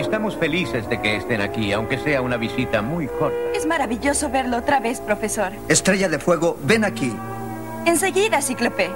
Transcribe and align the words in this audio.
Estamos 0.00 0.34
felices 0.34 0.88
de 0.88 0.98
que 1.02 1.16
estén 1.16 1.42
aquí, 1.42 1.72
aunque 1.72 1.98
sea 1.98 2.22
una 2.22 2.38
visita 2.38 2.80
muy 2.80 3.06
corta. 3.06 3.36
Es 3.54 3.66
maravilloso 3.66 4.30
verlo 4.30 4.56
otra 4.56 4.80
vez, 4.80 4.98
profesor. 4.98 5.52
Estrella 5.68 6.08
de 6.08 6.18
Fuego, 6.18 6.58
ven 6.64 6.86
aquí. 6.86 7.14
Enseguida, 7.84 8.40
Cíclope. 8.40 8.88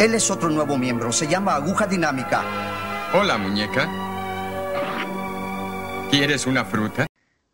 Él 0.00 0.16
es 0.16 0.32
otro 0.32 0.50
nuevo 0.50 0.76
miembro, 0.76 1.12
se 1.12 1.28
llama 1.28 1.54
Aguja 1.54 1.86
Dinámica. 1.86 2.42
Hola, 3.14 3.38
muñeca. 3.38 3.88
¿Quieres 6.10 6.48
una 6.48 6.64
fruta? 6.64 7.06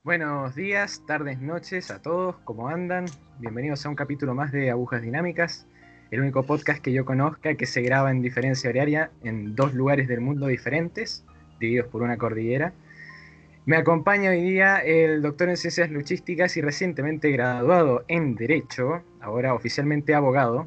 Buenos 0.03 0.55
días, 0.55 1.03
tardes, 1.07 1.43
noches 1.43 1.91
a 1.91 2.01
todos, 2.01 2.37
¿cómo 2.45 2.69
andan? 2.69 3.05
Bienvenidos 3.39 3.85
a 3.85 3.91
un 3.91 3.97
capítulo 3.97 4.35
más 4.35 4.51
de 4.51 4.71
Agujas 4.71 5.03
Dinámicas, 5.03 5.67
el 6.11 6.23
único 6.23 6.45
podcast 6.45 6.83
que 6.83 6.95
yo 6.95 7.05
conozca 7.05 7.55
que 7.57 7.67
se 7.67 7.83
graba 7.83 8.11
en 8.11 8.23
diferencia 8.23 8.71
horaria 8.71 9.11
en 9.23 9.55
dos 9.55 9.75
lugares 9.75 10.09
del 10.09 10.23
mundo 10.23 10.47
diferentes, 10.47 11.27
divididos 11.61 11.87
por 11.89 12.03
una 12.03 12.17
cordillera. 12.17 12.73
Me 13.67 13.77
acompaña 13.77 14.31
hoy 14.31 14.41
día 14.41 14.79
el 14.79 15.23
doctor 15.23 15.51
en 15.51 15.57
Ciencias 15.57 15.91
Luchísticas 15.91 16.57
y 16.57 16.63
recientemente 16.63 17.31
graduado 17.31 18.05
en 18.09 18.35
Derecho, 18.35 19.03
ahora 19.21 19.55
oficialmente 19.55 20.15
abogado, 20.15 20.67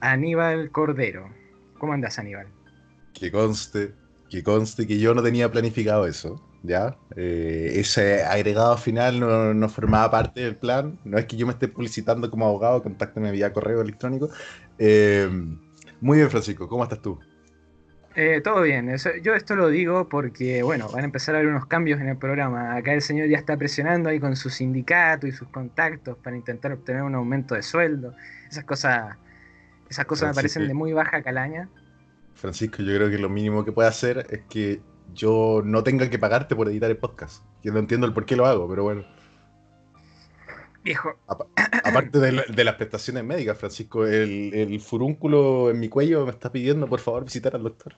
Aníbal 0.00 0.70
Cordero. 0.70 1.30
¿Cómo 1.78 1.92
andas, 1.92 2.18
Aníbal? 2.18 2.48
Que 3.14 3.30
conste, 3.30 3.94
que 4.28 4.42
conste 4.42 4.86
que 4.86 4.98
yo 4.98 5.14
no 5.14 5.22
tenía 5.22 5.50
planificado 5.50 6.06
eso, 6.06 6.42
¿ya? 6.62 6.96
Eh, 7.14 7.74
ese 7.76 8.24
agregado 8.24 8.76
final 8.76 9.20
no, 9.20 9.68
formaba 9.68 10.10
parte 10.10 10.40
del 10.40 10.56
plan. 10.56 10.98
No 11.04 11.18
es 11.18 11.26
que 11.26 11.36
yo 11.36 11.46
me 11.46 11.52
esté 11.52 11.68
publicitando 11.68 12.30
como 12.30 12.46
abogado, 12.46 12.82
contáctame 12.82 13.30
vía 13.30 13.52
correo 13.52 13.80
electrónico. 13.80 14.28
Eh, 14.78 15.30
muy 16.00 16.18
bien, 16.18 16.28
Francisco, 16.28 16.68
¿cómo 16.68 16.82
estás 16.82 17.00
tú? 17.00 17.18
Eh, 18.18 18.40
todo 18.42 18.62
bien, 18.62 18.96
yo 19.22 19.34
esto 19.34 19.56
lo 19.56 19.68
digo 19.68 20.08
porque, 20.08 20.62
bueno, 20.62 20.88
van 20.88 21.02
a 21.02 21.04
empezar 21.04 21.34
a 21.34 21.38
haber 21.38 21.50
unos 21.50 21.66
cambios 21.66 22.00
en 22.00 22.08
el 22.08 22.16
programa. 22.16 22.74
Acá 22.74 22.94
el 22.94 23.02
señor 23.02 23.28
ya 23.28 23.36
está 23.36 23.58
presionando 23.58 24.08
ahí 24.08 24.18
con 24.18 24.34
su 24.36 24.48
sindicato 24.48 25.26
y 25.26 25.32
sus 25.32 25.48
contactos 25.48 26.16
para 26.16 26.34
intentar 26.34 26.72
obtener 26.72 27.02
un 27.02 27.14
aumento 27.14 27.54
de 27.54 27.62
sueldo. 27.62 28.14
Esas 28.48 28.64
cosas, 28.64 29.16
esas 29.90 30.06
cosas 30.06 30.30
me 30.30 30.34
parecen 30.34 30.66
de 30.66 30.72
muy 30.72 30.94
baja 30.94 31.22
calaña. 31.22 31.68
Francisco, 32.36 32.82
yo 32.82 32.94
creo 32.94 33.10
que 33.10 33.18
lo 33.18 33.28
mínimo 33.28 33.66
que 33.66 33.72
puede 33.72 33.90
hacer 33.90 34.26
es 34.30 34.40
que 34.48 34.80
yo 35.12 35.60
no 35.62 35.82
tenga 35.82 36.08
que 36.08 36.18
pagarte 36.18 36.56
por 36.56 36.68
editar 36.68 36.90
el 36.90 36.96
podcast. 36.96 37.44
Yo 37.62 37.70
no 37.74 37.80
entiendo 37.80 38.06
el 38.06 38.14
por 38.14 38.24
qué 38.24 38.34
lo 38.34 38.46
hago, 38.46 38.66
pero 38.66 38.82
bueno. 38.82 39.04
Viejo. 40.82 41.18
aparte 41.26 42.18
de, 42.20 42.64
las 42.64 42.74
prestaciones 42.76 43.24
médicas, 43.24 43.58
Francisco, 43.58 44.06
el, 44.06 44.80
furúnculo 44.80 45.70
en 45.70 45.80
mi 45.80 45.88
cuello 45.88 46.24
me 46.24 46.30
está 46.30 46.52
pidiendo 46.52 46.86
por 46.86 47.00
favor 47.00 47.24
visitar 47.24 47.56
al 47.56 47.64
doctor. 47.64 47.96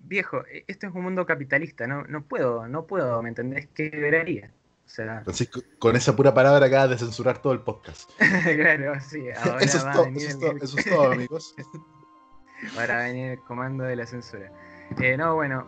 Viejo, 0.00 0.44
e, 0.46 0.64
esto 0.68 0.86
es 0.86 0.94
un 0.94 1.02
mundo 1.02 1.26
capitalista, 1.26 1.86
no, 1.86 2.04
no 2.04 2.22
puedo, 2.22 2.68
no 2.68 2.86
puedo, 2.86 3.22
¿me 3.22 3.28
entendés? 3.28 3.68
¿Qué 3.74 3.90
debería? 3.90 4.50
Francisco, 4.94 5.62
con 5.78 5.96
esa 5.96 6.14
pura 6.14 6.34
palabra 6.34 6.66
acabas 6.66 6.90
de 6.90 6.98
censurar 6.98 7.40
todo 7.40 7.54
el 7.54 7.60
podcast. 7.60 8.10
claro, 8.56 9.00
sí. 9.00 9.24
Ahora 9.38 9.64
eso, 9.64 9.78
es 9.78 9.94
todo, 9.94 10.06
eso, 10.60 10.78
es 10.78 10.84
todo, 10.84 11.12
amigos. 11.12 11.54
Ahora 12.78 12.96
va 12.96 13.00
a 13.00 13.04
venir 13.04 13.30
el 13.32 13.40
comando 13.40 13.84
de 13.84 13.96
la 13.96 14.06
censura. 14.06 14.52
Eh, 15.00 15.16
no, 15.16 15.34
bueno. 15.34 15.66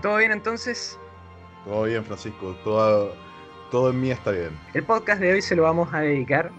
¿Todo 0.00 0.16
bien 0.16 0.32
entonces? 0.32 0.98
Todo 1.66 1.84
bien, 1.84 2.04
Francisco. 2.04 2.56
Todo 2.64 3.14
todo 3.70 3.90
en 3.90 4.00
mí 4.00 4.10
está 4.10 4.30
bien. 4.32 4.50
El 4.74 4.82
podcast 4.82 5.20
de 5.20 5.32
hoy 5.32 5.42
se 5.42 5.56
lo 5.56 5.62
vamos 5.62 5.92
a 5.94 6.00
dedicar 6.00 6.50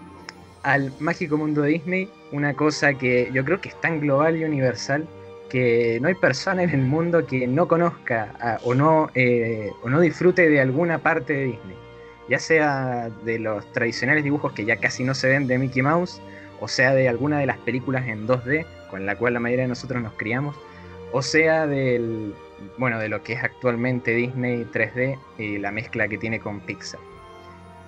al 0.64 0.92
mágico 0.98 1.36
mundo 1.36 1.62
de 1.62 1.70
Disney, 1.70 2.10
una 2.32 2.54
cosa 2.54 2.94
que 2.94 3.30
yo 3.32 3.44
creo 3.44 3.60
que 3.60 3.68
es 3.68 3.80
tan 3.80 4.00
global 4.00 4.36
y 4.36 4.44
universal 4.44 5.06
que 5.48 5.98
no 6.00 6.08
hay 6.08 6.14
persona 6.14 6.62
en 6.62 6.70
el 6.70 6.82
mundo 6.82 7.26
que 7.26 7.46
no 7.46 7.68
conozca 7.68 8.58
o, 8.62 8.74
no, 8.74 9.10
eh, 9.14 9.70
o 9.82 9.88
no 9.88 10.00
disfrute 10.00 10.48
de 10.48 10.60
alguna 10.60 10.98
parte 10.98 11.32
de 11.32 11.44
Disney, 11.44 11.76
ya 12.28 12.38
sea 12.38 13.10
de 13.24 13.38
los 13.38 13.70
tradicionales 13.72 14.24
dibujos 14.24 14.52
que 14.52 14.64
ya 14.64 14.76
casi 14.76 15.04
no 15.04 15.14
se 15.14 15.28
ven 15.28 15.46
de 15.46 15.58
Mickey 15.58 15.82
Mouse, 15.82 16.20
o 16.60 16.68
sea 16.68 16.94
de 16.94 17.08
alguna 17.08 17.38
de 17.38 17.46
las 17.46 17.58
películas 17.58 18.06
en 18.06 18.26
2D 18.26 18.66
con 18.90 19.06
la 19.06 19.16
cual 19.16 19.34
la 19.34 19.40
mayoría 19.40 19.64
de 19.64 19.68
nosotros 19.68 20.02
nos 20.02 20.12
criamos, 20.14 20.56
o 21.12 21.20
sea 21.22 21.66
del, 21.66 22.34
bueno, 22.78 22.98
de 22.98 23.08
lo 23.08 23.22
que 23.22 23.34
es 23.34 23.42
actualmente 23.42 24.12
Disney 24.12 24.64
3D 24.72 25.18
y 25.38 25.58
la 25.58 25.70
mezcla 25.70 26.08
que 26.08 26.18
tiene 26.18 26.40
con 26.40 26.60
Pixar. 26.60 27.00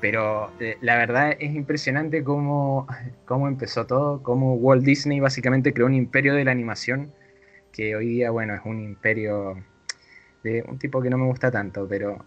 Pero 0.00 0.50
eh, 0.60 0.76
la 0.80 0.96
verdad 0.96 1.36
es 1.38 1.54
impresionante 1.54 2.22
cómo, 2.22 2.86
cómo 3.24 3.48
empezó 3.48 3.86
todo, 3.86 4.22
cómo 4.22 4.54
Walt 4.54 4.84
Disney 4.84 5.20
básicamente 5.20 5.72
creó 5.72 5.86
un 5.86 5.94
imperio 5.94 6.34
de 6.34 6.44
la 6.44 6.52
animación, 6.52 7.12
que 7.76 7.94
hoy 7.94 8.06
día, 8.06 8.30
bueno, 8.30 8.54
es 8.54 8.62
un 8.64 8.80
imperio 8.80 9.62
de 10.42 10.64
un 10.66 10.78
tipo 10.78 11.02
que 11.02 11.10
no 11.10 11.18
me 11.18 11.26
gusta 11.26 11.50
tanto, 11.50 11.86
pero, 11.86 12.24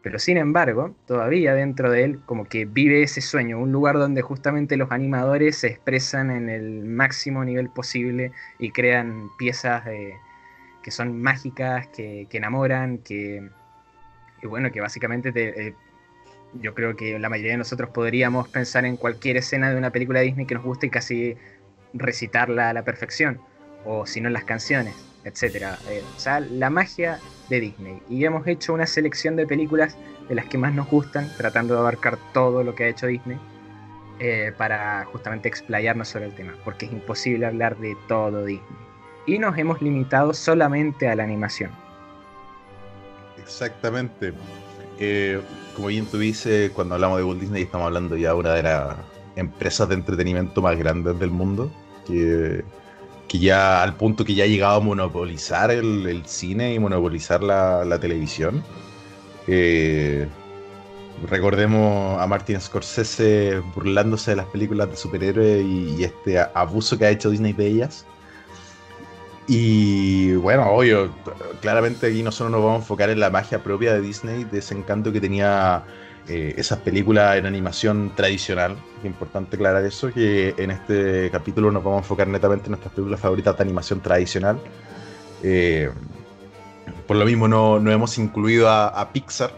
pero 0.00 0.20
sin 0.20 0.36
embargo, 0.36 0.94
todavía 1.06 1.54
dentro 1.54 1.90
de 1.90 2.04
él 2.04 2.20
como 2.24 2.44
que 2.44 2.66
vive 2.66 3.02
ese 3.02 3.20
sueño, 3.20 3.58
un 3.58 3.72
lugar 3.72 3.96
donde 3.96 4.22
justamente 4.22 4.76
los 4.76 4.92
animadores 4.92 5.56
se 5.56 5.66
expresan 5.68 6.30
en 6.30 6.48
el 6.48 6.84
máximo 6.84 7.44
nivel 7.44 7.68
posible 7.68 8.30
y 8.60 8.70
crean 8.70 9.28
piezas 9.36 9.84
de 9.86 10.14
que 10.84 10.92
son 10.92 11.20
mágicas, 11.20 11.88
que, 11.88 12.28
enamoran, 12.30 12.98
que, 12.98 13.50
bueno, 14.44 14.70
que 14.70 14.80
básicamente 14.80 15.32
te, 15.32 15.68
eh, 15.68 15.74
yo 16.60 16.74
creo 16.74 16.94
que 16.94 17.18
la 17.18 17.28
mayoría 17.28 17.52
de 17.52 17.58
nosotros 17.58 17.90
podríamos 17.90 18.46
pensar 18.48 18.84
en 18.84 18.96
cualquier 18.96 19.36
escena 19.36 19.68
de 19.68 19.76
una 19.76 19.90
película 19.90 20.20
Disney 20.20 20.46
que 20.46 20.54
nos 20.54 20.62
guste 20.62 20.86
y 20.86 20.90
casi 20.90 21.36
recitarla 21.92 22.70
a 22.70 22.72
la 22.72 22.84
perfección, 22.84 23.40
o 23.86 24.06
si 24.06 24.20
no 24.20 24.28
las 24.28 24.44
canciones, 24.44 24.94
etc. 25.24 25.78
Eh, 25.88 26.02
o 26.16 26.20
sea, 26.20 26.40
la 26.40 26.70
magia 26.70 27.18
de 27.48 27.60
Disney. 27.60 28.02
Y 28.08 28.24
hemos 28.24 28.46
hecho 28.46 28.74
una 28.74 28.86
selección 28.86 29.36
de 29.36 29.46
películas 29.46 29.96
de 30.28 30.34
las 30.34 30.46
que 30.46 30.58
más 30.58 30.74
nos 30.74 30.88
gustan, 30.88 31.30
tratando 31.36 31.74
de 31.74 31.80
abarcar 31.80 32.18
todo 32.32 32.64
lo 32.64 32.74
que 32.74 32.84
ha 32.84 32.88
hecho 32.88 33.06
Disney. 33.06 33.38
Eh, 34.18 34.50
para 34.56 35.04
justamente 35.04 35.46
explayarnos 35.46 36.08
sobre 36.08 36.24
el 36.24 36.34
tema, 36.34 36.54
porque 36.64 36.86
es 36.86 36.92
imposible 36.92 37.44
hablar 37.44 37.76
de 37.76 37.94
todo 38.08 38.46
Disney 38.46 38.86
y 39.26 39.38
nos 39.38 39.58
hemos 39.58 39.82
limitado 39.82 40.32
solamente 40.32 41.08
a 41.08 41.16
la 41.16 41.24
animación. 41.24 41.70
Exactamente. 43.38 44.32
Eh, 44.98 45.40
como 45.74 45.88
bien 45.88 46.06
tú 46.06 46.18
dices, 46.18 46.70
cuando 46.70 46.94
hablamos 46.94 47.18
de 47.18 47.24
Walt 47.24 47.40
Disney 47.40 47.64
estamos 47.64 47.86
hablando 47.86 48.16
ya 48.16 48.30
de 48.30 48.34
una 48.34 48.54
de 48.54 48.62
las 48.62 48.96
empresas 49.34 49.88
de 49.88 49.96
entretenimiento 49.96 50.62
más 50.62 50.78
grandes 50.78 51.18
del 51.18 51.30
mundo, 51.30 51.70
que, 52.06 52.64
que 53.28 53.38
ya 53.38 53.82
al 53.82 53.96
punto 53.96 54.24
que 54.24 54.34
ya 54.34 54.44
ha 54.44 54.46
llegado 54.46 54.76
a 54.76 54.80
monopolizar 54.80 55.70
el, 55.70 56.22
cine 56.26 56.74
y 56.74 56.78
monopolizar 56.78 57.42
la, 57.42 57.98
televisión. 58.00 58.62
Eh, 59.46 60.28
recordemos 61.28 62.20
a 62.20 62.26
Martin 62.26 62.60
Scorsese 62.60 63.60
burlándose 63.74 64.32
de 64.32 64.36
las 64.36 64.46
películas 64.46 64.90
de 64.90 64.96
superhéroes 64.96 65.64
y, 65.64 66.04
este 66.04 66.38
abuso 66.38 66.98
que 66.98 67.06
ha 67.06 67.10
hecho 67.10 67.30
Disney 67.30 67.52
de 67.52 67.66
ellas. 67.66 68.06
Y 69.48 70.34
bueno, 70.34 70.68
obvio, 70.70 71.10
claramente 71.60 72.08
aquí 72.08 72.22
nosotros 72.22 72.50
nos 72.50 72.60
vamos 72.60 72.74
a 72.74 72.82
enfocar 72.82 73.10
en 73.10 73.20
la 73.20 73.30
magia 73.30 73.62
propia 73.62 73.94
de 73.94 74.00
Disney, 74.00 74.44
de 74.44 74.58
ese 74.58 74.74
encanto 74.74 75.12
que 75.12 75.20
tenía 75.20 75.84
eh, 76.28 76.54
esas 76.56 76.80
películas 76.80 77.36
en 77.36 77.46
animación 77.46 78.12
tradicional. 78.16 78.76
Es 78.98 79.04
importante 79.04 79.56
aclarar 79.56 79.84
eso, 79.84 80.12
que 80.12 80.54
en 80.58 80.72
este 80.72 81.30
capítulo 81.30 81.70
nos 81.70 81.84
vamos 81.84 81.98
a 81.98 82.02
enfocar 82.02 82.26
netamente 82.26 82.66
en 82.66 82.72
nuestras 82.72 82.92
películas 82.92 83.20
favoritas 83.20 83.56
de 83.56 83.62
animación 83.62 84.00
tradicional. 84.00 84.58
Eh, 85.42 85.88
por 87.06 87.16
lo 87.16 87.24
mismo 87.24 87.46
no, 87.46 87.78
no 87.78 87.92
hemos 87.92 88.18
incluido 88.18 88.68
a, 88.68 89.08
Pixar, 89.12 89.52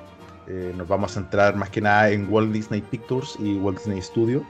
eh, 0.47 0.75
nos 0.77 0.87
vamos 0.87 1.13
a 1.13 1.15
centrar 1.15 1.57
más 1.57 1.71
que 1.71 1.81
nada 1.81 2.11
en 2.11 2.31
Walt 2.31 2.53
Disney 2.53 2.83
Pictures 2.83 3.37
y 3.39 3.55
Walt 3.55 3.79
Disney 3.79 4.03
Studio. 4.03 4.45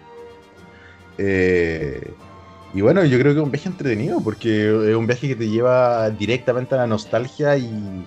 Y 2.75 2.81
bueno, 2.83 3.05
yo 3.05 3.19
creo 3.19 3.33
que 3.33 3.39
es 3.39 3.45
un 3.45 3.51
viaje 3.51 3.69
entretenido 3.69 4.21
porque 4.21 4.91
es 4.91 4.97
un 4.97 5.07
viaje 5.07 5.29
que 5.29 5.37
te 5.37 5.49
lleva 5.49 6.11
directamente 6.11 6.75
a 6.75 6.79
la 6.79 6.87
nostalgia 6.87 7.57
y, 7.57 8.05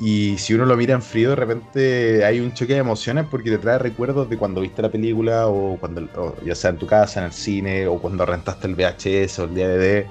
y 0.00 0.36
si 0.38 0.54
uno 0.54 0.66
lo 0.66 0.76
mira 0.76 0.94
en 0.94 1.02
frío, 1.02 1.30
de 1.30 1.36
repente 1.36 2.24
hay 2.24 2.40
un 2.40 2.52
choque 2.52 2.74
de 2.74 2.80
emociones 2.80 3.26
porque 3.30 3.50
te 3.50 3.58
trae 3.58 3.78
recuerdos 3.78 4.28
de 4.28 4.36
cuando 4.36 4.60
viste 4.60 4.82
la 4.82 4.90
película 4.90 5.46
o 5.48 5.78
cuando, 5.78 6.36
ya 6.44 6.54
sea 6.54 6.70
en 6.70 6.78
tu 6.78 6.86
casa, 6.86 7.20
en 7.20 7.26
el 7.26 7.32
cine, 7.32 7.86
o 7.86 7.98
cuando 7.98 8.26
rentaste 8.26 8.66
el 8.66 8.74
VHS 8.74 9.38
o 9.38 9.44
el 9.44 9.54
DVD. 9.54 10.06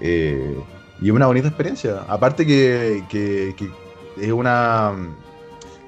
Eh, 0.00 0.56
y 1.00 1.06
es 1.06 1.12
una 1.12 1.26
bonita 1.26 1.48
experiencia. 1.48 2.04
Aparte 2.08 2.46
que, 2.46 3.04
que, 3.08 3.54
es 4.20 4.32
una... 4.32 4.92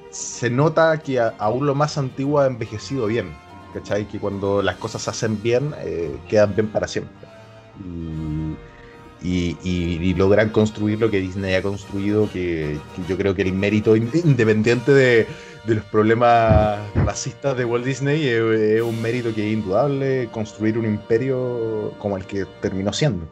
Se 0.09 0.49
nota 0.49 0.97
que 0.99 1.19
aún 1.19 1.65
lo 1.65 1.75
más 1.75 1.97
antiguo 1.97 2.39
ha 2.39 2.47
envejecido 2.47 3.07
bien. 3.07 3.35
¿Cachai? 3.73 4.07
Que 4.07 4.19
cuando 4.19 4.61
las 4.61 4.77
cosas 4.77 5.01
se 5.03 5.09
hacen 5.09 5.41
bien, 5.43 5.73
eh, 5.79 6.15
quedan 6.29 6.55
bien 6.55 6.69
para 6.69 6.87
siempre 6.87 7.25
y, 7.83 8.55
logran 10.15 10.49
construir 10.49 10.99
lo 10.99 11.09
que 11.09 11.19
Disney 11.19 11.55
ha 11.55 11.61
construido, 11.61 12.29
que, 12.31 12.77
yo 13.07 13.17
creo 13.17 13.35
que 13.35 13.41
el 13.43 13.53
mérito 13.53 13.95
independiente 13.95 14.91
de, 14.93 15.27
los 15.67 15.83
problemas 15.85 16.79
racistas 16.93 17.57
de 17.57 17.65
Walt 17.65 17.85
Disney 17.85 18.27
es, 18.27 18.81
un 18.81 19.01
mérito 19.01 19.33
que 19.33 19.47
es 19.47 19.53
indudable 19.53 20.29
construir 20.31 20.77
un 20.77 20.85
imperio 20.85 21.93
como 21.97 22.17
el 22.17 22.25
que 22.25 22.45
terminó 22.61 22.93
siendo. 22.93 23.27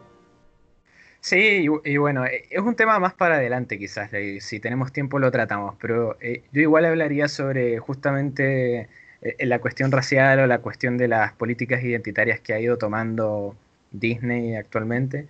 Sí, 1.19 1.65
y, 1.65 1.91
y 1.91 1.97
bueno, 1.97 2.25
es 2.25 2.59
un 2.59 2.75
tema 2.75 2.99
más 2.99 3.13
para 3.13 3.35
adelante 3.35 3.79
quizás, 3.79 4.11
si 4.39 4.59
tenemos 4.59 4.91
tiempo 4.91 5.19
lo 5.19 5.31
tratamos, 5.31 5.75
pero 5.79 6.17
eh, 6.19 6.43
yo 6.51 6.61
igual 6.61 6.83
hablaría 6.83 7.29
sobre 7.29 7.79
justamente 7.79 8.89
eh, 9.23 9.45
la 9.45 9.59
cuestión 9.59 9.91
racial 9.91 10.39
o 10.39 10.47
la 10.47 10.59
cuestión 10.59 10.97
de 10.97 11.07
las 11.07 11.31
políticas 11.33 11.81
identitarias 11.81 12.41
que 12.41 12.53
ha 12.53 12.59
ido 12.59 12.77
tomando 12.77 13.55
Disney 13.91 14.55
actualmente. 14.55 15.27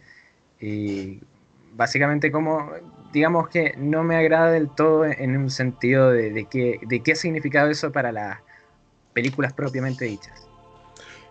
Y 0.66 1.20
básicamente 1.76 2.32
como, 2.32 2.72
digamos 3.12 3.50
que 3.50 3.74
no 3.78 4.02
me 4.04 4.16
agrada 4.16 4.50
del 4.52 4.70
todo 4.70 5.06
en 5.06 5.36
un 5.36 5.50
sentido 5.50 6.12
de, 6.12 6.32
de 6.32 6.46
qué, 6.46 6.80
de 6.84 7.04
qué 7.04 7.12
ha 7.12 7.16
significado 7.16 7.70
eso 7.70 7.92
para 7.92 8.14
las 8.14 8.40
películas 9.14 9.52
propiamente 9.52 10.06
dichas. 10.06 10.48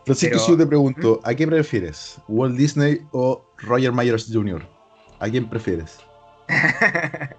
Francisco, 0.04 0.32
Pero- 0.34 0.44
si 0.44 0.52
yo 0.52 0.58
te 0.58 0.66
pregunto, 0.66 1.20
¿a 1.24 1.34
qué 1.34 1.46
prefieres? 1.46 2.20
¿Walt 2.28 2.56
Disney 2.56 3.06
o 3.12 3.42
Roger 3.58 3.92
Myers 3.92 4.28
Jr.? 4.30 4.62
¿A 5.18 5.30
quién 5.30 5.48
prefieres? 5.48 5.98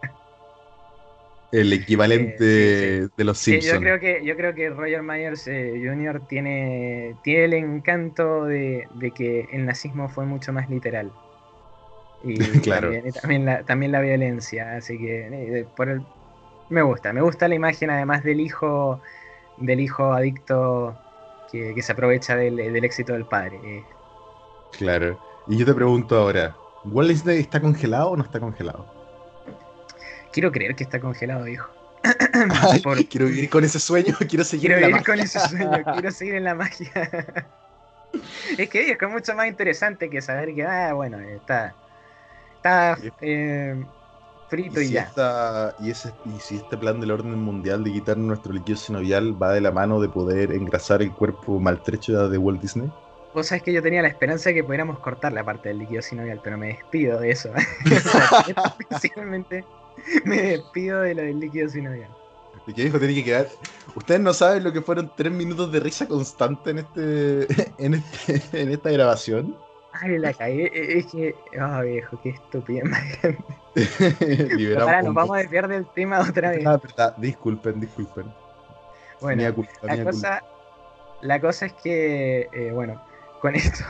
El 1.51 1.71
equivalente 1.71 2.37
Eh, 2.39 3.01
sí, 3.03 3.09
de 3.15 3.23
los 3.23 3.37
Simpsons. 3.37 3.73
yo 3.73 3.79
creo 3.79 3.99
que 3.99 4.25
yo 4.25 4.35
creo 4.35 4.55
que 4.55 4.71
Roger 4.71 5.03
Myers 5.03 5.47
eh, 5.47 5.79
Jr. 5.85 6.21
tiene 6.27 7.15
tiene 7.23 7.43
el 7.45 7.53
encanto 7.53 8.45
de, 8.45 8.87
de 8.95 9.11
que 9.11 9.41
el 9.51 9.67
nazismo 9.67 10.09
fue 10.09 10.25
mucho 10.25 10.51
más 10.51 10.67
literal 10.67 11.11
y 12.23 12.61
Claro. 12.63 12.91
también, 12.91 13.07
y 13.07 13.11
también 13.13 13.45
la 13.45 13.65
también 13.65 13.91
la 13.93 14.01
violencia 14.01 14.77
así 14.77 14.97
que 14.99 15.27
eh, 15.61 15.65
por 15.75 15.89
el- 15.89 16.07
me 16.69 16.81
gusta 16.83 17.13
me 17.13 17.21
gusta 17.21 17.47
la 17.49 17.55
imagen 17.55 17.89
además 17.91 18.23
del 18.23 18.39
hijo 18.41 19.01
del 19.57 19.79
hijo 19.81 20.13
adicto 20.13 21.03
que, 21.47 21.75
que 21.75 21.81
se 21.83 21.93
aprovecha 21.93 22.35
del, 22.37 22.57
del 22.57 22.85
éxito 22.85 23.13
del 23.13 23.27
padre 23.27 23.59
eh, 23.79 23.87
Claro. 24.71 25.21
Y 25.47 25.57
yo 25.57 25.65
te 25.65 25.73
pregunto 25.73 26.17
ahora, 26.17 26.59
¿Walt 26.83 27.09
Disney 27.09 27.39
está 27.39 27.61
congelado 27.61 28.09
o 28.11 28.17
no 28.17 28.23
está 28.23 28.39
congelado? 28.41 28.91
quiero 30.31 30.51
creer 30.51 30.75
que 30.75 30.83
está 30.83 30.99
congelado 30.99 31.47
hijo 31.47 31.69
Ay, 32.47 32.81
Por- 32.81 33.07
quiero 33.07 33.27
vivir 33.27 33.49
con 33.49 33.63
ese 33.63 33.79
sueño, 33.79 34.15
quiero 34.29 34.43
seguir 34.43 34.65
Quiero 34.65 34.75
en 34.75 34.81
la 34.81 34.89
vivir 34.89 34.93
magia. 34.97 35.05
con 35.05 35.19
ese 35.19 35.39
sueño, 35.39 35.83
quiero 35.91 36.11
seguir 36.11 36.35
en 36.35 36.43
la 36.45 36.55
magia. 36.55 36.91
es 38.57 38.69
que 38.69 38.91
es 38.91 38.97
mucho 39.09 39.35
más 39.35 39.47
interesante 39.47 40.09
que 40.09 40.21
saber 40.21 40.53
que, 40.55 40.63
ah, 40.63 40.93
bueno, 40.93 41.19
está, 41.19 41.77
está 42.63 42.97
eh, 43.21 43.83
frito 44.47 44.79
Y 44.79 44.83
y, 44.83 44.87
si, 44.87 44.93
ya. 44.93 45.01
esta- 45.03 45.75
y, 45.79 45.91
ese, 45.91 46.13
y 46.25 46.39
si 46.39 46.55
este 46.57 46.77
plan 46.77 46.99
del 47.01 47.11
orden 47.11 47.37
mundial 47.37 47.83
de 47.83 47.91
quitar 47.91 48.17
nuestro 48.17 48.53
líquido 48.53 48.77
sinovial 48.77 49.41
va 49.41 49.51
de 49.53 49.61
la 49.61 49.71
mano 49.71 49.99
de 49.99 50.07
poder 50.09 50.53
engrasar 50.53 51.01
el 51.01 51.11
cuerpo 51.11 51.59
maltrecho 51.59 52.29
de 52.29 52.37
Walt 52.37 52.61
Disney? 52.61 52.89
Vos 53.33 53.47
sabés 53.47 53.63
que 53.63 53.73
yo 53.73 53.81
tenía 53.81 54.01
la 54.01 54.07
esperanza 54.07 54.49
de 54.49 54.55
que 54.55 54.63
pudiéramos 54.63 54.99
cortar 54.99 55.33
la 55.33 55.43
parte 55.43 55.69
del 55.69 55.79
líquido 55.79 56.01
sinovial, 56.03 56.39
pero 56.43 56.57
me 56.57 56.67
despido 56.67 57.19
de 57.19 57.31
eso. 57.31 57.49
Especialmente 58.79 59.65
me 60.25 60.41
despido 60.41 61.01
de 61.01 61.15
lo 61.15 61.21
del 61.23 61.39
líquido 61.39 61.67
sinovial. 61.67 62.09
¿Y 62.67 62.73
qué 62.73 62.83
dijo? 62.85 62.99
Tiene 62.99 63.15
que 63.15 63.23
quedar. 63.23 63.47
Ustedes 63.95 64.21
no 64.21 64.33
saben 64.33 64.63
lo 64.63 64.71
que 64.71 64.81
fueron 64.81 65.11
tres 65.17 65.33
minutos 65.33 65.71
de 65.71 65.79
risa 65.79 66.07
constante 66.07 66.69
en 66.71 66.77
este, 66.77 67.47
en 67.79 67.95
este, 67.95 68.61
en 68.61 68.69
esta 68.69 68.91
grabación. 68.91 69.57
Ay, 69.93 70.17
la 70.17 70.33
cagué. 70.33 70.65
eh, 70.65 70.97
Es 70.97 71.05
que, 71.07 71.35
oh 71.61 71.81
viejo, 71.81 72.19
qué. 72.21 72.35
Liberamos 74.55 74.81
Ahora 74.87 75.01
nos 75.01 75.13
vamos 75.13 75.35
a 75.35 75.39
desviar 75.39 75.67
del 75.67 75.85
tema 75.87 76.19
otra 76.19 76.51
vez. 76.51 76.65
Ah, 76.65 76.77
verdad. 76.77 77.15
Disculpen, 77.17 77.79
disculpen. 77.79 78.25
Bueno, 79.21 79.53
culpa, 79.55 79.71
La 79.83 79.95
mea 79.95 80.03
cosa, 80.03 80.43
la 81.21 81.39
cosa 81.39 81.65
es 81.67 81.73
que, 81.73 82.49
eh, 82.51 82.71
bueno, 82.73 83.01
con 83.39 83.55
esto, 83.55 83.85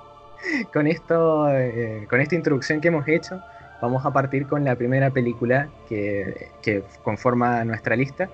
con 0.72 0.86
esto, 0.86 1.48
eh, 1.50 2.06
con 2.08 2.20
esta 2.20 2.34
introducción 2.36 2.80
que 2.80 2.88
hemos 2.88 3.06
hecho, 3.08 3.42
vamos 3.82 4.06
a 4.06 4.12
partir 4.12 4.46
con 4.46 4.64
la 4.64 4.76
primera 4.76 5.10
película 5.10 5.68
que, 5.88 6.50
que 6.62 6.84
conforma 7.02 7.64
nuestra 7.64 7.96
lista, 7.96 8.28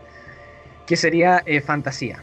que 0.87 0.97
sería 0.97 1.43
eh, 1.47 1.61
Fantasía. 1.61 2.23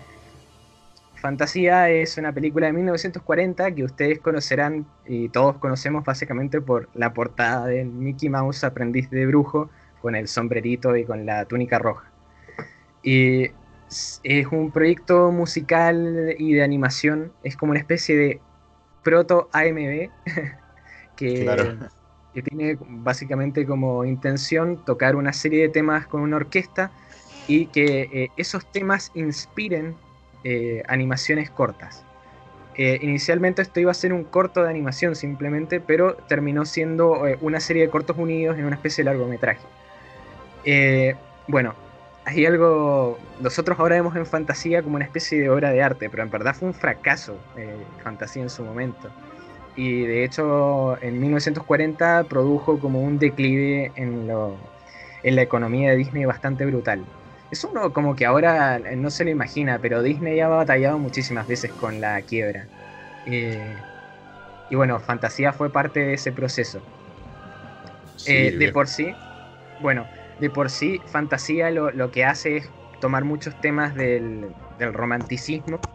Fantasía 1.21 1.88
es 1.91 2.18
una 2.18 2.33
película 2.33 2.65
de 2.65 2.73
1940 2.73 3.75
que 3.75 3.83
ustedes 3.83 4.19
conocerán 4.19 4.88
y 5.06 5.29
todos 5.29 5.56
conocemos 5.59 6.03
básicamente 6.03 6.59
por 6.62 6.89
la 6.95 7.13
portada 7.13 7.68
del 7.68 7.89
Mickey 7.89 8.27
Mouse 8.27 8.63
aprendiz 8.63 9.07
de 9.12 9.27
brujo 9.27 9.69
con 10.01 10.15
el 10.15 10.27
sombrerito 10.27 10.95
y 10.97 11.06
con 11.06 11.27
la 11.27 11.45
túnica 11.45 11.77
roja. 11.77 12.12
Y 13.03 13.51
es 14.23 14.47
un 14.51 14.71
proyecto 14.71 15.31
musical 15.31 16.35
y 16.39 16.53
de 16.53 16.63
animación, 16.63 17.31
es 17.44 17.56
como 17.56 17.69
una 17.69 17.79
especie 17.79 18.17
de 18.17 18.41
proto 19.03 19.47
que, 21.15 21.44
Claro. 21.44 21.77
que 22.33 22.41
tiene 22.41 22.79
básicamente 22.79 23.67
como 23.67 24.06
intención 24.06 24.83
tocar 24.85 25.15
una 25.15 25.33
serie 25.33 25.62
de 25.62 25.69
temas 25.69 26.07
con 26.07 26.21
una 26.21 26.38
orquesta 26.38 26.89
y 27.47 27.67
que 27.67 28.09
eh, 28.12 28.29
esos 28.38 28.65
temas 28.71 29.12
inspiren 29.13 29.95
eh, 30.43 30.83
animaciones 30.88 31.49
cortas. 31.49 32.03
Eh, 32.75 32.99
inicialmente 33.01 33.61
esto 33.61 33.79
iba 33.79 33.91
a 33.91 33.93
ser 33.93 34.13
un 34.13 34.23
corto 34.23 34.63
de 34.63 34.69
animación 34.69 35.15
simplemente, 35.15 35.79
pero 35.79 36.15
terminó 36.15 36.65
siendo 36.65 37.27
eh, 37.27 37.38
una 37.41 37.59
serie 37.59 37.83
de 37.83 37.89
cortos 37.89 38.17
unidos 38.17 38.57
en 38.57 38.65
una 38.65 38.75
especie 38.75 39.03
de 39.03 39.11
largometraje. 39.11 39.61
Bueno, 41.47 41.73
hay 42.25 42.45
algo. 42.45 43.19
Nosotros 43.39 43.77
ahora 43.79 43.95
vemos 43.95 44.15
en 44.15 44.25
Fantasía 44.25 44.81
como 44.83 44.95
una 44.95 45.05
especie 45.05 45.39
de 45.39 45.49
obra 45.49 45.71
de 45.71 45.81
arte, 45.81 46.09
pero 46.09 46.23
en 46.23 46.29
verdad 46.29 46.55
fue 46.55 46.69
un 46.69 46.73
fracaso 46.73 47.38
Fantasía 48.03 48.43
en 48.43 48.49
su 48.49 48.63
momento. 48.63 49.09
Y 49.75 50.03
de 50.03 50.23
hecho, 50.23 51.01
en 51.01 51.19
1940 51.19 52.25
produjo 52.25 52.79
como 52.79 53.01
un 53.01 53.19
declive 53.19 53.91
en, 53.95 54.27
lo, 54.27 54.55
en 55.23 55.35
la 55.35 55.41
economía 55.41 55.91
de 55.91 55.97
Disney 55.97 56.25
bastante 56.25 56.65
brutal. 56.65 57.05
Eso 57.51 57.69
uno 57.71 57.94
como 57.94 58.15
que 58.15 58.25
ahora 58.25 58.80
no 58.98 59.12
se 59.12 59.25
lo 59.25 59.31
imagina, 59.31 59.80
pero 59.81 60.01
Disney 60.03 60.38
ya 60.38 60.45
ha 60.48 60.50
batallado 60.50 61.00
muchísimas 61.00 61.48
veces 61.48 61.74
con 61.75 62.00
la 62.01 62.21
quiebra. 62.24 62.71
Eh, 63.25 63.88
y 64.69 64.75
bueno, 64.75 65.00
Fantasía 65.01 65.53
fue 65.53 65.71
parte 65.71 66.01
de 66.01 66.13
ese 66.15 66.33
proceso. 66.33 66.88
Sí, 68.15 68.36
Eh, 68.36 68.53
de 68.56 68.69
por 68.69 68.88
sí, 68.88 69.19
bueno, 69.77 70.12
de 70.38 70.50
por 70.51 70.69
sí, 70.69 71.03
Fantasía 71.07 71.71
lo, 71.71 71.92
lo 71.92 72.12
que 72.12 72.25
hace 72.25 72.57
es 72.57 72.74
tomar 73.00 73.25
muchos 73.25 73.59
temas 73.59 73.95
del, 73.95 74.57
del 74.75 74.94
romanticismo 74.94 75.88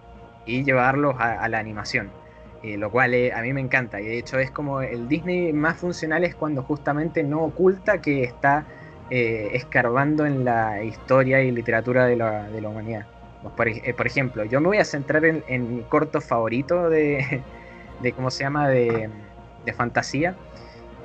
y 0.44 0.64
llevarlos 0.64 1.16
a, 1.18 1.34
a 1.42 1.48
la 1.48 1.58
animación. 1.60 2.18
eh, 2.62 2.78
lo 2.78 2.90
cual 2.90 3.14
eh, 3.14 3.32
a 3.32 3.42
mí 3.42 3.52
me 3.52 3.60
encanta. 3.60 4.00
Y 4.00 4.06
de 4.06 4.18
hecho 4.18 4.38
es 4.38 4.50
como 4.52 4.82
el 4.82 5.08
Disney 5.08 5.52
más 5.52 5.78
funcional 5.80 6.24
es 6.24 6.36
cuando 6.36 6.62
justamente 6.64 7.22
no 7.24 7.42
oculta 7.44 8.00
que 8.00 8.24
está 8.24 8.68
eh, 9.08 9.50
escarbando 9.54 10.26
en 10.26 10.44
la 10.44 10.82
historia 10.84 11.42
y 11.42 11.50
literatura 11.52 12.06
de 12.06 12.16
la, 12.16 12.50
de 12.50 12.60
la 12.60 12.68
humanidad. 12.70 13.08
Pues, 13.40 13.54
Por, 13.54 13.68
eh, 13.68 13.94
por 13.94 14.06
ejemplo, 14.06 14.44
yo 14.44 14.60
me 14.60 14.68
voy 14.68 14.78
a 14.78 14.84
centrar 14.84 15.24
en, 15.24 15.44
en 15.46 15.74
mi 15.74 15.86
corto 15.86 16.20
favorito 16.20 16.88
de, 16.90 17.48
de 17.98 18.14
¿cómo 18.14 18.30
se 18.30 18.44
llama? 18.44 18.68
De, 18.68 19.32
de 19.62 19.72
fantasía, 19.74 20.40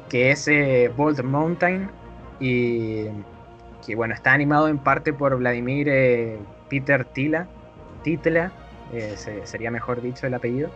que 0.08 0.32
es 0.32 0.48
eh, 0.48 0.90
Bold 0.96 1.24
Mountain 1.24 1.96
y 2.40 3.08
que 3.82 3.96
bueno, 3.96 4.14
está 4.14 4.34
animado 4.34 4.68
en 4.68 4.82
parte 4.84 5.14
por 5.14 5.38
Vladimir 5.38 5.88
eh, 5.90 6.48
Peter 6.68 7.06
Tila, 7.06 7.52
Titla, 8.02 8.58
eh, 8.90 9.18
se- 9.18 9.46
sería 9.48 9.72
mejor 9.72 10.02
dicho 10.02 10.28
el 10.28 10.34
apellido, 10.34 10.76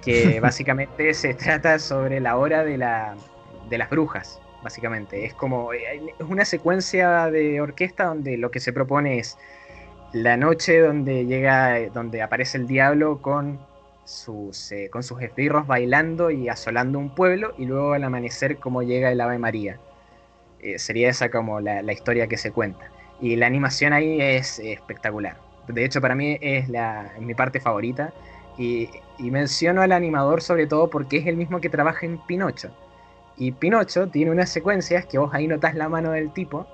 que 0.00 0.40
básicamente 0.40 1.14
se 1.14 1.34
trata 1.34 1.78
sobre 1.80 2.20
la 2.20 2.38
hora 2.38 2.64
de, 2.64 2.78
la, 2.78 3.18
de 3.44 3.78
las 3.78 3.90
brujas, 3.90 4.44
básicamente. 4.62 5.24
Es 5.24 5.34
como, 5.34 5.72
eh, 5.72 6.14
es 6.18 6.26
una 6.26 6.44
secuencia 6.44 7.30
de 7.30 7.60
orquesta 7.60 8.04
donde 8.06 8.36
lo 8.36 8.50
que 8.50 8.60
se 8.60 8.72
propone 8.72 9.18
es 9.18 9.38
la 10.12 10.36
noche 10.36 10.80
donde 10.80 11.26
llega, 11.26 11.78
eh, 11.78 11.90
donde 11.92 12.22
aparece 12.22 12.58
el 12.58 12.66
diablo 12.66 13.20
con 13.22 13.58
sus, 14.04 14.72
eh, 14.72 14.88
con 14.90 15.02
sus 15.02 15.20
esbirros 15.22 15.66
bailando 15.66 16.30
y 16.30 16.48
asolando 16.48 16.98
un 16.98 17.14
pueblo, 17.14 17.54
y 17.58 17.66
luego 17.66 17.92
al 17.92 18.04
amanecer 18.04 18.58
como 18.58 18.82
llega 18.82 19.10
el 19.10 19.20
Ave 19.20 19.38
María. 19.38 19.80
Sería 20.78 21.10
esa 21.10 21.30
como 21.30 21.60
la, 21.60 21.80
la 21.82 21.92
historia 21.92 22.26
que 22.26 22.36
se 22.36 22.50
cuenta. 22.50 22.90
Y 23.20 23.36
la 23.36 23.46
animación 23.46 23.92
ahí 23.92 24.20
es 24.20 24.58
espectacular. 24.58 25.36
De 25.68 25.84
hecho, 25.84 26.00
para 26.00 26.16
mí 26.16 26.38
es 26.40 26.68
la, 26.68 27.12
mi 27.20 27.34
parte 27.34 27.60
favorita. 27.60 28.12
Y, 28.58 28.90
y 29.18 29.30
menciono 29.30 29.82
al 29.82 29.92
animador 29.92 30.42
sobre 30.42 30.66
todo 30.66 30.90
porque 30.90 31.18
es 31.18 31.26
el 31.26 31.36
mismo 31.36 31.60
que 31.60 31.68
trabaja 31.70 32.06
en 32.06 32.18
Pinocho. 32.18 32.74
Y 33.36 33.52
Pinocho 33.52 34.08
tiene 34.08 34.30
unas 34.30 34.50
secuencias 34.50 35.06
que 35.06 35.18
vos 35.18 35.30
ahí 35.34 35.46
notás 35.46 35.74
la 35.74 35.88
mano 35.88 36.12
del 36.12 36.32
tipo, 36.32 36.66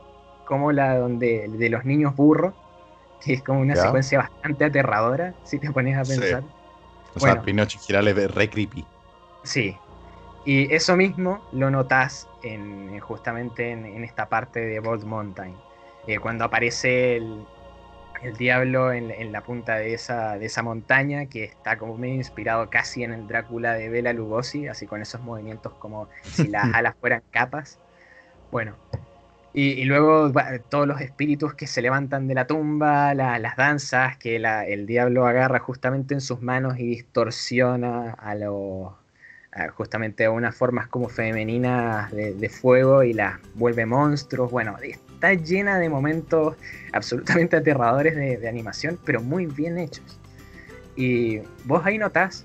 como 0.44 0.72
la 0.72 0.96
donde 0.96 1.48
de 1.48 1.68
los 1.68 1.84
niños 1.84 2.14
burros, 2.14 2.54
que 3.20 3.34
es 3.34 3.42
como 3.42 3.60
una 3.60 3.74
Ya. 3.74 3.82
secuencia 3.82 4.18
bastante 4.18 4.64
aterradora, 4.64 5.34
si 5.44 5.58
te 5.58 5.70
pones 5.70 5.96
a 5.96 6.04
Sí. 6.04 6.20
pensar. 6.20 6.44
O 7.14 7.20
sea. 7.20 7.42
Pinocho 7.42 7.78
en 7.78 7.84
general 7.84 8.08
es 8.08 8.34
re 8.34 8.48
creepy. 8.48 8.86
Sí. 9.44 9.76
Y 10.44 10.72
eso 10.74 10.96
mismo 10.96 11.40
lo 11.52 11.70
notás 11.70 12.28
en, 12.42 12.94
en 12.94 13.00
justamente 13.00 13.70
en, 13.70 13.86
en 13.86 14.04
esta 14.04 14.28
parte 14.28 14.60
de 14.60 14.80
Bold 14.80 15.04
Mountain. 15.04 15.56
Eh, 16.06 16.18
cuando 16.18 16.44
aparece 16.44 17.16
el, 17.16 17.44
el 18.22 18.36
diablo 18.36 18.92
en, 18.92 19.32
la 19.32 19.42
punta 19.42 19.76
de 19.76 19.94
esa, 19.94 20.38
de 20.38 20.46
esa 20.46 20.62
montaña, 20.62 21.26
que 21.26 21.44
está 21.44 21.76
como 21.76 21.96
medio 21.98 22.14
inspirado 22.14 22.70
casi 22.70 23.02
en 23.02 23.12
el 23.12 23.26
Drácula 23.26 23.74
de 23.74 23.88
Bela 23.88 24.12
Lugosi, 24.12 24.68
así 24.68 24.86
con 24.86 25.02
esos 25.02 25.20
movimientos 25.20 25.72
como 25.74 26.08
si 26.22 26.48
las 26.48 26.64
alas 26.74 26.94
fueran 27.00 27.22
capas. 27.30 27.78
Bueno, 28.50 28.76
y, 29.54 29.84
luego 29.84 30.32
todos 30.70 30.86
los 30.86 31.00
espíritus 31.00 31.54
que 31.54 31.66
se 31.66 31.82
levantan 31.82 32.26
de 32.26 32.34
la 32.34 32.46
tumba, 32.46 33.14
las 33.14 33.56
danzas 33.56 34.16
que 34.16 34.36
el 34.36 34.86
diablo 34.86 35.26
agarra 35.26 35.58
justamente 35.58 36.14
en 36.14 36.22
sus 36.22 36.40
manos 36.40 36.78
y 36.78 36.86
distorsiona 36.86 38.12
a 38.12 38.34
los 38.34 38.92
justamente 39.74 40.24
a 40.24 40.30
unas 40.30 40.56
formas 40.56 40.88
como 40.88 41.10
femeninas 41.10 42.10
de, 42.10 42.48
fuego 42.48 43.02
y 43.02 43.12
las 43.12 43.34
vuelve 43.54 43.84
monstruos. 43.84 44.50
Bueno, 44.50 44.76
está 45.22 45.34
llena 45.34 45.78
de 45.78 45.88
momentos 45.88 46.56
absolutamente 46.92 47.56
aterradores 47.56 48.16
de, 48.16 48.48
animación, 48.48 48.98
pero 49.04 49.22
muy 49.22 49.46
bien 49.46 49.78
hechos. 49.78 50.18
Y 50.96 51.38
vos 51.64 51.82
ahí 51.84 51.96
notás 51.96 52.44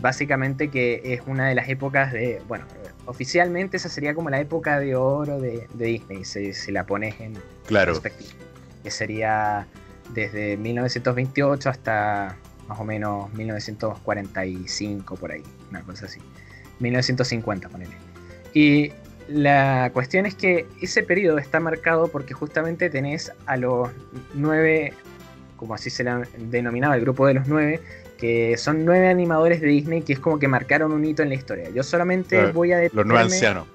básicamente 0.00 0.68
que 0.68 1.00
es 1.04 1.22
una 1.26 1.48
de 1.48 1.54
las 1.54 1.68
épocas 1.68 2.12
de, 2.12 2.40
bueno, 2.46 2.66
oficialmente 3.06 3.78
esa 3.78 3.88
sería 3.88 4.14
como 4.14 4.30
la 4.30 4.38
época 4.38 4.78
de 4.78 4.94
oro 4.94 5.40
de, 5.40 5.66
Disney, 5.74 6.24
si, 6.24 6.70
la 6.70 6.84
pones 6.84 7.18
en 7.18 7.34
claro. 7.66 7.92
perspectiva. 7.92 8.44
Que 8.82 8.90
sería 8.90 9.66
desde 10.14 10.56
1928 10.58 11.68
hasta 11.68 12.36
más 12.68 12.78
o 12.78 12.84
menos 12.84 13.32
1945 13.32 15.16
por 15.16 15.32
ahí, 15.32 15.42
una 15.70 15.82
cosa 15.82 16.04
así. 16.04 16.20
1950, 16.78 17.68
ponele. 17.70 17.96
Y 18.54 18.92
la 19.28 19.90
cuestión 19.92 20.26
es 20.26 20.34
que 20.34 20.66
ese 20.80 21.02
periodo 21.02 21.38
está 21.38 21.60
marcado 21.60 22.08
porque 22.08 22.34
justamente 22.34 22.90
tenés 22.90 23.32
a 23.46 23.56
los 23.56 23.90
nueve, 24.34 24.94
como 25.56 25.74
así 25.74 25.90
se 25.90 26.04
la 26.04 26.26
denominaba, 26.38 26.94
el 26.94 27.02
grupo 27.02 27.26
de 27.26 27.34
los 27.34 27.46
nueve, 27.46 27.80
que 28.16 28.56
son 28.56 28.84
nueve 28.84 29.08
animadores 29.08 29.60
de 29.60 29.68
Disney 29.68 30.02
que 30.02 30.14
es 30.14 30.18
como 30.18 30.38
que 30.38 30.48
marcaron 30.48 30.92
un 30.92 31.04
hito 31.04 31.22
en 31.22 31.28
la 31.28 31.34
historia. 31.34 31.70
Yo 31.70 31.82
solamente 31.82 32.50
voy 32.52 32.72
a 32.72 32.78
detenerme... 32.78 32.96
Los 32.96 33.06
nueve 33.06 33.22
ancianos. 33.24 33.66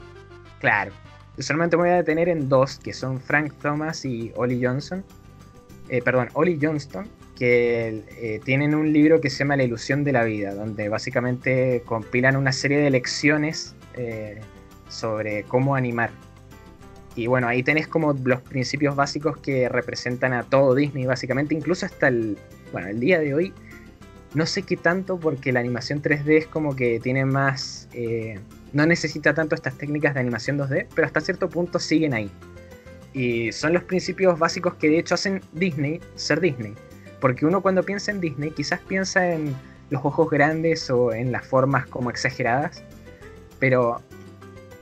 Claro. 0.59 0.91
Yo 1.37 1.43
solamente 1.43 1.75
voy 1.75 1.89
a 1.89 1.95
detener 1.95 2.29
en 2.29 2.49
dos, 2.49 2.79
que 2.79 2.93
son 2.93 3.19
Frank 3.19 3.53
Thomas 3.61 4.05
y 4.05 4.31
Ollie 4.35 4.65
Johnson. 4.65 5.03
Eh, 5.89 6.01
perdón, 6.01 6.29
Ollie 6.33 6.57
Johnston, 6.61 7.07
que 7.35 8.03
eh, 8.17 8.39
tienen 8.43 8.73
un 8.75 8.93
libro 8.93 9.19
que 9.19 9.29
se 9.29 9.39
llama 9.39 9.57
La 9.57 9.63
ilusión 9.63 10.03
de 10.03 10.11
la 10.13 10.23
vida, 10.23 10.53
donde 10.53 10.89
básicamente 10.89 11.83
compilan 11.85 12.35
una 12.35 12.51
serie 12.51 12.79
de 12.79 12.89
lecciones 12.89 13.75
eh, 13.95 14.39
sobre 14.93 15.43
cómo 15.43 15.75
animar. 15.75 16.11
Y 17.15 17.27
bueno, 17.27 17.47
ahí 17.47 17.61
tenés 17.63 17.87
como 17.87 18.13
los 18.13 18.41
principios 18.41 18.95
básicos 18.95 19.37
que 19.37 19.69
representan 19.69 20.33
a 20.33 20.43
todo 20.43 20.73
Disney, 20.73 21.05
básicamente, 21.05 21.53
incluso 21.53 21.85
hasta 21.85 22.07
el, 22.07 22.37
bueno, 22.71 22.87
el 22.87 22.99
día 22.99 23.19
de 23.19 23.33
hoy. 23.33 23.53
No 24.33 24.47
sé 24.47 24.63
qué 24.63 24.77
tanto 24.77 25.19
porque 25.19 25.51
la 25.51 25.59
animación 25.59 26.01
3D 26.01 26.37
es 26.37 26.47
como 26.47 26.75
que 26.75 26.99
tiene 26.99 27.23
más... 27.23 27.87
Eh, 27.93 28.39
no 28.71 28.87
necesita 28.87 29.35
tanto 29.35 29.53
estas 29.53 29.77
técnicas 29.77 30.15
de 30.15 30.21
animación 30.21 30.57
2D, 30.57 30.87
pero 30.95 31.05
hasta 31.05 31.21
cierto 31.21 31.49
punto 31.49 31.77
siguen 31.77 32.15
ahí. 32.15 32.31
Y 33.13 33.51
son 33.51 33.73
los 33.73 33.83
principios 33.83 34.39
básicos 34.39 34.73
que 34.75 34.89
de 34.89 34.97
hecho 34.97 35.13
hacen 35.13 35.41
Disney 35.51 36.01
ser 36.15 36.41
Disney. 36.41 36.73
Porque 37.21 37.45
uno 37.45 37.61
cuando 37.61 37.83
piensa 37.83 38.09
en 38.09 38.19
Disney 38.19 38.49
quizás 38.49 38.79
piensa 38.79 39.31
en 39.31 39.55
los 39.91 40.03
ojos 40.03 40.29
grandes 40.31 40.89
o 40.89 41.13
en 41.13 41.31
las 41.31 41.45
formas 41.45 41.85
como 41.85 42.09
exageradas, 42.09 42.83
pero 43.59 44.01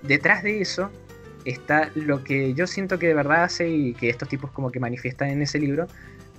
detrás 0.03 0.43
de 0.43 0.61
eso 0.61 0.91
está 1.45 1.91
lo 1.95 2.23
que 2.23 2.53
yo 2.53 2.67
siento 2.67 2.99
que 2.99 3.07
de 3.07 3.13
verdad 3.13 3.43
hace 3.43 3.69
y 3.69 3.93
que 3.93 4.09
estos 4.09 4.29
tipos 4.29 4.51
como 4.51 4.71
que 4.71 4.79
manifiestan 4.79 5.29
en 5.29 5.41
ese 5.41 5.59
libro 5.59 5.87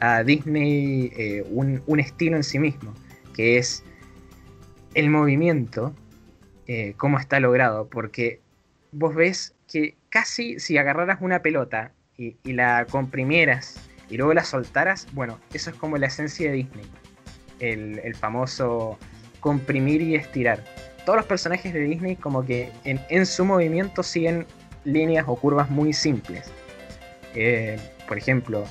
a 0.00 0.22
Disney 0.22 1.12
eh, 1.16 1.44
un, 1.50 2.00
estilo 2.00 2.36
en 2.36 2.44
sí 2.44 2.58
mismo, 2.58 2.92
que 3.34 3.58
es 3.58 3.84
el 4.94 5.10
movimiento, 5.10 5.94
eh, 6.66 6.94
cómo 6.96 7.18
está 7.18 7.40
logrado, 7.40 7.88
porque 7.88 8.40
vos 8.90 9.14
ves 9.14 9.54
que 9.68 9.96
casi 10.08 10.58
si 10.58 10.76
agarraras 10.76 11.18
una 11.20 11.40
pelota 11.40 11.92
y 12.16 12.36
la 12.52 12.86
comprimieras 12.88 13.80
y 14.12 14.18
luego 14.18 14.34
la 14.34 14.44
soltaras, 14.44 15.06
bueno, 15.14 15.40
eso 15.54 15.70
es 15.70 15.76
como 15.76 15.96
la 15.96 16.08
esencia 16.08 16.50
de 16.50 16.56
Disney. 16.56 16.84
El, 17.60 18.14
famoso 18.14 18.98
comprimir 19.40 20.02
y 20.02 20.16
estirar. 20.16 20.62
Todos 21.04 21.16
los 21.16 21.26
personajes 21.26 21.72
de 21.72 21.80
Disney 21.80 22.16
como 22.16 22.44
que 22.44 22.70
en, 22.84 23.26
su 23.26 23.44
movimiento 23.44 24.02
siguen 24.02 24.46
líneas 24.84 25.24
o 25.28 25.36
curvas 25.36 25.70
muy 25.70 25.92
simples. 25.92 26.50
Eh, 27.34 27.78
por 28.06 28.18
ejemplo, 28.18 28.64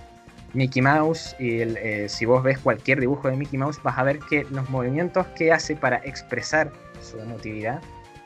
Mickey 0.54 0.82
Mouse, 0.82 1.36
y 1.40 1.62
eh, 1.62 2.08
si 2.10 2.26
vos 2.26 2.44
ves 2.44 2.60
cualquier 2.60 3.00
dibujo 3.00 3.30
de 3.30 3.36
Mickey 3.36 3.58
Mouse, 3.58 3.82
vas 3.84 3.98
a 3.98 4.04
ver 4.04 4.20
que 4.20 4.46
los 4.52 4.70
movimientos 4.70 5.26
que 5.36 5.52
hace 5.52 5.76
para 5.76 5.98
expresar 5.98 6.72
su 7.02 7.20
emotividad 7.20 7.82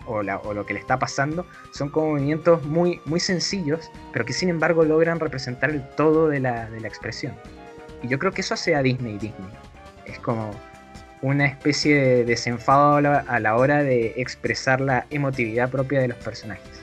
o, 0.07 0.21
lo 0.23 0.65
que 0.65 0.73
le 0.73 0.79
está 0.79 0.99
pasando 0.99 1.45
son 1.71 1.89
como 1.89 2.11
movimientos 2.11 2.63
muy, 2.65 3.01
muy 3.05 3.19
sencillos, 3.19 3.89
pero 4.13 4.25
que 4.25 4.33
sin 4.33 4.49
embargo 4.49 4.83
logran 4.83 5.19
representar 5.19 5.71
el 5.71 5.87
todo 5.95 6.27
de 6.27 6.39
la, 6.39 6.69
expresión. 6.83 7.33
Y 8.03 8.07
yo 8.07 8.19
creo 8.19 8.31
que 8.31 8.41
eso 8.41 8.53
hace 8.53 8.75
a 8.75 8.81
Disney 8.81 9.13
Disney. 9.13 9.49
Es 10.05 10.19
como 10.19 10.51
una 11.25 11.45
especie 11.45 11.95
de 11.95 12.25
desenfado 12.25 12.95
a 12.95 13.39
la, 13.39 13.55
hora 13.55 13.83
de 13.83 14.13
expresar 14.17 14.81
la 14.81 15.05
emotividad 15.09 15.69
propia 15.69 15.99
de 15.99 16.09
los 16.09 16.17
personajes 16.17 16.81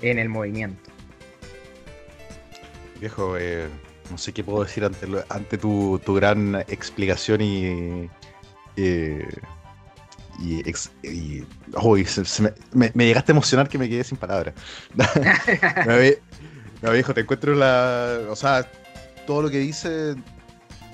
en 0.00 0.18
el 0.18 0.28
movimiento. 0.28 0.90
Viejo, 3.00 3.36
eh, 3.38 3.68
no 4.10 4.18
sé 4.18 4.32
qué 4.32 4.42
puedo 4.42 4.64
decir 4.64 4.84
ante, 4.84 5.06
ante 5.28 5.58
tu, 5.58 6.00
gran 6.06 6.56
explicación 6.68 7.40
y 7.40 8.08
y, 10.38 10.68
y 11.02 11.46
me, 12.72 13.06
llegaste 13.06 13.32
a 13.32 13.34
emocionar 13.34 13.68
que 13.68 13.78
me 13.78 13.88
quedé 13.88 14.04
sin 14.04 14.18
palabras. 14.18 14.54
no, 16.82 16.90
viejo, 16.90 17.14
te 17.14 17.20
encuentro 17.20 17.54
la. 17.54 18.20
O 18.28 18.36
sea, 18.36 18.68
todo 19.26 19.42
lo 19.42 19.50
que 19.50 19.58
dice 19.58 20.14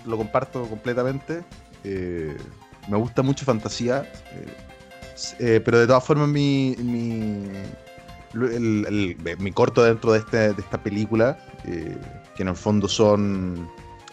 lo 0.07 0.17
comparto 0.17 0.65
completamente. 0.67 1.43
Eh, 1.85 2.37
me 2.89 2.97
gusta 2.97 3.23
mucho 3.23 3.45
fantasía. 3.45 4.11
Eh, 4.33 4.47
eh, 5.39 5.61
pero 5.65 5.79
de 5.79 5.87
todas 5.87 6.05
formas, 6.05 6.29
mi. 6.29 6.77
mi 6.79 7.49
mi 8.33 9.51
corto 9.51 9.83
dentro 9.83 10.13
de, 10.13 10.21
este, 10.21 10.53
de 10.53 10.63
esta 10.63 10.81
película, 10.81 11.37
que 11.65 12.43
en 12.43 12.49
el 12.49 12.55
fondo 12.55 12.87
son, 12.87 13.69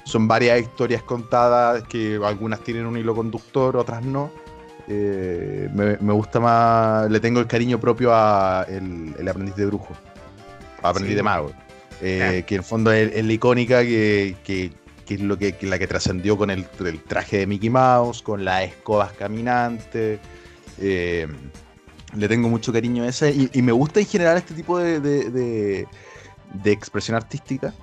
son 0.06 0.28
varias 0.28 0.60
historias 0.60 1.04
contadas, 1.04 1.84
que 1.84 2.20
algunas 2.26 2.62
tienen 2.62 2.88
un 2.88 2.98
hilo 2.98 3.14
conductor, 3.14 3.78
otras 3.78 4.04
no 4.04 4.32
eh, 4.90 5.70
me, 5.74 6.14
gusta 6.14 6.40
más, 6.40 7.12
le 7.12 7.20
tengo 7.20 7.42
el 7.42 7.48
cariño 7.48 7.78
propio 7.80 8.14
a 8.14 8.66
el, 8.70 9.28
aprendiz 9.28 9.56
de 9.56 9.66
brujo, 9.66 9.94
aprendiz 10.82 11.16
de 11.16 11.24
mago, 11.24 11.52
eh, 12.02 12.46
que 12.48 12.56
en 12.56 12.64
fondo 12.64 12.94
es, 12.94 13.26
la 13.26 13.34
icónica 13.34 13.82
que, 13.82 14.72
es 15.16 15.22
lo 15.22 15.38
que, 15.38 15.56
la 15.62 15.80
que 15.80 15.88
trascendió 15.88 16.38
con 16.38 16.50
el, 16.50 16.66
traje 17.08 17.38
de 17.38 17.48
Mickey 17.48 17.70
Mouse, 17.70 18.22
con 18.22 18.46
las 18.46 18.64
escobas 18.64 19.12
caminantes. 19.14 20.20
Eh, 20.80 21.28
le 22.16 22.28
tengo 22.28 22.50
mucho 22.50 22.72
cariño 22.72 23.04
a 23.04 23.08
esa 23.08 23.30
y, 23.30 23.50
me 23.62 23.72
gusta 23.72 24.00
en 24.00 24.06
general 24.06 24.38
este 24.38 24.54
tipo 24.54 24.80
de, 24.80 25.00
de, 25.00 26.72
expresión 26.72 27.16
artística. 27.16 27.74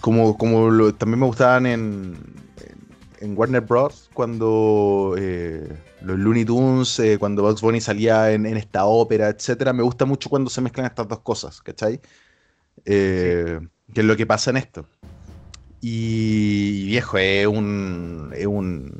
como 0.00 0.36
como 0.36 0.92
también 0.94 1.20
me 1.20 1.26
gustaban 1.26 1.66
en, 1.66 2.16
en 3.20 3.36
Warner 3.36 3.60
Bros. 3.62 4.10
cuando 4.14 5.14
eh, 5.18 5.68
los 6.02 6.18
Looney 6.18 6.44
Tunes, 6.44 6.98
eh, 6.98 7.18
cuando 7.18 7.42
Bugs 7.42 7.60
Bunny 7.60 7.80
salía 7.80 8.32
en, 8.32 8.46
esta 8.46 8.84
ópera, 8.84 9.28
etcétera. 9.28 9.72
Me 9.72 9.82
gusta 9.82 10.04
mucho 10.04 10.28
cuando 10.30 10.50
se 10.50 10.60
mezclan 10.60 10.86
estas 10.86 11.08
dos 11.08 11.20
cosas, 11.20 11.60
¿cachai? 11.60 12.00
Eh, 12.84 13.60
Que 13.92 14.00
es 14.00 14.06
lo 14.06 14.16
que 14.16 14.26
pasa 14.26 14.50
en 14.50 14.58
esto. 14.58 14.86
Y 15.80 16.86
viejo, 16.86 17.18
es 17.18 17.46
un, 17.46 18.32
es 18.34 18.46
un 18.46 18.92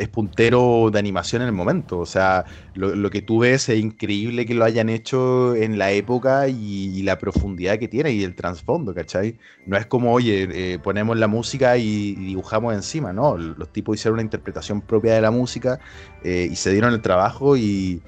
es 0.00 0.08
puntero 0.08 0.90
de 0.90 0.98
animación 0.98 1.42
en 1.42 1.48
el 1.48 1.54
momento. 1.54 1.98
O 1.98 2.06
sea, 2.06 2.46
lo, 2.74 3.10
que 3.10 3.22
tú 3.22 3.40
ves 3.40 3.68
es 3.68 3.78
increíble 3.78 4.46
que 4.46 4.54
lo 4.54 4.64
hayan 4.64 4.88
hecho 4.88 5.54
en 5.54 5.78
la 5.78 5.92
época 5.92 6.48
y, 6.48 7.02
la 7.02 7.18
profundidad 7.18 7.78
que 7.78 7.88
tiene 7.88 8.12
y 8.12 8.22
el 8.24 8.34
trasfondo, 8.34 8.94
¿cachai? 8.94 9.38
No 9.66 9.76
es 9.76 9.86
como, 9.86 10.12
oye, 10.12 10.48
eh, 10.52 10.78
ponemos 10.78 11.18
la 11.18 11.28
música 11.28 11.76
y, 11.76 12.14
dibujamos 12.14 12.74
encima, 12.74 13.12
¿no? 13.12 13.36
Los 13.36 13.72
tipos 13.72 13.96
hicieron 13.96 14.14
una 14.14 14.22
interpretación 14.22 14.80
propia 14.80 15.14
de 15.14 15.20
la 15.20 15.30
música 15.30 15.80
eh, 16.24 16.48
y 16.50 16.56
se 16.56 16.72
dieron 16.72 16.92
el 16.92 17.02
trabajo 17.02 17.56
y, 17.56 18.02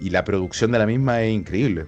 la 0.00 0.22
producción 0.24 0.70
de 0.70 0.78
la 0.78 0.86
misma 0.86 1.22
es 1.22 1.32
increíble. 1.32 1.86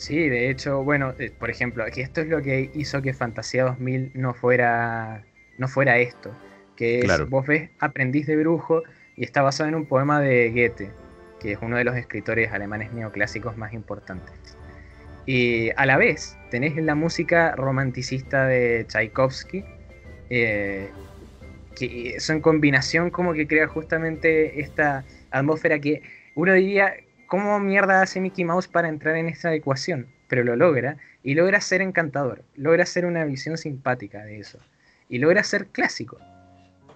Sí, 0.00 0.28
de 0.28 0.48
hecho, 0.48 0.82
bueno, 0.82 1.14
eh, 1.18 1.30
por 1.38 1.50
ejemplo, 1.50 1.84
aquí 1.84 2.00
esto 2.00 2.22
es 2.22 2.28
lo 2.28 2.40
que 2.42 2.70
hizo 2.74 3.02
que 3.02 3.12
Fantasía 3.12 3.64
2000 3.64 4.12
no 4.14 4.32
fuera, 4.32 5.24
no 5.58 5.68
fuera 5.68 5.98
esto 5.98 6.34
que 6.80 7.00
es, 7.00 7.28
vos 7.28 7.46
ves 7.46 7.68
Aprendiz 7.78 8.26
de 8.26 8.36
Brujo 8.36 8.82
y 9.14 9.24
está 9.24 9.42
basado 9.42 9.68
en 9.68 9.74
un 9.74 9.84
poema 9.84 10.18
de 10.18 10.48
Goethe, 10.48 10.90
que 11.38 11.52
es 11.52 11.58
uno 11.60 11.76
de 11.76 11.84
los 11.84 11.94
escritores 11.94 12.52
alemanes 12.52 12.90
neoclásicos 12.94 13.54
más 13.58 13.74
importantes. 13.74 14.56
Y 15.26 15.68
a 15.76 15.84
la 15.84 15.98
vez 15.98 16.38
tenés 16.50 16.74
la 16.76 16.94
música 16.94 17.54
romanticista 17.54 18.46
de 18.46 18.86
Tchaikovsky, 18.88 19.62
eh, 20.30 20.88
que 21.76 22.16
eso 22.16 22.32
en 22.32 22.40
combinación 22.40 23.10
como 23.10 23.34
que 23.34 23.46
crea 23.46 23.68
justamente 23.68 24.62
esta 24.62 25.04
atmósfera 25.30 25.78
que 25.80 26.00
uno 26.34 26.54
diría, 26.54 26.94
¿cómo 27.30 27.60
mierda 27.60 28.02
hace 28.02 28.20
Mickey 28.20 28.44
Mouse 28.44 28.66
para 28.66 28.88
entrar 28.88 29.14
en 29.14 29.28
esta 29.28 29.54
ecuación? 29.54 30.08
Pero 30.28 30.42
lo 30.42 30.56
logra 30.56 30.96
y 31.22 31.34
logra 31.34 31.60
ser 31.60 31.80
encantador, 31.80 32.42
logra 32.56 32.84
ser 32.84 33.06
una 33.06 33.24
visión 33.24 33.56
simpática 33.56 34.24
de 34.24 34.40
eso 34.40 34.58
y 35.08 35.18
logra 35.18 35.44
ser 35.44 35.68
clásico. 35.68 36.18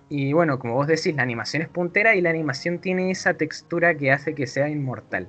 Y 0.09 0.33
bueno, 0.33 0.59
como 0.59 0.75
vos 0.75 0.89
decís, 0.89 1.15
la 1.15 1.23
animación 1.23 1.63
es 1.63 1.69
puntera 1.69 2.17
y 2.17 2.21
la 2.21 2.31
animación 2.31 2.81
tiene 2.81 3.13
esa 3.13 3.35
textura 3.35 3.95
que 3.95 4.11
hace 4.11 4.35
que 4.35 4.49
sea 4.49 4.69
inmortal. 4.69 5.29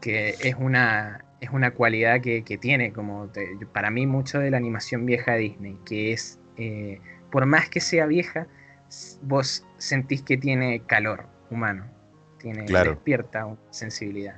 Que 0.00 0.30
es 0.40 0.56
una, 0.58 1.24
es 1.40 1.50
una 1.50 1.70
cualidad 1.70 2.20
que, 2.20 2.42
tiene, 2.60 2.92
como 2.92 3.30
para 3.72 3.90
mí, 3.90 4.06
mucho 4.06 4.40
de 4.40 4.50
la 4.50 4.56
animación 4.56 5.06
vieja 5.06 5.32
de 5.34 5.38
Disney, 5.38 5.78
que 5.86 6.12
es, 6.12 6.40
eh, 6.56 7.00
por 7.30 7.46
más 7.46 7.68
que 7.68 7.80
sea 7.80 8.06
vieja, 8.06 8.48
vos 9.22 9.64
sentís 9.78 10.22
que 10.22 10.36
tiene 10.36 10.82
calor 10.86 11.26
humano, 11.50 11.84
tiene 12.52 12.84
despierta 12.84 13.56
sensibilidad. 13.70 14.36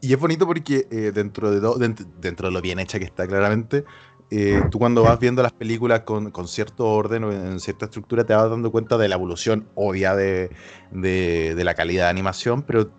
y, 0.00 0.12
es 0.12 0.18
bonito 0.20 0.46
porque 0.46 0.86
eh, 0.90 1.12
dentro, 1.12 1.50
de 1.50 1.94
dentro 2.20 2.48
de 2.48 2.54
lo 2.54 2.60
bien 2.60 2.78
hecha 2.78 2.98
que 2.98 3.04
está 3.04 3.26
claramente, 3.26 3.84
eh, 4.30 4.62
tú 4.70 4.78
cuando 4.78 5.02
vas 5.02 5.18
viendo 5.18 5.42
las 5.42 5.52
películas 5.52 6.02
con, 6.02 6.32
cierto 6.46 6.86
orden 6.86 7.24
o 7.24 7.32
en 7.32 7.58
cierta 7.58 7.86
estructura 7.86 8.24
te 8.24 8.32
vas 8.32 8.48
dando 8.48 8.70
cuenta 8.70 8.96
de 8.96 9.08
la 9.08 9.16
evolución 9.16 9.68
obvia 9.74 10.14
de, 10.14 10.50
la 10.92 11.74
calidad 11.74 12.04
de 12.04 12.10
animación, 12.10 12.62
pero 12.62 12.90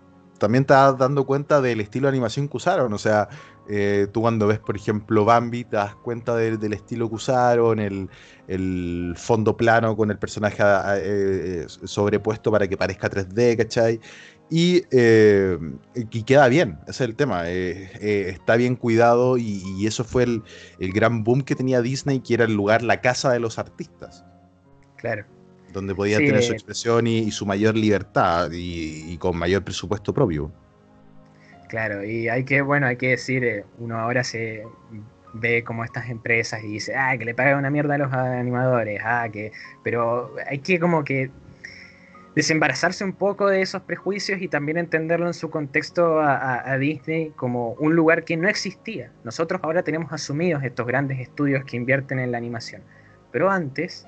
también 0.42 0.64
te 0.64 0.74
vas 0.74 0.98
dando 0.98 1.24
cuenta 1.24 1.60
del 1.60 1.80
estilo 1.80 2.06
de 2.06 2.10
animación 2.10 2.48
que 2.48 2.56
usaron. 2.58 2.92
O 2.92 2.98
sea, 2.98 3.28
eh, 3.68 4.06
tú 4.12 4.20
cuando 4.20 4.46
ves, 4.46 4.58
por 4.58 4.76
ejemplo, 4.76 5.24
Bambi, 5.24 5.64
te 5.64 5.76
das 5.76 5.94
cuenta 5.96 6.36
del 6.36 6.72
estilo 6.72 7.08
que 7.08 7.14
usaron, 7.14 7.78
el, 7.78 9.14
fondo 9.16 9.56
plano 9.56 9.96
con 9.96 10.10
el 10.10 10.18
personaje 10.18 10.62
eh, 10.96 11.66
sobrepuesto 11.66 12.50
para 12.50 12.68
que 12.68 12.76
parezca 12.76 13.08
3D, 13.08 13.56
¿cachai? 13.56 14.00
Eh, 14.54 15.58
y, 15.94 16.22
queda 16.24 16.48
bien, 16.48 16.78
ese 16.82 16.90
es 16.90 17.00
el 17.00 17.16
tema. 17.16 17.48
Eh, 17.48 17.90
eh, 18.00 18.28
está 18.28 18.56
bien 18.56 18.76
cuidado 18.76 19.38
y, 19.38 19.86
eso 19.86 20.04
fue 20.04 20.24
el, 20.24 20.42
gran 20.92 21.24
boom 21.24 21.42
que 21.42 21.54
tenía 21.54 21.80
Disney, 21.80 22.20
que 22.20 22.34
era 22.34 22.44
el 22.44 22.54
lugar, 22.54 22.82
la 22.82 23.00
casa 23.00 23.32
de 23.32 23.40
los 23.40 23.58
artistas. 23.58 24.24
Claro. 24.96 25.24
Donde 25.72 25.94
podía 25.94 26.18
tener 26.18 26.42
su 26.42 26.52
expresión 26.52 27.06
y, 27.06 27.30
su 27.30 27.46
mayor 27.46 27.76
libertad 27.76 28.50
y, 28.52 29.16
con 29.18 29.36
mayor 29.36 29.62
presupuesto 29.62 30.12
propio. 30.12 30.52
Claro, 31.68 32.04
y 32.04 32.28
hay 32.28 32.44
que, 32.44 32.60
bueno, 32.60 32.86
hay 32.86 32.96
que 32.96 33.08
decir, 33.08 33.64
uno 33.78 33.98
ahora 33.98 34.22
se 34.24 34.62
ve 35.32 35.64
como 35.64 35.84
estas 35.84 36.10
empresas 36.10 36.62
y 36.62 36.68
dice, 36.68 36.94
ah, 36.94 37.16
que 37.16 37.24
le 37.24 37.34
pagan 37.34 37.58
una 37.58 37.70
mierda 37.70 37.94
a 37.94 37.98
los 37.98 38.12
animadores, 38.12 39.00
ah, 39.02 39.28
que, 39.32 39.52
pero 39.82 40.34
hay 40.46 40.58
que 40.58 40.78
como 40.78 41.04
que 41.04 41.30
desembarazarse 42.34 43.04
un 43.04 43.12
poco 43.12 43.48
de 43.48 43.60
esos 43.60 43.82
prejuicios 43.82 44.40
y 44.40 44.48
también 44.48 44.78
entenderlo 44.78 45.26
en 45.26 45.34
su 45.34 45.50
contexto 45.50 46.20
a, 46.20 46.76
Disney 46.78 47.30
como 47.36 47.72
un 47.74 47.94
lugar 47.94 48.24
que 48.24 48.36
no 48.36 48.48
existía. 48.48 49.10
Nosotros 49.24 49.60
ahora 49.62 49.82
tenemos 49.82 50.12
asumidos 50.12 50.62
estos 50.62 50.86
grandes 50.86 51.20
estudios 51.20 51.64
que 51.64 51.76
invierten 51.76 52.18
en 52.18 52.32
la 52.32 52.38
animación, 52.38 52.82
pero 53.30 53.50
antes 53.50 54.06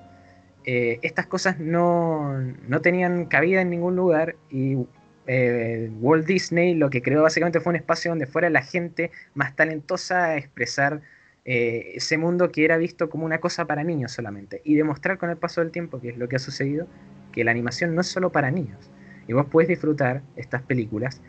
eh, 0.64 0.98
estas 1.02 1.26
cosas 1.26 1.58
no, 1.58 2.34
tenían 2.82 3.26
cabida 3.26 3.60
en 3.60 3.70
ningún 3.70 3.96
lugar 3.96 4.36
y 4.50 4.78
eh, 5.26 5.90
Walt 6.00 6.26
Disney 6.26 6.74
lo 6.74 6.90
que 6.90 7.02
creó 7.02 7.22
básicamente 7.22 7.60
fue 7.60 7.70
un 7.70 7.76
espacio 7.76 8.10
donde 8.10 8.26
fuera 8.26 8.48
la 8.50 8.62
gente 8.62 9.10
más 9.34 9.54
talentosa 9.56 10.24
a 10.24 10.36
expresar 10.36 11.02
eh, 11.44 11.92
ese 11.96 12.16
mundo 12.16 12.50
que 12.50 12.64
era 12.64 12.78
visto 12.78 13.10
como 13.10 13.26
una 13.26 13.38
cosa 13.38 13.66
para 13.66 13.84
niños 13.84 14.12
solamente 14.12 14.62
y 14.64 14.74
demostrar 14.76 15.18
con 15.18 15.28
el 15.28 15.36
paso 15.36 15.60
del 15.60 15.70
tiempo, 15.70 16.00
que 16.00 16.08
es 16.08 16.16
lo 16.16 16.28
que 16.28 16.36
ha 16.36 16.38
sucedido, 16.38 16.86
que 17.32 17.44
la 17.44 17.50
animación 17.50 17.94
no 17.94 18.00
es 18.00 18.06
solo 18.06 18.32
para 18.32 18.50
niños. 18.50 18.90
Y 19.28 19.34
vos 19.34 19.46
puedes 19.50 19.68
disfrutar 19.68 20.22
estas 20.36 20.62
películas, 20.62 21.20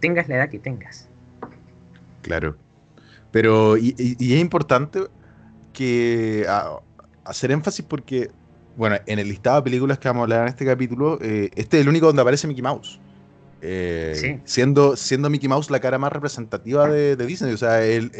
tengas 0.00 0.28
la 0.28 0.36
edad 0.36 0.50
que 0.50 0.58
tengas. 0.58 1.08
Claro. 2.20 2.56
Pero, 3.30 3.76
y, 3.76 3.94
es 3.98 4.40
importante 4.40 5.00
que 5.72 6.46
hacer 7.24 7.50
énfasis 7.50 7.84
porque, 7.84 8.30
bueno, 8.76 8.96
en 9.06 9.18
el 9.18 9.28
listado 9.28 9.56
de 9.56 9.62
películas 9.62 9.98
que 9.98 10.08
vamos 10.08 10.20
a 10.20 10.24
hablar 10.24 10.42
en 10.42 10.48
este 10.48 10.64
capítulo, 10.64 11.18
eh, 11.22 11.50
este 11.56 11.78
es 11.78 11.82
el 11.82 11.88
único 11.88 12.06
donde 12.06 12.22
aparece 12.22 12.46
Mickey 12.46 12.62
Mouse. 12.62 13.00
Eh, 13.62 14.40
siendo, 14.44 14.96
siendo 14.96 15.30
Mickey 15.30 15.48
Mouse 15.48 15.70
la 15.70 15.80
cara 15.80 15.98
más 15.98 16.12
representativa 16.12 16.88
de, 16.88 17.16
Disney, 17.16 17.52
o 17.52 17.56
sea, 17.56 17.84
es, 17.84 18.10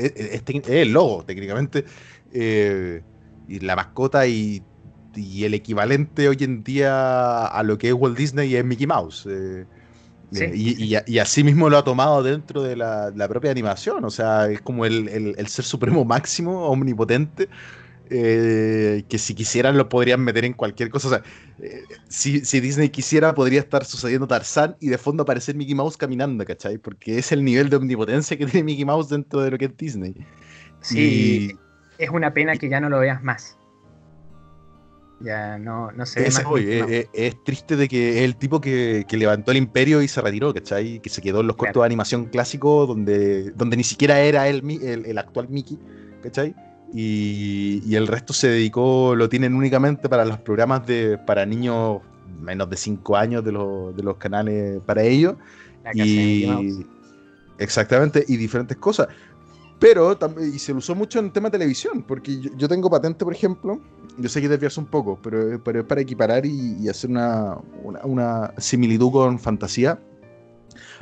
el 0.67 0.93
logo, 0.93 1.25
técnicamente, 1.25 1.85
eh, 2.33 3.03
y 3.47 3.61
la 3.61 3.77
mascota 3.77 4.27
y 4.27 4.63
y 5.17 5.45
el 5.45 5.55
equivalente 5.55 6.29
hoy 6.29 6.37
en 6.41 6.63
día 6.63 7.47
a 7.47 7.63
lo 7.63 7.79
que 7.79 7.89
es 7.89 7.95
Walt 7.95 8.17
Disney 8.17 8.55
es 8.55 8.65
Mickey 8.65 8.87
Mouse. 8.87 9.27
Y, 10.33 11.19
así 11.19 11.45
mismo 11.45 11.71
lo 11.71 11.79
ha 11.79 11.85
tomado 11.85 12.23
dentro 12.23 12.63
de 12.63 12.77
la, 12.77 13.29
propia 13.29 13.51
animación, 13.51 14.05
o 14.05 14.11
sea, 14.11 14.49
es 14.49 14.61
como 14.61 14.85
el, 14.85 15.35
ser 15.49 15.65
supremo 15.65 16.05
máximo, 16.05 16.67
omnipotente, 16.67 17.49
eh, 18.11 19.05
que 19.09 19.19
si 19.19 19.35
quisieran 19.35 19.77
lo 19.77 19.89
podrían 19.89 20.21
meter 20.21 20.45
en 20.45 20.53
cualquier 20.53 20.91
cosa. 20.91 21.09
O 21.09 21.11
sea, 21.11 21.23
si, 22.09 22.41
Disney 22.61 22.89
quisiera, 22.91 23.35
podría 23.35 23.61
estar 23.61 23.85
sucediendo 23.85 24.27
Tarzán 24.27 24.77
y 24.81 24.89
de 24.89 24.99
fondo 24.99 25.23
aparecer 25.23 25.55
Mickey 25.55 25.75
Mouse 25.75 25.97
caminando, 25.97 26.45
¿cachai? 26.45 26.79
Porque 26.79 27.19
es 27.19 27.33
el 27.33 27.45
nivel 27.45 27.71
de 27.71 27.77
omnipotencia 27.77 28.37
que 28.37 28.47
tiene 28.47 28.65
Mickey 28.65 28.85
Mouse 28.85 29.09
dentro 29.09 29.41
de 29.41 29.51
lo 29.51 29.59
que 29.59 29.67
es 29.67 29.77
Disney. 29.77 30.15
Sí, 30.81 31.57
es 31.99 32.11
una 32.11 32.33
pena 32.33 32.57
que 32.57 32.69
ya 32.69 32.81
no 32.81 32.89
lo 32.89 33.01
veas 33.01 33.23
más. 33.23 33.57
Ya 35.21 35.57
no, 35.59 35.91
no 35.93 36.05
se 36.05 36.27
es, 36.27 36.39
es, 37.15 37.45
triste 37.45 37.75
de 37.77 37.89
que 37.89 38.19
es 38.19 38.25
el 38.25 38.37
tipo 38.37 38.61
que, 38.61 39.07
levantó 39.13 39.51
el 39.51 39.57
imperio 39.57 40.03
y 40.03 40.09
se 40.09 40.21
retiró, 40.21 40.53
¿cachai? 40.53 41.01
Que 41.01 41.09
se 41.09 41.23
quedó 41.23 41.41
en 41.41 41.47
los 41.47 41.57
cortos 41.57 41.81
de 41.81 41.87
animación 41.87 42.27
clásicos 42.27 42.87
donde, 42.87 43.51
donde 43.53 43.79
ni 43.79 43.85
siquiera 43.85 44.21
era 44.21 44.47
él 44.47 44.63
el, 44.83 45.17
actual 45.17 45.49
Mickey, 45.49 45.79
¿cachai? 46.23 46.55
Y, 46.93 47.95
el 47.95 48.07
resto 48.07 48.33
se 48.33 48.49
dedicó, 48.49 49.15
lo 49.15 49.29
tienen 49.29 49.55
únicamente 49.55 50.09
para 50.09 50.25
los 50.25 50.39
programas 50.39 50.87
de 50.87 51.19
para 51.19 51.45
niños 51.45 52.01
menos 52.41 52.71
de 52.71 52.77
5 52.77 53.17
años 53.17 53.45
de, 53.45 53.53
los, 53.53 53.97
de 53.97 54.03
los 54.03 54.17
canales 54.17 54.81
para 54.87 55.03
ellos. 55.03 55.35
y, 55.95 56.47
exactamente, 57.59 58.25
y 58.29 58.37
diferentes 58.37 58.77
cosas. 58.77 59.09
Pero 59.79 60.19
y 60.41 60.59
se 60.59 60.73
lo 60.73 60.79
usó 60.79 60.95
mucho 60.95 61.19
en 61.19 61.31
tema 61.31 61.49
de 61.51 61.59
televisión, 61.59 62.03
porque 62.03 62.41
yo, 62.41 62.67
tengo 62.67 62.89
patente, 62.89 63.25
por 63.25 63.35
ejemplo, 63.35 63.79
yo 64.17 64.29
sé 64.29 64.41
que 64.41 64.49
desviarse 64.49 64.81
un 64.81 64.87
poco, 64.87 65.19
pero, 65.23 65.63
pero 65.63 65.81
es 65.81 65.87
para 65.87 66.01
equiparar 66.01 66.47
y, 66.47 66.89
hacer 66.89 67.11
una, 67.11 67.59
una, 67.83 68.55
similitud 68.57 69.13
con 69.13 69.39
fantasía. 69.39 70.01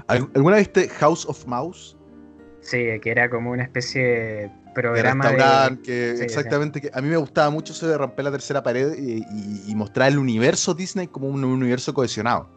¿Alguna 0.08 0.56
vez 0.56 0.72
viste 0.72 0.88
House 0.88 1.24
of 1.26 1.46
Mouse? 1.46 1.96
Sí, 2.62 2.78
que 3.00 3.10
era 3.10 3.30
como 3.30 3.52
una 3.52 3.62
especie 3.62 4.02
de 4.02 4.50
programa 4.74 5.30
de... 5.70 5.82
que 5.82 6.10
exactamente, 6.22 6.80
que 6.80 6.90
a 6.92 7.00
mí 7.00 7.08
me 7.08 7.16
gustaba 7.16 7.50
mucho 7.50 7.72
eso 7.72 7.88
de 7.88 7.96
romper 7.96 8.24
la 8.24 8.30
tercera 8.30 8.62
pared 8.62 8.94
y, 8.98 9.74
mostrar 9.74 10.12
el 10.12 10.18
universo 10.18 10.74
Disney 10.74 11.06
como 11.08 11.28
un, 11.28 11.44
universo 11.44 11.94
cohesionado. 11.94 12.48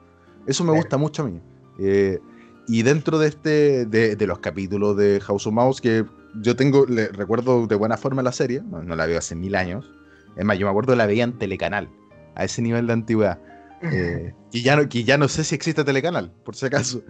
Eso 0.46 0.64
me 0.64 0.72
gusta 0.72 0.98
mucho 0.98 1.24
a 1.24 1.26
mí. 1.28 1.42
Eh, 1.80 2.20
y 2.68 2.84
dentro 2.84 3.18
de 3.18 3.28
este, 3.30 3.86
de, 3.86 4.28
los 4.28 4.40
capítulos 4.40 4.98
de 4.98 5.20
House 5.22 5.48
of 5.48 5.54
Mouse, 5.54 5.82
que 5.82 6.06
yo 6.42 6.56
tengo, 6.56 6.86
le, 6.86 7.08
recuerdo 7.08 7.66
de 7.66 7.76
buena 7.76 7.98
forma 7.98 8.22
la 8.22 8.32
serie, 8.32 8.62
no, 8.62 8.84
la 8.84 9.06
veo 9.06 9.18
hace 9.18 9.36
mil 9.36 9.56
años. 9.56 9.90
Es 10.36 10.46
más, 10.46 10.60
yo 10.60 10.66
me 10.66 10.72
acuerdo 10.72 10.92
de 10.92 10.98
la 10.98 11.06
veía 11.06 11.24
en 11.24 11.38
Telecanal, 11.38 11.90
a 12.36 12.44
ese 12.44 12.62
nivel 12.62 12.88
de 12.88 12.94
antigüedad. 12.94 13.40
Eh, 13.80 14.34
y 14.52 14.64
ya 14.64 14.76
no, 14.76 14.90
que 14.90 15.04
ya 15.04 15.20
no 15.20 15.28
sé 15.28 15.44
si 15.44 15.54
existe 15.54 15.84
Telecanal, 15.84 16.32
por 16.44 16.56
si 16.56 16.66
acaso. 16.66 17.04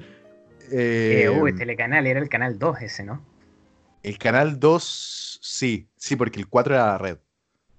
Eh, 0.70 1.30
eh 1.30 1.54
Telecanal, 1.54 2.06
era 2.06 2.20
el 2.20 2.28
canal 2.28 2.60
2 2.60 2.82
ese, 2.82 3.06
¿no? 3.06 3.22
El 4.08 4.17
canal 4.17 4.58
2, 4.58 5.39
sí, 5.41 5.89
sí, 5.98 6.15
porque 6.15 6.39
el 6.39 6.48
4 6.48 6.76
era 6.76 6.86
la 6.86 6.98
red. 6.98 7.17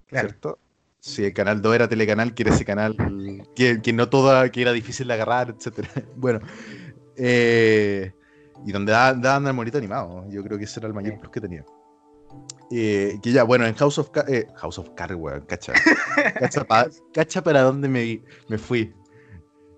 ¿Cierto? 0.07 0.59
Sí, 0.99 1.25
el 1.25 1.33
canal 1.33 1.59
2 1.59 1.73
era 1.73 1.89
Telecanal, 1.89 2.35
que 2.35 2.43
era 2.43 2.53
ese 2.53 2.65
canal 2.65 2.95
que, 3.55 3.81
que 3.81 3.93
no 3.93 4.09
toda, 4.09 4.51
que 4.51 4.61
era 4.61 4.71
difícil 4.71 5.07
de 5.07 5.15
agarrar, 5.15 5.55
etcétera. 5.57 5.89
Bueno, 6.15 6.39
eh, 7.15 8.11
y 8.63 8.71
donde 8.71 8.91
daban 8.91 9.47
el 9.47 9.53
monito 9.53 9.79
animado. 9.79 10.23
Yo 10.29 10.43
creo 10.43 10.59
que 10.59 10.65
ese 10.65 10.79
era 10.79 10.87
el 10.87 10.93
mayor 10.93 11.17
plus 11.19 11.31
que 11.31 11.41
tenía. 11.41 11.65
Eh, 12.69 13.17
que 13.23 13.31
ya, 13.31 13.43
bueno, 13.43 13.65
en 13.65 13.73
House 13.73 13.97
of, 13.97 14.11
eh, 14.27 14.45
House 14.57 14.77
of 14.77 14.91
Cards, 14.95 15.15
weón, 15.15 15.41
cacha. 15.47 15.73
cacha, 17.13 17.43
para 17.43 17.61
dónde 17.63 17.89
me, 17.89 18.21
me 18.49 18.59
fui. 18.59 18.93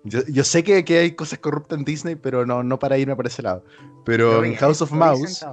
Yo, 0.04 0.44
sé 0.44 0.62
que, 0.62 0.84
que, 0.84 0.98
hay 0.98 1.12
cosas 1.12 1.38
corruptas 1.38 1.78
en 1.78 1.86
Disney, 1.86 2.14
pero 2.14 2.44
no, 2.44 2.62
no 2.62 2.78
para 2.78 2.98
irme 2.98 3.16
por 3.16 3.26
ese 3.26 3.40
lado. 3.40 3.64
Pero 4.04 4.44
en 4.44 4.54
House 4.56 4.82
of 4.82 4.92
Mouse. 4.92 5.46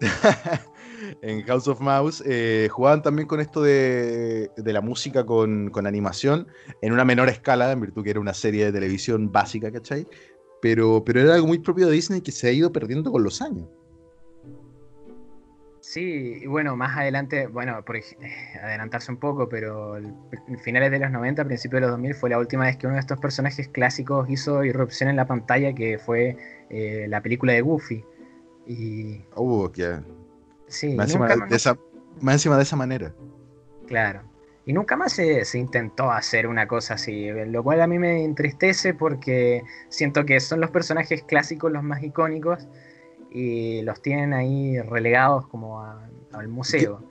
en 1.22 1.42
House 1.42 1.68
of 1.68 1.80
Mouse 1.80 2.22
jugaban 2.70 3.02
también 3.02 3.26
con 3.28 3.40
esto 3.40 3.62
de, 3.62 4.50
la 4.56 4.80
música 4.80 5.24
con, 5.24 5.70
animación 5.86 6.46
en 6.82 6.92
una 6.92 7.04
menor 7.04 7.28
escala, 7.28 7.72
en 7.72 7.80
virtud 7.80 8.04
que 8.04 8.10
era 8.10 8.20
una 8.20 8.34
serie 8.34 8.66
de 8.66 8.72
televisión 8.72 9.32
básica, 9.32 9.70
¿cachai? 9.72 10.06
pero, 10.60 11.02
pero 11.04 11.20
era 11.20 11.34
algo 11.34 11.46
muy 11.46 11.58
propio 11.58 11.86
de 11.86 11.92
Disney 11.92 12.20
que 12.20 12.32
se 12.32 12.48
ha 12.48 12.52
ido 12.52 12.72
perdiendo 12.72 13.10
con 13.10 13.22
los 13.22 13.40
años. 13.42 13.68
Sí, 15.80 16.40
y 16.42 16.46
bueno, 16.46 16.76
más 16.76 16.98
adelante, 16.98 17.46
bueno, 17.46 17.82
por 17.82 17.96
eh, 17.96 18.02
adelantarse 18.62 19.10
un 19.10 19.16
poco, 19.16 19.48
pero 19.48 19.96
el- 19.96 20.12
finales 20.62 20.90
de 20.90 20.98
los 20.98 21.10
90, 21.10 21.46
principios 21.46 21.80
de 21.80 21.86
los 21.86 21.90
2000 21.92 22.14
fue 22.14 22.28
la 22.28 22.38
última 22.38 22.64
vez 22.64 22.76
que 22.76 22.86
uno 22.86 22.96
de 22.96 23.00
estos 23.00 23.18
personajes 23.18 23.68
clásicos 23.68 24.28
hizo 24.28 24.64
irrupción 24.64 25.08
en 25.08 25.16
la 25.16 25.26
pantalla, 25.26 25.72
que 25.72 25.98
fue 25.98 26.36
eh, 26.68 27.06
la 27.08 27.22
película 27.22 27.54
de 27.54 27.62
Goofy. 27.62 28.04
Y 28.68 29.24
Uh, 29.34 29.68
que 29.70 29.98
sí, 30.66 30.94
más, 30.94 31.06
encima 31.08 31.26
de 31.46 31.56
esa, 31.56 31.78
más 32.20 32.34
encima 32.34 32.56
de 32.56 32.62
esa 32.62 32.76
manera. 32.76 33.14
Claro. 33.86 34.22
Y 34.66 34.74
nunca 34.74 34.98
más 34.98 35.14
se, 35.14 35.46
se 35.46 35.58
intentó 35.58 36.10
hacer 36.12 36.46
una 36.46 36.68
cosa 36.68 36.94
así, 36.94 37.28
lo 37.46 37.64
cual 37.64 37.80
a 37.80 37.86
mí 37.86 37.98
me 37.98 38.22
entristece 38.22 38.92
porque 38.92 39.62
siento 39.88 40.26
que 40.26 40.38
son 40.40 40.60
los 40.60 40.70
personajes 40.70 41.22
clásicos 41.22 41.72
los 41.72 41.82
más 41.82 42.02
icónicos 42.02 42.68
y 43.30 43.80
los 43.82 44.02
tienen 44.02 44.34
ahí 44.34 44.78
relegados 44.82 45.46
como 45.48 45.80
a- 45.82 46.06
al 46.32 46.48
museo. 46.48 47.02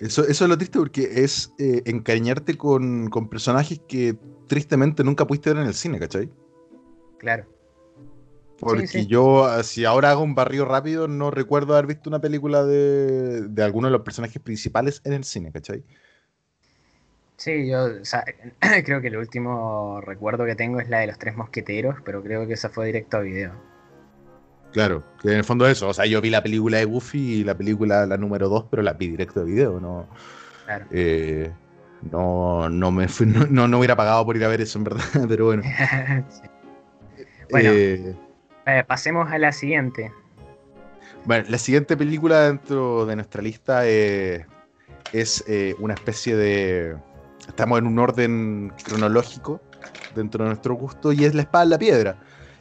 Eso, 0.00 0.22
eso 0.26 0.44
es 0.44 0.48
lo 0.48 0.56
triste 0.56 0.78
porque 0.78 1.22
es 1.24 1.52
eh, 1.58 1.82
encariñarte 1.84 2.56
con, 2.56 3.10
con 3.10 3.28
personajes 3.28 3.82
que 3.86 4.16
tristemente 4.46 5.04
nunca 5.04 5.26
pudiste 5.26 5.50
ver 5.52 5.62
en 5.62 5.68
el 5.68 5.74
cine, 5.74 5.98
¿cachai? 5.98 6.30
Claro. 7.18 7.44
Porque 8.60 8.86
sí. 8.88 9.06
yo, 9.06 9.44
ah, 9.44 9.62
si 9.62 9.84
ahora 9.84 10.10
hago 10.10 10.22
un 10.22 10.34
barrio 10.34 10.64
rápido, 10.64 11.06
no 11.06 11.30
recuerdo 11.30 11.74
haber 11.74 11.86
visto 11.86 12.10
una 12.10 12.20
película 12.20 12.64
de, 12.64 13.42
de 13.48 13.62
alguno 13.62 13.86
de 13.88 13.92
los 13.92 14.02
personajes 14.02 14.42
principales 14.42 15.00
en 15.04 15.12
el 15.12 15.24
cine, 15.24 15.52
¿cachai? 15.52 15.82
Sí, 17.36 17.68
yo 17.68 17.84
o 17.84 18.04
sea, 18.04 18.24
creo 18.84 19.00
que 19.00 19.08
el 19.08 19.16
último 19.16 20.00
recuerdo 20.00 20.44
que 20.44 20.56
tengo 20.56 20.80
es 20.80 20.88
la 20.88 20.98
de 20.98 21.06
los 21.06 21.18
tres 21.18 21.36
mosqueteros, 21.36 21.96
pero 22.04 22.22
creo 22.22 22.46
que 22.48 22.54
esa 22.54 22.68
fue 22.68 22.86
directo 22.86 23.18
a 23.18 23.20
video. 23.20 23.52
Claro, 24.72 25.04
que 25.22 25.28
en 25.28 25.38
el 25.38 25.44
fondo 25.44 25.66
es 25.66 25.78
eso. 25.78 25.88
O 25.88 25.94
sea, 25.94 26.04
yo 26.06 26.20
vi 26.20 26.30
la 26.30 26.42
película 26.42 26.78
de 26.78 26.84
Goofy 26.84 27.40
y 27.40 27.44
la 27.44 27.56
película, 27.56 28.06
la 28.06 28.16
número 28.16 28.48
2, 28.48 28.66
pero 28.70 28.82
la 28.82 28.92
vi 28.92 29.08
directo 29.08 29.40
de 29.40 29.46
video, 29.46 29.80
¿no? 29.80 30.08
Claro. 30.64 30.84
Eh, 30.90 31.50
no, 32.10 32.68
no 32.68 32.90
me 32.90 33.08
fui- 33.08 33.26
no, 33.26 33.46
no, 33.50 33.68
no 33.68 33.78
hubiera 33.78 33.96
pagado 33.96 34.24
por 34.26 34.36
ir 34.36 34.44
a 34.44 34.48
ver 34.48 34.60
eso, 34.60 34.78
en 34.78 34.84
verdad, 34.84 35.04
pero 35.28 35.46
bueno. 35.46 35.62
Sí. 36.28 36.42
Bueno. 37.50 37.70
Eh, 37.72 38.14
Pasemos 38.86 39.30
a 39.30 39.38
la 39.38 39.52
siguiente. 39.52 40.12
Bueno, 41.24 41.44
la 41.48 41.58
siguiente 41.58 41.96
película 41.96 42.46
dentro 42.46 43.04
de 43.06 43.16
nuestra 43.16 43.42
lista 43.42 43.86
eh, 43.86 44.46
es 45.12 45.44
eh, 45.46 45.74
una 45.78 45.94
especie 45.94 46.36
de... 46.36 46.96
Estamos 47.46 47.78
en 47.78 47.86
un 47.86 47.98
orden 47.98 48.72
cronológico 48.84 49.60
dentro 50.14 50.44
de 50.44 50.50
nuestro 50.50 50.74
gusto 50.74 51.12
y 51.12 51.24
es 51.24 51.34
La 51.34 51.42
Espada 51.42 51.64
en 51.64 51.70
la 51.70 51.78
Piedra. 51.78 52.16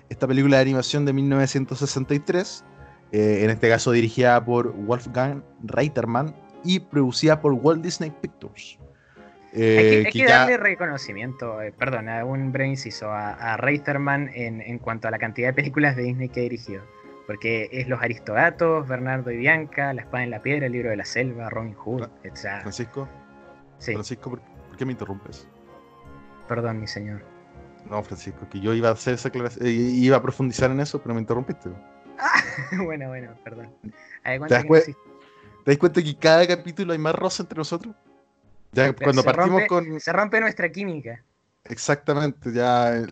Esta 0.10 0.28
película 0.28 0.58
de 0.58 0.64
animación 0.64 1.06
de 1.06 1.14
1963, 1.14 2.64
eh, 3.12 3.40
en 3.44 3.50
este 3.50 3.70
caso 3.70 3.92
dirigida 3.92 4.44
por 4.44 4.74
Wolfgang 4.74 5.44
Reitermann 5.64 6.36
y 6.64 6.80
producida 6.80 7.42
por 7.42 7.54
Walt 7.54 7.84
Disney 7.84 8.12
Pictures. 8.22 8.80
Hay 9.58 9.64
Eh, 9.64 9.90
que, 9.90 9.96
hay 9.98 10.04
que 10.04 10.12
que 10.12 10.20
ya- 10.28 10.40
darle 10.40 10.58
reconocimiento, 10.58 11.62
eh, 11.62 11.72
perdón, 11.72 12.10
a 12.10 12.24
un 12.26 12.52
breve 12.52 12.70
inciso 12.70 13.12
a, 13.12 13.32
a 13.34 13.58
Reiterman 13.58 14.30
en, 14.34 14.62
en 14.62 14.78
cuanto 14.80 15.08
a 15.08 15.12
la 15.12 15.18
cantidad 15.18 15.48
de 15.50 15.54
películas 15.54 15.96
de 15.96 16.04
Disney 16.04 16.30
que 16.30 16.42
dirigió. 16.42 16.82
Porque 17.26 17.68
es 17.72 17.88
Los 17.88 18.02
Aristogatos, 18.02 18.88
Bernardo 18.88 19.32
y 19.32 19.38
Bianca, 19.38 19.94
La 19.94 20.02
Espada 20.04 20.24
en 20.24 20.30
la 20.30 20.42
Piedra, 20.42 20.68
El 20.68 20.72
Libro 20.74 20.90
de 20.92 20.96
la 20.98 21.06
Selva, 21.06 21.50
Robin 21.50 21.74
Hood, 21.74 22.08
etc. 22.24 22.62
Francisco, 22.62 23.10
Sí, 23.80 23.92
Francisco, 23.94 24.30
¿por, 24.30 24.40
por 24.42 24.78
qué 24.78 24.86
me 24.86 24.92
interrumpes? 24.94 25.48
perdón, 26.48 26.80
mi 26.80 26.88
señor. 26.88 27.22
No, 27.90 28.02
Francisco, 28.04 28.48
que 28.50 28.60
yo 28.60 28.74
iba 28.74 28.90
a 28.90 28.94
hacer 28.94 29.16
esa 29.16 29.30
eh, 29.62 29.70
iba 29.70 30.18
a 30.18 30.22
profundizar 30.22 30.72
en 30.72 30.80
eso, 30.80 31.02
pero 31.02 31.14
me 31.16 31.22
interrumpiste. 31.22 31.70
bueno, 32.86 33.08
bueno, 33.10 33.32
perdón. 33.44 33.70
¿Te 33.84 34.40
das. 34.56 34.66
¿Te 35.66 35.72
das 35.72 35.78
cuenta 35.78 36.02
que 36.02 36.16
cada 36.18 36.48
capítulo 36.48 36.94
hay 36.94 37.00
más 37.00 37.14
rosa 37.16 37.44
entre 37.44 37.58
nosotros? 37.58 37.94
Ya 38.72 38.94
cuando 38.94 39.22
se 39.22 39.26
partimos 39.26 39.62
rompe, 39.62 39.68
con. 39.68 40.00
Se 40.00 40.14
rompe 40.14 40.40
nuestra 40.40 40.72
química. 40.72 41.24
Exactamente, 41.66 42.54
ya 42.54 42.98
eh, 42.98 43.08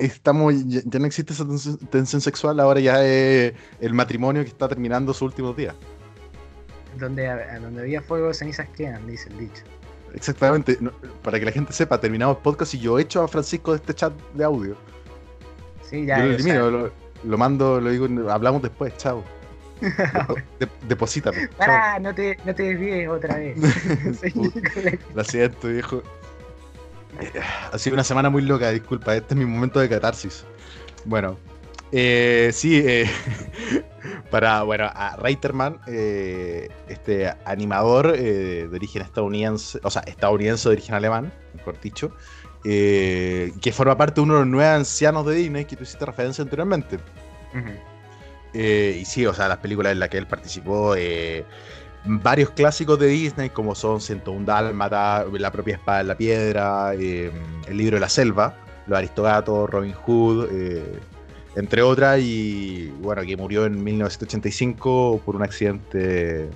estamos. 0.00 0.54
Ya, 0.66 0.80
ya 0.84 0.98
no 0.98 1.06
existe 1.06 1.32
esa 1.32 1.46
tensión, 1.46 1.78
tensión 1.78 2.20
sexual, 2.20 2.60
ahora 2.60 2.80
ya 2.80 3.04
es 3.04 3.54
el 3.80 3.94
matrimonio 3.94 4.42
que 4.42 4.50
está 4.50 4.68
terminando 4.68 5.12
sus 5.12 5.22
últimos 5.22 5.56
días. 5.56 5.74
Donde, 6.98 7.26
donde 7.60 7.80
había 7.80 8.02
fuego, 8.02 8.32
cenizas 8.32 8.68
quedan, 8.70 9.06
dice 9.06 9.28
el 9.30 9.38
dicho. 9.38 9.62
Exactamente, 10.14 10.78
no, 10.80 10.92
para 11.22 11.40
que 11.40 11.46
la 11.46 11.50
gente 11.50 11.72
sepa, 11.72 12.00
terminamos 12.00 12.36
el 12.36 12.42
podcast 12.42 12.74
y 12.74 12.78
yo 12.78 12.98
echo 12.98 13.22
a 13.22 13.28
Francisco 13.28 13.72
de 13.72 13.78
este 13.78 13.94
chat 13.94 14.12
de 14.34 14.44
audio. 14.44 14.76
Sí, 15.82 16.06
ya. 16.06 16.18
yo 16.18 16.26
lo 16.26 16.34
elimino, 16.34 16.70
lo, 16.70 16.92
lo 17.24 17.38
mando, 17.38 17.80
lo 17.80 17.90
digo, 17.90 18.06
hablamos 18.30 18.62
después, 18.62 18.96
chao. 18.96 19.24
Depo- 19.80 20.34
de- 20.60 20.68
deposítame. 20.88 21.48
Pará, 21.56 21.98
no 21.98 22.14
te, 22.14 22.38
no 22.44 22.54
te 22.54 22.62
desvíes 22.62 23.08
otra 23.08 23.36
vez. 23.36 23.56
Lo 25.14 25.24
siento, 25.24 25.68
viejo. 25.68 26.02
Eh, 27.20 27.30
Ha 27.72 27.78
sido 27.78 27.94
una 27.94 28.04
semana 28.04 28.30
muy 28.30 28.42
loca, 28.42 28.70
disculpa. 28.70 29.14
Este 29.14 29.34
es 29.34 29.38
mi 29.38 29.44
momento 29.46 29.80
de 29.80 29.88
catarsis. 29.88 30.44
Bueno, 31.04 31.38
eh, 31.92 32.50
sí, 32.52 32.82
eh, 32.84 33.08
para, 34.30 34.62
bueno, 34.62 34.90
a 34.92 35.16
Reiterman, 35.16 35.78
eh, 35.86 36.68
este 36.88 37.32
animador 37.44 38.12
de 38.16 38.68
origen 38.72 39.02
estadounidense, 39.02 39.78
o 39.82 39.90
sea, 39.90 40.02
estadounidense 40.02 40.68
de 40.68 40.72
origen 40.74 40.94
alemán, 40.94 41.32
mejor 41.54 41.78
dicho, 41.80 42.10
que 42.64 43.72
forma 43.74 43.96
parte 43.96 44.16
de 44.16 44.20
uno 44.22 44.34
de 44.34 44.40
los 44.40 44.48
nueve 44.48 44.70
ancianos 44.70 45.26
de 45.26 45.34
Disney 45.34 45.66
que 45.66 45.76
tú 45.76 45.82
hiciste 45.84 46.04
referencia 46.06 46.42
anteriormente. 46.42 46.96
Ujú. 47.54 47.70
Eh, 48.54 48.98
y 49.00 49.04
sí, 49.04 49.26
o 49.26 49.34
sea, 49.34 49.48
las 49.48 49.58
películas 49.58 49.92
en 49.92 49.98
las 49.98 50.08
que 50.08 50.18
él 50.18 50.26
participó, 50.26 50.94
eh, 50.96 51.44
varios 52.04 52.50
clásicos 52.50 52.98
de 53.00 53.08
Disney, 53.08 53.50
como 53.50 53.74
son 53.74 54.00
101 54.00 54.46
Dálmata, 54.46 55.26
La 55.32 55.50
propia 55.50 55.74
espada 55.74 56.00
en 56.02 56.08
la 56.08 56.16
piedra, 56.16 56.94
eh, 56.94 57.32
El 57.66 57.76
libro 57.76 57.96
de 57.96 58.00
la 58.00 58.08
selva, 58.08 58.56
Los 58.86 58.98
Aristogatos, 58.98 59.68
Robin 59.68 59.92
Hood, 59.92 60.48
entre 61.56 61.82
otras, 61.82 62.20
y 62.20 62.92
bueno, 63.00 63.22
que 63.22 63.36
murió 63.36 63.66
en 63.66 63.82
1985 63.82 65.20
por 65.24 65.36
un 65.36 65.42
accidente. 65.42 66.48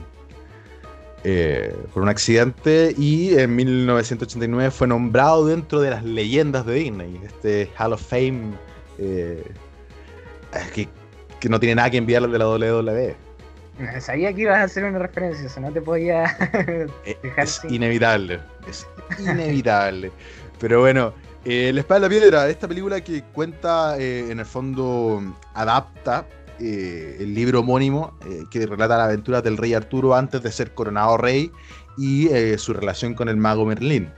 por 1.93 2.03
un 2.03 2.09
accidente 2.09 2.95
y 2.97 3.37
en 3.39 3.55
1989 3.57 4.71
fue 4.71 4.87
nombrado 4.87 5.47
dentro 5.47 5.81
de 5.81 5.91
las 5.91 6.05
leyendas 6.05 6.65
de 6.65 6.75
Disney, 6.75 7.21
este 7.25 7.71
Hall 7.77 7.93
of 7.93 8.03
Fame 8.03 8.53
que, 10.75 10.89
que 11.41 11.49
no 11.49 11.59
tiene 11.61 11.77
nada 11.77 11.91
que 11.91 11.97
enviarle 11.99 12.29
de 12.29 12.39
la 12.39 12.49
WWE. 12.49 13.17
Sabía 14.01 14.33
que 14.33 14.41
ibas 14.43 14.59
a 14.59 14.63
hacer 14.65 14.85
una 14.85 14.99
referencia, 14.99 15.47
eso 15.47 15.61
no 15.61 15.71
te 15.71 15.81
podía 15.81 16.25
Eh, 17.05 17.17
dejar 17.23 17.45
es 17.45 17.51
sin- 17.63 17.75
inevitable. 17.75 18.41
Es 18.69 18.87
inevitable. 19.21 20.11
Pero 20.59 20.81
bueno, 20.81 21.13
eh, 21.45 21.71
La 21.73 21.81
Espada 21.81 22.01
de 22.01 22.07
la 22.07 22.21
Piedra, 22.21 22.49
esta 22.49 22.67
película 22.67 23.01
que 23.01 23.23
cuenta, 23.33 23.97
eh, 23.99 24.31
en 24.31 24.41
el 24.41 24.47
fondo, 24.47 25.23
adapta 25.55 26.27
eh, 26.59 27.19
el 27.21 27.35
libro 27.35 27.61
homónimo 27.61 28.19
eh, 28.29 28.43
que 28.51 28.67
relata 28.67 28.97
las 28.97 29.07
aventuras 29.07 29.45
del 29.45 29.57
rey 29.57 29.75
Arturo 29.75 30.17
antes 30.17 30.43
de 30.43 30.51
ser 30.51 30.73
coronado 30.75 31.17
rey 31.17 31.53
y 31.97 32.27
eh, 32.31 32.59
su 32.59 32.73
relación 32.75 33.15
con 33.15 33.29
el 33.29 33.37
mago 33.37 33.65
Merlín, 33.65 34.11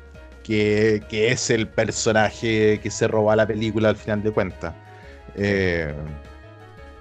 que, 0.42 1.02
que 1.10 1.32
es 1.32 1.50
el 1.50 1.68
personaje 1.68 2.80
que 2.82 2.90
se 2.90 3.06
roba 3.08 3.36
la 3.36 3.46
película 3.46 3.90
al 3.90 3.96
final 3.96 4.22
de 4.22 4.30
cuentas. 4.32 4.72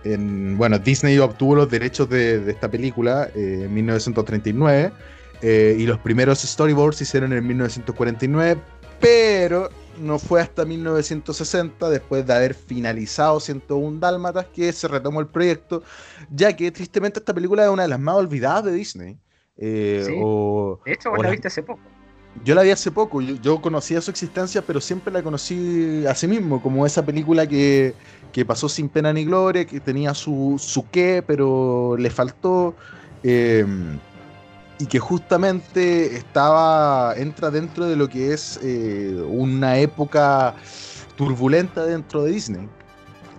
En- 0.03 0.57
bueno, 0.57 0.79
Disney 0.79 1.17
obtuvo 1.19 1.55
los 1.55 1.69
derechos 1.69 2.09
de, 2.09 2.39
de 2.39 2.51
esta 2.51 2.69
película 2.71 3.29
eh, 3.35 3.63
en 3.65 3.73
1939 3.73 4.91
eh, 5.41 5.75
y 5.77 5.85
los 5.85 5.99
primeros 5.99 6.39
storyboards 6.39 6.97
se 6.97 7.03
hicieron 7.03 7.33
en 7.33 7.45
1949, 7.45 8.61
pero 8.99 9.69
no 9.99 10.17
fue 10.19 10.41
hasta 10.41 10.63
1960, 10.65 11.89
después 11.89 12.25
de 12.25 12.33
haber 12.33 12.53
finalizado 12.53 13.39
101 13.39 13.99
Dálmatas, 13.99 14.45
que 14.53 14.71
se 14.71 14.87
retomó 14.87 15.19
el 15.19 15.27
proyecto, 15.27 15.83
ya 16.29 16.55
que 16.55 16.71
tristemente 16.71 17.19
esta 17.19 17.33
película 17.33 17.63
es 17.65 17.69
una 17.69 17.83
de 17.83 17.89
las 17.89 17.99
más 17.99 18.15
olvidadas 18.15 18.63
de 18.65 18.71
Disney. 18.71 19.17
Eh, 19.57 20.03
Sí. 20.05 20.13
o- 20.23 20.79
De 20.85 20.93
hecho, 20.93 21.09
vos 21.09 21.19
o 21.19 21.23
la 21.23 21.29
la- 21.29 21.31
viste 21.31 21.49
hace 21.49 21.63
poco. 21.63 21.81
yo 22.45 22.55
la 22.55 22.61
vi 22.61 22.69
hace 22.71 22.91
poco, 22.91 23.19
yo, 23.21 23.35
yo 23.41 23.61
conocía 23.61 23.99
su 23.99 24.09
existencia, 24.11 24.61
pero 24.61 24.79
siempre 24.79 25.11
la 25.11 25.21
conocí 25.21 26.05
a 26.07 26.15
sí 26.15 26.27
mismo, 26.27 26.61
como 26.61 26.85
esa 26.85 27.05
película 27.05 27.45
que, 27.45 27.93
que 28.31 28.45
pasó 28.45 28.69
sin 28.69 28.89
pena 28.89 29.11
ni 29.13 29.25
gloria, 29.25 29.65
que 29.65 29.79
tenía 29.79 30.13
su, 30.13 30.55
su 30.59 30.87
qué, 30.89 31.23
pero 31.25 31.95
le 31.97 32.09
faltó, 32.09 32.75
eh, 33.23 33.65
y 34.79 34.85
que 34.85 34.99
justamente 34.99 36.15
estaba, 36.15 37.13
entra 37.17 37.51
dentro 37.51 37.85
de 37.85 37.95
lo 37.95 38.07
que 38.07 38.33
es 38.33 38.59
eh, 38.63 39.21
una 39.27 39.77
época 39.77 40.55
turbulenta 41.17 41.85
dentro 41.85 42.23
de 42.23 42.31
Disney, 42.31 42.69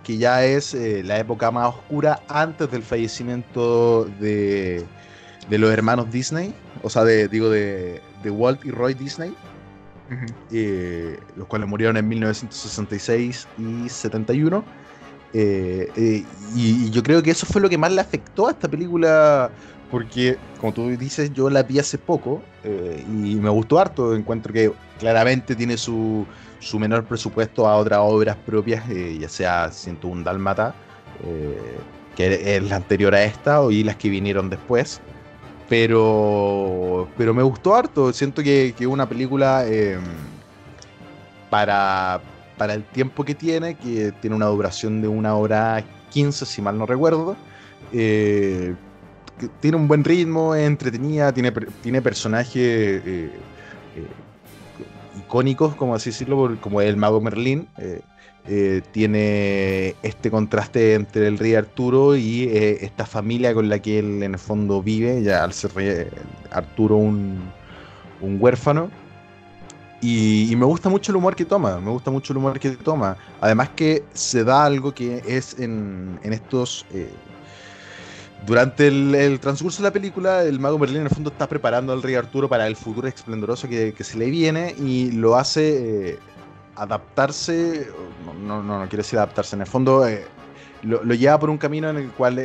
que 0.03 0.17
ya 0.17 0.43
es 0.43 0.73
eh, 0.73 1.03
la 1.03 1.17
época 1.19 1.49
más 1.49 1.69
oscura 1.69 2.21
antes 2.27 2.69
del 2.69 2.83
fallecimiento 2.83 4.05
de, 4.19 4.85
de 5.49 5.57
los 5.57 5.71
hermanos 5.71 6.11
Disney, 6.11 6.53
o 6.83 6.89
sea, 6.89 7.03
de, 7.03 7.27
digo, 7.27 7.49
de, 7.49 8.01
de 8.21 8.29
Walt 8.29 8.63
y 8.65 8.71
Roy 8.71 8.93
Disney, 8.93 9.33
eh, 10.51 11.17
los 11.35 11.47
cuales 11.47 11.67
murieron 11.67 11.97
en 11.97 12.07
1966 12.07 13.47
y 13.57 13.89
71. 13.89 14.63
Eh, 15.33 15.91
eh, 15.95 16.25
y, 16.55 16.89
yo 16.91 17.03
creo 17.03 17.23
que 17.23 17.31
eso 17.31 17.45
fue 17.45 17.61
lo 17.61 17.69
que 17.69 17.77
más 17.77 17.91
le 17.91 18.01
afectó 18.01 18.47
a 18.47 18.51
esta 18.51 18.67
película, 18.67 19.49
porque, 19.89 20.37
como 20.59 20.73
tú 20.73 20.89
dices, 20.89 21.33
yo 21.33 21.49
la 21.49 21.63
vi 21.63 21.79
hace 21.79 21.97
poco 21.97 22.41
eh, 22.63 23.03
y 23.07 23.35
me 23.35 23.49
gustó 23.49 23.79
harto. 23.79 24.15
Encuentro 24.15 24.53
que 24.53 24.71
claramente 24.99 25.55
tiene 25.55 25.77
su, 25.77 26.25
su 26.59 26.79
menor 26.79 27.05
presupuesto 27.05 27.67
a 27.67 27.77
otras 27.77 27.99
obras 28.01 28.37
propias, 28.45 28.83
ya 28.87 29.29
sea 29.29 29.71
101 29.71 30.23
Dálmata, 30.23 30.75
que 32.15 32.55
es 32.55 32.63
la 32.63 32.77
anterior 32.77 33.13
a 33.15 33.23
esta, 33.23 33.61
y 33.69 33.83
las 33.83 33.95
que 33.95 34.09
vinieron 34.09 34.49
después. 34.49 35.01
Pero, 35.69 37.07
pero 37.17 37.33
me 37.33 37.43
gustó 37.43 37.75
harto. 37.75 38.11
Siento 38.11 38.43
que 38.43 38.75
es 38.77 38.85
una 38.85 39.07
película 39.07 39.65
para, 41.49 42.21
para 42.61 42.75
el 42.75 42.83
tiempo 42.83 43.25
que 43.25 43.33
tiene, 43.33 43.73
que 43.73 44.11
tiene 44.21 44.35
una 44.35 44.45
duración 44.45 45.01
de 45.01 45.07
una 45.07 45.33
hora 45.33 45.83
15, 46.11 46.45
si 46.45 46.61
mal 46.61 46.77
no 46.77 46.85
recuerdo. 46.85 47.35
Eh, 47.91 48.75
tiene 49.59 49.77
un 49.77 49.87
buen 49.87 50.03
ritmo, 50.03 50.53
es 50.53 50.67
entretenida, 50.67 51.33
tiene, 51.33 51.51
tiene 51.81 52.03
personajes 52.03 52.55
eh, 52.55 53.31
eh, 53.95 54.07
icónicos, 55.17 55.73
como 55.75 55.95
así 55.95 56.11
decirlo, 56.11 56.55
como 56.61 56.81
el 56.81 56.97
mago 56.97 57.19
Merlín. 57.19 57.67
tiene 58.91 59.95
este 60.03 60.29
contraste 60.29 60.93
entre 60.93 61.25
el 61.29 61.39
rey 61.39 61.55
Arturo 61.55 62.15
y 62.15 62.47
esta 62.53 63.07
familia 63.07 63.55
con 63.55 63.69
la 63.69 63.79
que 63.79 63.97
él 63.97 64.21
en 64.21 64.35
el 64.35 64.39
fondo 64.39 64.83
vive, 64.83 65.23
ya 65.23 65.43
al 65.43 65.53
ser 65.53 65.73
rey, 65.73 66.07
Arturo 66.51 66.97
un, 66.97 67.39
un 68.21 68.37
huérfano. 68.39 68.91
Y, 70.01 70.55
me 70.57 70.65
gusta 70.65 70.89
mucho 70.89 71.11
el 71.11 71.17
humor 71.17 71.35
que 71.35 71.45
toma, 71.45 71.79
me 71.79 71.91
gusta 71.91 72.09
mucho 72.09 72.33
el 72.33 72.37
humor 72.37 72.59
que 72.59 72.71
toma. 72.71 73.15
Además 73.39 73.69
que 73.69 74.03
se 74.13 74.43
da 74.43 74.65
algo 74.65 74.93
que 74.93 75.21
es 75.27 75.59
en, 75.59 76.19
en 76.23 76.33
estos... 76.33 76.85
Eh, 76.91 77.11
durante 78.47 78.87
el, 78.87 79.39
transcurso 79.39 79.83
de 79.83 79.89
la 79.89 79.93
película, 79.93 80.41
el 80.41 80.59
mago 80.59 80.79
Merlín 80.79 81.01
en 81.01 81.03
el 81.03 81.13
fondo 81.13 81.29
está 81.29 81.47
preparando 81.47 81.93
al 81.93 82.01
rey 82.01 82.15
Arturo 82.15 82.49
para 82.49 82.65
el 82.65 82.75
futuro 82.75 83.07
esplendoroso 83.07 83.69
que, 83.69 83.93
que 83.93 84.03
se 84.03 84.17
le 84.17 84.31
viene 84.31 84.73
y 84.79 85.11
lo 85.11 85.35
hace 85.35 86.13
eh, 86.13 86.19
adaptarse, 86.75 87.87
no, 88.43 88.63
no, 88.63 88.79
no, 88.79 88.89
quiero 88.89 89.03
decir 89.03 89.19
adaptarse, 89.19 89.55
en 89.55 89.61
el 89.61 89.67
fondo 89.67 90.07
eh, 90.07 90.25
lo, 90.81 91.03
lo, 91.03 91.13
lleva 91.13 91.37
por 91.37 91.51
un 91.51 91.59
camino 91.59 91.91
en 91.91 91.97
el 91.97 92.09
cual 92.09 92.41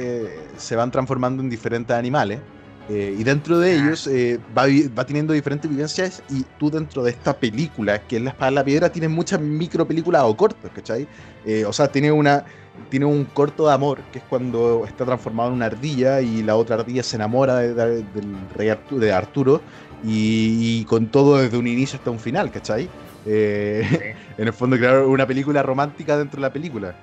se 0.58 0.76
van 0.76 0.90
transformando 0.90 1.42
en 1.42 1.48
diferentes 1.48 1.96
animales. 1.96 2.40
Eh, 2.88 3.16
y 3.18 3.24
dentro 3.24 3.58
de 3.58 3.74
ellos 3.74 4.06
eh, 4.06 4.38
va, 4.56 4.66
va, 4.96 5.04
teniendo 5.04 5.32
diferentes 5.32 5.68
vivencias 5.68 6.22
y 6.30 6.44
tú 6.56 6.70
dentro 6.70 7.02
de 7.02 7.10
esta 7.10 7.36
película, 7.36 8.00
que 8.02 8.16
es 8.16 8.22
La 8.22 8.30
Espada 8.30 8.50
de 8.50 8.54
la 8.54 8.64
Piedra, 8.64 8.92
tienes 8.92 9.10
muchas 9.10 9.40
micro 9.40 9.88
películas 9.88 10.22
o 10.24 10.36
cortos, 10.36 10.70
¿cachai? 10.72 11.08
Eh, 11.44 11.64
o 11.64 11.72
sea, 11.72 11.90
tiene, 11.90 12.12
una, 12.12 12.44
tiene 12.88 13.06
un 13.06 13.24
corto 13.24 13.66
de 13.66 13.74
amor, 13.74 13.98
que 14.12 14.20
es 14.20 14.24
cuando 14.28 14.84
está 14.86 15.04
transformado 15.04 15.48
en 15.48 15.56
una 15.56 15.66
ardilla 15.66 16.20
y 16.20 16.44
la 16.44 16.54
otra 16.54 16.76
ardilla 16.76 17.02
se 17.02 17.16
enamora 17.16 17.56
de, 17.56 17.74
del 17.74 18.36
rey 18.54 18.68
Arturo, 18.68 19.00
de 19.00 19.12
Arturo 19.12 19.60
y, 20.04 20.84
con 20.84 21.08
todo 21.08 21.38
desde 21.38 21.58
un 21.58 21.66
inicio 21.66 21.98
hasta 21.98 22.10
un 22.10 22.20
final, 22.20 22.52
¿cachai? 22.52 22.88
en 23.26 24.14
el 24.38 24.52
fondo, 24.52 24.76
crear 24.76 25.02
una 25.02 25.26
película 25.26 25.60
romántica 25.60 26.16
dentro 26.16 26.36
de 26.36 26.42
la 26.42 26.52
película. 26.52 26.94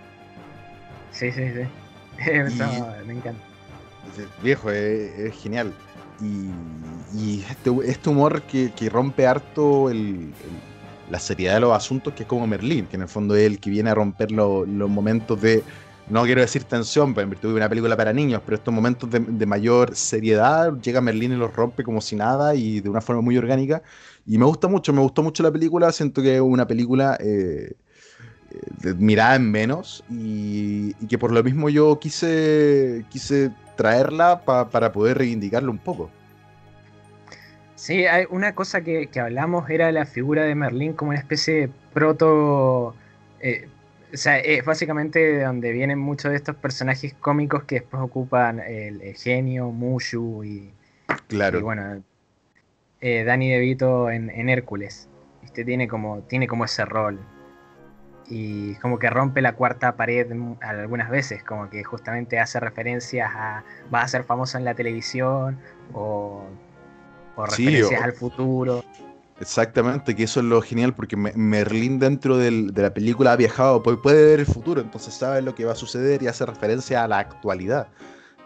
Sí, 1.12 1.30
sí, 1.34 1.44
sí. 1.50 1.68
me 3.06 3.14
encanta 3.14 3.53
viejo, 4.42 4.72
es, 4.72 5.34
genial. 5.42 5.74
Y, 7.16 7.42
este, 7.50 7.72
este, 7.86 8.10
humor 8.10 8.42
que, 8.44 8.90
rompe 8.90 9.28
harto 9.28 9.90
la 11.10 11.20
seriedad 11.20 11.56
de 11.56 11.60
los 11.62 11.74
asuntos, 11.76 12.14
que 12.14 12.24
es 12.24 12.30
como 12.30 12.48
Merlín, 12.48 12.86
que 12.86 12.96
en 12.96 13.04
el 13.04 13.10
fondo 13.10 13.36
es 13.36 13.46
el 13.46 13.60
que 13.60 13.70
viene 13.70 13.90
a 13.90 13.96
romper 13.96 14.32
los 14.32 14.68
momentos 14.90 15.42
de, 15.42 15.64
no 16.10 16.24
quiero 16.24 16.42
decir 16.42 16.64
tensión, 16.64 17.14
pero 17.14 17.24
en 17.24 17.30
virtud 17.32 17.50
de 17.50 17.56
una 17.56 17.70
película 17.70 17.96
para 17.96 18.14
niños, 18.14 18.42
pero 18.46 18.58
estos 18.58 18.74
momentos 18.74 19.10
de, 19.10 19.46
mayor 19.46 19.96
seriedad, 19.96 20.74
llega 20.82 21.02
Merlín 21.02 21.34
y 21.34 21.36
los 21.36 21.54
rompe 21.54 21.84
como 21.84 22.02
si 22.02 22.16
nada 22.16 22.56
y 22.56 22.82
de 22.82 22.90
una 22.90 23.02
forma 23.02 23.22
muy 23.22 23.38
orgánica. 23.38 23.82
Y 24.26 24.38
me 24.38 24.46
gusta 24.46 24.68
mucho, 24.68 24.94
me 24.94 25.02
gustó 25.02 25.24
mucho 25.24 25.44
la 25.44 25.52
película, 25.52 25.92
siento 25.92 26.22
que 26.22 26.36
es 26.36 26.42
una 26.42 26.68
película... 26.68 27.18
Eh, 27.20 27.74
mirada 28.98 29.36
en 29.36 29.50
menos 29.50 30.04
y, 30.10 30.94
que 31.08 31.18
por 31.18 31.32
lo 31.32 31.44
mismo 31.44 31.70
yo 31.70 32.00
quise 32.00 33.04
traerla 33.76 34.42
para 34.42 34.92
poder 34.92 35.18
reivindicarlo 35.18 35.72
un 35.72 35.78
poco. 35.78 36.10
Sí, 37.76 38.06
hay 38.06 38.26
una 38.30 38.56
cosa 38.56 38.82
que, 38.82 39.10
hablamos 39.20 39.70
era 39.70 39.92
la 39.92 40.06
figura 40.06 40.44
de 40.44 40.56
Merlín 40.56 40.94
como 40.94 41.10
una 41.10 41.20
especie 41.20 41.54
de 41.54 41.70
proto... 41.94 42.96
Eh, 43.42 43.68
o 44.14 44.18
sea, 44.18 44.38
es 44.40 44.64
básicamente 44.64 45.44
donde 45.44 45.72
vienen 45.72 45.98
muchos 45.98 46.32
de 46.32 46.38
estos 46.38 46.56
personajes 46.56 47.16
cómicos 47.16 47.64
que 47.64 47.76
después 47.82 48.02
ocupan 48.04 48.60
el, 48.60 49.02
genio, 49.16 49.72
Mushu 49.72 50.44
y, 50.44 50.72
claro. 51.28 51.60
y 51.60 51.62
bueno, 51.64 52.04
eh, 53.02 53.24
Danny 53.24 53.50
DeVito 53.50 54.12
en, 54.12 54.30
en 54.30 54.50
Hércules. 54.50 55.10
Este 55.44 55.66
tiene 55.66 55.88
como, 55.88 56.22
tiene 56.22 56.48
como 56.48 56.64
ese 56.64 56.86
rol 56.86 57.20
y 58.30 58.76
como 58.76 59.00
que 59.00 59.10
rompe 59.10 59.42
la 59.42 59.54
cuarta 59.54 59.96
pared 59.96 60.28
algunas 60.62 61.10
veces, 61.10 61.44
como 61.44 61.70
que 61.70 61.84
justamente 61.84 62.40
hace 62.40 62.60
referencias 62.60 63.32
a 63.34 63.64
va 63.94 64.02
a 64.02 64.08
ser 64.08 64.24
famoso 64.24 64.58
en 64.58 64.66
la 64.66 64.74
televisión 64.74 65.60
o, 65.94 66.46
referencias 67.38 68.02
al 68.02 68.14
futuro. 68.14 68.84
Exactamente, 69.40 70.16
que 70.16 70.24
eso 70.24 70.40
es 70.40 70.46
lo 70.46 70.62
genial 70.62 70.94
porque 70.94 71.18
Merlín 71.18 72.00
dentro 72.00 72.38
de 72.38 72.52
la 72.52 72.94
película 72.94 73.34
ha 73.34 73.36
viajado, 73.36 73.82
puede 73.82 74.26
ver 74.26 74.40
el 74.40 74.46
futuro, 74.46 74.80
entonces 74.80 75.14
sabe 75.14 75.42
lo 75.42 75.56
que 75.56 75.66
va 75.66 75.74
a 75.74 75.76
suceder 75.76 76.22
y 76.22 76.28
hace 76.28 76.46
referencia 76.46 77.04
a 77.04 77.08
la 77.08 77.20
actualidad. 77.20 77.88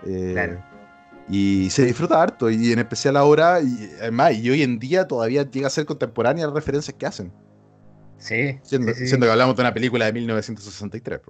Eh, 0.06 0.58
y 1.30 1.70
se 1.70 1.86
disfruta 1.86 2.22
harto, 2.22 2.50
y 2.50 2.72
en 2.72 2.80
especial 2.80 3.18
ahora, 3.18 3.60
y 3.62 3.92
además, 4.00 4.34
y 4.36 4.50
hoy 4.50 4.64
en 4.64 4.80
día 4.80 5.06
todavía 5.06 5.44
llega 5.44 5.68
a 5.68 5.70
ser 5.70 5.86
contemporánea 5.86 6.46
las 6.46 6.56
referencias 6.56 6.96
que 6.98 7.06
hacen. 7.06 7.34
Sí. 8.18 8.60
Siendo, 8.64 8.94
que 8.94 9.32
hablamos 9.32 9.56
de 9.56 9.62
una 9.62 9.74
película 9.74 10.06
de 10.06 10.14
1963. 10.14 11.22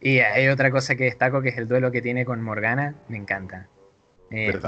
Y 0.00 0.18
hay 0.18 0.48
otra 0.48 0.70
cosa 0.70 0.96
que 0.96 1.04
destaco 1.04 1.40
que 1.40 1.48
es 1.50 1.58
el 1.58 1.66
duelo 1.66 1.90
que 1.90 2.02
tiene 2.02 2.24
con 2.24 2.42
Morgana. 2.42 2.94
Me 3.08 3.16
encanta. 3.16 3.68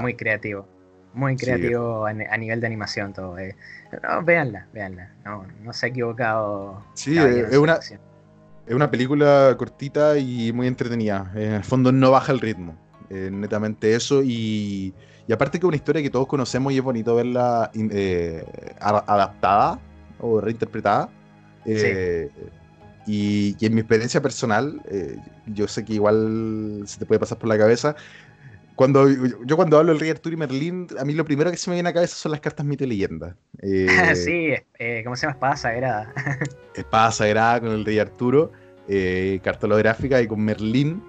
muy 0.01 0.15
creativo. 0.15 0.69
Muy 1.13 1.37
creativo 1.37 2.07
a, 2.07 2.13
nivel 2.13 2.61
de 2.61 2.67
animación 2.67 3.13
todo. 3.13 3.39
Eh. 3.39 3.57
No, 4.03 4.23
véanla, 4.23 4.67
véanla. 4.73 5.15
No, 5.25 5.47
no 5.63 5.73
se 5.73 5.87
ha 5.87 5.89
equivocado. 5.89 6.85
Sí, 6.95 7.17
es 7.19 7.57
una, 7.57 7.79
es 8.67 8.75
una 8.75 8.91
película 8.91 9.55
cortita 9.57 10.19
y 10.19 10.53
muy 10.53 10.67
entretenida. 10.67 11.31
En 11.35 11.53
el 11.53 11.65
fondo 11.65 11.93
no 11.93 12.11
baja 12.11 12.33
el 12.33 12.41
ritmo. 12.41 12.77
netamente 13.09 13.95
eso. 13.95 14.23
Y, 14.23 14.93
y, 15.27 15.33
aparte 15.33 15.59
que 15.59 15.67
es 15.67 15.69
una 15.69 15.77
historia 15.77 16.03
que 16.03 16.11
todos 16.11 16.27
conocemos 16.27 16.73
y 16.73 16.79
es 16.79 16.83
bonito 16.83 17.15
verla 17.15 17.71
eh, 17.75 18.45
adaptada 18.81 19.79
o 20.21 20.41
reinterpretada. 20.41 21.09
Eh, 21.67 22.31
y, 23.07 23.57
en 23.65 23.75
mi 23.75 23.81
experiencia 23.81 24.21
personal, 24.21 24.81
eh, 24.91 25.17
yo 25.47 25.69
sé 25.69 25.85
que 25.85 25.95
igual 25.95 26.83
se 26.87 26.99
te 26.99 27.07
puede 27.07 27.21
pasar 27.21 27.39
por 27.39 27.49
la 27.49 27.59
cabeza. 27.59 27.95
Cuando, 28.75 29.09
yo 29.09 29.57
cuando 29.57 29.79
hablo 29.79 29.93
del 29.93 30.01
rey 30.01 30.11
Arturo 30.11 30.35
y 30.35 30.37
Merlín, 30.37 30.87
a 30.99 31.05
mí 31.05 31.15
lo 31.15 31.25
primero 31.25 31.51
que 31.51 31.57
se 31.57 31.71
me 31.71 31.77
viene 31.77 31.89
a 31.89 31.93
la 31.93 31.95
cabeza 31.95 32.17
son 32.17 32.33
las 32.33 32.41
cartas 32.41 32.67
mito 32.67 32.85
y 32.85 32.89
leyenda. 32.89 33.37
Eh, 33.63 34.15
sí, 34.15 35.03
¿cómo 35.03 35.17
se 35.17 35.23
llama? 35.23 35.35
Espada 35.35 35.57
Sagrada. 35.57 36.13
Espada 36.75 37.11
Sagrada 37.11 37.61
con 37.61 37.71
el 37.71 37.85
rey 37.85 37.99
Arturo, 37.99 38.53
carta 39.43 39.67
holográfica 39.67 40.21
y 40.21 40.27
con 40.27 40.45
Merlín. 40.45 41.03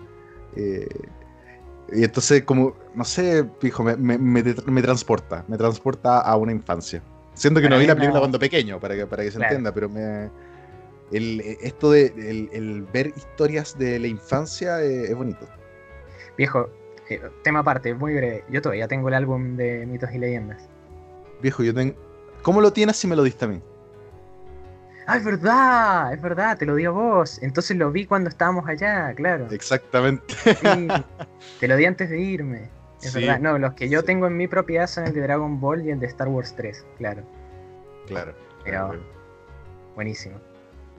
y 0.56 2.04
entonces, 2.04 2.44
como, 2.44 2.78
no 2.96 3.04
sé, 3.04 3.46
fijo, 3.60 3.84
me, 3.84 3.98
me, 3.98 4.18
me, 4.18 4.82
transporta, 4.82 5.44
me 5.48 5.58
transporta 5.58 6.22
a 6.22 6.38
una 6.38 6.54
infancia. 6.54 7.02
Siento 7.34 7.60
que 7.60 7.70
no 7.70 7.78
vi 7.78 7.86
la 7.86 7.96
película 7.96 8.20
cuando 8.20 8.40
pequeño, 8.40 8.80
para 8.80 8.96
que, 8.96 9.06
para 9.06 9.24
que 9.24 9.32
se 9.32 9.42
entienda, 9.42 9.74
pero 9.74 9.90
me, 9.90 10.30
el, 11.12 11.42
esto 11.62 11.92
de 11.92 12.08
el, 12.52 12.88
ver 12.94 13.08
historias 13.08 13.78
de 13.78 14.00
la 14.00 14.08
infancia 14.08 14.82
es, 14.82 15.16
bonito. 15.16 15.48
Viejo, 16.38 16.70
eh, 17.10 17.22
tema 17.44 17.60
aparte, 17.60 17.94
muy 17.94 18.14
breve. 18.14 18.44
Yo 18.50 18.62
todavía 18.62 18.88
tengo 18.88 19.08
el 19.08 19.14
álbum 19.14 19.56
de 19.56 19.86
mitos 19.86 20.12
y 20.14 20.20
leyendas. 20.20 20.68
Viejo, 21.42 21.64
yo 21.64 21.74
tengo. 21.74 21.96
¿Cómo 22.42 22.62
lo 22.62 22.72
tienes 22.74 22.98
si 22.98 23.08
me 23.08 23.16
lo 23.16 23.24
diste 23.24 23.46
a 23.46 23.48
mí? 23.48 23.62
Ah, 25.10 25.16
es 25.16 25.24
verdad, 25.24 26.14
es 26.14 26.22
verdad, 26.22 26.58
te 26.58 26.66
lo 26.66 26.76
di 26.76 26.84
a 26.84 26.90
vos. 26.90 27.42
Entonces 27.42 27.78
lo 27.78 27.92
vi 27.92 28.06
cuando 28.06 28.30
estábamos 28.30 28.68
allá, 28.68 29.14
claro. 29.16 29.48
Exactamente. 29.52 30.34
te 31.60 31.68
lo 31.68 31.78
di 31.78 31.86
antes 31.86 32.10
de 32.10 32.20
irme. 32.20 32.70
Es 33.02 33.14
verdad. 33.14 33.40
No, 33.40 33.58
los 33.58 33.74
que 33.74 33.88
yo 33.88 34.04
tengo 34.04 34.28
en 34.28 34.36
mi 34.36 34.48
propiedad 34.48 34.88
son 34.88 35.06
el 35.06 35.14
de 35.14 35.22
Dragon 35.22 35.62
Ball 35.62 35.86
y 35.86 35.92
el 35.92 36.00
de 36.00 36.08
Star 36.08 36.28
Wars 36.28 36.54
3, 36.58 36.86
claro. 36.98 37.24
Claro. 38.08 38.34
Pero. 38.66 39.00
Buenísimo. 39.96 40.40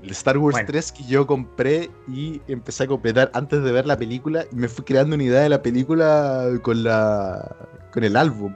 El 0.03 0.11
Star 0.11 0.39
Wars 0.39 0.59
3 0.65 0.93
que 0.93 1.05
yo 1.05 1.27
compré 1.27 1.91
y 2.07 2.41
empecé 2.47 2.85
a 2.85 2.87
completar 2.87 3.31
antes 3.35 3.63
de 3.63 3.73
ver 3.73 3.87
la 3.87 3.97
película 3.97 4.45
y 4.53 4.57
me 4.57 4.69
fui 4.69 4.85
creando 4.85 5.15
una 5.15 5.25
idea 5.25 5.41
de 5.41 5.49
la 5.49 5.63
película 5.63 6.47
con 6.63 6.85
la 6.85 7.69
con 7.93 8.05
el 8.05 8.17
álbum. 8.17 8.55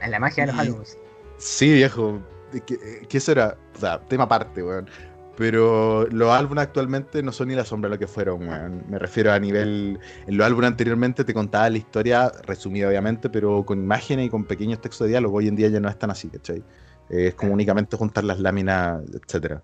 En 0.00 0.10
la 0.10 0.18
magia 0.18 0.44
de 0.46 0.52
los 0.52 0.60
álbumes. 0.60 0.98
Sí, 1.38 1.72
viejo. 1.72 2.20
Que, 2.66 3.06
que, 3.08 3.18
eso 3.18 3.32
era, 3.32 3.56
o 3.74 3.78
sea, 3.78 4.00
tema 4.00 4.24
aparte, 4.24 4.62
weón. 4.62 4.88
Pero 5.36 6.06
los 6.06 6.30
álbumes 6.30 6.64
actualmente 6.64 7.22
no 7.22 7.30
son 7.30 7.48
ni 7.48 7.54
la 7.54 7.64
sombra 7.64 7.90
de 7.90 7.96
lo 7.96 7.98
que 7.98 8.06
fueron, 8.06 8.48
weón. 8.48 8.84
Me 8.88 8.98
refiero 8.98 9.32
a 9.32 9.38
nivel. 9.38 9.98
En 10.26 10.36
los 10.36 10.46
álbumes 10.46 10.68
anteriormente 10.68 11.24
te 11.24 11.34
contaba 11.34 11.68
la 11.68 11.78
historia, 11.78 12.32
resumida 12.46 12.88
obviamente, 12.88 13.28
pero 13.28 13.64
con 13.64 13.78
imágenes 13.78 14.26
y 14.26 14.30
con 14.30 14.44
pequeños 14.44 14.80
textos 14.80 15.06
de 15.06 15.10
diálogo. 15.10 15.38
Hoy 15.38 15.48
en 15.48 15.56
día 15.56 15.68
ya 15.68 15.80
no 15.80 15.88
es 15.88 15.98
tan 15.98 16.10
así, 16.10 16.28
¿cachai? 16.28 16.62
Eh, 17.10 17.28
es 17.28 17.34
como 17.34 17.52
únicamente 17.52 17.96
juntar 17.96 18.24
las 18.24 18.40
láminas, 18.40 19.02
etcétera. 19.12 19.62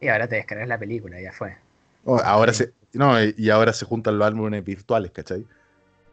Y 0.00 0.08
ahora 0.08 0.28
te 0.28 0.36
descargas 0.36 0.68
la 0.68 0.78
película, 0.78 1.20
ya 1.20 1.32
fue. 1.32 1.56
Oh, 2.04 2.20
ahora 2.22 2.52
se, 2.52 2.72
no, 2.92 3.16
y 3.22 3.50
ahora 3.50 3.72
se 3.72 3.84
juntan 3.84 4.18
los 4.18 4.26
álbumes 4.26 4.64
virtuales, 4.64 5.10
¿cachai? 5.10 5.44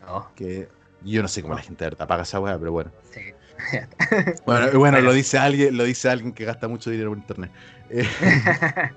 No. 0.02 0.32
Que 0.36 0.68
yo 1.04 1.22
no 1.22 1.28
sé 1.28 1.42
cómo 1.42 1.54
la 1.54 1.62
gente 1.62 1.84
de 1.84 1.92
verdad 1.92 2.08
paga 2.08 2.24
esa 2.24 2.40
weá, 2.40 2.58
pero 2.58 2.72
bueno. 2.72 2.92
Sí. 3.12 3.22
Bueno, 4.46 4.80
bueno, 4.80 5.00
lo 5.02 5.14
dice 5.14 5.38
alguien, 5.38 5.78
lo 5.78 5.84
dice 5.84 6.10
alguien 6.10 6.34
que 6.34 6.44
gasta 6.46 6.68
mucho 6.68 6.90
dinero 6.90 7.12
por 7.12 7.20
internet. 7.20 7.52
Eh, 7.90 8.04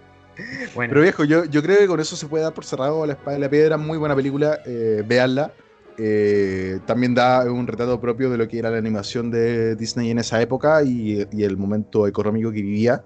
bueno, 0.74 0.90
pero 0.90 1.02
viejo, 1.02 1.24
yo, 1.24 1.44
yo 1.44 1.62
creo 1.62 1.78
que 1.78 1.86
con 1.86 2.00
eso 2.00 2.16
se 2.16 2.26
puede 2.26 2.44
dar 2.44 2.54
por 2.54 2.64
cerrado 2.64 3.04
la 3.06 3.12
espada 3.12 3.34
de 3.34 3.40
la 3.40 3.50
piedra, 3.50 3.76
muy 3.76 3.98
buena 3.98 4.16
película, 4.16 4.60
eh, 4.66 5.04
véanla. 5.06 5.52
Eh, 5.96 6.80
también 6.86 7.14
da 7.14 7.44
un 7.44 7.66
retrato 7.66 8.00
propio 8.00 8.30
de 8.30 8.38
lo 8.38 8.48
que 8.48 8.58
era 8.58 8.70
la 8.70 8.78
animación 8.78 9.30
de 9.30 9.76
Disney 9.76 10.10
en 10.10 10.18
esa 10.18 10.40
época 10.42 10.82
y, 10.82 11.24
y 11.30 11.44
el 11.44 11.56
momento 11.56 12.08
económico 12.08 12.50
que 12.50 12.62
vivía. 12.62 13.04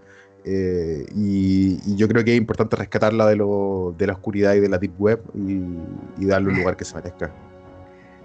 Eh, 0.51 1.05
y, 1.15 1.95
yo 1.95 2.09
creo 2.09 2.25
que 2.25 2.33
es 2.33 2.39
importante 2.39 2.75
rescatarla 2.75 3.27
de, 3.27 3.37
lo, 3.37 3.95
de 3.99 4.07
la 4.07 4.15
oscuridad 4.15 4.55
y 4.55 4.61
de 4.61 4.69
la 4.71 4.79
deep 4.79 4.99
web 4.99 5.23
y, 5.35 6.25
darle 6.25 6.49
un 6.49 6.57
lugar 6.57 6.75
que 6.75 6.87
se 6.87 6.95
merezca. 6.95 7.31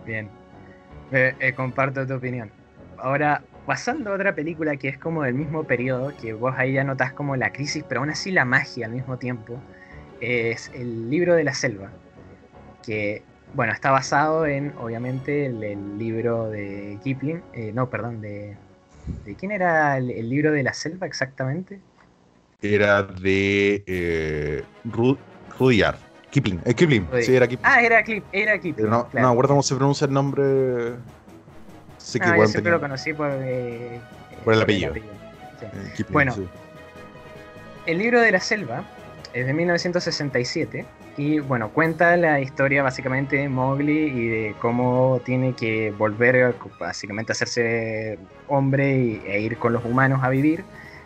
bien. 0.05 0.29
Eh, 1.11 1.53
comparto 1.53 2.07
tu 2.07 2.13
opinión. 2.13 2.49
Ahora, 2.97 3.43
pasando 3.65 4.11
a 4.11 4.15
otra 4.15 4.33
película 4.33 4.77
que 4.77 4.87
es 4.87 4.97
como 4.97 5.23
del 5.23 5.33
mismo 5.33 5.65
periodo, 5.65 6.13
que 6.15 6.31
vos 6.31 6.55
ahí 6.57 6.73
ya 6.73 6.85
notas 6.85 7.11
como 7.11 7.35
la 7.35 7.51
crisis, 7.51 7.83
pero 7.87 7.99
aún 7.99 8.09
así 8.09 8.31
la 8.31 8.45
magia 8.45 8.85
al 8.85 8.93
mismo 8.93 9.17
tiempo, 9.17 9.59
es 10.21 10.71
el 10.73 11.09
libro 11.09 11.35
de 11.35 11.43
la 11.43 11.53
selva. 11.53 11.91
Que, 12.85 13.21
bueno, 13.53 13.73
está 13.73 13.91
basado 13.91 14.45
en, 14.45 14.73
obviamente, 14.77 15.47
el, 15.47 15.97
libro 15.97 16.49
de 16.49 16.97
Kipling. 17.03 17.43
eh, 17.51 17.73
no, 17.73 17.89
perdón, 17.89 18.21
de. 18.21 18.55
¿De 19.25 19.35
quién 19.35 19.51
era 19.51 19.97
el 19.97 20.29
libro 20.29 20.53
de 20.53 20.63
la 20.63 20.71
selva 20.71 21.05
exactamente? 21.05 21.81
Era 22.63 23.03
de 23.03 23.83
eh, 23.85 24.63
Ru- 24.85 25.17
Rudyard. 25.59 25.97
Kipling. 26.31 26.61
Eh, 26.65 26.73
Kipling. 26.73 27.07
Sí, 27.21 27.35
era 27.35 27.45
Kipling. 27.45 27.69
Ah, 27.71 27.81
era, 27.83 28.01
Clip, 28.03 28.23
era 28.31 28.57
Kipling. 28.57 28.89
No, 28.89 29.07
claro. 29.09 29.21
no 29.27 29.29
me 29.29 29.33
acuerdo 29.33 29.49
cómo 29.49 29.63
se 29.63 29.75
pronuncia 29.75 30.07
el 30.07 30.13
nombre. 30.13 30.43
Sé 31.97 32.19
que 32.21 32.25
Ah, 32.27 32.37
yo 32.37 32.47
siempre 32.47 32.71
lo 32.71 32.79
conocí 32.79 33.13
por, 33.13 33.29
eh, 33.33 33.99
Por 34.45 34.53
el 34.53 34.61
apellido. 34.61 34.93
sí. 34.93 35.01
eh, 35.61 35.91
Kipling, 35.95 36.13
Bueno. 36.13 36.31
sí. 36.33 36.47
El 37.85 37.97
libro 37.97 38.21
de 38.21 38.31
la 38.31 38.39
selva 38.39 38.83
es 39.33 39.45
de 39.45 39.53
1967 39.53 40.85
y 41.17 41.39
bueno, 41.39 41.69
cuenta 41.69 42.15
la 42.15 42.39
historia 42.39 42.81
básicamente 42.81 43.35
de 43.35 43.49
Mowgli 43.49 44.03
y 44.07 44.27
de 44.29 44.55
cómo 44.59 45.21
tiene 45.25 45.53
que 45.53 45.91
volver 45.91 46.43
a- 46.45 46.53
básicamente 46.79 47.31
a 47.31 47.33
hacerse 47.33 48.17
hombre 48.47 48.95
y- 48.97 49.21
e 49.27 49.41
ir 49.41 49.57
con 49.57 49.73
los 49.73 49.83
humanos 49.83 50.21
a 50.23 50.29
vivir 50.29 50.63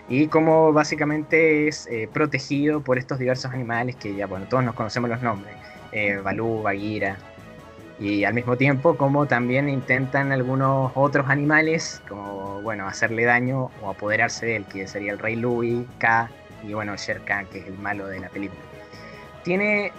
y 0.10 0.28
cómo 0.28 0.74
básicamente 0.74 1.68
es 1.68 1.88
eh, 1.88 2.10
protegido 2.12 2.82
por 2.82 2.98
estos 2.98 3.20
diversos 3.20 3.52
animales 3.52 3.96
que 3.96 4.16
ya 4.16 4.28
bueno, 4.28 4.46
todos 4.50 4.64
nos 4.64 4.76
conocemos 4.76 5.10
los 5.10 5.22
nombres, 5.22 5.54
eh, 5.92 6.18
Balú, 6.24 6.62
Bagheera 6.62 7.18
y 8.00 8.24
al 8.24 8.34
mismo 8.34 8.56
tiempo 8.56 8.96
como 8.96 9.26
también 9.26 9.68
intentan 9.70 10.32
algunos 10.32 10.92
otros 10.96 11.30
animales 11.30 12.02
como 12.08 12.62
bueno, 12.62 12.88
hacerle 12.88 13.26
daño 13.26 13.72
o 13.82 13.90
apoderarse 13.90 14.46
de 14.46 14.56
él, 14.58 14.66
que 14.66 14.88
sería 14.88 15.12
el 15.14 15.20
rey 15.20 15.36
Louis, 15.36 15.86
K 16.00 16.30
y 16.64 16.74
bueno, 16.74 16.96
Sher 16.98 17.22
Khan, 17.24 17.46
que 17.48 17.60
es 17.60 17.68
el 17.68 17.78
malo 17.78 18.08
de 18.08 18.20
la 18.20 18.30
película. 18.30 18.60
Tiene, 19.44 19.92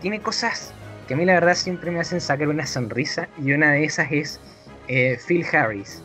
tiene 0.00 0.20
cosas 0.20 0.74
que 1.06 1.14
a 1.14 1.16
mí 1.16 1.24
la 1.24 1.34
verdad 1.34 1.54
siempre 1.54 1.90
me 1.90 2.00
hacen 2.00 2.20
sacar 2.20 2.48
una 2.48 2.66
sonrisa 2.66 3.28
y 3.42 3.52
una 3.52 3.72
de 3.72 3.84
esas 3.84 4.12
es 4.12 4.40
eh, 4.88 5.18
Phil 5.26 5.44
Harris. 5.52 6.02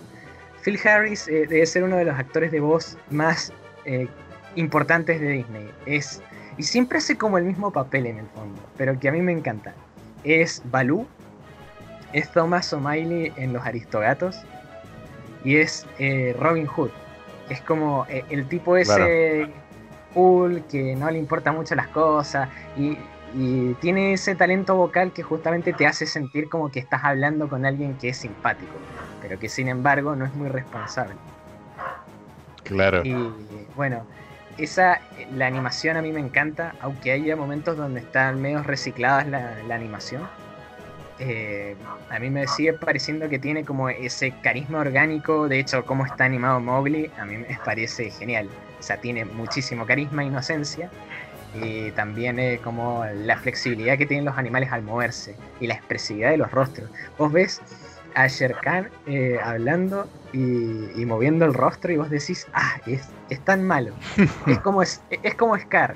Phil 0.67 0.77
Harris 0.86 1.30
eh, 1.30 1.47
debe 1.47 1.65
ser 1.65 1.86
uno 1.86 1.95
de 1.95 2.03
los 2.03 2.19
actores 2.19 2.51
de 2.51 2.60
voz 2.60 2.97
más 3.10 3.53
eh, 3.86 4.06
importantes 4.56 5.21
de 5.21 5.30
Disney. 5.30 5.71
Es, 5.86 6.21
y 6.58 6.63
siempre 6.63 6.97
hace 6.97 7.17
como 7.17 7.38
el 7.38 7.45
mismo 7.45 7.71
papel 7.71 8.06
en 8.06 8.17
el 8.17 8.27
fondo, 8.36 8.62
pero 8.75 8.99
que 8.99 9.08
a 9.08 9.13
mí 9.13 9.21
me 9.21 9.32
encanta. 9.32 9.73
Es 10.25 10.62
Baloo, 10.65 11.08
es 12.12 12.30
Thomas 12.34 12.73
O'Malley 12.73 13.32
en 13.38 13.53
Los 13.53 13.65
Aristogatos 13.65 14.41
y 15.45 15.56
es 15.56 15.88
eh, 15.99 16.36
Robin 16.38 16.65
Hood. 16.65 16.91
Es 17.47 17.62
como 17.62 18.06
el 18.10 18.45
tipo 18.49 18.75
ese 18.75 19.47
cool 20.13 20.65
que 20.69 20.97
no 20.97 21.10
le 21.10 21.17
importa 21.17 21.53
mucho 21.53 21.75
las 21.75 21.88
cosas 21.88 22.49
y, 22.75 22.97
y 23.34 23.73
tiene 23.75 24.12
ese 24.12 24.36
talento 24.36 24.75
vocal 24.75 25.13
que 25.13 25.23
justamente 25.23 25.71
te 25.71 25.88
hace 25.88 26.06
sentir 26.06 26.49
como 26.49 26.69
que 26.69 26.80
estás 26.80 27.06
hablando 27.06 27.47
con 27.47 27.65
alguien 27.65 27.93
que 27.93 28.10
es 28.10 28.17
simpático, 28.17 28.73
pero 29.21 29.39
que 29.39 29.49
sin 29.49 29.67
embargo 29.69 30.15
no 30.15 30.25
es 30.25 30.34
muy 30.34 30.49
responsable. 30.49 31.19
Claro. 32.63 33.03
Y 33.03 33.13
bueno, 33.75 34.08
esa, 34.58 35.01
la 35.32 35.47
animación 35.47 35.97
a 35.97 36.01
mí 36.01 36.12
me 36.12 36.19
encanta, 36.19 36.75
aunque 36.80 37.12
haya 37.12 37.36
momentos 37.36 37.77
donde 37.77 38.01
están 38.01 38.41
medio 38.41 38.63
recicladas 38.63 39.27
la, 39.27 39.63
la 39.63 39.75
animación. 39.75 40.30
eh, 41.19 41.77
a 42.10 42.19
mí 42.19 42.30
me 42.30 42.47
sigue 42.47 42.73
pareciendo 42.73 43.30
que 43.30 43.39
tiene 43.39 43.65
como 43.65 43.89
ese 43.89 44.39
carisma 44.41 44.80
orgánico, 44.80 45.47
de 45.47 45.60
hecho, 45.60 45.86
cómo 45.86 46.06
está 46.06 46.25
animado 46.25 46.60
Mowgli, 46.62 47.12
a 47.17 47.25
mí 47.25 47.38
me 47.38 47.60
parece 47.65 48.12
genial. 48.12 48.49
O 48.80 48.84
sea, 48.84 49.01
tiene 49.01 49.25
muchísimo 49.25 49.86
carisma 49.86 50.23
e 50.23 50.27
inocencia. 50.27 50.93
Y 51.53 51.91
también 51.93 52.39
eh, 52.39 52.60
como 52.63 53.06
la 53.06 53.38
flexibilidad 53.38 53.97
que 53.97 54.06
tienen 54.06 54.25
los 54.25 54.38
animales 54.38 54.71
al 54.71 54.84
moverse 54.84 55.39
y 55.60 55.67
la 55.67 55.75
expresividad 55.75 56.32
de 56.32 56.38
los 56.38 56.51
rostros. 56.51 56.91
Vos 57.17 57.32
ves 57.32 57.63
a 58.17 58.27
Sher 58.27 58.56
Khan 58.63 58.89
eh, 59.06 59.38
hablando 59.43 60.10
y, 60.34 60.39
y 60.99 61.06
moviendo 61.06 61.45
el 61.45 61.53
rostro 61.53 61.93
y 61.93 61.97
vos 61.97 62.10
decís, 62.10 62.47
ah, 62.53 62.82
es, 62.88 63.10
es 63.30 63.39
tan 63.45 63.63
malo. 63.63 63.93
es, 64.47 64.58
como 64.60 64.82
es, 64.82 65.03
es 65.21 65.36
como 65.36 65.56
Scar. 65.58 65.95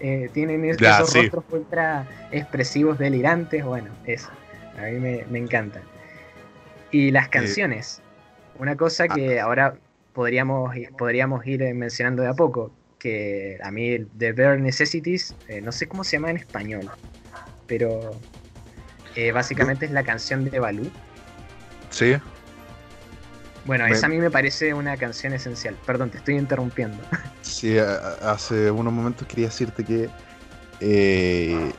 Eh, 0.00 0.28
tienen 0.32 0.64
Ya, 0.78 0.96
esos 0.96 1.10
sí. 1.10 1.20
rostros 1.22 1.44
ultra 1.50 2.06
expresivos, 2.32 2.98
delirantes. 2.98 3.64
Bueno, 3.64 3.88
eso. 4.04 4.30
A 4.78 4.86
mí 4.86 4.98
me, 4.98 5.24
me 5.30 5.38
encanta. 5.38 5.80
Y 6.90 7.12
las 7.12 7.28
canciones. 7.28 8.02
Una 8.58 8.76
cosa 8.76 9.06
que 9.06 9.38
ahora 9.38 9.76
podríamos, 10.12 10.74
podríamos 10.98 11.46
ir 11.46 11.62
eh, 11.62 11.72
mencionando 11.72 12.22
de 12.22 12.28
a 12.30 12.34
poco. 12.34 12.72
Que 12.98 13.58
a 13.62 13.70
mí, 13.70 13.98
The 14.18 14.32
Bare 14.32 14.58
Necessities, 14.58 15.36
eh, 15.46 15.60
no 15.60 15.70
sé 15.70 15.86
cómo 15.86 16.02
se 16.02 16.16
llama 16.16 16.30
en 16.30 16.38
español. 16.38 16.90
Pero 17.68 18.10
eh, 19.14 19.30
básicamente 19.30 19.86
es 19.86 19.92
la 19.92 20.02
canción 20.02 20.50
de 20.50 20.58
Balú. 20.58 20.90
Sí. 21.90 22.16
Bueno, 23.64 23.86
esa 23.86 24.06
a 24.06 24.08
mí 24.08 24.18
me 24.18 24.30
parece 24.30 24.72
una 24.72 24.96
canción 24.96 25.32
esencial. 25.32 25.76
Perdón, 25.86 26.10
te 26.10 26.18
estoy 26.18 26.36
interrumpiendo. 26.36 26.98
Sí, 27.42 27.76
hace 27.78 28.70
unos 28.70 28.92
momentos 28.92 29.26
quería 29.26 29.46
decirte 29.46 29.84
que. 29.84 30.08
eh, 30.78 31.72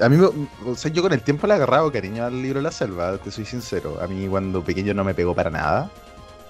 a 0.00 0.08
mí, 0.08 0.18
o 0.66 0.74
sea, 0.74 0.90
yo 0.90 1.02
con 1.02 1.12
el 1.12 1.22
tiempo 1.22 1.46
le 1.46 1.52
he 1.52 1.56
agarrado 1.56 1.92
cariño 1.92 2.24
al 2.24 2.42
libro 2.42 2.58
de 2.58 2.64
la 2.64 2.72
selva, 2.72 3.16
te 3.18 3.30
soy 3.30 3.44
sincero. 3.44 3.98
A 4.02 4.06
mí 4.08 4.26
cuando 4.26 4.64
pequeño 4.64 4.92
no 4.92 5.04
me 5.04 5.14
pegó 5.14 5.34
para 5.34 5.50
nada. 5.50 5.90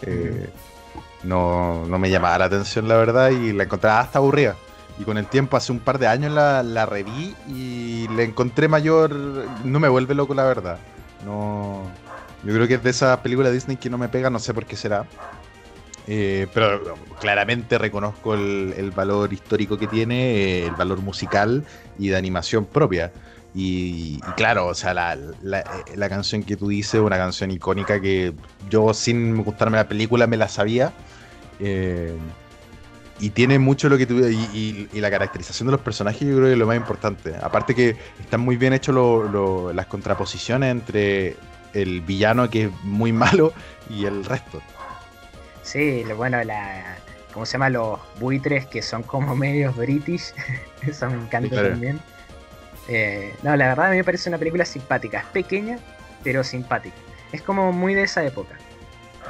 Eh, 0.02 0.48
no, 1.22 1.84
no 1.86 1.98
me 1.98 2.08
llamaba 2.08 2.38
la 2.38 2.44
atención, 2.46 2.88
la 2.88 2.96
verdad, 2.96 3.30
y 3.30 3.52
la 3.52 3.64
encontraba 3.64 4.00
hasta 4.00 4.18
aburrida. 4.18 4.56
Y 4.98 5.04
con 5.04 5.18
el 5.18 5.26
tiempo, 5.26 5.56
hace 5.56 5.72
un 5.72 5.80
par 5.80 5.98
de 5.98 6.06
años 6.06 6.32
la, 6.32 6.62
la 6.62 6.86
reví 6.86 7.34
y 7.48 8.08
le 8.08 8.24
encontré 8.24 8.68
mayor. 8.68 9.12
No 9.64 9.80
me 9.80 9.88
vuelve 9.88 10.14
loco, 10.14 10.32
la 10.34 10.44
verdad. 10.44 10.78
No. 11.24 11.82
Yo 12.44 12.54
creo 12.54 12.66
que 12.66 12.74
es 12.74 12.82
de 12.82 12.90
esas 12.90 13.18
películas 13.18 13.52
Disney 13.52 13.76
que 13.76 13.90
no 13.90 13.98
me 13.98 14.08
pega, 14.08 14.30
no 14.30 14.38
sé 14.38 14.54
por 14.54 14.66
qué 14.66 14.76
será. 14.76 15.06
Eh, 16.06 16.46
pero 16.54 16.96
claramente 17.20 17.78
reconozco 17.78 18.34
el, 18.34 18.92
valor 18.94 19.32
histórico 19.32 19.78
que 19.78 19.86
tiene, 19.86 20.34
eh, 20.34 20.66
el 20.66 20.74
valor 20.74 21.00
musical 21.00 21.64
y 21.98 22.08
de 22.08 22.16
animación 22.16 22.64
propia. 22.64 23.12
Y, 23.54 24.20
y 24.26 24.32
claro, 24.32 24.66
o 24.66 24.74
sea, 24.74 24.94
la, 24.94 25.16
la- 25.42 25.60
eh, 25.60 25.84
la 25.96 26.08
canción 26.08 26.42
que 26.42 26.56
tú 26.56 26.68
dices, 26.68 27.00
una 27.00 27.16
canción 27.16 27.50
icónica 27.50 28.00
que 28.00 28.32
yo 28.68 28.94
sin 28.94 29.42
gustarme 29.44 29.76
la 29.76 29.88
película 29.88 30.26
me 30.26 30.36
la 30.36 30.48
sabía. 30.48 30.92
Y 33.20 33.30
tiene 33.30 33.58
mucho 33.58 33.90
lo 33.90 33.98
que 33.98 34.06
tú 34.06 34.18
y, 34.18 34.88
la 34.94 35.10
caracterización 35.10 35.66
de 35.66 35.72
los 35.72 35.82
personajes 35.82 36.22
yo 36.22 36.36
creo 36.36 36.46
que 36.46 36.52
es 36.52 36.58
lo 36.58 36.66
más 36.66 36.76
importante. 36.76 37.34
Aparte 37.42 37.74
que 37.74 37.96
están 38.18 38.40
muy 38.40 38.56
bien 38.56 38.72
hechos 38.72 38.94
las 39.74 39.86
contraposiciones 39.86 40.70
entre 40.70 41.36
el 41.74 42.00
villano 42.00 42.48
que 42.50 42.64
es 42.64 42.70
muy 42.82 43.12
malo 43.12 43.52
y 43.88 44.06
el 44.06 44.24
resto. 44.24 44.60
Sí, 45.62 46.04
lo 46.04 46.16
bueno, 46.16 46.42
la. 46.44 46.96
¿Cómo 47.32 47.46
se 47.46 47.52
llama? 47.52 47.70
Los 47.70 48.00
buitres 48.18 48.66
que 48.66 48.82
son 48.82 49.02
como 49.04 49.36
medios 49.36 49.76
british. 49.76 50.32
Eso 50.86 51.08
me 51.08 51.16
encanta 51.16 51.48
Sí, 51.48 51.54
claro. 51.54 51.70
también. 51.70 52.00
Eh, 52.88 53.34
no, 53.42 53.54
la 53.56 53.68
verdad 53.68 53.86
a 53.86 53.90
mí 53.90 53.96
me 53.98 54.04
parece 54.04 54.28
una 54.28 54.38
película 54.38 54.64
simpática. 54.64 55.20
Es 55.20 55.26
pequeña, 55.26 55.78
pero 56.24 56.42
simpática. 56.42 56.96
Es 57.30 57.42
como 57.42 57.72
muy 57.72 57.94
de 57.94 58.02
esa 58.02 58.24
época. 58.24 58.56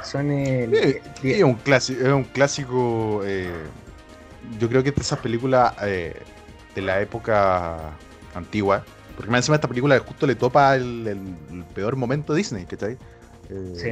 Son. 0.03 0.31
eh, 0.31 0.67
die- 0.67 1.01
sí, 1.21 1.33
es 1.33 1.43
un 1.43 1.53
clásico, 1.55 2.01
es 2.01 2.07
un 2.11 2.23
clásico 2.23 3.21
eh, 3.23 3.53
yo 4.59 4.67
creo 4.67 4.81
que 4.81 4.89
es 4.89 4.95
de 4.95 5.01
esas 5.03 5.19
películas 5.19 5.73
eh, 5.83 6.19
de 6.73 6.81
la 6.81 6.99
época 7.01 7.77
antigua, 8.33 8.83
porque 9.15 9.29
más 9.31 9.39
encima 9.39 9.55
esta 9.55 9.67
película 9.67 9.97
justo 9.99 10.25
le 10.27 10.35
topa 10.35 10.75
el, 10.75 11.07
el- 11.07 11.35
el 11.57 11.63
peor 11.73 11.95
momento 11.95 12.33
de 12.33 12.37
Disney, 12.37 12.65
¿cachai? 12.65 12.97
Eh, 13.49 13.73
Sí. 13.75 13.89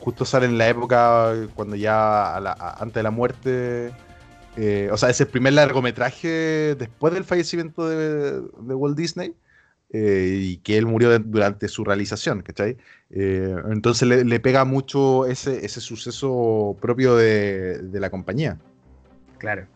Justo 0.00 0.24
sale 0.26 0.44
en 0.46 0.58
la 0.58 0.68
época 0.68 1.32
cuando 1.54 1.76
ya 1.76 2.36
a 2.36 2.40
la- 2.40 2.52
a- 2.58 2.74
antes 2.82 2.94
de 2.96 3.02
la 3.02 3.10
muerte, 3.10 3.90
eh, 4.56 4.88
o 4.92 4.96
sea, 4.98 5.08
es 5.08 5.20
el 5.20 5.28
primer 5.28 5.54
largometraje 5.54 6.74
después 6.78 7.14
del 7.14 7.24
fallecimiento 7.24 7.88
de, 7.88 8.40
de 8.40 8.74
Walt 8.74 8.96
Disney. 8.96 9.34
eh, 9.96 10.38
y 10.42 10.56
que 10.56 10.76
él 10.76 10.86
murió 10.86 11.08
de- 11.08 11.20
durante 11.20 11.68
su 11.68 11.84
realización, 11.84 12.42
¿cachai? 12.42 12.76
Eh, 13.10 13.54
entonces 13.70 14.08
le, 14.08 14.24
le 14.24 14.40
pega 14.40 14.64
mucho 14.64 15.24
ese, 15.26 15.64
ese 15.64 15.80
suceso 15.80 16.76
propio 16.80 17.14
de, 17.14 17.78
de 17.78 18.00
la 18.00 18.10
compañía. 18.10 18.58
Claro. 19.38 19.66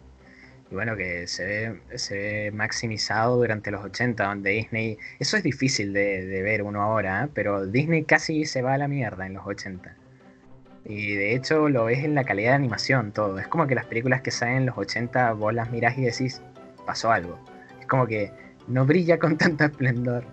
Y 0.71 0.75
bueno, 0.75 0.97
que 0.97 1.27
se 1.27 1.45
ve, 1.45 1.99
se 1.99 2.15
ve 2.17 2.51
maximizado 2.53 3.37
durante 3.37 3.71
los 3.71 3.85
80, 3.85 4.23
donde 4.23 4.51
Disney... 4.51 4.99
Eso 5.19 5.37
es 5.37 5.43
difícil 5.43 5.93
de, 5.93 6.27
de 6.27 6.43
ver 6.43 6.63
uno 6.63 6.83
ahora, 6.83 7.25
¿eh? 7.25 7.29
pero 7.33 7.67
Disney 7.67 8.05
casi 8.05 8.45
se 8.45 8.61
va 8.61 8.75
a 8.75 8.79
la 8.79 8.89
mierda 8.89 9.27
en 9.27 9.35
los 9.35 9.47
80. 9.47 9.97
Y 10.85 11.15
de 11.15 11.35
hecho 11.35 11.69
lo 11.69 11.85
ves 11.85 12.05
en 12.05 12.15
la 12.15 12.25
calidad 12.25 12.51
de 12.51 12.57
animación, 12.57 13.13
todo. 13.13 13.39
Es 13.39 13.47
como 13.49 13.67
que 13.67 13.75
las 13.75 13.87
películas 13.87 14.23
que 14.23 14.31
salen 14.31 14.57
en 14.57 14.67
los 14.67 14.79
80, 14.79 15.33
vos 15.35 15.53
las 15.55 15.71
mirás 15.71 15.97
y 15.99 16.03
decís, 16.03 16.41
pasó 16.87 17.11
algo. 17.13 17.39
Es 17.81 17.87
como 17.87 18.07
que 18.07 18.33
no 18.67 18.87
brilla 18.87 19.19
con 19.19 19.37
tanto 19.37 19.65
esplendor. 19.65 20.25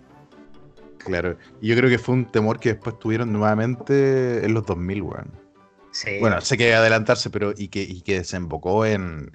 Claro. 0.97 1.37
Y 1.61 1.67
yo 1.67 1.75
creo 1.75 1.89
que 1.89 1.99
fue 1.99 2.15
un 2.15 2.25
temor 2.25 2.59
que 2.59 2.69
después 2.69 2.97
tuvieron 2.99 3.31
nuevamente 3.31 4.45
en 4.45 4.53
los 4.53 4.65
2000, 4.65 5.01
weón. 5.01 5.31
Sí, 5.91 6.19
Bueno, 6.19 6.41
sé 6.41 6.57
que 6.57 6.73
adelantarse, 6.73 7.29
pero 7.29 7.53
y 7.55 7.69
que, 7.69 7.81
y 7.81 8.01
que 8.01 8.17
desembocó 8.17 8.85
en, 8.85 9.31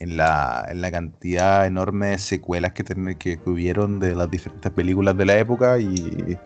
en, 0.00 0.16
la, 0.16 0.66
en 0.68 0.80
la 0.80 0.90
cantidad 0.90 1.66
enorme 1.66 2.08
de 2.08 2.18
secuelas 2.18 2.72
que, 2.72 2.84
ten- 2.84 3.14
que 3.16 3.36
tuvieron 3.36 3.98
de 4.00 4.14
las 4.14 4.30
diferentes 4.30 4.70
películas 4.72 5.16
de 5.16 5.24
la 5.26 5.38
época 5.38 5.78
y, 5.78 6.38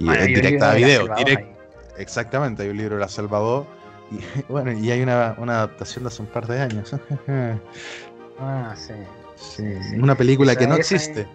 Bueno, 0.00 0.22
un 0.22 0.26
directa 0.28 0.70
a 0.72 0.74
video. 0.74 1.06
direct- 1.08 1.46
exactamente, 1.98 2.62
hay 2.62 2.68
un 2.68 2.76
libro 2.76 2.94
de 2.96 3.00
la 3.00 3.08
Salvador 3.08 3.66
y 4.10 4.18
bueno, 4.52 4.72
y 4.72 4.90
hay 4.90 5.02
una, 5.02 5.34
una 5.38 5.56
adaptación 5.58 6.04
de 6.04 6.08
hace 6.08 6.22
un 6.22 6.28
par 6.28 6.46
de 6.46 6.60
años. 6.60 6.94
Ah, 8.42 8.74
sí. 8.76 8.94
Sí, 9.36 9.64
sí. 9.82 9.98
Una 9.98 10.14
película 10.14 10.56
que 10.56 10.66
no 10.66 10.74
existe. 10.76 11.26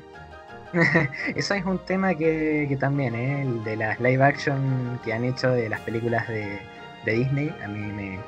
Eso 1.35 1.53
es 1.53 1.65
un 1.65 1.77
tema 1.85 2.15
que, 2.15 2.65
que 2.67 2.75
también, 2.77 3.13
¿eh? 3.15 3.43
el 3.43 3.63
de 3.63 3.75
las 3.77 3.99
live 3.99 4.23
action 4.23 4.99
que 5.03 5.13
han 5.13 5.23
hecho 5.23 5.49
de 5.51 5.69
las 5.69 5.81
películas 5.81 6.27
de, 6.27 6.59
de 7.05 7.11
Disney, 7.13 7.55
a 7.63 7.67
mí 7.67 7.79
me, 7.79 8.19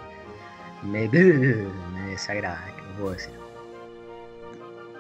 me, 0.84 1.08
me 1.10 2.10
desagrada, 2.12 2.64
¿qué 2.76 2.84
puedo 3.00 3.14
decir? 3.14 3.34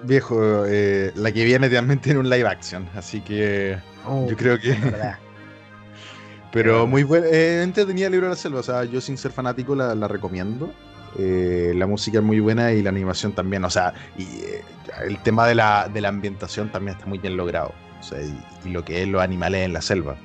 Viejo, 0.03 0.65
eh, 0.67 1.11
la 1.15 1.31
que 1.31 1.43
viene 1.43 1.69
también 1.69 1.99
tiene 1.99 2.19
un 2.19 2.29
live 2.29 2.47
action, 2.47 2.87
así 2.95 3.21
que 3.21 3.77
Uh, 4.05 4.29
yo 4.29 4.37
creo 4.37 4.57
que... 4.57 4.73
Pero- 6.51 6.87
muy 6.87 7.03
buena, 7.03 7.27
eh, 7.27 7.61
entretenida 7.61 8.05
el 8.07 8.13
libro 8.13 8.27
de 8.27 8.31
la 8.33 8.37
selva, 8.37 8.59
o 8.61 8.63
sea, 8.63 8.83
yo 8.85 9.01
sin 9.01 9.17
ser 9.17 9.31
fanático 9.31 9.75
la, 9.75 9.93
la 9.95 10.07
recomiendo. 10.07 10.71
Eh, 11.19 11.73
la 11.75 11.87
música 11.87 12.19
es 12.19 12.23
muy 12.23 12.39
buena 12.39 12.71
y 12.71 12.81
la 12.81 12.89
animación 12.89 13.33
también, 13.33 13.63
o 13.65 13.69
sea, 13.69 13.93
y 14.17 14.23
eh, 14.23 14.63
el 15.05 15.21
tema 15.23 15.45
de 15.47 15.55
la, 15.55 15.89
de 15.93 15.99
la 16.01 16.09
ambientación 16.09 16.71
también 16.71 16.95
está 16.95 17.05
muy 17.07 17.17
bien 17.17 17.35
logrado. 17.35 17.73
O 17.99 18.03
sea, 18.03 18.21
y, 18.21 18.39
y 18.65 18.69
lo 18.69 18.85
que 18.85 19.01
es 19.03 19.07
los 19.09 19.21
animales 19.21 19.65
en 19.65 19.73
la 19.73 19.81
selva. 19.81 20.15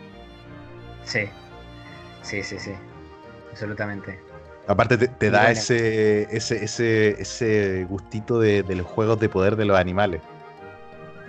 Sí, 1.05 1.21
sí, 2.23 2.43
sí, 2.43 2.57
sí, 2.59 2.73
absolutamente. 3.51 4.21
Aparte 4.67 4.97
te, 4.97 5.31
da 5.31 5.39
buena. 5.41 5.51
ese, 5.51 6.23
ese, 6.35 6.65
ese, 6.65 7.21
ese 7.21 7.87
gustito 7.89 8.39
de, 8.39 8.63
de 8.63 8.77
los 8.77 8.87
juegos 8.87 9.19
de 9.19 9.29
poder 9.29 9.57
de 9.57 9.65
los 9.65 9.79
animales. 9.79 10.21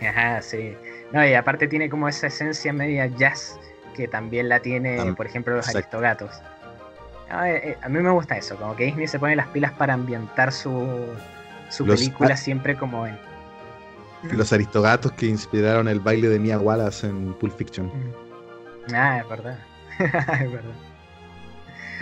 Ajá, 0.08 0.42
sí. 0.42 0.76
No, 1.12 1.26
y 1.26 1.34
aparte 1.34 1.68
tiene 1.68 1.90
como 1.90 2.08
esa 2.08 2.28
esencia 2.28 2.74
media 2.74 3.08
jazz 3.08 3.60
que 3.96 4.08
también 4.08 4.50
la 4.50 4.60
tiene, 4.60 5.14
por 5.16 5.26
ejemplo, 5.26 5.56
los 5.56 5.68
exacto. 5.68 5.98
aristogatos. 5.98 6.42
No, 7.30 7.46
eh, 7.46 7.70
eh, 7.70 7.78
a 7.82 7.90
mí 7.90 8.00
me 8.00 8.10
gusta 8.12 8.38
eso, 8.38 8.56
como 8.58 8.76
que 8.76 8.86
Disney 8.86 9.08
se 9.08 9.20
pone 9.20 9.36
las 9.36 9.48
pilas 9.48 9.72
para 9.74 9.94
ambientar 9.94 10.52
su, 10.52 11.08
su 11.70 11.86
Los- 11.86 12.00
película 12.00 12.36
siempre 12.38 12.76
como 12.76 13.08
en... 13.08 13.18
Los 14.32 14.54
aristogatos 14.54 15.12
que 15.14 15.26
inspiraron 15.26 15.88
el 15.90 16.00
baile 16.00 16.30
de 16.30 16.40
Mia 16.40 16.58
Wallace 16.58 17.08
en 17.08 17.34
Pulp 17.34 17.58
Fiction. 17.58 17.92
Ah, 18.94 19.20
es 19.20 19.30
verdad. 19.30 19.60
es 20.00 20.52
verdad. 20.52 20.74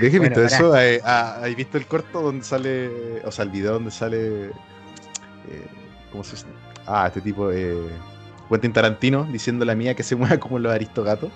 ¿Ves 0.01 0.11
que 0.11 0.19
Bueno, 0.19 0.35
visto 0.35 0.55
eso? 0.55 0.73
¿Hay, 0.73 0.99
ah, 1.03 1.39
¿hay 1.41 1.55
visto 1.55 1.77
el 1.77 1.85
corto 1.85 2.21
donde 2.21 2.43
sale, 2.43 3.21
o 3.23 3.31
sea, 3.31 3.43
el 3.45 3.51
video 3.51 3.73
donde 3.73 3.91
sale, 3.91 4.45
eh, 4.47 4.51
¿cómo 6.11 6.23
se 6.23 6.35
llama? 6.35 6.53
Ah, 6.87 7.07
este 7.07 7.21
tipo, 7.21 7.51
eh, 7.51 7.75
Quentin 8.49 8.73
Tarantino 8.73 9.23
diciendo 9.25 9.63
la 9.65 9.75
mía 9.75 9.95
que 9.95 10.03
se 10.03 10.15
mueva 10.15 10.37
como 10.39 10.59
los 10.59 10.71
aristogatos. 10.73 11.31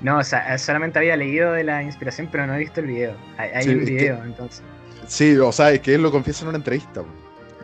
No, 0.00 0.18
o 0.18 0.24
sea, 0.24 0.56
solamente 0.56 0.98
había 0.98 1.14
leído 1.16 1.52
de 1.52 1.62
la 1.62 1.82
inspiración, 1.82 2.28
pero 2.32 2.46
no 2.46 2.54
he 2.54 2.58
visto 2.58 2.80
el 2.80 2.86
video. 2.86 3.14
Hay, 3.36 3.50
hay 3.50 3.64
Sí, 3.64 3.70
un 3.70 3.78
que- 3.80 3.90
video, 3.90 4.24
entonces. 4.24 4.62
Sí, 5.06 5.36
o 5.36 5.52
sea, 5.52 5.70
es 5.72 5.80
que 5.80 5.94
él 5.94 6.02
lo 6.02 6.10
confiesa 6.10 6.42
en 6.44 6.48
una 6.48 6.58
entrevista. 6.58 7.02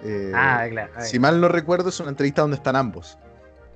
Eh, 0.05 0.33
ah, 0.35 0.67
claro. 0.71 0.93
si 1.01 1.19
mal 1.19 1.41
no 1.41 1.49
recuerdo, 1.49 1.89
es 1.89 1.99
una 2.01 2.11
entrevista 2.11 2.43
donde 2.43 2.57
están 2.57 2.77
ambos. 2.77 3.19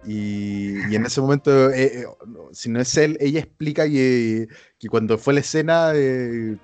Y, 0.04 0.90
y 0.90 0.96
en 0.96 1.04
ese 1.04 1.20
momento, 1.20 1.70
eh, 1.70 2.02
eh, 2.02 2.06
si 2.52 2.70
no 2.70 2.80
es 2.80 2.96
él, 2.96 3.18
ella 3.20 3.40
explica 3.40 3.86
que, 3.86 4.48
que 4.78 4.88
cuando 4.88 5.18
fue 5.18 5.34
la 5.34 5.40
escena, 5.40 5.92
eh, 5.94 6.56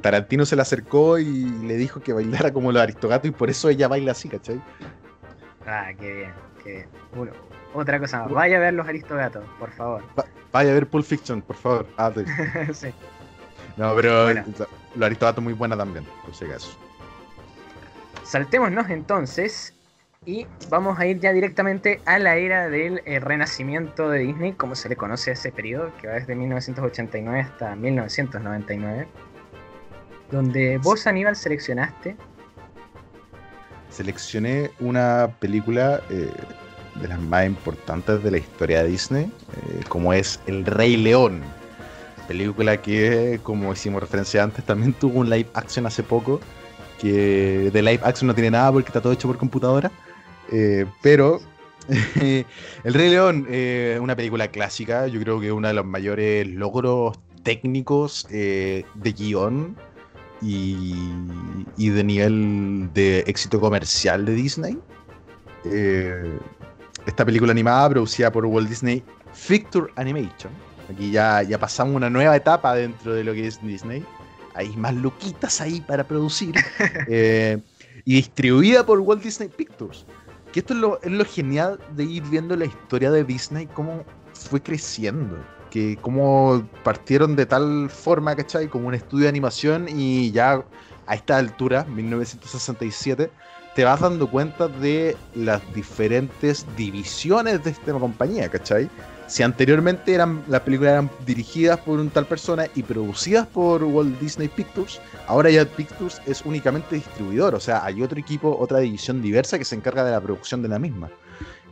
Tarantino 0.00 0.44
se 0.46 0.56
le 0.56 0.62
acercó 0.62 1.18
y 1.18 1.44
le 1.64 1.76
dijo 1.76 2.00
que 2.02 2.12
bailara 2.12 2.52
como 2.52 2.72
los 2.72 2.82
aristogatos 2.82 3.28
y 3.28 3.32
por 3.32 3.50
eso 3.50 3.68
ella 3.68 3.88
baila 3.88 4.12
así, 4.12 4.28
¿cachai? 4.28 4.60
Ah, 5.66 5.90
qué 5.98 6.12
bien, 6.14 6.32
qué 6.62 6.72
bien. 6.72 6.86
Uno- 7.14 7.32
otra 7.74 7.98
cosa 7.98 8.24
más. 8.24 8.32
Vaya 8.32 8.56
a 8.58 8.60
ver 8.60 8.74
los 8.74 8.86
aristogatos, 8.86 9.44
por 9.58 9.70
favor. 9.72 10.02
Vaya 10.52 10.70
a 10.70 10.74
ver 10.74 10.86
Pulp 10.86 11.04
Fiction, 11.06 11.40
por 11.40 11.56
favor. 11.56 11.86
Ah, 11.96 12.12
sí. 12.14 12.24
sí. 12.74 12.88
No, 13.76 13.94
pero 13.94 14.24
Bueno. 14.24 14.44
los 14.94 15.06
aristogatos 15.06 15.42
muy 15.42 15.54
buena 15.54 15.76
también, 15.76 16.04
por 16.24 16.34
si 16.34 16.44
acaso. 16.44 16.76
Saltémonos 18.24 18.88
entonces 18.90 19.74
y 20.24 20.46
vamos 20.68 20.98
a 20.98 21.06
ir 21.06 21.18
ya 21.18 21.32
directamente 21.32 22.00
a 22.04 22.18
la 22.18 22.36
era 22.36 22.68
del 22.68 23.02
eh, 23.06 23.18
renacimiento 23.18 24.08
de 24.08 24.20
Disney, 24.20 24.52
como 24.52 24.74
se 24.76 24.88
le 24.88 24.96
conoce 24.96 25.30
a 25.30 25.32
ese 25.32 25.50
periodo, 25.50 25.90
que 26.00 26.06
va 26.06 26.14
desde 26.14 26.34
1989 26.34 27.40
hasta 27.40 27.74
1999, 27.74 29.08
donde 30.30 30.78
vos, 30.78 31.06
Aníbal, 31.06 31.36
seleccionaste 31.36 32.16
Seleccioné 33.90 34.70
una 34.80 35.28
película 35.38 36.00
eh, 36.08 36.30
de 36.94 37.08
las 37.08 37.20
más 37.20 37.44
importantes 37.44 38.22
de 38.22 38.30
la 38.30 38.38
historia 38.38 38.82
de 38.82 38.88
Disney, 38.88 39.24
eh, 39.24 39.80
como 39.88 40.14
es 40.14 40.40
El 40.46 40.64
Rey 40.64 40.96
León. 40.96 41.42
Película 42.26 42.80
que, 42.80 43.38
como 43.42 43.72
hicimos 43.72 44.00
referencia 44.00 44.42
antes, 44.42 44.64
también 44.64 44.94
tuvo 44.94 45.20
un 45.20 45.28
live 45.28 45.48
action 45.52 45.84
hace 45.84 46.02
poco, 46.02 46.40
que 46.98 47.70
de 47.70 47.82
live 47.82 48.00
action 48.02 48.28
no 48.28 48.34
tiene 48.34 48.52
nada 48.52 48.72
porque 48.72 48.88
está 48.88 49.02
todo 49.02 49.12
hecho 49.12 49.28
por 49.28 49.36
computadora. 49.36 49.90
Eh, 50.52 50.86
pero 51.02 51.40
El 52.84 52.94
Rey 52.94 53.10
León, 53.10 53.46
eh, 53.48 53.98
una 54.00 54.16
película 54.16 54.48
clásica, 54.48 55.06
yo 55.06 55.20
creo 55.20 55.40
que 55.40 55.52
uno 55.52 55.68
de 55.68 55.74
los 55.74 55.84
mayores 55.84 56.46
logros 56.46 57.18
técnicos 57.42 58.26
eh, 58.30 58.84
de 58.94 59.12
guion 59.12 59.76
y, 60.40 60.94
y 61.76 61.88
de 61.90 62.04
nivel 62.04 62.88
de 62.94 63.20
éxito 63.20 63.60
comercial 63.60 64.24
de 64.24 64.34
Disney. 64.34 64.78
Eh, 65.64 66.38
esta 67.06 67.24
película 67.24 67.52
animada 67.52 67.90
producida 67.90 68.30
por 68.30 68.46
Walt 68.46 68.68
Disney 68.68 69.02
Picture 69.48 69.92
Animation. 69.96 70.52
Aquí 70.92 71.10
ya, 71.10 71.42
ya 71.42 71.58
pasamos 71.58 71.96
una 71.96 72.10
nueva 72.10 72.36
etapa 72.36 72.74
dentro 72.74 73.14
de 73.14 73.24
lo 73.24 73.32
que 73.32 73.46
es 73.46 73.60
Disney. 73.62 74.04
Hay 74.54 74.68
más 74.76 74.94
luquitas 74.94 75.60
ahí 75.60 75.80
para 75.80 76.04
producir. 76.04 76.54
Y 78.04 78.16
distribuida 78.16 78.84
por 78.84 78.98
Walt 78.98 79.22
Disney 79.22 79.48
Pictures. 79.48 80.04
Que 80.52 80.60
esto 80.60 80.74
es 80.74 80.80
lo, 80.80 81.00
es 81.02 81.10
lo 81.10 81.24
genial 81.24 81.78
de 81.96 82.04
ir 82.04 82.22
viendo 82.24 82.56
la 82.56 82.66
historia 82.66 83.10
de 83.10 83.24
Disney, 83.24 83.66
cómo 83.66 84.04
fue 84.34 84.60
creciendo. 84.62 85.36
Que 85.70 85.96
cómo 86.00 86.62
partieron 86.84 87.34
de 87.34 87.46
tal 87.46 87.88
forma, 87.88 88.36
¿cachai? 88.36 88.68
Como 88.68 88.88
un 88.88 88.94
estudio 88.94 89.24
de 89.24 89.30
animación 89.30 89.86
y 89.88 90.30
ya 90.30 90.62
a 91.06 91.14
esta 91.14 91.38
altura, 91.38 91.84
1967, 91.84 93.30
te 93.74 93.84
vas 93.84 94.00
dando 94.00 94.30
cuenta 94.30 94.68
de 94.68 95.16
las 95.34 95.62
diferentes 95.74 96.66
divisiones 96.76 97.64
de 97.64 97.70
esta 97.70 97.92
compañía, 97.92 98.48
¿cachai? 98.48 98.90
Si 99.26 99.42
anteriormente 99.42 100.12
eran, 100.12 100.44
las 100.46 100.60
películas 100.60 100.92
eran 100.92 101.10
dirigidas 101.24 101.78
por 101.78 101.98
un 101.98 102.10
tal 102.10 102.26
persona 102.26 102.66
y 102.74 102.82
producidas 102.82 103.46
por 103.46 103.82
Walt 103.82 104.18
Disney 104.20 104.48
Pictures, 104.48 105.00
ahora 105.26 105.50
ya 105.50 105.64
Pictures 105.64 106.20
es 106.26 106.42
únicamente 106.44 106.94
distribuidor, 106.96 107.54
o 107.54 107.60
sea, 107.60 107.84
hay 107.84 108.02
otro 108.02 108.18
equipo, 108.18 108.56
otra 108.58 108.78
división 108.78 109.22
diversa 109.22 109.58
que 109.58 109.64
se 109.64 109.74
encarga 109.74 110.04
de 110.04 110.10
la 110.12 110.20
producción 110.20 110.62
de 110.62 110.68
la 110.68 110.78
misma. 110.78 111.10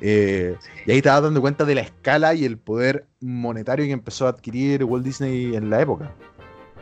Eh, 0.01 0.57
y 0.86 0.90
ahí 0.92 1.03
te 1.03 1.09
vas 1.11 1.22
dando 1.22 1.40
cuenta 1.40 1.64
de 1.64 1.74
la 1.74 1.82
escala 1.82 2.32
y 2.34 2.44
el 2.44 2.57
poder 2.59 3.07
monetario 3.20 3.84
que 3.84 3.92
empezó 3.92 4.26
a 4.26 4.30
adquirir 4.30 4.82
Walt 4.84 5.05
Disney 5.05 5.55
en 5.55 5.68
la 5.68 5.80
época. 5.82 6.11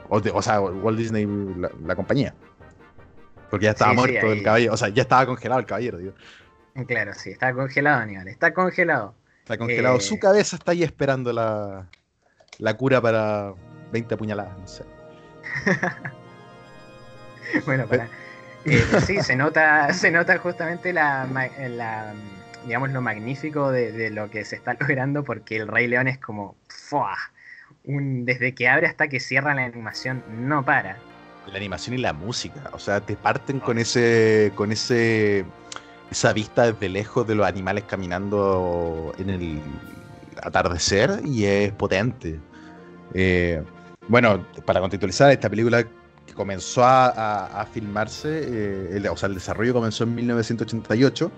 O, 0.08 0.20
de- 0.20 0.30
o 0.30 0.40
sea, 0.40 0.60
Walt 0.60 0.96
Disney, 0.98 1.26
la, 1.56 1.70
la 1.84 1.96
compañía. 1.96 2.34
Porque 3.50 3.64
ya 3.64 3.70
estaba 3.72 3.90
Sí, 3.92 3.96
sí, 3.96 4.00
muerto 4.00 4.32
el 4.32 4.42
caballero. 4.42 4.74
O 4.74 4.76
sea, 4.76 4.88
ya 4.88 5.02
estaba 5.02 5.26
congelado 5.26 5.60
el 5.60 5.66
caballero, 5.66 5.98
digo. 5.98 6.12
Claro, 6.86 7.12
sí, 7.14 7.30
está 7.30 7.52
congelado, 7.52 8.02
Aníbal, 8.02 8.28
está 8.28 8.54
congelado. 8.54 9.14
Está 9.40 9.58
congelado. 9.58 9.96
Eh. 9.96 10.00
Su 10.00 10.18
cabeza 10.18 10.54
está 10.56 10.72
ahí 10.72 10.82
esperando 10.84 11.32
la, 11.32 11.88
la 12.58 12.76
cura 12.76 13.00
para 13.00 13.52
20 13.90 14.14
apuñaladas, 14.14 14.56
no 14.58 14.66
sé. 14.68 14.84
Bueno, 17.66 17.86
para. 17.86 18.08
eh, 18.64 18.84
sí, 19.06 19.20
se 19.22 19.36
nota, 19.36 19.92
se 19.94 20.10
nota 20.10 20.38
justamente 20.38 20.92
la, 20.92 21.26
la, 21.68 22.14
digamos, 22.64 22.90
lo 22.90 23.00
magnífico 23.00 23.70
de, 23.70 23.92
de 23.92 24.10
lo 24.10 24.30
que 24.30 24.44
se 24.44 24.56
está 24.56 24.74
logrando, 24.80 25.24
porque 25.24 25.56
el 25.56 25.68
Rey 25.68 25.86
León 25.86 26.08
es 26.08 26.18
como, 26.18 26.56
¡fua! 26.68 27.16
Un, 27.84 28.24
desde 28.24 28.54
que 28.54 28.68
abre 28.68 28.86
hasta 28.86 29.08
que 29.08 29.20
cierra 29.20 29.54
la 29.54 29.64
animación, 29.64 30.22
no 30.30 30.64
para. 30.64 30.96
La 31.46 31.56
animación 31.56 31.94
y 31.96 31.98
la 31.98 32.12
música. 32.12 32.70
O 32.72 32.78
sea, 32.78 33.00
te 33.00 33.16
parten 33.16 33.60
con 33.60 33.78
ese. 33.78 34.52
con 34.54 34.72
ese. 34.72 35.46
esa 36.10 36.32
vista 36.34 36.70
desde 36.70 36.88
lejos 36.90 37.26
de 37.26 37.34
los 37.34 37.46
animales 37.46 37.84
caminando 37.84 39.14
en 39.18 39.30
el 39.30 39.62
atardecer 40.42 41.20
y 41.24 41.44
es 41.46 41.72
potente. 41.72 42.38
Eh, 43.14 43.62
bueno, 44.08 44.44
para 44.64 44.80
contextualizar, 44.80 45.30
esta 45.30 45.48
película 45.48 45.84
que 46.28 46.34
comenzó 46.34 46.84
a, 46.84 47.06
a- 47.60 47.66
filmarse, 47.66 48.28
eh, 48.44 48.90
el- 48.96 49.06
o 49.08 49.16
sea, 49.16 49.28
el 49.28 49.34
desarrollo 49.34 49.72
comenzó 49.74 50.04
en 50.04 50.14
1988, 50.14 51.32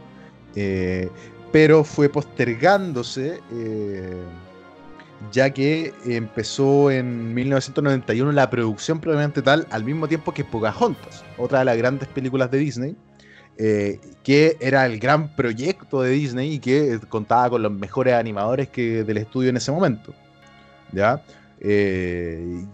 eh, 0.56 1.08
pero 1.52 1.84
fue 1.84 2.08
postergándose. 2.08 3.40
eh, 3.52 4.22
ya 5.32 5.50
que 5.50 5.92
empezó 6.06 6.90
en 6.90 7.34
1991 7.34 8.32
la 8.32 8.48
producción 8.48 9.00
propiamente 9.00 9.42
tal, 9.42 9.66
al 9.70 9.84
mismo 9.84 10.08
tiempo 10.08 10.32
que 10.32 10.44
Pocahontas, 10.44 11.22
otra 11.36 11.58
de 11.58 11.66
las 11.66 11.76
grandes 11.76 12.08
películas 12.08 12.50
de 12.50 12.56
Disney, 12.56 12.96
que 14.22 14.56
era 14.60 14.86
el 14.86 14.98
gran 14.98 15.36
proyecto 15.36 16.00
de 16.00 16.10
Disney 16.12 16.54
y 16.54 16.58
que 16.58 16.98
contaba 17.10 17.50
con 17.50 17.62
los 17.62 17.70
mejores 17.70 18.14
animadores 18.14 18.68
que, 18.70 19.04
del 19.04 19.18
estudio 19.18 19.50
en 19.50 19.58
ese 19.58 19.70
momento. 19.70 20.14
¿ya? 20.92 21.22
Eh, 21.60 22.64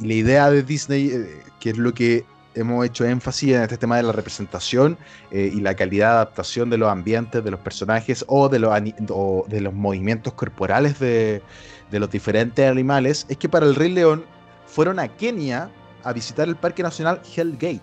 y, 0.00 0.06
la 0.06 0.14
idea 0.14 0.50
de 0.50 0.62
Disney, 0.62 1.08
eh, 1.08 1.42
que 1.60 1.70
es 1.70 1.78
lo 1.78 1.94
que 1.94 2.24
hemos 2.54 2.84
hecho 2.84 3.04
énfasis 3.04 3.54
en 3.54 3.62
este 3.62 3.76
tema 3.76 3.96
de 3.96 4.02
la 4.02 4.12
representación 4.12 4.98
eh, 5.30 5.50
y 5.52 5.60
la 5.60 5.74
calidad 5.74 6.08
de 6.08 6.12
adaptación 6.14 6.70
de 6.70 6.78
los 6.78 6.90
ambientes, 6.90 7.42
de 7.42 7.50
los 7.50 7.60
personajes 7.60 8.24
o 8.28 8.48
de 8.48 8.58
los, 8.58 8.72
o 9.10 9.44
de 9.48 9.60
los 9.60 9.72
movimientos 9.72 10.32
corporales 10.34 10.98
de, 10.98 11.42
los 11.90 12.10
diferentes 12.10 12.68
animales, 12.68 13.26
es 13.28 13.36
que 13.36 13.48
para 13.50 13.66
el 13.66 13.74
Rey 13.74 13.90
León 13.90 14.24
fueron 14.66 14.98
a 14.98 15.08
Kenia 15.08 15.70
a 16.04 16.12
visitar 16.12 16.48
el 16.48 16.56
Parque 16.56 16.82
Nacional 16.82 17.20
Hellgate 17.36 17.80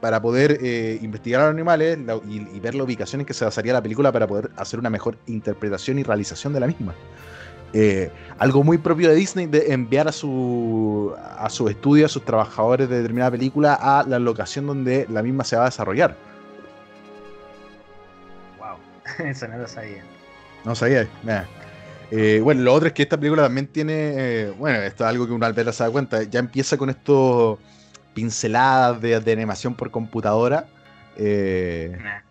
para 0.00 0.20
poder 0.20 0.58
eh, 0.62 0.98
investigar 1.00 1.40
a 1.40 1.44
los 1.44 1.54
animales 1.54 1.98
y, 2.28 2.56
y 2.56 2.60
ver 2.60 2.74
la 2.74 2.84
ubicación 2.84 3.22
en 3.22 3.26
que 3.26 3.32
se 3.32 3.46
basaría 3.46 3.72
la 3.72 3.82
película 3.82 4.12
para 4.12 4.26
poder 4.26 4.50
hacer 4.56 4.78
una 4.78 4.90
mejor 4.90 5.16
interpretación 5.26 5.98
y 5.98 6.02
realización 6.02 6.52
de 6.52 6.60
la 6.60 6.66
misma. 6.66 6.94
Eh, 7.72 8.14
algo 8.38 8.64
muy 8.64 8.78
propio 8.78 9.10
de 9.10 9.14
Disney 9.16 9.46
de 9.46 9.72
enviar 9.72 10.08
a 10.08 10.12
su, 10.12 11.14
a 11.18 11.50
su 11.50 11.68
estudio, 11.68 12.06
a 12.06 12.08
sus 12.08 12.24
trabajadores 12.24 12.88
de 12.88 12.96
determinada 12.98 13.32
película 13.32 13.74
a 13.74 14.04
la 14.04 14.18
locación 14.18 14.66
donde 14.66 15.06
la 15.08 15.22
misma 15.22 15.44
se 15.44 15.56
va 15.56 15.62
a 15.62 15.66
desarrollar. 15.66 16.22
Wow, 18.56 18.78
eso 19.18 19.48
no 19.48 19.58
lo 19.58 19.66
sabía. 19.68 20.10
No 20.64 20.74
sabía. 20.74 21.08
Eh, 22.10 22.40
bueno, 22.42 22.62
lo 22.62 22.74
otro 22.74 22.88
es 22.88 22.94
que 22.94 23.02
esta 23.02 23.18
película 23.18 23.42
también 23.44 23.68
tiene. 23.72 23.94
eh, 24.16 24.50
bueno, 24.50 24.78
esto 24.80 25.04
es 25.04 25.10
algo 25.10 25.26
que 25.26 25.32
uno 25.32 25.46
al 25.46 25.54
verla 25.54 25.72
se 25.72 25.84
da 25.84 25.90
cuenta. 25.90 26.22
Ya 26.24 26.40
empieza 26.40 26.76
con 26.78 26.90
estos 26.90 27.58
pinceladas 28.14 29.00
de, 29.00 29.20
de 29.20 29.32
animación 29.32 29.76
por 29.76 29.90
computadora. 29.90 30.72
eh, 31.16 32.02
Nah. 32.02 32.22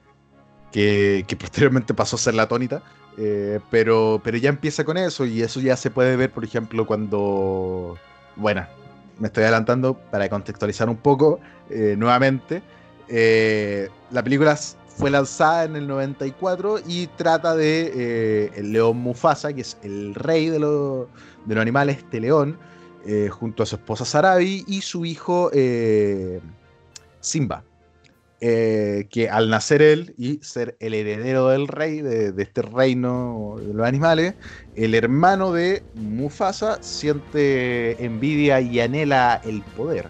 que, 0.71 1.25
que 1.27 1.37
posteriormente 1.37 1.93
pasó 1.93 2.15
a 2.17 2.19
ser 2.19 2.33
la 2.35 2.47
tónica. 2.47 2.83
Eh, 3.17 3.59
pero, 3.71 4.21
pero 4.23 4.37
ya 4.37 4.49
empieza 4.49 4.83
con 4.85 4.97
eso. 4.97 5.25
Y 5.25 5.41
eso 5.41 5.59
ya 5.59 5.75
se 5.77 5.89
puede 5.91 6.15
ver, 6.15 6.31
por 6.31 6.43
ejemplo, 6.43 6.85
cuando. 6.85 7.97
Bueno, 8.35 8.65
me 9.19 9.27
estoy 9.27 9.43
adelantando 9.43 9.95
para 9.95 10.29
contextualizar 10.29 10.89
un 10.89 10.97
poco 10.97 11.39
eh, 11.69 11.95
nuevamente. 11.97 12.61
Eh, 13.09 13.89
la 14.11 14.23
película 14.23 14.55
fue 14.87 15.09
lanzada 15.11 15.63
en 15.65 15.75
el 15.75 15.87
94 15.87 16.79
y 16.87 17.07
trata 17.07 17.55
de 17.55 18.51
el 18.55 18.71
león 18.71 18.97
Mufasa, 18.97 19.53
que 19.53 19.61
es 19.61 19.77
el 19.83 20.13
rey 20.15 20.49
de, 20.49 20.59
los- 20.59 21.07
de 21.45 21.55
los 21.55 21.61
animales, 21.61 21.97
este 21.97 22.19
león, 22.19 22.57
junto 23.29 23.63
a 23.63 23.65
su 23.65 23.75
esposa 23.75 24.03
Sarabi 24.05 24.65
y 24.67 24.81
su 24.81 25.05
hijo 25.05 25.49
Simba. 27.19 27.63
Eh, 28.39 29.07
que 29.09 29.31
al 29.31 29.49
nacer 29.49 29.81
él 29.81 30.13
y 30.15 30.37
ser 30.43 30.77
el 30.79 30.93
heredero 30.93 31.47
del 31.47 31.67
rey, 31.67 32.01
de, 32.01 32.31
este 32.37 32.61
reino 32.61 33.55
de 33.59 33.73
los 33.73 33.87
animales, 33.87 34.35
el 34.75 34.93
hermano 34.93 35.51
de 35.51 35.81
Mufasa 35.95 36.77
siente 36.83 38.03
envidia 38.03 38.61
y 38.61 38.79
anhela 38.79 39.41
el 39.43 39.63
poder. 39.75 40.07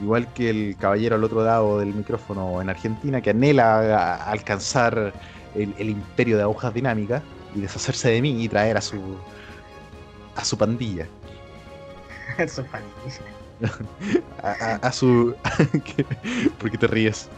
Igual 0.00 0.32
que 0.32 0.48
el 0.48 0.76
caballero 0.78 1.16
al 1.16 1.24
otro 1.24 1.44
lado 1.44 1.78
del 1.78 1.94
micrófono 1.94 2.62
en 2.62 2.70
Argentina, 2.70 3.20
que 3.20 3.30
anhela 3.30 3.78
a- 3.94 4.30
alcanzar 4.30 5.12
el, 5.54 5.90
imperio 5.90 6.38
de 6.38 6.44
agujas 6.44 6.72
dinámicas 6.72 7.22
y 7.54 7.60
deshacerse 7.60 8.10
de 8.10 8.22
mí 8.22 8.42
y 8.42 8.48
traer 8.48 8.78
a 8.78 8.80
su 8.80 9.18
a 10.34 10.44
su 10.44 10.56
pandilla. 10.56 11.06
Eso 12.38 12.62
es 12.62 12.68
pandilla. 12.68 13.35
A, 14.42 14.50
a- 14.50 14.74
a 14.76 14.92
su. 14.92 15.34
¿Por 16.58 16.70
qué 16.70 16.78
te 16.78 16.86
ríes? 16.86 17.28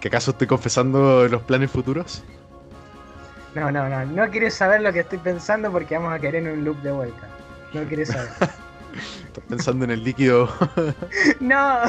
¿Que 0.00 0.08
acaso 0.08 0.32
estoy 0.32 0.46
confesando 0.46 1.26
los 1.28 1.42
planes 1.42 1.70
futuros? 1.70 2.22
No, 3.54 3.70
no, 3.72 3.88
no, 3.88 4.04
no 4.04 4.30
quieres 4.30 4.54
saber 4.54 4.82
lo 4.82 4.92
que 4.92 5.00
estoy 5.00 5.18
pensando 5.18 5.72
porque 5.72 5.96
vamos 5.96 6.12
a 6.12 6.18
caer 6.18 6.36
en 6.36 6.48
un 6.48 6.64
loop 6.64 6.80
de 6.82 6.92
vuelta. 6.92 7.28
No 7.72 7.82
quieres 7.84 8.08
saber. 8.08 8.28
Estás 9.26 9.44
pensando 9.48 9.84
en 9.84 9.90
el 9.92 10.02
líquido. 10.04 10.48
no. 11.40 11.80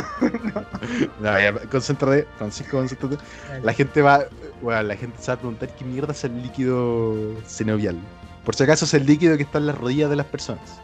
No, 1.19 1.39
ya, 1.39 1.53
concéntrate, 1.71 2.27
Francisco, 2.37 2.77
concéntrate. 2.77 3.17
La 3.63 3.73
gente 3.73 4.01
va. 4.01 4.23
Bueno, 4.61 4.83
la 4.83 4.95
gente 4.95 5.17
se 5.21 5.27
va 5.27 5.33
a 5.35 5.37
preguntar 5.37 5.69
qué 5.75 5.85
mierda 5.85 6.11
es 6.13 6.23
el 6.23 6.41
líquido 6.41 7.15
sinovial. 7.45 7.97
Por 8.45 8.55
si 8.55 8.63
acaso 8.63 8.85
es 8.85 8.93
el 8.93 9.05
líquido 9.05 9.37
que 9.37 9.43
está 9.43 9.57
en 9.57 9.67
las 9.67 9.77
rodillas 9.77 10.09
de 10.09 10.15
las 10.17 10.25
personas. 10.25 10.79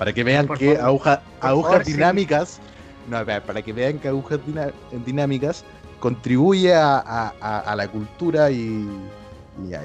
Para 0.00 0.14
que 0.14 0.24
vean 0.24 0.46
Por 0.46 0.56
que 0.56 0.76
favor. 0.76 0.88
aguja- 0.88 1.22
agujas 1.42 1.70
favor, 1.72 1.84
sí. 1.84 1.92
dinámicas. 1.92 2.58
No, 3.06 3.18
para, 3.26 3.60
que 3.60 3.72
vean 3.74 3.98
que 3.98 4.08
agujas 4.08 4.40
dinámicas 5.04 5.62
contribuye 5.98 6.72
a, 6.74 6.96
a- 6.96 7.34
a- 7.38 7.58
a 7.60 7.76
la 7.76 7.86
cultura 7.86 8.50
y. 8.50 8.88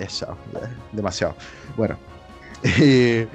chao, 0.08 0.38
ya, 0.54 0.72
demasiado. 0.94 1.36
Bueno. 1.76 1.98
eh, 2.80 3.28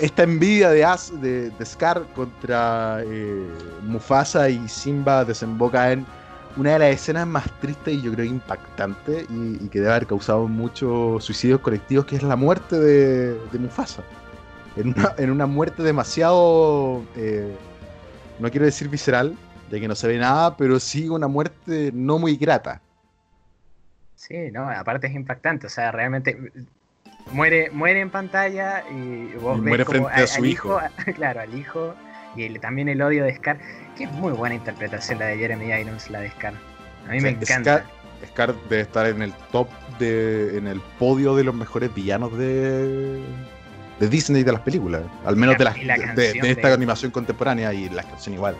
esta 0.00 0.22
envidia 0.22 0.70
de, 0.70 0.82
As, 0.86 1.12
de, 1.20 1.50
de 1.50 1.66
Scar 1.66 2.02
contra 2.14 3.02
eh, 3.04 3.46
Mufasa 3.82 4.48
y 4.48 4.66
Simba 4.70 5.26
desemboca 5.26 5.92
en 5.92 6.06
una 6.56 6.72
de 6.72 6.78
las 6.78 6.94
escenas 6.94 7.26
más 7.26 7.44
tristes 7.60 7.92
y 7.94 8.00
yo 8.00 8.10
creo 8.10 8.24
impactantes 8.24 9.26
y, 9.28 9.62
y 9.62 9.68
que 9.68 9.80
debe 9.80 9.90
haber 9.92 10.06
causado 10.06 10.48
muchos 10.48 11.22
suicidios 11.22 11.60
colectivos, 11.60 12.06
que 12.06 12.16
es 12.16 12.22
la 12.22 12.36
muerte 12.36 12.80
de, 12.80 13.34
de 13.34 13.58
Mufasa. 13.58 14.02
En 14.76 14.88
una, 14.88 15.14
en 15.18 15.30
una 15.30 15.46
muerte 15.46 15.82
demasiado, 15.82 17.02
eh, 17.16 17.52
no 18.38 18.50
quiero 18.50 18.64
decir 18.66 18.88
visceral, 18.88 19.36
ya 19.70 19.78
que 19.80 19.88
no 19.88 19.94
se 19.94 20.08
ve 20.08 20.18
nada, 20.18 20.56
pero 20.56 20.80
sí 20.80 21.08
una 21.08 21.28
muerte 21.28 21.90
no 21.94 22.18
muy 22.18 22.36
grata. 22.36 22.80
Sí, 24.14 24.50
no, 24.52 24.68
aparte 24.70 25.08
es 25.08 25.14
impactante, 25.14 25.66
o 25.66 25.70
sea, 25.70 25.90
realmente 25.90 26.38
muere, 27.32 27.70
muere 27.70 28.00
en 28.00 28.10
pantalla 28.10 28.84
y 28.90 29.34
vos 29.34 29.58
Y 29.58 29.60
ves 29.60 29.68
muere 29.68 29.84
como 29.84 30.08
frente 30.08 30.22
a 30.22 30.26
su 30.26 30.40
al 30.40 30.46
hijo. 30.46 30.80
claro, 31.16 31.40
al 31.40 31.54
hijo 31.58 31.94
y 32.36 32.44
el- 32.44 32.60
también 32.60 32.88
el 32.88 33.02
odio 33.02 33.24
de 33.24 33.34
Scar, 33.34 33.58
que 33.96 34.04
es 34.04 34.12
muy 34.12 34.32
buena 34.32 34.54
interpretación 34.54 35.18
la 35.18 35.26
de 35.26 35.36
Jeremy 35.38 35.66
Irons, 35.72 36.08
la 36.10 36.20
de 36.20 36.30
Scar. 36.30 36.54
A 37.06 37.10
mí 37.10 37.18
O 37.18 37.22
me 37.22 37.30
encanta. 37.30 37.84
Scar, 37.84 37.84
Scar 38.28 38.54
debe 38.68 38.82
estar 38.82 39.06
en 39.06 39.22
el 39.22 39.32
top 39.50 39.68
de, 39.98 40.56
en 40.56 40.66
el 40.68 40.80
podio 40.98 41.34
de 41.34 41.44
los 41.44 41.54
mejores 41.54 41.92
villanos 41.94 42.36
de, 42.38 43.20
de 44.00 44.08
Disney 44.08 44.42
de 44.42 44.52
las 44.52 44.60
películas, 44.62 45.02
al 45.24 45.36
menos 45.36 45.56
la- 45.58 45.72
de, 45.72 45.84
las- 45.84 46.16
de- 46.16 46.50
esta 46.50 46.68
de- 46.68 46.74
animación 46.74 47.10
contemporánea 47.10 47.72
y 47.72 47.88
la 47.88 48.02
canción 48.02 48.34
igual. 48.34 48.56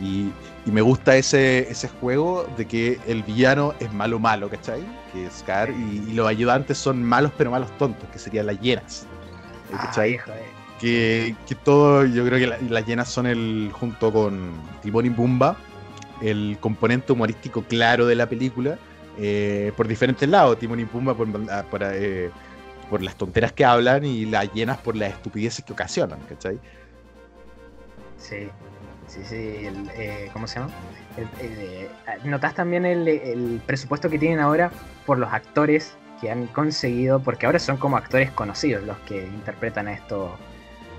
Y, 0.00 0.30
y 0.66 0.70
me 0.70 0.80
gusta 0.82 1.16
ese, 1.16 1.70
ese 1.70 1.88
juego 1.88 2.46
de 2.56 2.66
que 2.66 2.98
el 3.06 3.22
villano 3.22 3.74
es 3.80 3.92
malo 3.92 4.18
malo, 4.18 4.48
¿cachai? 4.50 4.82
Que 5.12 5.26
es 5.26 5.32
Scar 5.38 5.70
y, 5.70 6.04
y 6.10 6.12
los 6.12 6.26
ayudantes 6.28 6.76
son 6.78 7.02
malos 7.02 7.32
pero 7.36 7.50
malos 7.50 7.70
tontos, 7.78 8.08
que 8.10 8.18
serían 8.18 8.46
las 8.46 8.60
¿cachai? 9.78 10.14
hijo 10.14 10.30
de- 10.30 10.56
que, 10.80 11.34
que 11.48 11.54
todo, 11.54 12.04
yo 12.04 12.24
creo 12.26 12.38
que 12.38 12.46
la- 12.46 12.58
las 12.68 12.86
llenas 12.86 13.08
son 13.08 13.26
el, 13.26 13.70
junto 13.72 14.12
con 14.12 14.50
Timón 14.82 15.06
y 15.06 15.10
Pumba, 15.10 15.56
el 16.20 16.58
componente 16.60 17.12
humorístico 17.12 17.62
claro 17.62 18.06
de 18.06 18.14
la 18.14 18.26
película, 18.28 18.78
eh, 19.18 19.72
por 19.74 19.88
diferentes 19.88 20.28
lados. 20.28 20.58
Timón 20.58 20.80
y 20.80 20.84
Pumba 20.84 21.14
por, 21.14 21.28
ah, 21.50 21.64
por, 21.70 21.80
eh, 21.82 22.30
por 22.90 23.02
las 23.02 23.16
tonteras 23.16 23.52
que 23.52 23.64
hablan 23.64 24.04
y 24.04 24.26
las 24.26 24.52
llenas 24.52 24.78
por 24.78 24.96
las 24.96 25.10
estupideces 25.10 25.64
que 25.64 25.72
ocasionan, 25.72 26.20
¿cachai? 26.28 26.58
Sí. 28.18 28.48
Sí, 29.08 29.20
sí, 29.24 29.66
el, 29.66 29.88
eh, 29.96 30.28
¿cómo 30.32 30.48
se 30.48 30.58
llama? 30.58 30.72
El- 31.16 31.28
eh, 31.40 31.88
¿Notas 32.24 32.54
también 32.54 32.84
el, 32.84 33.60
presupuesto 33.64 34.10
que 34.10 34.18
tienen 34.18 34.40
ahora 34.40 34.70
por 35.06 35.18
los 35.18 35.32
actores 35.32 35.94
que 36.20 36.30
han 36.30 36.46
conseguido? 36.48 37.20
Porque 37.20 37.46
ahora 37.46 37.60
son 37.60 37.76
como 37.76 37.96
actores 37.96 38.30
conocidos 38.32 38.82
los 38.84 38.98
que 39.00 39.22
interpretan 39.24 39.86
a 39.86 39.92
estos, 39.92 40.32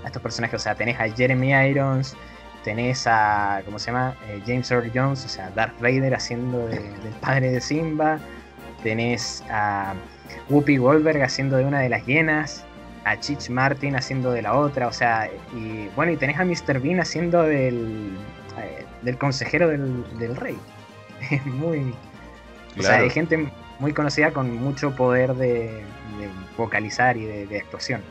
estos 0.06 0.22
personajes. 0.22 0.58
O 0.58 0.62
sea, 0.62 0.74
tenés 0.74 0.98
a 0.98 1.08
Jeremy 1.10 1.52
Irons, 1.68 2.16
tenés 2.64 3.06
a, 3.06 3.60
¿cómo 3.66 3.78
se 3.78 3.90
llama? 3.92 4.16
Eh, 4.28 4.42
James 4.46 4.70
Earl 4.70 4.90
Jones, 4.94 5.24
o 5.26 5.28
sea, 5.28 5.50
Darth 5.50 5.78
Vader 5.78 6.14
haciendo 6.14 6.66
de- 6.66 6.78
del 6.80 7.12
padre 7.20 7.50
de 7.50 7.60
Simba. 7.60 8.18
Tenés 8.82 9.44
a 9.50 9.92
Whoopi 10.48 10.76
Goldberg 10.76 11.22
haciendo 11.22 11.56
de 11.56 11.64
una 11.64 11.80
de 11.80 11.88
las 11.88 12.04
hienas. 12.06 12.64
A 13.04 13.18
Chich 13.18 13.48
Martin 13.48 13.96
haciendo 13.96 14.32
de 14.32 14.42
la 14.42 14.54
otra. 14.54 14.88
O 14.88 14.92
sea, 14.92 15.30
y 15.54 15.88
bueno, 15.96 16.12
y 16.12 16.16
tenés 16.16 16.38
a 16.38 16.44
Mr. 16.44 16.80
Bean 16.80 17.00
haciendo 17.00 17.42
del, 17.42 18.16
eh, 18.58 18.84
del 19.02 19.16
consejero 19.16 19.68
del, 19.68 20.04
del 20.18 20.36
rey. 20.36 20.58
Es 21.30 21.44
muy. 21.46 21.94
O 22.78 22.82
sea, 22.82 22.98
hay 22.98 23.10
gente 23.10 23.50
muy 23.78 23.92
conocida 23.92 24.30
con 24.30 24.54
mucho 24.54 24.94
poder 24.94 25.34
de, 25.34 25.82
de 26.18 26.28
vocalizar 26.56 27.16
y 27.16 27.24
de, 27.24 27.46
de 27.46 27.58
actuación. 27.58 28.02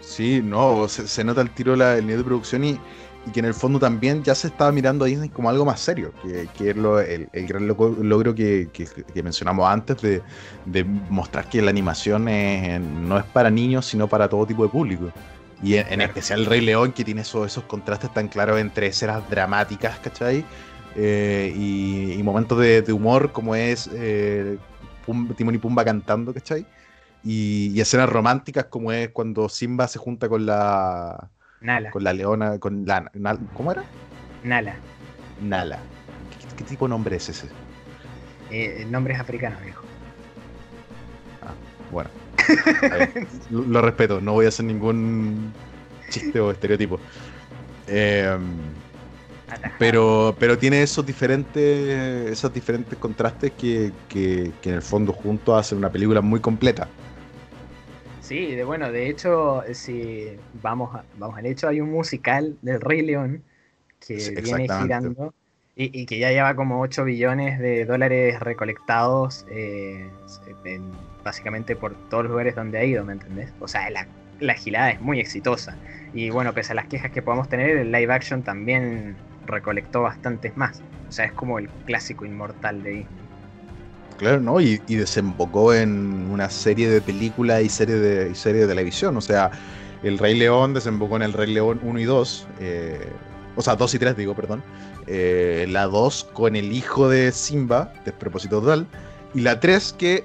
Sí, 0.00 0.40
no, 0.42 0.86
se, 0.86 1.08
se 1.08 1.24
nota 1.24 1.40
el 1.40 1.50
tiro 1.50 1.74
la, 1.74 1.96
el 1.96 2.06
nivel 2.06 2.18
de 2.18 2.24
producción 2.24 2.62
y, 2.62 2.78
y 3.26 3.32
que 3.32 3.40
en 3.40 3.46
el 3.46 3.54
fondo 3.54 3.78
también 3.80 4.22
ya 4.22 4.34
se 4.36 4.46
estaba 4.48 4.72
mirando 4.72 5.04
a 5.04 5.08
Disney 5.08 5.30
como 5.30 5.50
algo 5.50 5.64
más 5.64 5.80
serio, 5.80 6.12
que, 6.22 6.48
que 6.56 6.70
es 6.70 6.76
lo- 6.76 7.00
el, 7.00 7.28
el 7.32 7.46
gran 7.46 7.66
logro 7.68 8.34
que, 8.34 8.70
que- 8.72 8.86
que 8.86 9.22
mencionamos 9.22 9.68
antes 9.68 10.00
de, 10.00 10.22
de 10.64 10.84
mostrar 10.84 11.48
que 11.48 11.60
la 11.62 11.70
animación 11.70 12.28
es- 12.28 12.80
no 12.80 13.18
es 13.18 13.24
para 13.24 13.50
niños, 13.50 13.86
sino 13.86 14.08
para 14.08 14.28
todo 14.28 14.46
tipo 14.46 14.62
de 14.64 14.70
público. 14.70 15.12
Y 15.62 15.74
en, 15.76 16.00
especial 16.02 16.40
el 16.40 16.46
Rey 16.46 16.60
León, 16.60 16.92
que 16.92 17.04
tiene 17.04 17.22
esos, 17.22 17.46
esos 17.46 17.64
contrastes 17.64 18.12
tan 18.12 18.28
claros 18.28 18.60
entre 18.60 18.88
escenas 18.88 19.28
dramáticas, 19.28 19.98
¿cachai? 20.00 20.44
Eh, 20.94 21.52
y, 21.56 22.12
y 22.12 22.22
momentos 22.22 22.58
de, 22.58 22.82
de 22.82 22.92
humor 22.92 23.32
como 23.32 23.54
es 23.56 23.88
eh, 23.92 24.58
Pum- 25.04 25.34
Timón 25.34 25.54
y 25.54 25.58
Pumba 25.58 25.84
cantando, 25.84 26.32
¿cachai? 26.34 26.66
Y, 27.22 27.68
y 27.74 27.80
escenas 27.80 28.08
románticas 28.08 28.66
como 28.66 28.92
es 28.92 29.10
cuando 29.10 29.48
Simba 29.48 29.88
se 29.88 29.98
junta 29.98 30.28
con 30.28 30.46
la 30.46 31.30
Nala, 31.66 31.90
con 31.90 32.04
la 32.04 32.12
leona, 32.12 32.58
con 32.60 32.86
la 32.86 33.10
na- 33.14 33.36
¿cómo 33.54 33.72
era? 33.72 33.82
Nala. 34.44 34.76
Nala. 35.42 35.78
¿Qué, 36.40 36.56
qué 36.58 36.64
tipo 36.64 36.86
de 36.86 36.90
nombre 36.90 37.16
es 37.16 37.28
ese? 37.28 37.48
Eh, 38.50 38.86
nombres 38.88 39.18
africanos, 39.18 39.60
viejo. 39.62 39.84
Bueno, 41.90 42.10
está 42.82 42.96
bien. 42.96 43.28
lo, 43.50 43.62
lo 43.62 43.82
respeto, 43.82 44.20
no 44.20 44.32
voy 44.32 44.46
a 44.46 44.48
hacer 44.48 44.64
ningún 44.64 45.52
chiste 46.10 46.38
o 46.40 46.50
estereotipo. 46.50 46.98
Eh, 47.88 48.36
Atajado. 49.48 49.74
pero, 49.78 50.36
pero 50.38 50.58
tiene 50.58 50.82
esos 50.82 51.04
diferentes, 51.06 52.30
esos 52.32 52.52
diferentes 52.52 52.98
contrastes 52.98 53.52
que, 53.52 53.92
que- 54.08 54.52
que 54.60 54.68
en 54.70 54.74
el 54.76 54.82
fondo 54.82 55.12
juntos 55.12 55.58
hacen 55.58 55.78
una 55.78 55.90
película 55.90 56.20
muy 56.20 56.40
completa. 56.40 56.88
Sí, 58.28 58.56
de, 58.56 58.64
bueno, 58.64 58.90
de 58.90 59.08
hecho, 59.08 59.62
si 59.72 60.26
vamos, 60.52 60.94
a- 60.96 61.06
vamos 61.12 61.38
al 61.38 61.46
hecho, 61.46 61.68
hay 61.68 61.80
un 61.80 61.90
musical 61.92 62.58
del 62.60 62.80
Rey 62.80 63.02
León 63.02 63.44
que 64.00 64.30
Sí, 64.32 64.40
viene 64.40 64.68
girando 64.68 65.34
y, 65.76 66.00
y 66.02 66.06
que 66.06 66.18
ya 66.18 66.30
lleva 66.32 66.56
como 66.56 66.80
8 66.80 67.04
billones 67.04 67.58
de 67.60 67.84
dólares 67.84 68.40
recolectados 68.40 69.44
eh, 69.48 70.18
en- 70.64 71.08
básicamente 71.22 71.76
por 71.76 71.98
todos 72.08 72.24
los 72.24 72.30
lugares 72.32 72.54
donde 72.56 72.78
ha 72.78 72.84
ido, 72.84 73.04
¿me 73.04 73.12
entendés? 73.12 73.54
O 73.58 73.68
sea, 73.68 73.90
la, 73.90 74.10
la 74.38 74.54
gilada 74.54 74.90
es 74.90 75.00
muy 75.00 75.20
exitosa. 75.20 75.80
Y 76.12 76.30
bueno, 76.30 76.52
pese 76.54 76.72
a 76.72 76.74
las 76.76 76.88
quejas 76.88 77.12
que 77.12 77.22
podamos 77.22 77.48
tener, 77.48 77.70
el 77.78 77.92
live 77.92 78.12
action 78.12 78.42
también 78.44 79.22
recolectó 79.42 80.02
bastantes 80.02 80.56
más. 80.56 80.84
O 81.08 81.12
sea, 81.12 81.26
es 81.26 81.32
como 81.34 81.58
el 81.60 81.72
clásico 81.84 82.24
inmortal 82.26 82.82
de 82.82 82.90
Disney. 82.90 83.25
Claro, 84.16 84.40
¿no? 84.40 84.60
Y, 84.60 84.80
y 84.86 84.94
desembocó 84.96 85.74
en 85.74 86.30
una 86.30 86.48
serie 86.48 86.88
de 86.88 87.02
películas 87.02 87.62
y 87.62 87.68
serie 87.68 87.96
de, 87.96 88.34
serie 88.34 88.62
de 88.62 88.68
televisión. 88.68 89.16
O 89.16 89.20
sea, 89.20 89.50
El 90.02 90.18
Rey 90.18 90.34
León 90.38 90.72
desembocó 90.72 91.16
en 91.16 91.22
El 91.22 91.32
Rey 91.34 91.52
León 91.52 91.80
1 91.82 92.00
y 92.00 92.04
2. 92.04 92.48
eh, 92.60 93.12
o 93.56 93.62
sea, 93.62 93.76
2 93.76 93.94
y 93.94 93.98
3, 93.98 94.16
digo, 94.16 94.34
perdón. 94.34 94.62
Eh, 95.06 95.66
la 95.68 95.84
2 95.86 96.24
con 96.32 96.56
el 96.56 96.72
hijo 96.72 97.08
de 97.10 97.30
Simba, 97.32 97.92
despropósito 98.06 98.60
total. 98.60 98.86
Y 99.34 99.40
la 99.42 99.60
3 99.60 99.92
que, 99.98 100.24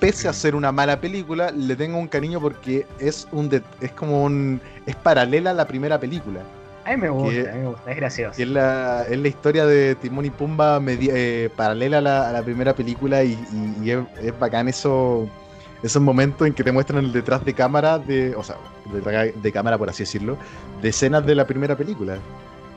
pese 0.00 0.28
a 0.28 0.32
ser 0.32 0.54
una 0.56 0.72
mala 0.72 1.00
película, 1.00 1.52
le 1.52 1.76
tengo 1.76 1.98
un 1.98 2.08
cariño 2.08 2.40
porque 2.40 2.86
es, 2.98 3.28
un 3.30 3.48
de- 3.48 3.62
es 3.80 3.92
como 3.92 4.24
un... 4.24 4.60
es 4.86 4.96
paralela 4.96 5.50
a 5.50 5.54
la 5.54 5.66
primera 5.68 5.98
película. 6.00 6.40
A 6.88 6.92
mí 6.92 6.96
me 7.02 7.10
gusta, 7.10 7.50
a 7.50 7.54
mí 7.54 7.60
me 7.60 7.68
gusta, 7.68 7.90
es 7.90 7.96
gracioso. 7.96 8.40
Es 8.42 8.48
la, 8.48 9.02
es 9.08 9.18
la 9.18 9.28
historia 9.28 9.66
de 9.66 9.94
Timón 9.96 10.24
y 10.24 10.30
Pumba 10.30 10.80
eh, 10.86 11.50
paralela 11.54 11.98
a 11.98 12.00
la, 12.00 12.28
a 12.30 12.32
la 12.32 12.42
primera 12.42 12.74
película 12.74 13.22
y, 13.24 13.32
y- 13.32 13.84
y 13.84 13.90
es, 13.90 13.98
es 14.22 14.38
bacán 14.38 14.68
eso, 14.68 15.28
esos 15.82 16.00
momentos 16.00 16.46
en 16.46 16.54
que 16.54 16.64
te 16.64 16.72
muestran 16.72 17.04
el 17.04 17.12
detrás 17.12 17.44
de 17.44 17.52
cámara, 17.52 17.98
de, 17.98 18.34
o 18.34 18.42
sea, 18.42 18.56
detrás 18.90 19.28
de 19.42 19.52
cámara 19.52 19.76
por 19.76 19.90
así 19.90 20.04
decirlo, 20.04 20.38
de 20.80 20.88
escenas 20.88 21.26
de 21.26 21.34
la 21.34 21.46
primera 21.46 21.76
película. 21.76 22.16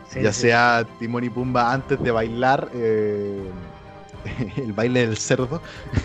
Sí, 0.10 0.22
ya 0.22 0.34
sí. 0.34 0.42
sea 0.42 0.86
Timón 1.00 1.24
y 1.24 1.30
Pumba 1.30 1.72
antes 1.72 2.02
de 2.04 2.12
bailar 2.12 2.70
eh, 2.74 3.42
el 4.58 4.74
baile 4.74 5.08
del 5.08 5.16
cerdo, 5.16 5.62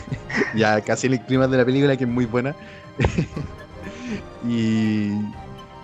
ya 0.55 0.81
casi 0.81 1.09
el 1.09 1.21
clima 1.23 1.49
de 1.49 1.57
la 1.57 1.65
película 1.65 1.97
que 1.97 2.05
es 2.05 2.11
muy 2.11 2.25
buena. 2.27 2.55
y, 4.49 5.11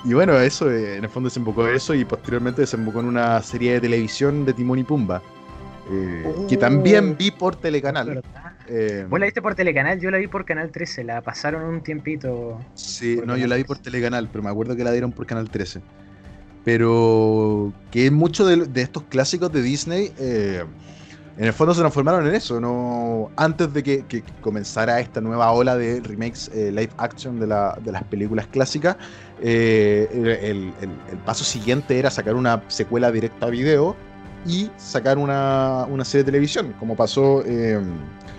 y 0.05 0.13
bueno, 0.15 0.37
eso 0.39 0.71
eh, 0.71 0.97
en 0.97 1.05
el 1.05 1.11
fondo 1.11 1.29
desembocó 1.29 1.67
eso 1.69 1.95
y 1.95 2.05
posteriormente 2.05 2.63
desembocó 2.63 3.01
en 3.01 3.07
una 3.07 3.41
serie 3.43 3.75
de 3.75 3.81
televisión 3.81 4.45
de 4.45 4.53
Timón 4.53 4.79
y 4.79 4.85
Pumba. 4.85 5.23
eh, 5.91 6.23
que 6.49 6.57
Oh. 6.57 6.59
también 6.59 7.17
vi 7.19 7.31
por 7.33 7.57
Telecanal. 7.57 8.23
Eh, 8.69 9.05
¿Vos 9.11 9.19
la 9.19 9.27
viste 9.27 9.43
por 9.43 9.55
Telecanal? 9.57 9.99
Yo 10.01 10.11
la 10.13 10.19
vi 10.19 10.29
por 10.29 10.45
Canal 10.45 10.71
13, 10.71 11.03
la 11.05 11.21
pasaron 11.23 11.63
un 11.65 11.83
tiempito. 11.83 12.59
Sí, 12.75 13.21
no, 13.27 13.37
yo 13.37 13.47
la 13.49 13.57
vi 13.57 13.63
13. 13.63 13.67
por 13.67 13.79
Telecanal, 13.79 14.29
pero 14.31 14.45
me 14.45 14.51
acuerdo 14.51 14.77
que 14.77 14.85
la 14.85 14.93
dieron 14.93 15.11
por 15.13 15.27
Canal 15.27 15.51
13. 15.51 15.81
Pero 16.65 17.73
que 17.91 18.11
muchos 18.11 18.49
de, 18.49 18.57
de 18.67 18.83
estos 18.83 19.03
clásicos 19.05 19.53
de 19.53 19.63
Disney, 19.63 20.13
eh, 20.19 20.63
en 21.37 21.45
el 21.45 21.53
fondo 21.53 21.75
se 21.75 21.81
transformaron 21.81 22.27
en 22.29 22.35
eso. 22.35 22.61
no 22.61 23.31
Antes 23.37 23.73
de 23.75 23.83
que, 23.83 24.05
que 24.07 24.23
comenzara 24.41 25.01
esta 25.01 25.21
nueva 25.21 25.51
ola 25.51 25.77
de 25.77 26.01
remakes 26.01 26.49
eh, 26.55 26.71
live 26.71 26.91
action 26.99 27.41
de, 27.41 27.49
la- 27.49 27.77
de 27.85 27.91
las 27.91 28.05
películas 28.05 28.47
clásicas, 28.47 28.97
eh, 29.43 30.09
el, 30.13 30.29
el- 30.29 30.95
el 31.11 31.19
paso 31.25 31.45
siguiente 31.45 31.99
era 31.99 32.11
sacar 32.11 32.35
una 32.35 32.63
secuela 32.69 33.11
directa 33.13 33.47
a 33.47 33.51
video 33.51 33.97
y 34.47 34.71
sacar 34.77 35.19
una, 35.19 35.87
una 35.89 36.05
serie 36.05 36.23
de 36.25 36.31
televisión, 36.33 36.75
como 36.79 36.97
pasó 36.97 37.43
eh, 37.45 37.81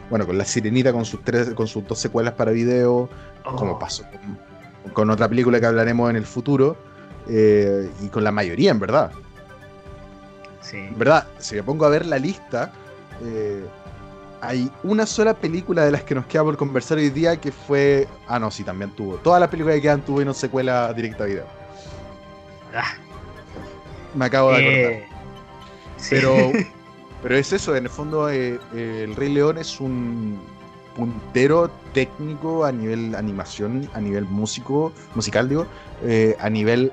bueno, 0.10 0.26
con 0.26 0.38
La 0.38 0.46
Sirenita 0.46 0.92
con 0.94 1.06
sus, 1.06 1.22
tres, 1.24 1.50
con 1.54 1.68
sus 1.68 1.86
dos 1.88 2.00
secuelas 2.00 2.34
para 2.34 2.52
video, 2.52 3.10
como 3.44 3.74
Oh, 3.74 3.80
pasó 3.80 4.04
con, 4.84 4.94
con 4.94 5.10
otra 5.10 5.28
película 5.30 5.60
que 5.60 5.66
hablaremos 5.66 6.10
en 6.10 6.16
el 6.18 6.26
futuro, 6.26 6.78
eh, 7.30 7.90
y 8.02 8.08
con 8.10 8.24
la 8.24 8.32
mayoría, 8.32 8.72
en 8.72 8.80
verdad. 8.80 9.12
Sí. 10.62 10.78
En 10.78 10.98
verdad, 10.98 11.26
si 11.40 11.56
me 11.56 11.64
pongo 11.64 11.86
a 11.86 11.90
ver 11.90 12.06
la 12.06 12.18
lista, 12.20 12.72
eh, 13.24 13.66
hay 14.46 14.70
una 14.84 15.06
sola 15.06 15.34
película 15.34 15.86
de 15.86 15.92
las 15.92 16.04
que 16.04 16.14
nos 16.14 16.26
queda 16.26 16.44
por 16.44 16.58
conversar 16.58 16.98
hoy 16.98 17.10
día 17.10 17.38
que 17.40 17.52
fue. 17.52 18.08
Ah, 18.28 18.40
no, 18.40 18.52
sí, 18.52 18.64
también 18.64 18.92
tuvo. 18.92 19.16
Todas 19.16 19.40
las 19.40 19.50
películas 19.50 19.76
que 19.78 19.84
quedan 19.84 20.02
tuvieron 20.02 20.34
secuela 20.36 20.92
directa 20.94 21.24
a 21.24 21.28
video. 21.28 21.46
Ah, 22.76 22.94
Me 24.14 24.26
acabo 24.26 24.52
de 24.52 24.58
acordar. 24.58 24.92
eh, 24.92 25.08
sí. 25.96 26.08
Pero, 26.10 26.36
pero 27.24 27.36
es 27.38 27.54
eso, 27.54 27.74
en 27.76 27.86
el 27.86 27.90
fondo 27.90 28.30
eh, 28.30 28.60
eh, 28.76 29.06
el 29.06 29.16
Rey 29.16 29.34
León 29.34 29.58
es 29.58 29.80
un 29.80 30.38
puntero 30.98 31.72
técnico 31.94 32.66
a 32.66 32.72
nivel 32.72 33.16
animación, 33.16 33.90
a 33.94 34.02
nivel 34.02 34.26
músico, 34.26 34.92
musical, 35.16 35.48
digo, 35.48 35.66
a 36.40 36.50
nivel 36.50 36.92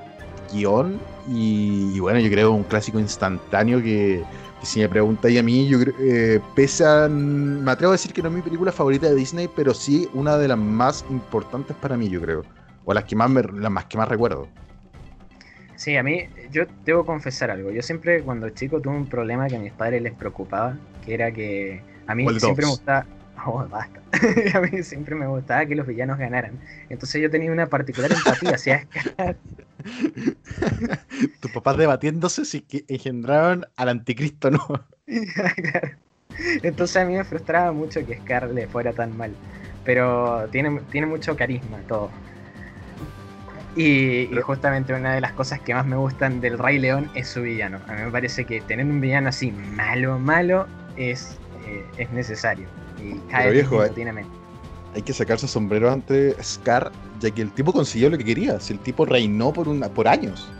guion 0.53 0.99
y, 1.27 1.91
y 1.93 1.99
bueno, 1.99 2.19
yo 2.19 2.29
creo 2.31 2.51
un 2.51 2.63
clásico 2.63 2.97
instantáneo 2.99 3.81
que, 3.81 4.23
que 4.61 4.67
si 4.67 4.79
me 4.79 4.87
preguntáis 4.87 5.39
a 5.39 5.43
mí, 5.43 5.67
yo 5.67 5.79
creo, 5.79 5.95
eh, 5.99 6.39
pese 6.55 6.85
a, 6.85 7.09
me 7.09 7.69
atrevo 7.71 7.91
a 7.91 7.95
decir 7.95 8.13
que 8.13 8.21
no 8.21 8.29
es 8.29 8.35
mi 8.35 8.41
película 8.41 8.71
favorita 8.71 9.09
de 9.09 9.15
Disney, 9.15 9.49
pero 9.53 9.73
sí 9.73 10.07
una 10.13 10.37
de 10.37 10.47
las 10.47 10.57
más 10.57 11.03
importantes 11.09 11.75
para 11.77 11.97
mí, 11.97 12.07
yo 12.07 12.21
creo, 12.21 12.43
o 12.85 12.93
las 12.93 13.03
que 13.03 13.15
más, 13.15 13.29
me, 13.29 13.41
las 13.41 13.71
más 13.71 13.85
que 13.85 13.97
más 13.97 14.07
recuerdo. 14.07 14.47
Sí, 15.75 15.97
a 15.97 16.03
mí, 16.03 16.27
yo 16.51 16.65
debo 16.85 17.03
confesar 17.03 17.49
algo. 17.49 17.71
Yo 17.71 17.81
siempre, 17.81 18.21
cuando 18.21 18.51
chico, 18.51 18.79
tuve 18.79 18.95
un 18.95 19.07
problema 19.07 19.47
que 19.47 19.55
a 19.55 19.59
mis 19.59 19.73
padres 19.73 20.03
les 20.03 20.13
preocupaba, 20.13 20.77
que 21.03 21.15
era 21.15 21.31
que 21.31 21.81
a 22.05 22.13
mí 22.13 22.23
¿Cuál 22.23 22.35
de 22.35 22.39
siempre 22.39 22.65
me 22.65 22.71
gustaba. 22.71 23.05
Oh, 23.45 23.65
basta. 23.67 24.01
a 24.57 24.61
mí 24.61 24.83
siempre 24.83 25.15
me 25.15 25.27
gustaba 25.27 25.65
que 25.65 25.75
los 25.75 25.87
villanos 25.87 26.17
ganaran. 26.17 26.59
Entonces 26.89 27.21
yo 27.21 27.29
tenía 27.29 27.51
una 27.51 27.67
particular 27.67 28.11
empatía 28.11 28.55
hacia 28.55 28.87
Scar. 29.01 29.35
Tus 31.39 31.51
papás 31.51 31.77
debatiéndose 31.77 32.45
si 32.45 32.61
que 32.61 32.85
engendraron 32.87 33.65
al 33.75 33.89
anticristo 33.89 34.49
o 34.49 34.51
no. 34.51 34.67
Claro. 35.55 35.89
Entonces 36.63 36.95
a 36.95 37.05
mí 37.05 37.15
me 37.15 37.23
frustraba 37.25 37.71
mucho 37.71 38.05
que 38.05 38.17
Scar 38.17 38.49
le 38.49 38.67
fuera 38.67 38.93
tan 38.93 39.17
mal. 39.17 39.31
Pero 39.83 40.47
tiene, 40.51 40.79
tiene 40.91 41.07
mucho 41.07 41.35
carisma 41.35 41.79
todo. 41.87 42.11
Y, 43.75 44.29
y 44.33 44.41
justamente 44.41 44.93
una 44.93 45.15
de 45.15 45.21
las 45.21 45.33
cosas 45.33 45.59
que 45.61 45.73
más 45.73 45.85
me 45.85 45.95
gustan 45.95 46.41
del 46.41 46.59
Rey 46.59 46.77
León 46.77 47.09
es 47.15 47.29
su 47.29 47.41
villano. 47.41 47.79
A 47.87 47.93
mí 47.93 48.01
me 48.03 48.11
parece 48.11 48.45
que 48.45 48.61
tener 48.61 48.85
un 48.85 49.01
villano 49.01 49.29
así 49.29 49.51
malo, 49.51 50.19
malo, 50.19 50.67
es, 50.95 51.39
eh, 51.65 51.85
es 51.97 52.11
necesario. 52.11 52.67
Y 53.01 53.19
cada 53.29 53.43
Pero 53.43 53.51
vez 53.51 53.53
viejo, 53.53 53.81
Hay 54.93 55.01
que 55.03 55.13
sacarse 55.13 55.47
sombrero 55.47 55.91
ante 55.91 56.35
Scar, 56.43 56.91
ya 57.19 57.31
que 57.31 57.41
el 57.41 57.51
tipo 57.53 57.73
consiguió 57.73 58.09
lo 58.09 58.17
que 58.17 58.25
quería. 58.25 58.59
Si 58.59 58.73
el 58.73 58.79
tipo 58.79 59.05
reinó 59.05 59.53
por, 59.53 59.67
una, 59.67 59.89
por 59.89 60.07
años. 60.07 60.53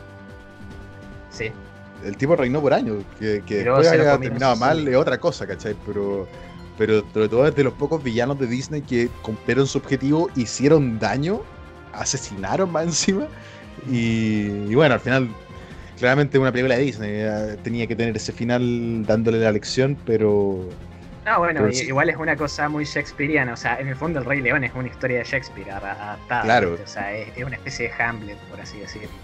Sí, 1.30 1.52
El 2.04 2.18
tipo 2.18 2.36
reinó 2.36 2.62
por 2.62 2.74
años. 2.74 3.04
Que, 3.20 3.44
que 3.46 3.64
después 3.64 3.88
haya 3.88 4.20
terminado 4.20 4.56
mal 4.58 4.88
es 4.88 4.96
otra 4.96 5.20
cosa, 5.20 5.48
¿cachai? 5.48 5.76
Pero, 5.86 6.28
pero 6.78 7.02
sobre 7.14 7.30
todo 7.30 7.48
es 7.48 7.56
de 7.56 7.64
los 7.64 7.74
pocos 7.74 8.04
villanos 8.04 8.40
de 8.40 8.48
Disney 8.48 8.82
que 8.82 9.10
cumplieron 9.22 9.68
su 9.68 9.78
objetivo, 9.78 10.30
hicieron 10.36 11.00
daño, 11.00 11.42
asesinaron 11.94 12.72
más 12.72 12.86
encima. 12.86 13.30
Y, 13.90 14.48
y 14.68 14.76
bueno, 14.76 14.96
al 14.96 15.00
final, 15.00 15.38
claramente 15.98 16.40
una 16.40 16.52
película 16.52 16.76
de 16.78 16.84
Disney 16.84 17.12
eh, 17.14 17.58
tenía 17.64 17.88
que 17.88 17.96
tener 17.96 18.16
ese 18.18 18.34
final 18.34 19.06
dándole 19.06 19.40
la 19.40 19.52
lección, 19.52 19.98
pero 20.06 20.76
No, 21.26 21.38
bueno, 21.40 21.72
sí. 21.72 21.86
igual 21.86 22.10
es 22.10 22.18
una 22.18 22.36
cosa 22.36 22.68
muy 22.70 22.84
shakespeariana. 22.86 23.54
O 23.54 23.58
sea, 23.58 23.80
en 23.80 23.88
el 23.88 23.96
fondo 23.96 24.20
el 24.20 24.26
Rey 24.26 24.42
León 24.42 24.64
es 24.64 24.74
una 24.74 24.88
historia 24.88 25.20
de 25.20 25.24
Shakespeare 25.24 25.72
adaptada. 25.72 26.44
Claro. 26.44 26.80
O 26.84 26.88
sea, 26.88 27.14
es, 27.16 27.30
es 27.38 27.44
una 27.44 27.56
especie 27.58 27.90
de 27.90 28.04
Hamlet, 28.04 28.40
por 28.50 28.60
así 28.60 28.80
decirlo. 28.80 29.22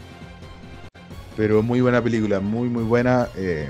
pero 1.36 1.62
muy 1.64 1.82
buena 1.82 2.02
película, 2.04 2.40
muy 2.40 2.70
muy 2.70 2.84
buena. 2.84 3.30
eh, 3.36 3.70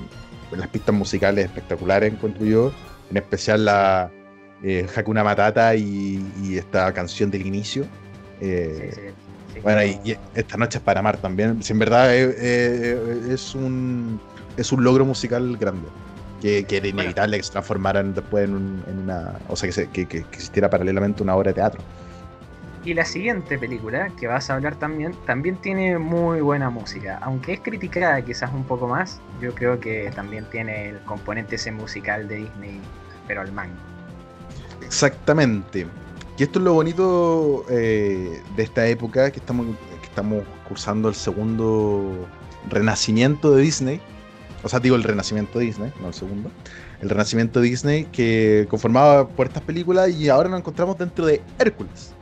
las 0.52 0.68
pistas 0.70 0.96
musicales 0.96 1.46
espectaculares 1.46 2.14
encuentro 2.14 2.46
yo, 2.46 2.74
en 3.10 3.18
especial 3.18 3.66
la 3.66 4.14
eh, 4.62 4.88
Hakuna 4.96 5.24
Matata 5.24 5.76
y, 5.76 6.34
y 6.36 6.58
esta 6.58 6.94
canción 6.94 7.30
del 7.32 7.46
inicio. 7.46 7.92
eh, 8.40 8.92
Sí, 8.94 9.02
sí, 9.12 9.14
sí, 9.54 9.60
Bueno, 9.62 9.84
y, 9.84 10.00
y 10.04 10.18
esta 10.34 10.58
noche 10.58 10.78
es 10.80 10.84
para 10.84 11.00
amar 11.02 11.18
también. 11.18 11.62
Si 11.64 11.74
en 11.74 11.80
verdad 11.80 12.16
eh, 12.16 12.34
eh, 12.38 13.22
es 13.34 13.56
un 13.56 14.22
es 14.56 14.72
un 14.72 14.84
logro 14.84 15.06
musical 15.06 15.58
grande. 15.58 15.92
Que, 16.42 16.66
que 16.66 16.78
era 16.78 16.88
inevitable 16.88 17.38
que 17.38 17.44
se 17.44 17.52
transformaran 17.52 18.14
después 18.14 18.46
en, 18.46 18.56
un- 18.56 18.84
en 18.88 19.00
una. 19.00 19.34
O 19.48 19.56
sea, 19.56 19.68
que, 19.68 19.74
se- 19.74 19.90
que 19.90 20.02
existiera 20.20 20.70
paralelamente 20.70 21.24
una 21.24 21.36
obra 21.36 21.50
de 21.50 21.56
teatro. 21.56 21.82
Y 22.86 22.94
la 22.94 23.04
siguiente 23.06 23.58
película 23.58 24.10
que 24.18 24.28
vas 24.28 24.50
a 24.50 24.54
hablar 24.54 24.76
también, 24.76 25.14
también 25.26 25.58
tiene 25.58 25.98
muy 25.98 26.40
buena 26.42 26.70
música. 26.70 27.18
Aunque 27.22 27.54
es 27.54 27.60
criticada 27.60 28.22
quizás 28.22 28.54
un 28.54 28.64
poco 28.64 28.88
más, 28.88 29.20
yo 29.42 29.54
creo 29.56 29.80
que 29.80 30.10
también 30.16 30.46
tiene 30.46 30.90
el 30.92 31.00
componente 31.00 31.56
ese 31.56 31.72
musical 31.72 32.28
de 32.28 32.36
Disney, 32.36 32.80
pero 33.28 33.42
al 33.42 33.52
mango. 33.52 33.76
Exactamente. 34.82 35.88
Y 36.38 36.44
esto 36.44 36.60
es 36.60 36.66
lo 36.66 36.74
bonito 36.74 37.66
eh, 37.70 38.42
de 38.56 38.64
esta 38.64 38.86
época 38.88 39.32
que 39.32 39.40
estamos, 39.40 39.66
que 40.00 40.06
estamos 40.06 40.44
cursando 40.68 41.10
el 41.10 41.16
segundo 41.16 42.28
renacimiento 42.70 43.54
de 43.56 43.62
Disney. 43.64 44.02
O 44.68 44.70
sea, 44.70 44.82
digo 44.82 44.98
el 44.98 45.04
renacimiento 45.04 45.60
Disney, 45.60 45.94
no 46.02 46.10
el 46.10 46.14
segundo. 46.14 46.52
El 47.00 47.10
renacimiento 47.10 47.62
Disney 47.62 48.04
que 48.12 48.68
conformaba 48.70 49.26
por 49.26 49.48
estas 49.48 49.64
películas 49.64 50.10
y 50.10 50.28
ahora 50.28 50.50
nos 50.50 50.60
encontramos 50.60 50.98
dentro 50.98 51.26
de 51.26 51.42
Hércules. 51.58 52.14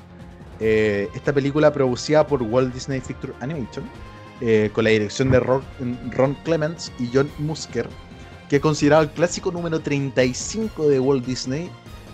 Eh, 0.59 1.09
esta 1.15 1.33
película 1.33 1.73
producida 1.73 2.27
por 2.27 2.43
Walt 2.43 2.71
Disney 2.71 3.01
Picture 3.01 3.33
Animation 3.39 3.89
eh, 4.41 4.69
con 4.73 4.83
la 4.83 4.91
dirección 4.91 5.31
de 5.31 5.39
Ron, 5.39 6.37
Clements 6.43 6.91
y 6.99 7.09
John 7.11 7.31
Musker 7.39 7.89
que 8.47 8.57
es 8.57 8.61
considerado 8.61 9.01
el 9.01 9.09
clásico 9.09 9.51
número 9.51 9.79
35 9.79 10.87
de 10.87 10.99
Walt 10.99 11.25
Disney 11.25 11.67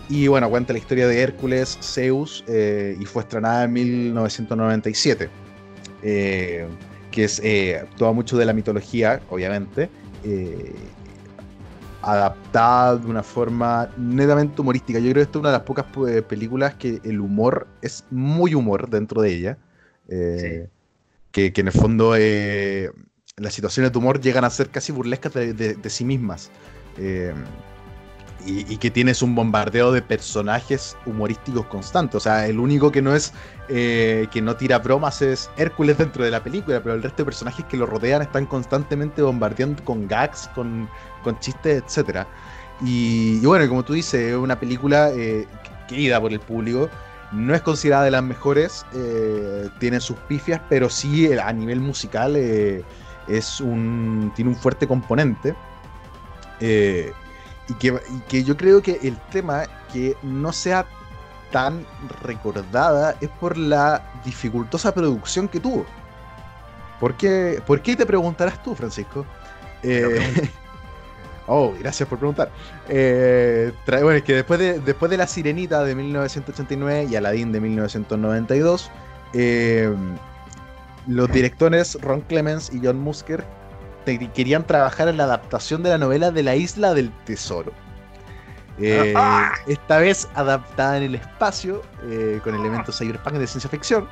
y 0.08 0.28
bueno, 0.28 0.50
cuenta 0.50 0.72
la 0.72 0.80
historia 0.80 1.08
de 1.08 1.22
Hércules, 1.22 1.78
Zeus, 1.82 2.46
eh, 2.48 2.96
y 2.98 3.06
fue 3.06 3.24
estrenada 3.24 3.66
en 3.66 3.74
1997. 3.74 5.30
eh, 6.04 6.68
que 7.12 7.26
es 7.26 7.42
toda 7.98 8.14
mucho 8.14 8.38
de 8.38 8.46
la 8.46 8.54
mitología, 8.54 9.20
obviamente, 9.30 9.90
eh, 10.24 10.76
adaptada 12.02 12.98
de 12.98 13.08
una 13.08 13.24
forma 13.24 13.90
netamente 13.98 14.60
humorística. 14.62 15.00
Yo 15.00 15.06
creo 15.12 15.16
que 15.16 15.22
esta 15.22 15.38
es 15.38 15.42
una 15.42 15.50
de 15.52 15.58
las 15.58 15.66
pocas 15.66 15.86
pues, 15.94 16.22
películas 16.24 16.74
que 16.76 17.00
el 17.04 17.20
humor 17.20 17.68
es 17.82 18.04
muy 18.10 18.56
humor 18.56 18.90
dentro 18.90 19.22
de 19.22 19.34
ella. 19.34 19.58
eh, 20.08 20.68
que, 21.32 21.54
que 21.54 21.62
en 21.62 21.68
el 21.68 21.74
fondo 21.74 22.14
eh, 22.18 22.92
las 23.38 23.54
situaciones 23.54 23.92
de 23.94 23.98
humor 24.00 24.20
llegan 24.20 24.44
a 24.44 24.50
ser 24.50 24.70
casi 24.70 24.92
burlescas 24.92 25.34
de, 25.34 25.54
de- 25.54 25.76
de 25.76 25.90
sí 25.90 26.04
mismas. 26.04 26.50
Eh, 28.46 28.66
y, 28.70 28.78
que 28.78 28.92
tienes 28.92 29.22
un 29.22 29.36
bombardeo 29.36 29.92
de 29.92 30.02
personajes 30.02 30.98
humorísticos 31.06 31.66
constantes. 31.68 32.16
O 32.16 32.20
sea, 32.20 32.48
el 32.48 32.60
único 32.60 32.92
que 32.92 33.02
no 33.02 33.16
es 33.16 33.34
eh, 33.70 34.28
que 34.32 34.42
no 34.42 34.56
tira 34.56 34.80
bromas 34.80 35.22
es 35.22 35.50
Hércules 35.58 35.98
dentro 35.98 36.24
de 36.24 36.32
la 36.32 36.44
película, 36.44 36.82
pero 36.82 36.96
el 36.96 37.04
resto 37.04 37.18
de 37.24 37.26
personajes 37.26 37.66
que 37.66 37.78
lo 37.78 37.86
rodean 37.86 38.22
están 38.22 38.46
constantemente 38.46 39.22
bombardeando 39.22 39.84
con 39.84 40.08
gags, 40.08 40.50
con, 40.56 40.90
con 41.24 41.40
chistes, 41.40 41.84
etc. 41.98 42.26
Y, 42.82 43.40
bueno, 43.46 43.68
como 43.70 43.84
tú 43.84 43.94
dices, 43.94 44.32
es 44.32 44.36
una 44.36 44.60
película 44.60 45.12
eh, 45.12 45.48
querida 45.88 46.20
por 46.20 46.32
el 46.32 46.40
público. 46.40 46.90
No 47.32 47.56
es 47.56 47.62
considerada 47.62 48.04
de 48.04 48.12
las 48.12 48.24
mejores, 48.24 48.86
eh, 48.94 49.70
tiene 49.80 50.02
sus 50.02 50.18
pifias, 50.28 50.62
pero 50.68 50.90
sí 50.90 51.28
eh, 51.28 51.40
a 51.40 51.54
nivel 51.54 51.80
musical 51.80 52.36
eh, 52.36 52.84
es 53.28 53.62
un, 53.62 54.34
tiene 54.36 54.52
un 54.52 54.58
fuerte 54.58 54.88
componente. 54.88 55.56
Y 57.72 57.74
que, 57.76 57.88
y 57.88 58.20
que 58.28 58.44
yo 58.44 58.58
creo 58.58 58.82
que 58.82 59.00
el 59.02 59.18
tema 59.32 59.64
que 59.94 60.18
no 60.22 60.52
sea 60.52 60.86
tan 61.52 61.86
recordada 62.22 63.16
es 63.22 63.30
por 63.30 63.58
la 63.58 64.04
dificultosa 64.26 64.94
producción 64.94 65.48
que 65.48 65.60
tuvo. 65.60 65.86
¿Por 67.00 67.16
qué, 67.16 67.62
por 67.66 67.82
qué 67.82 67.96
te 67.96 68.06
preguntarás 68.06 68.62
tú, 68.62 68.76
Francisco? 68.76 69.26
Eh, 69.84 70.50
oh, 71.48 71.74
gracias 71.80 72.08
por 72.08 72.20
preguntar. 72.20 72.52
Eh, 72.88 73.72
bueno, 73.86 74.12
es 74.12 74.24
que 74.24 74.36
después 74.36 74.60
de, 74.60 74.80
después 74.80 75.10
de 75.10 75.18
La 75.18 75.28
Sirenita 75.28 75.84
de 75.84 75.96
1989 75.96 77.08
y 77.10 77.16
Aladdin 77.16 77.52
de 77.52 77.60
1992, 77.60 78.92
eh, 79.34 79.94
los 81.08 81.32
directores 81.32 81.98
Ron 82.02 82.22
Clements 82.22 82.72
y 82.74 82.82
John 82.84 83.00
Musker 83.00 83.46
querían 84.06 84.66
trabajar 84.66 85.08
en 85.08 85.18
la 85.18 85.24
adaptación 85.26 85.84
de 85.84 85.90
la 85.90 85.98
novela 85.98 86.32
de 86.32 86.44
La 86.44 86.56
Isla 86.56 86.94
del 86.94 87.12
Tesoro. 87.26 87.74
Eh, 88.78 89.14
esta 89.68 89.98
vez 90.00 90.28
adaptada 90.34 90.98
en 90.98 91.04
el 91.04 91.16
espacio, 91.16 91.84
eh, 92.04 92.40
con 92.44 92.56
elementos 92.56 92.98
cyberpunk 92.98 93.36
de 93.36 93.48
ciencia 93.48 93.70
ficción. 93.70 94.10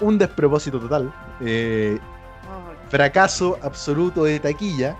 Un 0.00 0.18
despropósito 0.18 0.80
total. 0.80 1.14
eh, 1.40 2.00
fracaso 2.88 3.58
absoluto 3.62 4.24
de 4.24 4.40
taquilla 4.40 4.96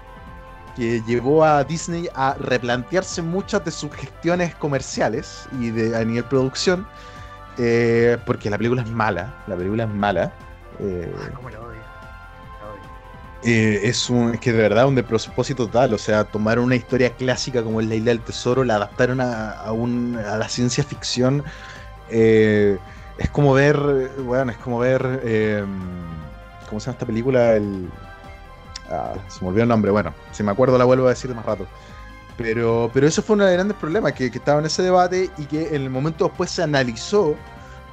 que 0.77 1.03
llevó 1.03 1.45
a 1.45 1.65
Disney 1.65 2.09
a 2.15 2.35
replantearse 2.41 3.23
muchas 3.23 3.65
de 3.65 3.71
sus 3.71 3.93
gestiones 3.95 4.55
comerciales 4.57 5.49
y 5.53 5.71
de, 5.71 5.97
a 5.97 6.05
nivel 6.05 6.25
producción. 6.25 6.89
eh, 7.59 8.19
porque 8.27 8.51
la 8.51 8.59
película 8.59 8.83
es 8.83 8.89
mala. 8.89 9.35
La 9.47 9.57
película 9.57 9.85
es 9.85 9.91
mala. 9.91 10.33
Ah, 11.15 11.31
cómo 11.35 11.51
lo. 11.51 11.74
Eh, 13.45 13.81
es, 13.85 14.11
un, 14.11 14.35
es 14.35 14.41
que 14.41 14.53
de 14.53 14.63
verdad 14.63 14.87
un 14.89 14.95
despropósito 14.97 15.67
total. 15.67 15.95
O 15.95 15.99
sea, 15.99 16.25
tomaron 16.25 16.65
una 16.65 16.77
historia 16.77 17.15
clásica 17.17 17.63
como 17.63 17.81
es 17.81 17.87
la 17.89 17.95
Isla 17.97 18.11
del 18.13 18.23
Tesoro, 18.25 18.65
la 18.65 18.77
adaptaron 18.77 19.21
a, 19.21 19.53
a 19.63 20.37
la 20.39 20.49
ciencia 20.49 20.85
ficción. 20.85 21.45
eh, 22.09 22.79
es 23.19 23.31
como 23.31 23.53
ver, 23.55 23.79
bueno, 24.19 24.51
es 24.53 24.59
como 24.59 24.79
ver, 24.81 25.21
eh, 25.25 25.65
¿cómo 26.69 26.81
se 26.81 26.87
llama 26.87 26.95
esta 26.95 27.07
película? 27.07 27.55
El, 27.57 27.91
ah, 28.91 29.15
se 29.29 29.45
me 29.45 29.49
olvidó 29.51 29.63
el 29.65 29.69
nombre. 29.69 29.91
Bueno, 29.91 30.15
si 30.33 30.43
me 30.43 30.53
acuerdo 30.53 30.79
la 30.79 30.85
vuelvo 30.85 31.07
a 31.07 31.11
decir 31.11 31.35
más 31.35 31.45
rato. 31.47 31.71
Pero, 32.37 32.91
pero 32.93 33.07
eso 33.07 33.23
fue 33.23 33.35
uno 33.35 33.45
de 33.45 33.51
los 33.51 33.57
grandes 33.59 33.77
problemas, 33.79 34.13
que, 34.15 34.31
que 34.31 34.39
estaba 34.39 34.61
en 34.61 34.67
ese 34.67 34.83
debate 34.83 35.33
y 35.39 35.47
que 35.47 35.69
en 35.69 35.83
el 35.83 35.91
momento 35.91 36.27
después 36.27 36.51
se 36.51 36.63
analizó, 36.65 37.45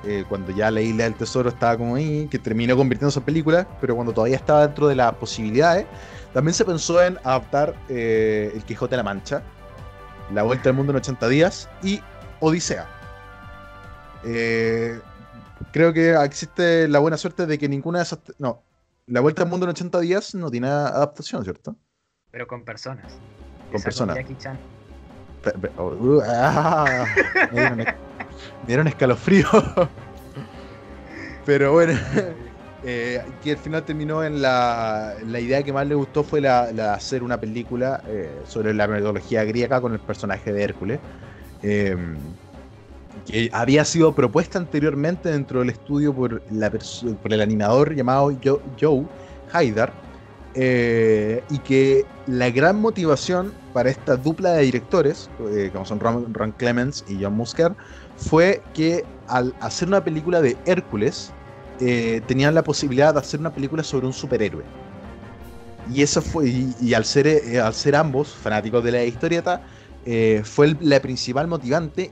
eh, 0.04 0.26
cuando 0.28 0.52
ya 0.52 0.72
la 0.72 0.82
Isla 0.82 1.04
del 1.04 1.16
Tesoro 1.16 1.50
estaba 1.50 1.78
como 1.78 1.96
ahí, 1.96 2.28
que 2.30 2.40
terminó 2.40 2.76
convirtiéndose 2.76 3.20
en 3.20 3.26
película, 3.26 3.68
pero 3.80 3.96
cuando 3.96 4.14
todavía 4.14 4.36
estaba 4.36 4.66
dentro 4.66 4.88
de 4.88 4.96
las 4.96 5.14
posibilidades, 5.14 5.86
también 6.34 6.54
se 6.54 6.66
pensó 6.66 7.04
en 7.04 7.18
adaptar 7.24 7.76
eh, 7.90 8.52
El 8.56 8.64
Quijote 8.64 8.92
de 8.92 8.98
la 8.98 9.04
Mancha, 9.04 9.44
La 10.34 10.44
Vuelta 10.44 10.70
al 10.70 10.76
Mundo 10.76 10.92
en 10.92 10.98
80 10.98 11.28
días 11.28 11.70
y 11.84 12.02
Odisea. 12.40 12.88
Eh, 14.24 15.00
creo 15.72 15.94
que 15.94 16.14
existe 16.24 16.88
la 16.88 17.00
buena 17.00 17.18
suerte 17.18 17.46
de 17.46 17.58
que 17.58 17.70
ninguna 17.70 18.00
de 18.00 18.04
esas... 18.04 18.20
No, 18.40 18.64
La 19.06 19.22
Vuelta 19.22 19.44
al 19.44 19.50
Mundo 19.50 19.66
en 19.66 19.72
80 19.72 20.00
días 20.00 20.34
no 20.34 20.50
tiene 20.50 20.68
adaptación, 20.68 21.44
¿cierto? 21.44 21.76
Pero 22.32 22.48
con 22.48 22.66
personas. 22.66 23.14
Con 23.68 23.76
Esa 23.76 23.84
personas. 23.84 24.16
Jackie 24.16 24.38
Chan. 24.38 24.58
Oh, 25.78 25.88
uh, 25.88 26.22
ah, 26.24 27.06
me, 28.62 28.68
dieron, 28.68 28.88
escalofrío. 28.88 29.48
Pero 31.46 31.74
bueno, 31.74 32.00
eh, 32.84 33.22
que 33.44 33.52
al 33.52 33.58
final 33.58 33.84
terminó 33.84 34.24
en 34.24 34.42
la, 34.42 35.16
la 35.26 35.40
idea 35.40 35.64
que 35.64 35.74
más 35.74 35.88
le 35.88 35.96
gustó 35.96 36.24
fue 36.24 36.40
la, 36.42 36.72
la 36.72 36.94
hacer 36.94 37.24
una 37.24 37.40
película 37.40 38.04
eh, 38.08 38.30
sobre 38.48 38.74
la 38.74 38.88
metodología 38.88 39.44
griega 39.44 39.82
con 39.82 39.94
el 39.94 40.00
personaje 40.00 40.54
de 40.54 40.64
Hércules. 40.64 41.00
Eh, 41.64 41.96
que 43.26 43.50
había 43.54 43.86
sido 43.86 44.16
propuesta 44.16 44.58
anteriormente 44.58 45.30
dentro 45.30 45.60
del 45.60 45.70
estudio 45.70 46.14
por, 46.14 46.42
la 46.52 46.72
por 46.72 47.34
el 47.34 47.42
animador 47.42 47.94
llamado 47.94 48.32
Jo- 48.44 48.62
Joe 48.80 49.04
Haidar, 49.52 49.92
eh, 50.56 51.44
y 51.50 51.60
que 51.60 52.06
la 52.28 52.50
gran 52.50 52.80
motivación 52.80 53.54
para 53.74 53.90
esta 53.90 54.16
dupla 54.18 54.54
de 54.54 54.64
directores, 54.64 55.30
eh, 55.50 55.70
como 55.72 55.86
son 55.86 56.00
Ron, 56.00 56.34
Ron 56.34 56.52
Clements 56.52 57.04
y 57.08 57.24
John 57.24 57.34
Musker, 57.34 57.74
fue 58.18 58.62
que 58.74 59.04
al 59.28 59.54
hacer 59.60 59.88
una 59.88 60.04
película 60.04 60.42
de 60.42 60.58
Hércules, 60.66 61.32
eh, 61.80 62.22
tenían 62.28 62.54
la 62.54 62.64
posibilidad 62.64 63.14
de 63.14 63.20
hacer 63.20 63.40
una 63.40 63.54
película 63.54 63.84
sobre 63.84 64.06
un 64.06 64.14
superhéroe. 64.14 64.64
Y 65.92 66.04
eso 66.04 66.22
fue, 66.22 66.48
y, 66.48 66.94
al, 66.94 67.06
ser, 67.06 67.26
eh, 67.28 67.60
al 67.60 67.74
ser 67.74 67.96
ambos 67.96 68.30
fanáticos 68.30 68.84
de 68.84 68.92
la 68.92 69.04
historieta, 69.04 69.62
eh, 70.06 70.42
fue 70.44 70.76
la 70.80 71.00
principal 71.00 71.48
motivante. 71.48 72.12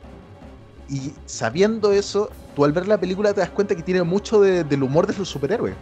Y 0.89 1.13
sabiendo 1.27 1.91
eso, 1.91 2.31
tú 2.55 2.65
al 2.65 2.71
ver 2.71 2.87
la 2.87 2.99
película 2.99 3.31
te 3.33 3.41
das 3.41 3.51
cuenta 3.51 3.75
que 3.75 3.83
tiene 3.83 4.01
mucho 4.01 4.41
de- 4.41 4.63
del 4.63 4.81
humor 4.81 5.05
de 5.05 5.15
los 5.15 5.29
superhéroes. 5.29 5.75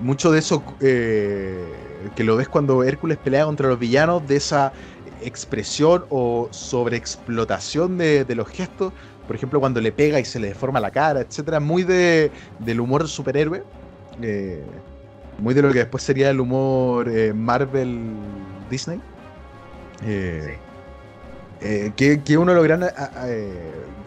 Mucho 0.00 0.30
de 0.30 0.38
eso 0.38 0.62
que 2.14 2.24
lo 2.24 2.36
ves 2.36 2.48
cuando 2.48 2.82
Hércules 2.82 3.18
pelea 3.18 3.44
contra 3.44 3.68
los 3.68 3.78
villanos, 3.78 4.26
de 4.26 4.36
esa 4.36 4.72
expresión 5.22 6.04
o 6.10 6.48
sobreexplotación 6.50 7.98
de, 7.98 8.24
de 8.24 8.34
los 8.34 8.48
gestos. 8.48 8.92
Por 9.26 9.36
ejemplo, 9.36 9.60
cuando 9.60 9.80
le 9.80 9.92
pega 9.92 10.18
y 10.20 10.24
se 10.24 10.40
le 10.40 10.48
deforma 10.48 10.80
la 10.80 10.90
cara, 10.90 11.20
etcétera. 11.20 11.60
Muy 11.60 11.82
de, 11.82 12.30
del 12.60 12.80
humor 12.80 13.06
superhéroe. 13.08 13.62
eh, 14.22 14.64
muy 15.38 15.54
de 15.54 15.62
lo 15.62 15.72
que 15.72 15.80
después 15.80 16.02
sería 16.02 16.30
el 16.30 16.40
humor 16.40 17.08
eh, 17.08 17.32
Marvel 17.32 18.12
Disney. 18.70 19.00
Eh, 20.04 20.56
que, 21.96 22.22
que 22.22 22.38
uno 22.38 22.52
de 22.52 22.56
los 22.56 22.64
grandes 22.64 22.92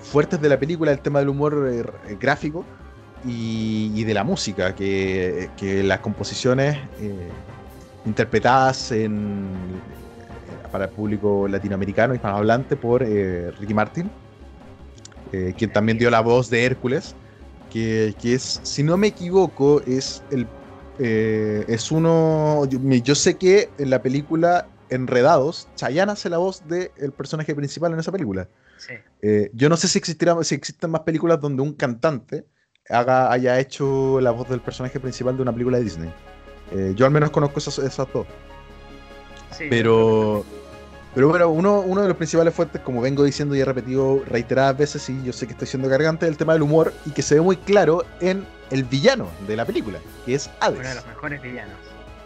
fuertes 0.02 0.40
de 0.42 0.50
la 0.50 0.58
película 0.58 0.92
es 0.92 0.98
el 0.98 1.04
tema 1.04 1.20
del 1.20 1.30
humor 1.30 1.94
gráfico 2.20 2.66
y, 3.26 3.92
y 3.94 4.04
de 4.06 4.14
la 4.14 4.24
música, 4.24 4.74
que, 4.74 5.50
que 5.58 5.84
las 5.84 6.00
composiciones 6.00 6.78
interpretadas 8.06 8.92
en, 8.92 9.50
para 10.72 10.86
el 10.86 10.92
público 10.92 11.48
latinoamericano, 11.48 12.14
hispanohablante, 12.14 12.76
por 12.76 13.04
eh, 13.04 13.52
Ricky 13.60 13.74
Martin, 13.74 14.10
eh, 15.32 15.54
quien 15.58 15.72
también 15.72 15.98
dio 15.98 16.10
la 16.10 16.22
voz 16.22 16.50
de 16.50 16.66
Hércules, 16.66 17.16
que, 17.70 18.16
que 18.22 18.34
es, 18.34 18.60
si 18.64 18.84
no 18.84 18.98
me 18.98 19.08
equivoco, 19.08 19.82
es 19.86 20.24
el 20.32 20.48
eh, 21.04 21.66
es 21.68 21.92
uno. 21.92 22.64
Yo, 22.66 23.16
sé 23.16 23.38
que 23.38 23.70
en 23.80 23.90
la 23.90 24.04
película 24.04 24.68
Enredados, 24.90 25.68
Chayanne 25.76 26.12
hace 26.12 26.30
la 26.30 26.38
voz 26.38 26.68
del 26.68 27.12
personaje 27.12 27.56
principal 27.56 27.94
en 27.94 28.00
esa 28.00 28.12
película. 28.12 28.48
Sí. 28.78 28.94
Eh, 29.24 29.50
yo 29.54 29.68
no 29.70 29.78
sé 29.78 29.88
si, 29.88 29.98
existirá, 29.98 30.36
si 30.44 30.54
existen 30.54 30.92
más 30.92 31.02
películas 31.02 31.40
donde 31.40 31.64
un 31.64 31.74
cantante 31.74 32.46
haga, 32.90 33.32
haya 33.32 33.60
hecho 33.60 34.20
la 34.22 34.30
voz 34.30 34.48
del 34.48 34.62
personaje 34.62 35.00
principal 35.00 35.36
de 35.36 35.42
una 35.42 35.52
película 35.52 35.80
de 35.80 35.86
Disney. 35.86 36.14
Eh, 36.72 36.94
yo 36.96 37.06
al 37.06 37.12
menos 37.12 37.30
conozco 37.32 37.60
esas, 37.60 37.80
esas 37.80 38.08
dos. 38.14 38.26
Sí, 39.58 39.66
Pero, 39.70 40.46
pero 41.14 41.28
bueno, 41.28 41.50
uno, 41.50 41.82
uno 41.82 42.02
de 42.02 42.08
los 42.08 42.18
principales 42.18 42.54
fuertes, 42.54 42.82
como 42.82 43.02
vengo 43.02 43.24
diciendo 43.24 43.56
y 43.56 43.60
he 43.60 43.66
repetido 43.66 44.24
reiteradas 44.26 44.78
veces, 44.78 45.10
y 45.10 45.22
yo 45.24 45.34
sé 45.34 45.46
que 45.46 45.54
estoy 45.54 45.68
siendo 45.68 45.90
cargante, 45.90 46.26
es 46.26 46.32
el 46.32 46.38
tema 46.38 46.54
del 46.54 46.62
humor 46.62 46.94
y 47.06 47.12
que 47.12 47.22
se 47.22 47.36
ve 47.36 47.42
muy 47.42 47.58
claro 47.58 48.06
en 48.22 48.46
el 48.70 48.86
villano 48.86 49.28
de 49.48 49.58
la 49.58 49.66
película, 49.66 50.00
que 50.26 50.36
es 50.36 50.50
Hades. 50.62 50.80
Uno 50.80 50.90
de 50.90 50.96
los 50.96 51.08
mejores 51.08 51.42
villanos. 51.42 51.76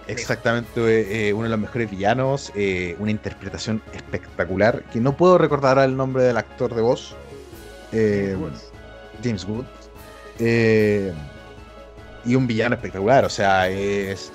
Exactamente, 0.07 1.29
eh, 1.29 1.33
uno 1.33 1.45
de 1.45 1.49
los 1.49 1.59
mejores 1.59 1.89
villanos, 1.89 2.51
eh, 2.53 2.95
una 2.99 3.09
interpretación 3.09 3.81
espectacular, 3.91 4.83
que 4.93 4.99
no 4.99 5.17
puedo 5.17 5.39
recordar 5.39 5.79
el 5.79 5.97
nombre 5.97 6.23
del 6.23 6.37
actor 6.37 6.75
de 6.75 6.81
voz, 6.81 7.15
eh. 7.91 8.37
James 9.23 9.45
Wood, 9.45 9.65
eh, 10.37 11.11
y 12.23 12.35
un 12.35 12.45
villano 12.45 12.75
espectacular, 12.75 13.25
o 13.25 13.29
sea, 13.29 13.67
es 13.67 14.31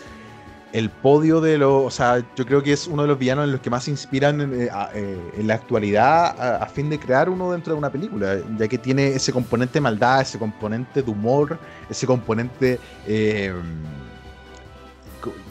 el 0.73 0.91
podio 0.91 1.41
de 1.41 1.59
los, 1.59 1.85
o 1.85 1.91
sea, 1.91 2.25
yo 2.37 2.47
creo 2.47 2.63
que 2.63 2.73
es 2.73 2.87
uno 2.87 3.03
de 3.03 3.09
los 3.09 3.19
villanos 3.19 3.45
en 3.45 3.53
los 3.53 3.61
que 3.61 3.71
más 3.71 3.85
se 3.85 3.91
inspiran 3.91 4.41
en, 4.41 4.63
eh, 4.63 4.71
eh, 4.95 5.31
en 5.37 5.47
la 5.47 5.55
actualidad 5.55 6.41
a, 6.41 6.63
a 6.63 6.67
fin 6.67 6.89
de 6.91 6.99
crear 6.99 7.29
uno 7.29 7.53
dentro 7.53 7.73
de 7.73 7.79
una 7.79 7.91
película, 7.91 8.39
ya 8.57 8.69
que 8.69 8.79
tiene 8.79 9.09
ese 9.09 9.33
componente 9.33 9.75
de 9.75 9.81
maldad, 9.81 10.21
ese 10.21 10.39
componente 10.39 11.03
de 11.03 11.11
humor, 11.11 11.59
ese 11.89 12.07
componente 12.07 12.79
eh, 13.07 13.53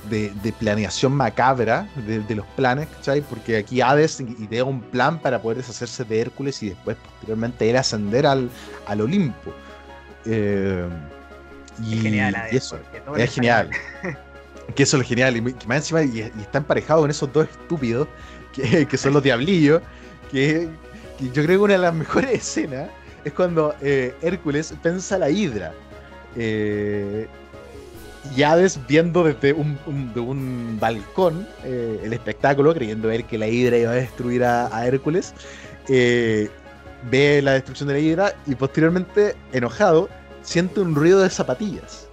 de, 0.09 0.31
de 0.41 0.53
planeación 0.53 1.13
macabra 1.13 1.87
de, 2.07 2.19
de 2.19 2.35
los 2.35 2.45
planes, 2.55 2.87
¿cachai? 2.87 3.21
Porque 3.21 3.57
aquí 3.57 3.81
Hades 3.81 4.19
idea 4.21 4.63
un 4.63 4.81
plan 4.81 5.19
para 5.19 5.41
poder 5.41 5.57
deshacerse 5.57 6.03
de 6.03 6.21
Hércules 6.21 6.61
y 6.63 6.69
después 6.69 6.97
posteriormente 6.97 7.69
él 7.69 7.75
ascender 7.75 8.25
al, 8.25 8.49
al 8.87 9.01
Olimpo. 9.01 9.53
Eh, 10.25 10.87
y, 11.83 11.93
Es 11.93 12.01
genial, 12.01 12.35
Hades, 12.35 12.53
eso, 12.53 12.79
es 13.17 13.33
genial. 13.33 13.69
Que 14.75 14.83
eso 14.83 14.97
es 14.97 15.03
lo 15.03 15.07
genial. 15.07 15.37
Y, 15.37 15.53
que 15.53 15.67
más 15.67 15.77
encima, 15.77 16.03
y, 16.03 16.19
está 16.19 16.59
emparejado 16.59 17.01
con 17.01 17.09
esos 17.09 17.31
dos 17.31 17.47
estúpidos, 17.49 18.07
que, 18.53 18.87
son 18.97 19.13
los 19.13 19.23
diablillos, 19.23 19.81
que, 20.31 20.67
yo 21.19 21.43
creo 21.43 21.47
que 21.47 21.57
una 21.57 21.73
de 21.73 21.79
las 21.79 21.93
mejores 21.93 22.31
escenas 22.31 22.89
es 23.25 23.33
cuando 23.33 23.75
eh, 23.81 24.15
Hércules 24.21 24.73
pensa 24.81 25.17
la 25.17 25.29
hidra. 25.29 25.73
Eh, 26.35 27.27
y 28.35 28.43
viendo 28.87 29.23
desde 29.23 29.53
un, 29.53 29.77
un- 29.87 30.13
de 30.13 30.19
un 30.19 30.77
balcón 30.79 31.47
eh, 31.63 32.01
el 32.03 32.13
espectáculo, 32.13 32.73
creyendo 32.73 33.07
ver 33.07 33.23
que 33.25 33.37
la 33.37 33.47
hidra 33.47 33.77
iba 33.77 33.91
a 33.91 33.95
destruir 33.95 34.43
a, 34.43 34.75
a 34.75 34.85
Hércules, 34.85 35.33
eh, 35.87 36.49
ve 37.09 37.41
la 37.41 37.53
destrucción 37.53 37.87
de 37.87 37.93
la 37.95 37.99
hidra 37.99 38.35
y 38.45 38.55
posteriormente, 38.55 39.35
enojado, 39.53 40.09
siente 40.41 40.81
un 40.81 40.95
ruido 40.95 41.21
de 41.21 41.29
zapatillas. 41.29 42.08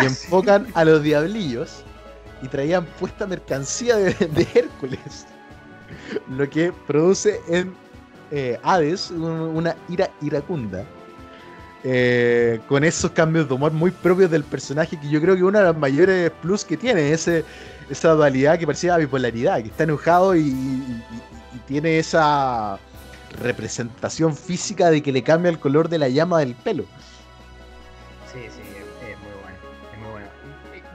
Y 0.00 0.04
enfocan 0.06 0.66
a 0.74 0.84
los 0.84 1.02
diablillos 1.02 1.82
y 2.42 2.48
traían 2.48 2.84
puesta 2.98 3.26
mercancía 3.26 3.96
de, 3.96 4.12
de 4.12 4.46
Hércules. 4.54 5.26
Lo 6.28 6.48
que 6.48 6.72
produce 6.86 7.40
en 7.48 7.74
eh, 8.30 8.58
Hades 8.62 9.10
un- 9.10 9.22
una 9.30 9.74
ira 9.88 10.10
iracunda. 10.20 10.84
eh, 11.84 12.60
con 12.68 12.82
esos 12.84 13.12
cambios 13.12 13.46
de 13.48 13.54
humor 13.54 13.72
muy 13.72 13.90
propios 13.92 14.30
del 14.30 14.42
personaje, 14.44 14.98
que 14.98 15.08
yo 15.08 15.20
creo 15.20 15.36
que 15.36 15.44
uno 15.44 15.58
de 15.58 15.64
los 15.64 15.76
mayores 15.76 16.30
plus 16.42 16.64
que 16.64 16.76
tiene, 16.76 17.12
ese, 17.12 17.44
esa 17.88 18.10
dualidad 18.10 18.58
que 18.58 18.66
parecía 18.66 18.96
bipolaridad, 18.96 19.62
que 19.62 19.68
está 19.68 19.84
enojado 19.84 20.34
y, 20.34 20.40
y- 20.40 20.42
y- 20.52 21.56
y 21.56 21.58
tiene 21.66 21.98
esa 22.00 22.78
representación 23.40 24.34
física 24.36 24.90
de 24.90 25.02
que 25.02 25.12
le 25.12 25.22
cambia 25.22 25.50
el 25.50 25.58
color 25.60 25.88
de 25.88 25.98
la 25.98 26.08
llama 26.08 26.40
del 26.40 26.54
pelo. 26.56 26.84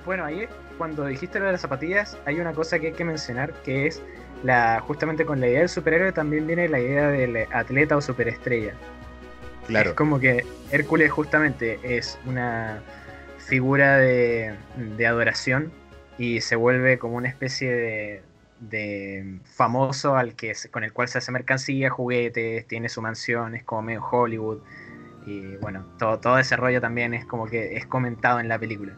Bueno, 0.05 0.25
ahí 0.25 0.47
cuando 0.77 1.05
dijiste 1.05 1.39
lo 1.39 1.45
de 1.45 1.53
las 1.53 1.61
zapatillas, 1.61 2.17
hay 2.25 2.39
una 2.39 2.53
cosa 2.53 2.79
que 2.79 2.87
hay 2.87 2.93
que 2.93 3.05
mencionar 3.05 3.53
que 3.63 3.87
es 3.87 4.01
la 4.43 4.81
justamente 4.81 5.25
con 5.25 5.39
la 5.39 5.47
idea 5.47 5.59
del 5.59 5.69
superhéroe 5.69 6.11
también 6.11 6.45
viene 6.45 6.67
la 6.67 6.79
idea 6.79 7.07
del 7.09 7.47
atleta 7.51 7.95
o 7.95 8.01
superestrella. 8.01 8.73
Claro. 9.67 9.91
Es 9.91 9.95
como 9.95 10.19
que 10.19 10.45
Hércules 10.71 11.11
justamente 11.11 11.79
es 11.83 12.19
una 12.25 12.81
figura 13.37 13.97
de, 13.97 14.53
de 14.75 15.07
adoración 15.07 15.71
y 16.17 16.41
se 16.41 16.55
vuelve 16.55 16.99
como 16.99 17.15
una 17.15 17.29
especie 17.29 17.73
de, 17.73 18.21
de 18.59 19.39
famoso 19.45 20.15
al 20.15 20.35
que 20.35 20.53
con 20.71 20.83
el 20.83 20.93
cual 20.93 21.07
se 21.07 21.17
hace 21.17 21.31
mercancía, 21.31 21.89
juguetes, 21.89 22.67
tiene 22.67 22.89
su 22.89 23.01
mansión, 23.01 23.55
es 23.55 23.63
como 23.63 23.83
medio 23.83 24.05
Hollywood. 24.05 24.61
Y 25.25 25.55
bueno, 25.57 25.85
todo, 25.97 26.19
todo 26.19 26.37
ese 26.37 26.57
rollo 26.57 26.81
también 26.81 27.13
es 27.13 27.25
como 27.25 27.45
que 27.45 27.77
es 27.77 27.85
comentado 27.85 28.39
en 28.39 28.47
la 28.49 28.59
película. 28.59 28.93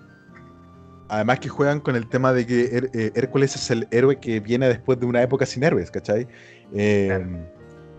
Además 1.08 1.40
que 1.40 1.50
juegan 1.50 1.80
con 1.82 1.96
el 1.96 2.08
tema 2.08 2.34
de 2.34 2.46
que 2.48 2.72
Her- 2.72 2.90
eh, 2.94 3.12
Hércules 3.16 3.56
es 3.56 3.70
el 3.70 3.88
héroe 3.92 4.18
que 4.20 4.40
viene 4.40 4.68
después 4.68 5.00
de 5.00 5.06
una 5.06 5.22
época 5.22 5.46
sin 5.46 5.64
héroes, 5.64 5.92
¿cachai? 5.92 6.28
Eh, 6.74 7.06
Claro. 7.08 7.56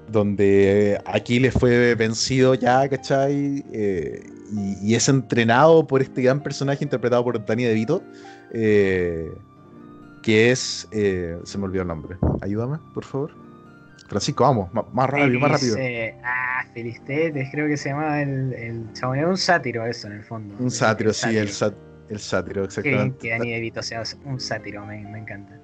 Donde 0.08 1.00
Aquiles 1.04 1.52
fue 1.52 1.94
vencido 1.96 2.54
ya, 2.54 2.88
¿cachai? 2.88 3.64
Eh, 3.72 4.22
y, 4.52 4.90
y 4.90 4.94
es 4.94 5.08
entrenado 5.08 5.84
por 5.86 6.00
este 6.00 6.22
gran 6.22 6.40
personaje 6.44 6.84
interpretado 6.84 7.24
por 7.24 7.44
Danny 7.44 7.64
DeVito, 7.64 8.02
eh, 8.52 9.32
que 10.22 10.50
es... 10.52 10.86
eh, 10.92 11.36
se 11.44 11.58
me 11.58 11.64
olvidó 11.64 11.82
el 11.82 11.88
nombre. 11.88 12.16
Ayúdame, 12.40 12.78
por 12.94 13.04
favor. 13.04 13.32
Francisco, 14.08 14.44
vamos, 14.44 14.72
más 14.92 15.10
rápido, 15.10 15.40
más 15.40 15.50
rápido. 15.50 15.74
Felice- 15.76 16.14
ah, 16.22 16.64
Filistetes, 16.72 17.48
creo 17.50 17.66
que 17.66 17.76
se 17.76 17.88
llamaba 17.88 18.22
el, 18.22 18.52
el 18.52 18.92
chabón. 18.92 19.18
Era 19.18 19.28
un 19.28 19.36
sátiro 19.36 19.84
eso 19.86 20.06
en 20.06 20.12
el 20.14 20.22
fondo. 20.22 20.54
Un 20.60 20.70
sátiro, 20.70 21.12
sí, 21.12 21.36
el, 21.36 21.48
sat- 21.48 21.74
el 22.08 22.18
sátiro, 22.18 22.66
Qué 22.82 22.82
bien 22.82 23.10
exactamente. 23.10 23.18
que 23.18 23.30
Danny 23.30 23.50
DeVito 23.52 23.82
sea 23.82 24.02
un 24.24 24.40
sátiro, 24.40 24.84
me, 24.86 25.00
me 25.02 25.18
encanta. 25.18 25.58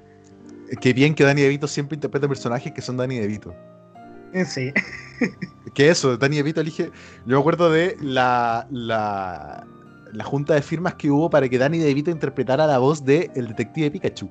Qué 0.81 0.93
bien 0.93 1.15
que 1.15 1.25
Danny 1.25 1.43
DeVito 1.43 1.67
siempre 1.69 1.97
interpreta 1.97 2.27
personajes 2.29 2.73
que 2.73 2.81
son 2.81 2.97
Danny 2.97 3.19
DeVito. 3.19 3.55
Sí, 4.47 4.73
Que 5.75 5.91
eso, 5.91 6.17
Danny 6.17 6.37
DeVito 6.37 6.61
elige. 6.61 6.85
Yo 7.27 7.37
me 7.37 7.39
acuerdo 7.39 7.71
de 7.71 7.97
la, 8.01 8.67
la, 8.71 9.67
la 10.13 10.25
junta 10.25 10.55
de 10.55 10.63
firmas 10.63 10.95
que 10.95 11.11
hubo 11.11 11.29
para 11.31 11.49
que 11.49 11.59
Danny 11.59 11.79
DeVito 11.79 12.11
interpretara 12.11 12.67
la 12.67 12.79
voz 12.79 13.05
de 13.05 13.31
el 13.35 13.49
detective 13.49 13.91
Pikachu. 13.91 14.31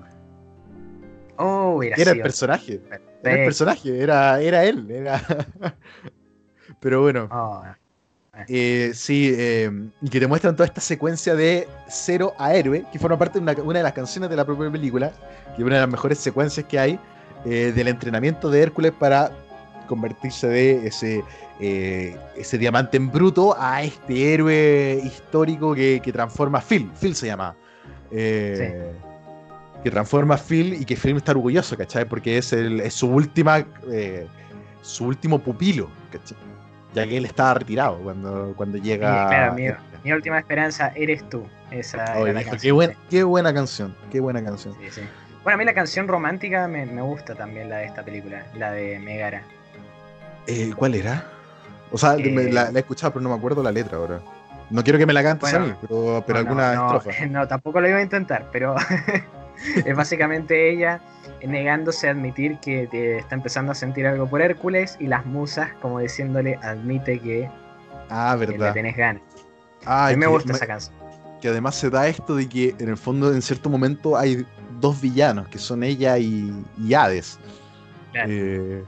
Oh, 1.37 1.81
Era 1.81 2.11
el 2.11 2.21
personaje. 2.21 2.81
Era 3.23 3.35
el 3.39 3.45
personaje, 3.45 3.99
era, 4.01 4.41
era 4.41 4.63
él. 4.65 4.89
Era... 4.89 5.21
Pero 6.79 7.01
bueno, 7.01 7.27
Oh, 7.31 7.63
eh, 8.47 8.91
sí, 8.93 9.33
eh, 9.37 9.69
y 10.01 10.09
que 10.09 10.19
te 10.19 10.27
muestran 10.27 10.55
toda 10.55 10.65
esta 10.65 10.79
secuencia 10.79 11.35
de 11.35 11.67
cero 11.89 12.33
a 12.37 12.53
héroe, 12.53 12.85
que 12.91 12.97
forma 12.97 13.17
parte 13.17 13.39
de 13.39 13.43
una, 13.43 13.53
una 13.61 13.79
de 13.79 13.83
las 13.83 13.93
canciones 13.93 14.29
de 14.29 14.37
la 14.37 14.45
propia 14.45 14.71
película, 14.71 15.11
que 15.55 15.61
es 15.61 15.65
una 15.65 15.75
de 15.75 15.81
las 15.81 15.89
mejores 15.89 16.17
secuencias 16.19 16.65
que 16.65 16.79
hay 16.79 16.99
eh, 17.45 17.73
del 17.75 17.89
entrenamiento 17.89 18.49
de 18.49 18.61
Hércules 18.61 18.93
para 18.97 19.31
convertirse 19.87 20.47
de 20.47 20.87
ese, 20.87 21.23
ese 21.59 22.57
diamante 22.57 22.95
en 22.95 23.11
bruto 23.11 23.53
a 23.59 23.83
este 23.83 24.33
héroe 24.33 25.01
histórico 25.03 25.75
que, 25.75 25.99
que 26.01 26.13
transforma 26.13 26.59
a 26.59 26.61
Phil. 26.61 26.89
Phil 26.99 27.13
se 27.13 27.27
llama. 27.27 27.55
Eh, 28.11 28.93
Que 29.83 29.91
transforma 29.91 30.35
a 30.35 30.37
Phil 30.37 30.73
y 30.73 30.85
que 30.85 30.95
Phil 30.95 31.17
está 31.17 31.33
orgulloso, 31.33 31.75
¿cachai? 31.75 32.05
Porque 32.05 32.37
es, 32.37 32.53
el, 32.53 32.79
es 32.79 32.93
su 32.93 33.07
última. 33.07 33.65
su 34.81 35.05
último 35.07 35.39
pupilo, 35.39 35.89
¿cachai? 36.09 36.37
Ya 36.93 37.07
que 37.07 37.17
él 37.17 37.25
estaba 37.25 37.53
retirado 37.55 37.97
cuando, 37.97 38.53
cuando 38.55 38.77
llega. 38.77 39.27
Claro, 39.27 39.53
mi, 39.53 39.67
mi 40.03 40.11
última 40.11 40.39
esperanza 40.39 40.91
eres 40.95 41.27
tú. 41.29 41.45
Esa 41.71 42.03
era 42.03 42.19
Oye, 42.21 42.33
la 42.33 42.43
canción, 42.43 42.59
qué, 42.61 42.71
buena, 42.73 42.93
sí. 42.93 42.99
qué 43.09 43.23
buena 43.23 43.53
canción, 43.53 43.95
qué 44.11 44.19
buena 44.19 44.43
canción. 44.43 44.73
Sí, 44.81 44.91
sí. 44.91 45.01
Bueno, 45.43 45.55
a 45.55 45.57
mí 45.57 45.65
la 45.65 45.73
canción 45.73 46.07
romántica 46.07 46.67
me, 46.67 46.85
me 46.85 47.01
gusta 47.01 47.33
también, 47.33 47.69
la 47.69 47.77
de 47.77 47.85
esta 47.85 48.03
película, 48.03 48.45
la 48.57 48.71
de 48.71 48.99
Megara. 48.99 49.43
Eh, 50.47 50.71
¿Cuál 50.75 50.95
era? 50.95 51.23
O 51.91 51.97
sea, 51.97 52.15
Eh, 52.15 52.29
me- 52.29 52.43
la, 52.51 52.71
la 52.71 52.79
he 52.79 52.81
escuchado, 52.81 53.13
pero 53.13 53.23
no 53.23 53.29
me 53.29 53.35
acuerdo 53.35 53.63
la 53.63 53.71
letra 53.71 53.97
ahora. 53.97 54.19
No 54.69 54.83
quiero 54.83 54.99
que 54.99 55.05
me 55.05 55.13
la 55.13 55.23
cantes 55.23 55.49
Bueno, 55.51 55.65
a 55.65 55.67
mí, 55.69 55.75
pero, 55.81 56.23
pero 56.27 56.39
No, 56.43 56.49
alguna 56.49 56.75
no, 56.75 56.97
estrofa. 56.97 57.25
No, 57.29 57.47
tampoco 57.47 57.79
lo 57.81 57.87
iba 57.89 57.97
a 57.97 58.01
intentar, 58.01 58.47
pero 58.51 58.75
es 59.85 59.95
básicamente 59.95 60.71
ella 60.71 61.01
negándose 61.45 62.07
a 62.07 62.11
admitir 62.11 62.57
que 62.59 62.87
eh, 62.91 63.17
está 63.19 63.35
empezando 63.35 63.71
a 63.71 63.75
sentir 63.75 64.05
algo 64.07 64.27
por 64.29 64.41
Hércules 64.41 64.97
y 64.99 65.07
las 65.07 65.25
musas 65.25 65.71
como 65.81 65.99
diciéndole 65.99 66.57
admite 66.61 67.19
que, 67.19 67.49
Ah, 68.09 68.35
que 68.39 68.45
le 68.47 68.57
verdad. 68.57 68.73
tenés 68.73 68.95
ganas. 68.97 69.23
Ah, 69.85 70.07
a 70.07 70.09
mí 70.11 70.17
me 70.17 70.27
gusta 70.27 70.51
me- 70.51 70.57
esa 70.57 70.67
canción. 70.67 70.95
que 71.41 71.47
además 71.47 71.75
se 71.75 71.89
da 71.89 72.07
esto 72.07 72.35
de 72.35 72.47
que 72.47 72.75
en 72.77 72.89
el 72.89 72.97
fondo 72.97 73.33
en 73.33 73.41
cierto 73.41 73.69
momento 73.69 74.15
hay 74.17 74.45
dos 74.79 74.99
villanos, 75.01 75.47
que 75.47 75.57
son 75.57 75.83
ella 75.83 76.17
y, 76.17 76.51
y 76.77 76.93
Hades. 76.93 77.39
Claro. 78.11 78.29
Eh, 78.31 78.83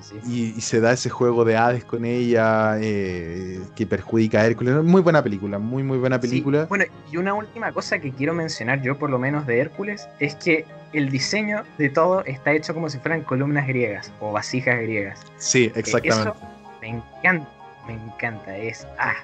Sí, 0.00 0.18
sí. 0.22 0.52
y, 0.54 0.58
y 0.58 0.60
se 0.60 0.80
da 0.80 0.92
ese 0.92 1.10
juego 1.10 1.44
de 1.44 1.56
Hades 1.56 1.84
con 1.84 2.04
ella 2.04 2.76
eh, 2.80 3.60
que 3.74 3.86
perjudica 3.86 4.40
a 4.40 4.46
Hércules. 4.46 4.82
Muy 4.82 5.02
buena 5.02 5.22
película, 5.22 5.58
muy 5.58 5.82
muy 5.82 5.98
buena 5.98 6.16
Sí, 6.20 6.28
película. 6.28 6.66
Bueno, 6.66 6.84
y 7.10 7.16
una 7.16 7.34
última 7.34 7.72
cosa 7.72 7.98
que 7.98 8.12
quiero 8.12 8.34
mencionar 8.34 8.82
yo, 8.82 8.98
por 8.98 9.10
lo 9.10 9.18
menos 9.18 9.46
de 9.46 9.58
Hércules, 9.60 10.08
es 10.18 10.34
que 10.36 10.64
el 10.92 11.08
diseño 11.10 11.62
de 11.78 11.88
todo 11.88 12.24
está 12.24 12.52
hecho 12.52 12.74
como 12.74 12.88
si 12.90 12.98
fueran 12.98 13.22
columnas 13.22 13.66
griegas 13.66 14.12
o 14.20 14.32
vasijas 14.32 14.80
griegas. 14.80 15.20
Sí, 15.36 15.72
exactamente. 15.74 16.30
Eso 16.30 16.36
me 16.80 16.88
encanta, 16.88 17.48
me 17.86 17.94
encanta, 17.94 18.56
es 18.56 18.86
ah, 18.98 19.14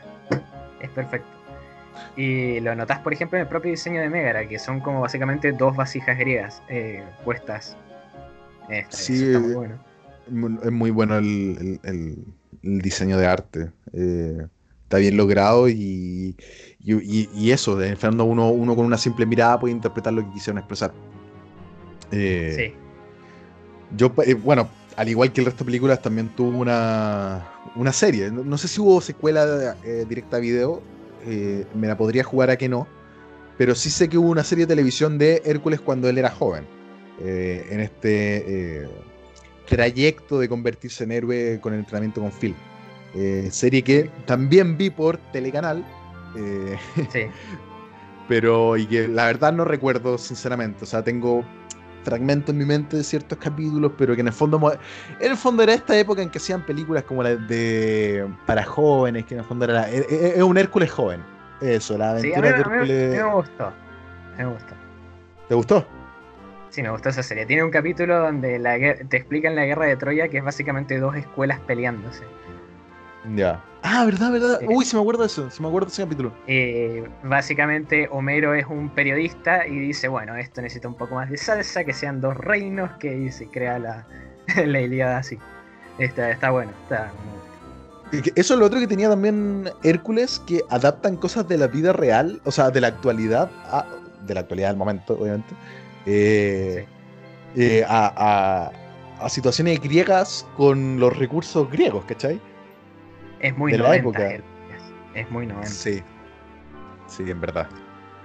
es 0.80 0.90
perfecto. 0.90 1.28
Y 2.16 2.60
lo 2.60 2.74
notas, 2.74 3.00
por 3.00 3.12
ejemplo, 3.12 3.38
en 3.38 3.42
el 3.42 3.48
propio 3.48 3.70
diseño 3.70 4.00
de 4.00 4.08
Megara, 4.08 4.46
que 4.46 4.58
son 4.58 4.80
como 4.80 5.00
básicamente 5.00 5.52
dos 5.52 5.76
vasijas 5.76 6.16
griegas 6.18 6.62
eh, 6.68 7.04
puestas. 7.24 7.76
Está, 8.68 8.96
Sí, 8.96 9.14
eso 9.14 9.24
está 9.26 9.38
muy 9.40 9.50
eh, 9.50 9.54
bueno. 9.54 9.78
Es 10.62 10.72
muy 10.72 10.90
bueno 10.90 11.16
el, 11.18 11.80
el- 11.82 12.24
diseño 12.80 13.16
de 13.18 13.26
arte. 13.26 13.70
eh, 13.92 14.46
está 14.84 14.96
bien 14.98 15.16
logrado 15.18 15.68
y, 15.68 16.34
y, 16.80 16.94
y- 16.94 17.28
y 17.34 17.50
eso, 17.50 17.76
de 17.76 17.86
en 17.86 17.92
el 17.92 17.96
uno, 18.24 18.48
uno 18.50 18.74
con 18.74 18.86
una 18.86 18.96
simple 18.98 19.26
mirada 19.26 19.60
puede 19.60 19.72
interpretar 19.74 20.12
lo 20.14 20.22
que 20.24 20.32
quisieron 20.32 20.58
expresar. 20.58 20.92
Eh, 22.10 22.54
Sí, 22.56 22.74
Yo, 23.96 24.12
eh, 24.24 24.34
bueno, 24.34 24.68
al 24.96 25.08
igual 25.08 25.32
que 25.32 25.40
el 25.40 25.46
resto 25.46 25.60
de 25.64 25.66
películas, 25.66 26.00
también 26.02 26.28
tuvo 26.34 26.58
una, 26.58 27.46
una 27.76 27.92
serie. 27.92 28.30
No, 28.30 28.42
no 28.44 28.56
sé 28.58 28.66
si 28.68 28.80
hubo 28.80 29.00
secuela 29.00 29.76
eh, 29.84 30.04
directa 30.08 30.38
a 30.38 30.40
video, 30.40 30.82
me 31.74 31.86
la 31.86 31.96
podría 31.98 32.24
jugar 32.24 32.48
a 32.50 32.56
que 32.56 32.68
no, 32.68 32.86
pero 33.58 33.74
sí 33.74 33.90
sé 33.90 34.08
que 34.08 34.16
hubo 34.16 34.30
una 34.30 34.44
serie 34.44 34.64
de 34.64 34.70
televisión 34.74 35.18
de 35.18 35.42
Hércules 35.44 35.80
cuando 35.80 36.08
él 36.08 36.16
era 36.16 36.30
joven, 36.30 36.64
en 37.20 37.80
este 37.80 38.88
trayecto 39.68 40.38
de 40.38 40.48
convertirse 40.48 41.04
en 41.04 41.12
héroe 41.12 41.58
con 41.60 41.72
el 41.74 41.80
entrenamiento 41.80 42.20
con 42.20 42.30
Phil. 42.32 42.54
Eh, 43.14 43.48
serie 43.50 43.82
que 43.82 44.10
también 44.26 44.76
vi 44.76 44.90
por 44.90 45.16
Telecanal. 45.32 45.84
eh, 46.36 46.76
sí. 47.12 47.22
pero 48.28 48.76
y 48.76 48.86
que 48.86 49.08
la 49.08 49.26
verdad 49.26 49.52
no 49.52 49.64
recuerdo 49.64 50.18
sinceramente, 50.18 50.84
o 50.84 50.86
sea, 50.86 51.02
tengo 51.02 51.42
fragmentos 52.04 52.50
en 52.50 52.58
mi 52.58 52.64
mente 52.64 52.96
de 52.98 53.04
ciertos 53.04 53.38
capítulos, 53.38 53.92
pero 53.98 54.14
que 54.14 54.20
en 54.20 54.28
el 54.28 54.32
fondo 54.32 54.72
en 55.20 55.30
el 55.30 55.36
fondo 55.36 55.62
era 55.62 55.74
esta 55.74 55.98
época 55.98 56.22
en 56.22 56.30
que 56.30 56.38
hacían 56.38 56.64
películas 56.64 57.04
como 57.04 57.22
las 57.22 57.46
de 57.48 58.26
para 58.46 58.64
jóvenes, 58.64 59.24
que 59.26 59.34
en 59.34 59.40
el 59.40 59.46
fondo 59.46 59.64
era 59.64 59.74
la- 59.74 59.90
e- 59.90 60.06
e- 60.08 60.32
es 60.36 60.42
un 60.42 60.56
Hércules 60.58 60.90
joven. 60.90 61.22
Eso, 61.60 61.98
la 61.98 62.20
Sí, 62.20 62.32
aventura 62.32 62.48
a 62.48 62.52
mí, 62.52 62.56
de 62.58 62.64
a 62.64 62.68
mí- 62.68 62.74
a 62.80 62.84
mí 62.84 62.90
Hércules. 62.90 63.24
me 63.24 63.32
gustó. 63.34 63.72
Me 64.38 64.46
gustó. 64.46 64.74
¿Te 65.48 65.54
gustó? 65.54 65.86
Sí, 66.70 66.82
me 66.82 66.90
gustó 66.90 67.08
esa 67.08 67.22
serie. 67.22 67.46
Tiene 67.46 67.64
un 67.64 67.70
capítulo 67.70 68.18
donde 68.18 68.58
la 68.58 68.76
te 68.78 69.16
explican 69.16 69.54
la 69.54 69.64
guerra 69.64 69.86
de 69.86 69.96
Troya, 69.96 70.28
que 70.28 70.38
es 70.38 70.44
básicamente 70.44 70.98
dos 70.98 71.16
escuelas 71.16 71.60
peleándose. 71.60 72.24
Ya. 73.34 73.62
Ah, 73.82 74.04
verdad, 74.04 74.32
verdad. 74.32 74.58
Sí. 74.60 74.66
Uy, 74.68 74.84
sí 74.84 74.96
me 74.96 75.02
acuerdo 75.02 75.22
de 75.22 75.26
eso, 75.26 75.50
sí 75.50 75.62
me 75.62 75.68
acuerdo 75.68 75.86
de 75.86 75.92
ese 75.92 76.02
capítulo. 76.02 76.32
Eh, 76.46 77.08
básicamente 77.22 78.08
Homero 78.10 78.54
es 78.54 78.66
un 78.66 78.90
periodista 78.90 79.66
y 79.66 79.78
dice, 79.78 80.08
bueno, 80.08 80.36
esto 80.36 80.60
necesita 80.62 80.88
un 80.88 80.94
poco 80.94 81.14
más 81.14 81.30
de 81.30 81.36
salsa, 81.36 81.84
que 81.84 81.92
sean 81.92 82.20
dos 82.20 82.36
reinos, 82.36 82.90
que 82.98 83.30
se 83.32 83.46
crea 83.48 83.78
la, 83.78 84.06
la 84.64 84.80
Ilíada 84.80 85.18
así. 85.18 85.38
Está, 85.98 86.30
está 86.30 86.50
bueno, 86.50 86.72
está 86.84 87.10
Eso 88.36 88.54
es 88.54 88.60
lo 88.60 88.66
otro 88.66 88.78
que 88.78 88.86
tenía 88.86 89.08
también 89.08 89.68
Hércules, 89.82 90.40
que 90.46 90.62
adaptan 90.70 91.16
cosas 91.16 91.48
de 91.48 91.58
la 91.58 91.66
vida 91.66 91.92
real, 91.92 92.40
o 92.44 92.50
sea, 92.52 92.70
de 92.70 92.80
la 92.80 92.88
actualidad, 92.88 93.50
a- 93.66 93.86
de 94.26 94.34
la 94.34 94.40
actualidad 94.40 94.68
del 94.68 94.76
momento, 94.76 95.14
obviamente, 95.18 95.54
eh, 96.10 96.86
eh, 97.56 97.84
a, 97.86 98.12
a- 98.16 98.72
a 99.24 99.28
situaciones 99.28 99.80
griegas 99.80 100.46
con 100.56 100.98
los 101.00 101.16
recursos 101.18 101.68
griegos, 101.70 102.04
¿cachai? 102.04 102.40
Es 103.40 103.56
muy 103.56 103.72
De 103.72 103.78
la 103.78 103.84
90, 103.88 104.00
época. 104.08 104.30
Hércules. 104.30 104.82
Es 105.14 105.30
muy 105.30 105.46
90. 105.46 105.68
Sí, 105.68 106.02
sí, 107.08 107.28
en 107.28 107.40
verdad. 107.40 107.68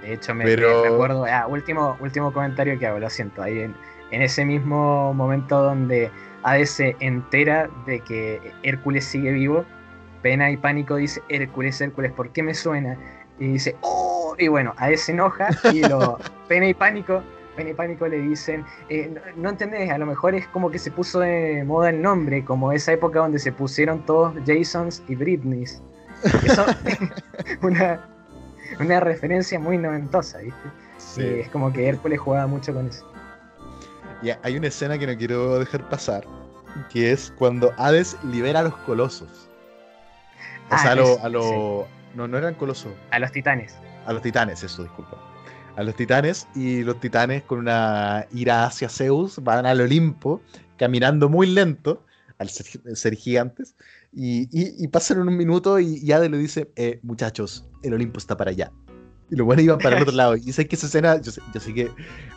De 0.02 0.14
hecho, 0.14 0.34
me, 0.36 0.44
Pero- 0.46 0.84
recuerdo. 0.84 1.26
Ah, 1.26 1.48
último, 1.48 1.98
último 2.00 2.32
comentario 2.32 2.78
que 2.78 2.86
hago, 2.88 3.00
lo 3.00 3.10
siento. 3.10 3.42
Ahí 3.42 3.60
en, 3.60 3.76
en 4.12 4.22
ese 4.22 4.46
mismo 4.46 5.14
momento 5.16 5.62
donde 5.64 6.12
Hades 6.44 6.70
se 6.72 6.96
entera 7.00 7.70
de 7.88 8.00
que 8.02 8.40
Hércules 8.64 9.04
sigue 9.06 9.32
vivo, 9.32 9.66
Pena 10.22 10.52
y 10.52 10.58
Pánico 10.58 10.96
dice: 10.98 11.22
Hércules, 11.30 11.80
Hércules, 11.82 12.12
¿por 12.12 12.30
qué 12.32 12.44
me 12.44 12.54
suena? 12.54 12.98
Y 13.40 13.48
dice: 13.54 13.76
¡Oh! 13.82 14.36
Y 14.38 14.48
bueno, 14.48 14.74
Hades 14.78 15.02
se 15.02 15.14
enoja 15.14 15.48
y 15.74 15.82
lo, 15.82 16.20
Pena 16.48 16.68
y 16.68 16.74
Pánico. 16.76 17.24
Y 17.58 17.74
Pánico 17.74 18.08
le 18.08 18.18
dicen, 18.20 18.66
eh, 18.89 19.10
no, 19.14 19.22
no 19.43 19.49
entendés, 19.49 19.89
a 19.91 19.97
lo 19.97 20.06
mejor 20.06 20.34
es 20.36 20.47
como 20.47 20.72
que 20.72 20.80
se 20.80 20.89
puso 20.91 21.20
de 21.20 21.64
moda 21.66 21.89
el 21.91 22.01
nombre, 22.01 22.43
como 22.43 22.72
esa 22.72 22.91
época 22.93 23.20
donde 23.20 23.38
se 23.39 23.51
pusieron 23.51 24.06
todos 24.06 24.34
Jasons 24.45 25.04
y 25.08 25.16
Britneys. 25.16 25.82
Eso 26.43 26.66
una, 27.62 28.08
una 28.80 28.99
referencia 28.99 29.60
muy 29.60 29.78
noventosa, 29.78 30.39
¿viste? 30.39 30.60
Y 31.18 31.41
es 31.41 31.49
como 31.49 31.72
que 31.72 31.88
Hércules 31.88 32.20
jugaba 32.20 32.47
mucho 32.47 32.74
con 32.74 32.88
eso. 32.88 33.06
Y 34.24 34.30
hay 34.41 34.58
una 34.58 34.68
escena 34.68 34.97
que 34.97 35.06
no 35.06 35.16
quiero 35.18 35.60
dejar 35.60 35.88
pasar, 35.89 36.26
que 36.89 37.12
es 37.12 37.32
cuando 37.38 37.72
Hades 37.78 38.18
libera 38.24 38.62
a 38.62 38.64
los 38.64 38.76
colosos. 38.78 39.49
O 40.72 40.76
Ah, 40.76 40.78
sea, 40.80 40.91
a 40.93 40.95
los... 40.95 41.10
es- 41.10 41.24
A 41.24 41.30
lo- 41.30 41.88
No, 42.16 42.28
no 42.28 42.38
eran 42.38 42.54
colosos. 42.56 42.93
A 43.12 43.20
los 43.20 43.32
titanes. 43.32 43.76
A 44.06 44.14
los 44.14 44.22
titanes, 44.22 44.64
eso, 44.64 44.82
disculpa. 44.84 45.18
A 45.76 45.84
los 45.84 45.96
titanes 45.96 46.48
y 46.56 46.84
los 46.84 47.00
titanes 47.00 47.44
con 47.44 47.60
una 47.60 48.28
ira 48.32 48.66
hacia 48.66 48.90
Zeus 48.90 49.40
van 49.44 49.66
al 49.66 49.82
Olimpo 49.82 50.42
caminando 50.78 51.30
muy 51.30 51.48
lento 51.48 52.06
al 52.38 52.50
ser, 52.50 52.66
ser 52.96 53.16
gigantes 53.16 53.76
y, 54.12 54.44
y- 54.52 54.76
y 54.84 54.88
pasan 54.90 55.20
un 55.28 55.36
minuto 55.36 55.80
y, 55.80 56.12
Hades 56.12 56.30
le 56.30 56.38
dice, 56.38 56.70
eh, 56.76 57.00
muchachos, 57.02 57.66
el 57.82 57.94
Olimpo 57.94 58.20
está 58.20 58.38
para 58.38 58.52
allá. 58.52 58.72
Y 59.32 59.36
los 59.36 59.46
buenos 59.46 59.66
iban 59.66 59.80
para 59.80 59.98
el 59.98 60.04
otro 60.04 60.14
lado. 60.16 60.36
Y 60.36 60.52
sé 60.52 60.68
que 60.68 60.76
esa 60.76 60.86
escena, 60.86 61.20
yo 61.20 61.32
sé, 61.32 61.42
yo 61.54 61.60
sé 61.60 61.74
que 61.74 61.90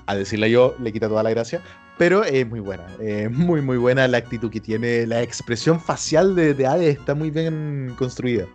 a 0.07 0.15
decirla 0.15 0.49
yo 0.49 0.75
le 0.81 0.91
quita 0.93 1.09
toda 1.09 1.23
la 1.23 1.31
gracia, 1.31 1.61
pero 1.99 2.25
es 2.25 2.47
muy 2.49 2.61
buena. 2.61 2.87
Es 3.01 3.31
muy, 3.31 3.61
muy 3.61 3.77
buena 3.77 4.09
la 4.09 4.17
actitud 4.19 4.51
que 4.51 4.61
tiene. 4.61 5.07
La 5.07 5.21
expresión 5.21 5.79
facial 5.79 6.35
de, 6.35 6.55
de 6.55 6.67
Hades 6.67 6.99
está 6.99 7.15
muy 7.15 7.31
bien 7.31 7.95
construida. 7.99 8.47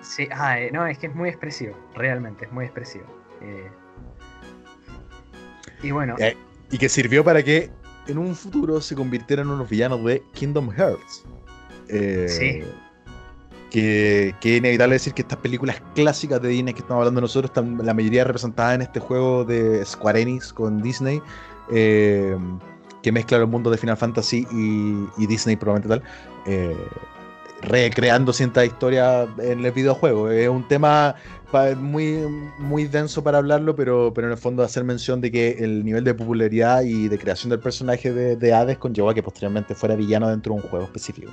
Sí, 0.00 0.26
ah, 0.32 0.58
eh, 0.58 0.70
no, 0.72 0.86
es 0.86 0.96
que 0.98 1.08
es 1.08 1.14
muy 1.14 1.28
expresivo, 1.28 1.76
realmente, 1.94 2.46
es 2.46 2.52
muy 2.52 2.64
expresivo. 2.64 3.04
Eh, 3.42 3.68
y 5.82 5.90
bueno, 5.90 6.16
Eh, 6.18 6.36
y 6.70 6.78
que 6.78 6.88
sirvió 6.88 7.24
para 7.24 7.42
que 7.42 7.70
en 8.06 8.18
un 8.18 8.34
futuro 8.34 8.80
se 8.80 8.94
convirtieran 8.94 9.46
en 9.46 9.52
unos 9.54 9.68
villanos 9.68 10.04
de 10.04 10.22
Kingdom 10.34 10.70
Hearts. 10.70 11.24
Eh, 11.88 12.26
Sí. 12.28 12.62
Que, 13.70 14.34
que 14.40 14.54
es 14.54 14.58
inevitable 14.58 14.94
decir 14.94 15.14
que 15.14 15.22
estas 15.22 15.38
películas 15.38 15.80
clásicas 15.94 16.42
de 16.42 16.48
Disney 16.48 16.74
que 16.74 16.80
estamos 16.80 17.02
hablando 17.02 17.20
nosotros 17.20 17.50
están 17.50 17.78
la 17.84 17.94
mayoría 17.94 18.24
representadas 18.24 18.74
en 18.74 18.82
este 18.82 18.98
juego 18.98 19.44
de 19.44 19.84
Square 19.84 20.20
Enix 20.22 20.52
con 20.52 20.82
Disney, 20.82 21.22
eh, 21.72 22.36
que 23.00 23.12
mezcla 23.12 23.38
los 23.38 23.48
mundos 23.48 23.70
de 23.70 23.78
Final 23.78 23.96
Fantasy 23.96 24.44
y, 24.50 25.22
y 25.22 25.26
Disney 25.28 25.54
probablemente 25.54 26.00
tal. 26.00 26.02
Eh, 26.46 26.76
recreando 27.62 28.32
ciertas 28.32 28.64
historias 28.66 29.28
en 29.38 29.64
el 29.64 29.70
videojuego. 29.72 30.30
Es 30.30 30.48
un 30.48 30.66
tema 30.66 31.14
muy, 31.76 32.26
muy 32.58 32.86
denso 32.86 33.22
para 33.22 33.38
hablarlo, 33.38 33.74
pero, 33.74 34.12
pero 34.14 34.28
en 34.28 34.32
el 34.32 34.38
fondo 34.38 34.62
hacer 34.62 34.84
mención 34.84 35.20
de 35.20 35.30
que 35.30 35.50
el 35.58 35.84
nivel 35.84 36.04
de 36.04 36.14
popularidad 36.14 36.82
y 36.82 37.08
de 37.08 37.18
creación 37.18 37.50
del 37.50 37.60
personaje 37.60 38.12
de, 38.12 38.36
de 38.36 38.52
Hades 38.52 38.78
conllevó 38.78 39.10
a 39.10 39.14
que 39.14 39.22
posteriormente 39.22 39.74
fuera 39.74 39.94
villano 39.96 40.28
dentro 40.28 40.54
de 40.54 40.60
un 40.60 40.68
juego 40.68 40.84
específico. 40.84 41.32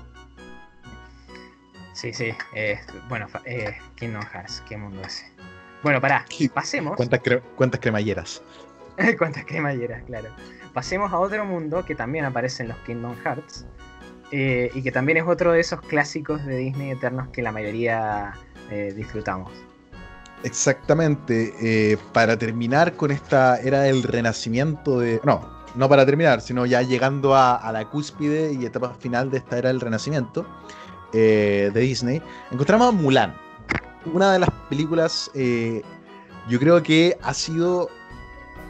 Sí, 1.97 2.13
sí. 2.13 2.31
Eh, 2.53 2.79
bueno, 3.09 3.25
eh, 3.45 3.75
Kingdom 3.95 4.21
Hearts, 4.21 4.63
qué 4.69 4.77
mundo 4.77 5.01
ese. 5.01 5.25
Bueno, 5.81 5.99
pará, 5.99 6.25
pasemos. 6.53 6.95
¿Cuántas, 6.95 7.21
cuántas 7.55 7.81
cremalleras? 7.81 8.43
cuántas 9.17 9.45
cremalleras, 9.45 10.03
claro. 10.03 10.29
Pasemos 10.73 11.11
a 11.11 11.17
otro 11.17 11.43
mundo 11.43 11.83
que 11.85 11.95
también 11.95 12.25
aparece 12.25 12.61
en 12.61 12.69
los 12.69 12.77
Kingdom 12.85 13.15
Hearts. 13.23 13.65
Eh, 14.31 14.69
y 14.75 14.83
que 14.83 14.91
también 14.91 15.17
es 15.17 15.23
otro 15.25 15.53
de 15.53 15.59
esos 15.59 15.81
clásicos 15.81 16.45
de 16.45 16.57
Disney 16.57 16.91
eternos 16.91 17.29
que 17.29 17.41
la 17.41 17.51
mayoría 17.51 18.33
disfrutamos. 18.95 19.51
Exactamente. 20.43 21.97
para 22.13 22.37
terminar 22.37 22.95
con 22.95 23.11
esta 23.11 23.59
era 23.59 23.81
del 23.81 24.03
renacimiento 24.03 24.99
de. 24.99 25.19
No, 25.23 25.57
no 25.77 25.87
para 25.87 26.05
terminar, 26.05 26.41
sino 26.41 26.65
ya 26.65 26.81
llegando 26.81 27.35
a, 27.35 27.71
la 27.71 27.85
cúspide 27.89 28.51
y 28.53 28.65
etapa 28.65 28.93
final 28.95 29.29
de 29.29 29.37
esta 29.37 29.57
era 29.57 29.69
del 29.69 29.79
renacimiento 29.79 30.45
eh, 31.13 31.69
de 31.73 31.79
Disney, 31.79 32.21
encontramos 32.51 32.89
a 32.89 32.91
Mulan. 32.91 33.35
Una 34.11 34.33
de 34.33 34.39
las 34.39 34.49
películas, 34.69 35.29
eh, 35.35 35.81
yo 36.49 36.59
creo 36.59 36.81
que 36.81 37.17
ha 37.21 37.33
sido, 37.33 37.89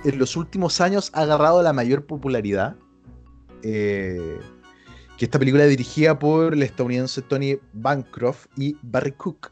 en 0.03 0.20
los 0.20 0.36
últimos 0.36 0.82
años, 0.82 1.09
ha 1.13 1.22
agarrado 1.22 1.63
la 1.63 1.74
mayor 1.74 2.05
popularidad. 2.05 2.76
Eh, 3.63 4.39
que 5.18 5.26
esta 5.26 5.39
película 5.39 5.65
dirigida 5.65 6.20
por 6.20 6.53
el 6.53 6.61
estadounidense 6.61 7.24
Tony 7.24 7.57
Bancroft 7.74 8.45
y 8.55 8.78
Barry 8.84 9.13
Cook. 9.13 9.51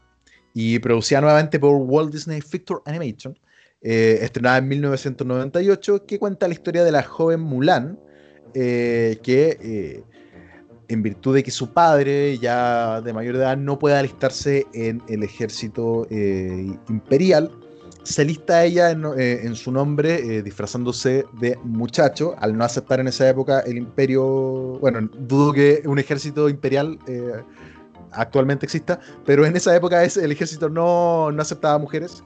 Y 0.58 0.78
producida 0.78 1.20
nuevamente 1.20 1.60
por 1.60 1.74
Walt 1.76 2.10
Disney 2.10 2.40
Picture 2.40 2.80
Animation. 2.86 3.38
estrenada 3.82 4.56
en 4.56 4.68
1998, 4.68 6.06
que 6.06 6.18
cuenta 6.18 6.48
la 6.48 6.54
historia 6.54 6.82
de 6.82 6.92
la 6.92 7.02
joven 7.02 7.40
Mulan, 7.40 7.98
que 8.54 10.02
en 10.88 11.02
virtud 11.02 11.34
de 11.34 11.42
que 11.42 11.50
su 11.50 11.72
padre, 11.72 12.38
ya 12.38 13.00
de 13.00 13.12
mayor 13.12 13.36
edad, 13.36 13.56
no 13.56 13.78
puede 13.78 13.96
alistarse 13.96 14.66
en 14.72 15.02
el 15.08 15.22
ejército 15.22 16.06
eh, 16.10 16.76
imperial, 16.88 17.50
se 18.02 18.22
alista 18.22 18.64
ella 18.64 18.90
en, 18.92 19.04
eh, 19.18 19.50
su 19.54 19.72
nombre, 19.72 20.14
eh, 20.14 20.42
disfrazándose 20.42 21.24
de 21.40 21.58
muchacho, 21.64 22.36
al 22.38 22.56
no 22.56 22.64
aceptar 22.64 23.00
en 23.00 23.08
esa 23.08 23.28
época 23.28 23.60
el 23.60 23.78
imperio, 23.78 24.78
bueno, 24.78 25.08
dudo 25.12 25.52
que 25.52 25.82
un 25.86 25.98
ejército 25.98 26.48
imperial 26.48 26.98
actualmente 28.16 28.66
exista, 28.66 28.98
pero 29.24 29.46
en 29.46 29.56
esa 29.56 29.74
época 29.74 30.02
el 30.04 30.32
ejército 30.32 30.68
no, 30.68 31.30
no 31.30 31.42
aceptaba 31.42 31.78
mujeres. 31.78 32.22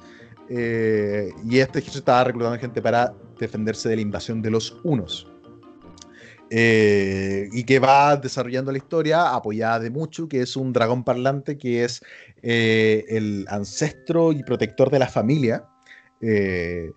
y 0.49 1.59
este 1.59 1.78
ejército 1.78 1.99
estaba 1.99 2.24
reclutando 2.24 2.59
gente 2.59 2.82
para 2.82 3.14
defenderse 3.38 3.88
de 3.88 3.97
la 3.97 4.03
invasión 4.03 4.43
de 4.43 4.51
los 4.51 4.76
unos. 4.84 5.30
Eh, 6.53 7.49
y 7.53 7.62
que 7.62 7.78
va 7.78 8.16
desarrollando 8.16 8.72
la 8.72 8.78
historia 8.78 9.32
apoyada 9.34 9.78
de 9.78 9.91
Muchu, 9.91 10.28
que 10.28 10.41
es 10.43 10.57
un 10.57 10.72
dragón 10.72 11.05
parlante 11.05 11.57
que 11.57 11.84
es 11.84 12.03
eh, 12.43 13.05
el 13.09 13.47
ancestro 13.49 14.32
y 14.32 14.43
protector 14.43 14.91
de 14.91 14.99
la 14.99 15.07
familia. 15.07 15.64
Eh, 16.20 16.91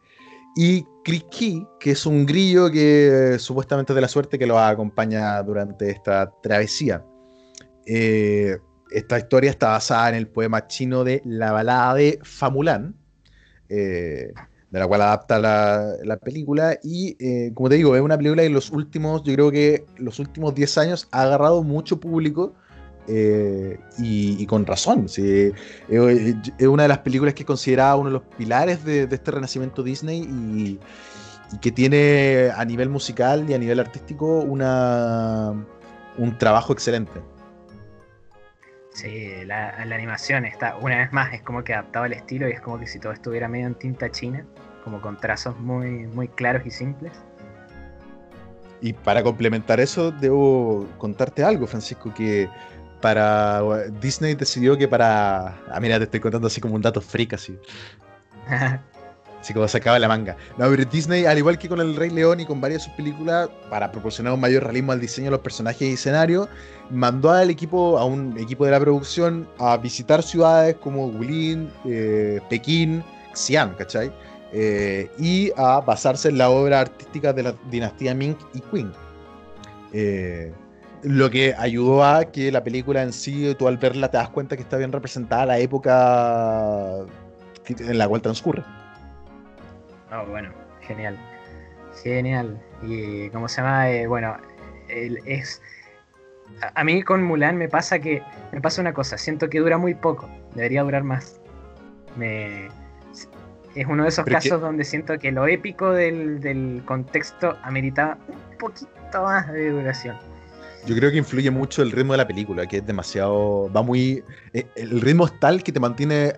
y 0.56 0.84
Kriki, 1.04 1.68
que 1.80 1.92
es 1.92 2.06
un 2.08 2.26
grillo 2.26 2.72
que 2.72 3.38
supuestamente 3.38 3.94
es 3.94 3.96
de 3.96 4.02
la 4.02 4.08
suerte 4.08 4.40
que 4.40 4.48
lo 4.48 4.58
acompaña 4.58 5.42
durante 5.44 5.92
esta 5.92 6.32
travesía. 6.42 7.06
Esta 8.94 9.18
historia 9.18 9.50
está 9.50 9.70
basada 9.70 10.10
en 10.10 10.16
el 10.16 10.28
poema 10.28 10.68
chino 10.68 11.04
de 11.04 11.22
La 11.26 11.52
balada 11.52 11.96
de 11.96 12.20
Famulán 12.24 12.96
de 14.74 14.80
la 14.80 14.88
cual 14.88 15.04
adapta 15.04 15.40
la, 15.40 16.18
película. 16.18 16.80
Y 16.84 17.16
eh, 17.20 17.52
como 17.54 17.70
te 17.70 17.76
digo, 17.76 17.96
es 17.96 18.02
una 18.02 18.18
película 18.18 18.42
que 18.42 18.48
en 18.48 18.54
los 18.54 18.72
últimos, 18.72 19.22
yo 19.24 19.34
creo 19.36 19.52
que 19.52 19.86
los 19.98 20.18
últimos 20.18 20.56
10 20.56 20.78
años 20.80 21.08
ha 21.12 21.22
agarrado 21.22 21.62
mucho 21.62 22.00
público. 22.00 22.56
Eh, 23.08 23.78
y, 24.00 24.46
con 24.48 24.66
razón. 24.66 25.08
es 25.08 25.54
una 26.68 26.84
de 26.84 26.90
las 26.90 27.00
películas 27.00 27.34
que 27.36 27.44
es 27.44 27.46
considerada 27.46 27.98
uno 27.98 28.10
de 28.10 28.14
los 28.14 28.24
pilares 28.38 28.84
de, 28.86 29.04
este 29.04 29.30
renacimiento 29.30 29.84
Disney 29.84 30.22
y, 30.22 30.80
que 31.62 31.72
tiene 31.72 32.50
a 32.56 32.66
nivel 32.66 32.90
musical 32.90 33.48
y 33.48 33.54
a 33.54 33.60
nivel 33.60 33.80
artístico 33.80 34.40
una, 34.40 35.54
un 36.18 36.38
trabajo 36.40 36.74
excelente. 36.74 37.22
Sí, 38.94 39.44
la, 39.46 39.86
la, 39.86 39.96
animación 39.96 40.46
está, 40.46 40.78
una 40.78 40.98
vez 40.98 41.12
más, 41.12 41.34
es 41.34 41.42
como 41.42 41.64
que 41.64 41.74
adaptado 41.74 42.06
al 42.06 42.14
estilo 42.14 42.48
y 42.48 42.52
es 42.52 42.62
como 42.62 42.80
que 42.80 42.86
si 42.86 43.00
todo 43.00 43.12
estuviera 43.12 43.48
medio 43.48 43.66
en 43.66 43.76
tinta 43.76 44.12
china 44.12 44.46
como 44.84 45.02
con 45.02 45.18
trazos 45.18 45.58
muy, 45.60 46.08
muy 46.08 46.28
claros 46.28 46.66
y 46.66 46.72
simples. 46.72 47.14
Y 48.82 48.94
para 48.94 49.24
complementar 49.24 49.80
eso, 49.80 50.12
debo 50.12 50.88
contarte 50.98 51.44
algo, 51.44 51.66
Francisco, 51.68 52.14
que 52.14 52.50
para 53.02 53.62
Disney 54.02 54.36
decidió 54.36 54.78
que 54.78 54.88
para... 54.88 55.58
Ah, 55.72 55.80
mira, 55.80 55.98
te 55.98 56.04
estoy 56.04 56.20
contando 56.20 56.48
así 56.48 56.60
como 56.60 56.76
un 56.76 56.82
dato 56.82 57.02
freak 57.02 57.34
así. 57.34 57.58
así 59.44 59.54
como 59.54 59.68
se 59.68 59.78
acaba 59.78 60.00
la 60.00 60.08
manga. 60.08 60.38
No, 60.58 60.70
pero 60.70 60.86
Disney, 60.86 61.26
al 61.26 61.38
igual 61.38 61.58
que 61.58 61.68
con 61.68 61.82
El 61.82 61.98
Rey 61.98 62.10
León 62.10 62.40
y 62.40 62.46
con 62.46 62.62
varias 62.62 62.82
de 62.82 62.86
sus 62.86 62.94
películas, 62.96 63.50
para 63.70 63.92
proporcionar 63.92 64.32
un 64.34 64.40
mayor 64.40 64.64
realismo 64.64 64.94
al 64.94 65.02
diseño 65.02 65.26
de 65.26 65.32
los 65.32 65.42
personajes 65.42 65.82
y 65.82 65.94
escenarios, 65.94 66.48
mandó 66.90 67.30
al 67.30 67.50
equipo, 67.50 67.98
a 68.00 68.06
un 68.06 68.38
equipo 68.40 68.64
de 68.64 68.72
la 68.72 68.80
producción, 68.80 69.46
a 69.60 69.76
visitar 69.76 70.24
ciudades 70.24 70.76
como 70.76 71.08
Wulin, 71.08 71.70
eh, 71.84 72.40
Pekín, 72.50 73.04
Xi'an, 73.34 73.74
¿cachai? 73.76 74.14
Eh, 74.54 75.10
y 75.20 75.52
a 75.58 75.82
basarse 75.82 76.30
en 76.30 76.38
la 76.38 76.50
obra 76.50 76.82
artística 76.82 77.34
de 77.34 77.44
la 77.44 77.56
dinastía 77.70 78.14
Ming 78.14 78.38
y 78.54 78.62
Qing. 78.62 78.94
Eh, 79.92 80.54
lo 81.02 81.30
que 81.30 81.54
ayudó 81.58 82.02
a 82.06 82.24
que 82.24 82.50
la 82.50 82.64
película 82.64 83.04
en 83.04 83.12
sí, 83.12 83.54
tú 83.60 83.68
al 83.68 83.78
verla 83.78 84.10
te 84.10 84.16
das 84.16 84.30
cuenta 84.30 84.56
que 84.56 84.62
está 84.62 84.78
bien 84.78 84.94
representada 84.94 85.46
la 85.46 85.60
época 85.60 87.00
en 87.68 87.98
la 87.98 88.08
cual 88.08 88.22
transcurre. 88.22 88.64
Oh, 90.14 90.26
bueno, 90.28 90.52
genial. 90.82 91.18
Genial. 92.04 92.62
Y 92.82 93.30
como 93.30 93.48
se 93.48 93.62
llama, 93.62 93.90
eh, 93.90 94.08
bueno, 94.08 94.38
es... 94.88 95.62
A, 96.76 96.84
mí 96.84 97.02
con 97.02 97.24
Mulan 97.24 97.58
me 97.58 97.68
pasa 97.68 98.00
que 98.00 98.22
me 98.52 98.62
pasa 98.62 98.82
una 98.82 98.94
cosa, 98.94 99.18
siento 99.18 99.50
que 99.50 99.60
dura 99.60 99.78
muy 99.78 99.96
poco, 99.96 100.30
debería 100.54 100.84
durar 100.84 101.04
más. 101.04 101.40
Me, 102.16 102.68
es 103.76 103.88
uno 103.88 104.04
de 104.04 104.10
esos 104.10 104.26
casos 104.26 104.62
donde 104.62 104.84
siento 104.84 105.18
que 105.18 105.32
lo 105.32 105.48
épico 105.48 105.92
del, 105.92 106.84
contexto 106.86 107.58
amerita 107.64 108.18
un 108.28 108.58
poquito 108.58 109.24
más 109.24 109.52
de 109.52 109.72
duración. 109.72 110.16
Yo 110.86 110.96
creo 110.96 111.12
que 111.12 111.18
influye 111.18 111.50
mucho 111.50 111.82
el 111.82 111.92
ritmo 111.92 112.14
de 112.14 112.18
la 112.18 112.28
película, 112.28 112.68
que 112.68 112.78
es 112.78 112.86
demasiado. 112.86 113.72
Va 113.72 113.82
muy. 113.82 114.24
Eh, 114.54 114.68
el 114.76 115.00
ritmo 115.00 115.26
es 115.26 115.40
tal 115.40 115.64
que 115.64 115.72
te 115.72 115.80
mantiene 115.80 116.34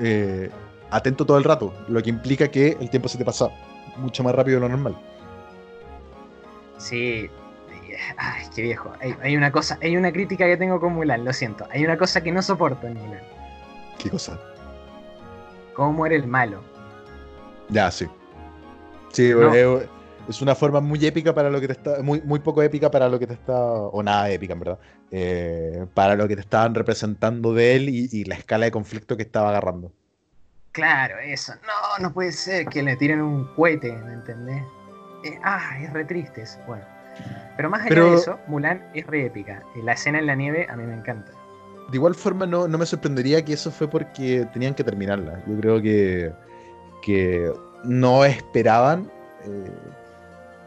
eh, 0.00 0.50
atento 0.94 1.26
todo 1.26 1.38
el 1.38 1.44
rato, 1.44 1.74
lo 1.88 2.02
que 2.02 2.10
implica 2.10 2.48
que 2.48 2.76
el 2.80 2.88
tiempo 2.88 3.08
se 3.08 3.18
te 3.18 3.24
pasa 3.24 3.50
mucho 3.96 4.22
más 4.22 4.34
rápido 4.34 4.56
de 4.56 4.60
lo 4.60 4.68
normal. 4.68 4.96
Sí. 6.78 7.28
Ay, 8.16 8.46
qué 8.54 8.62
viejo. 8.62 8.92
Hay, 9.00 9.14
hay, 9.22 9.36
una 9.36 9.50
cosa, 9.50 9.78
hay 9.82 9.96
una 9.96 10.12
crítica 10.12 10.46
que 10.46 10.56
tengo 10.56 10.80
con 10.80 10.94
Mulan, 10.94 11.24
lo 11.24 11.32
siento. 11.32 11.66
Hay 11.70 11.84
una 11.84 11.96
cosa 11.96 12.22
que 12.22 12.32
no 12.32 12.42
soporto 12.42 12.86
en 12.86 12.94
Mulan. 12.94 13.22
¿Qué 13.98 14.10
cosa? 14.10 14.38
Cómo 15.74 15.92
muere 15.92 16.16
el 16.16 16.26
malo. 16.26 16.60
Ya, 17.68 17.90
sí. 17.90 18.06
Sí, 19.12 19.32
es 20.28 20.40
una 20.40 20.54
forma 20.54 20.80
muy 20.80 21.04
épica 21.04 21.34
para 21.34 21.50
lo 21.50 21.60
que 21.60 21.66
te 21.66 21.72
está. 21.74 22.02
Muy, 22.02 22.20
muy 22.22 22.40
poco 22.40 22.62
épica 22.62 22.90
para 22.90 23.08
lo 23.08 23.18
que 23.18 23.26
te 23.26 23.34
está. 23.34 23.54
O 23.54 24.02
nada 24.02 24.30
épica, 24.30 24.54
en 24.54 24.60
verdad. 24.60 24.78
Eh, 25.10 25.86
para 25.94 26.16
lo 26.16 26.26
que 26.26 26.34
te 26.34 26.40
estaban 26.40 26.74
representando 26.74 27.52
de 27.52 27.76
él 27.76 27.88
y, 27.88 28.24
la 28.24 28.34
escala 28.34 28.64
de 28.64 28.70
conflicto 28.70 29.16
que 29.16 29.22
estaba 29.22 29.50
agarrando. 29.50 29.92
Claro, 30.74 31.18
eso. 31.20 31.54
No, 31.62 32.02
no 32.02 32.12
puede 32.12 32.32
ser 32.32 32.66
que 32.66 32.82
le 32.82 32.96
tiren 32.96 33.22
un 33.22 33.46
cohete, 33.54 33.92
¿me 33.92 34.12
entendés? 34.12 34.62
Eh, 35.24 35.38
ah, 35.42 35.78
es 35.80 35.92
re 35.92 36.04
triste 36.04 36.42
eso. 36.42 36.58
Bueno. 36.66 36.84
Pero 37.56 37.70
más 37.70 37.86
allá 37.86 38.02
de 38.02 38.14
eso, 38.14 38.38
Mulan 38.48 38.84
es 38.92 39.06
re 39.06 39.26
épica. 39.26 39.62
La 39.84 39.92
escena 39.92 40.18
en 40.18 40.26
la 40.26 40.34
nieve 40.34 40.66
a 40.68 40.76
mí 40.76 40.84
me 40.84 40.94
encanta. 40.94 41.30
De 41.90 41.96
igual 41.96 42.14
forma, 42.14 42.44
no, 42.44 42.66
no 42.66 42.76
me 42.76 42.86
sorprendería 42.86 43.44
que 43.44 43.52
eso 43.52 43.70
fue 43.70 43.88
porque 43.88 44.48
tenían 44.52 44.74
que 44.74 44.82
terminarla. 44.82 45.40
Yo 45.46 45.56
creo 45.60 45.80
que 45.80 46.32
que 47.04 47.52
no 47.84 48.24
esperaban 48.24 49.10
eh, 49.44 49.70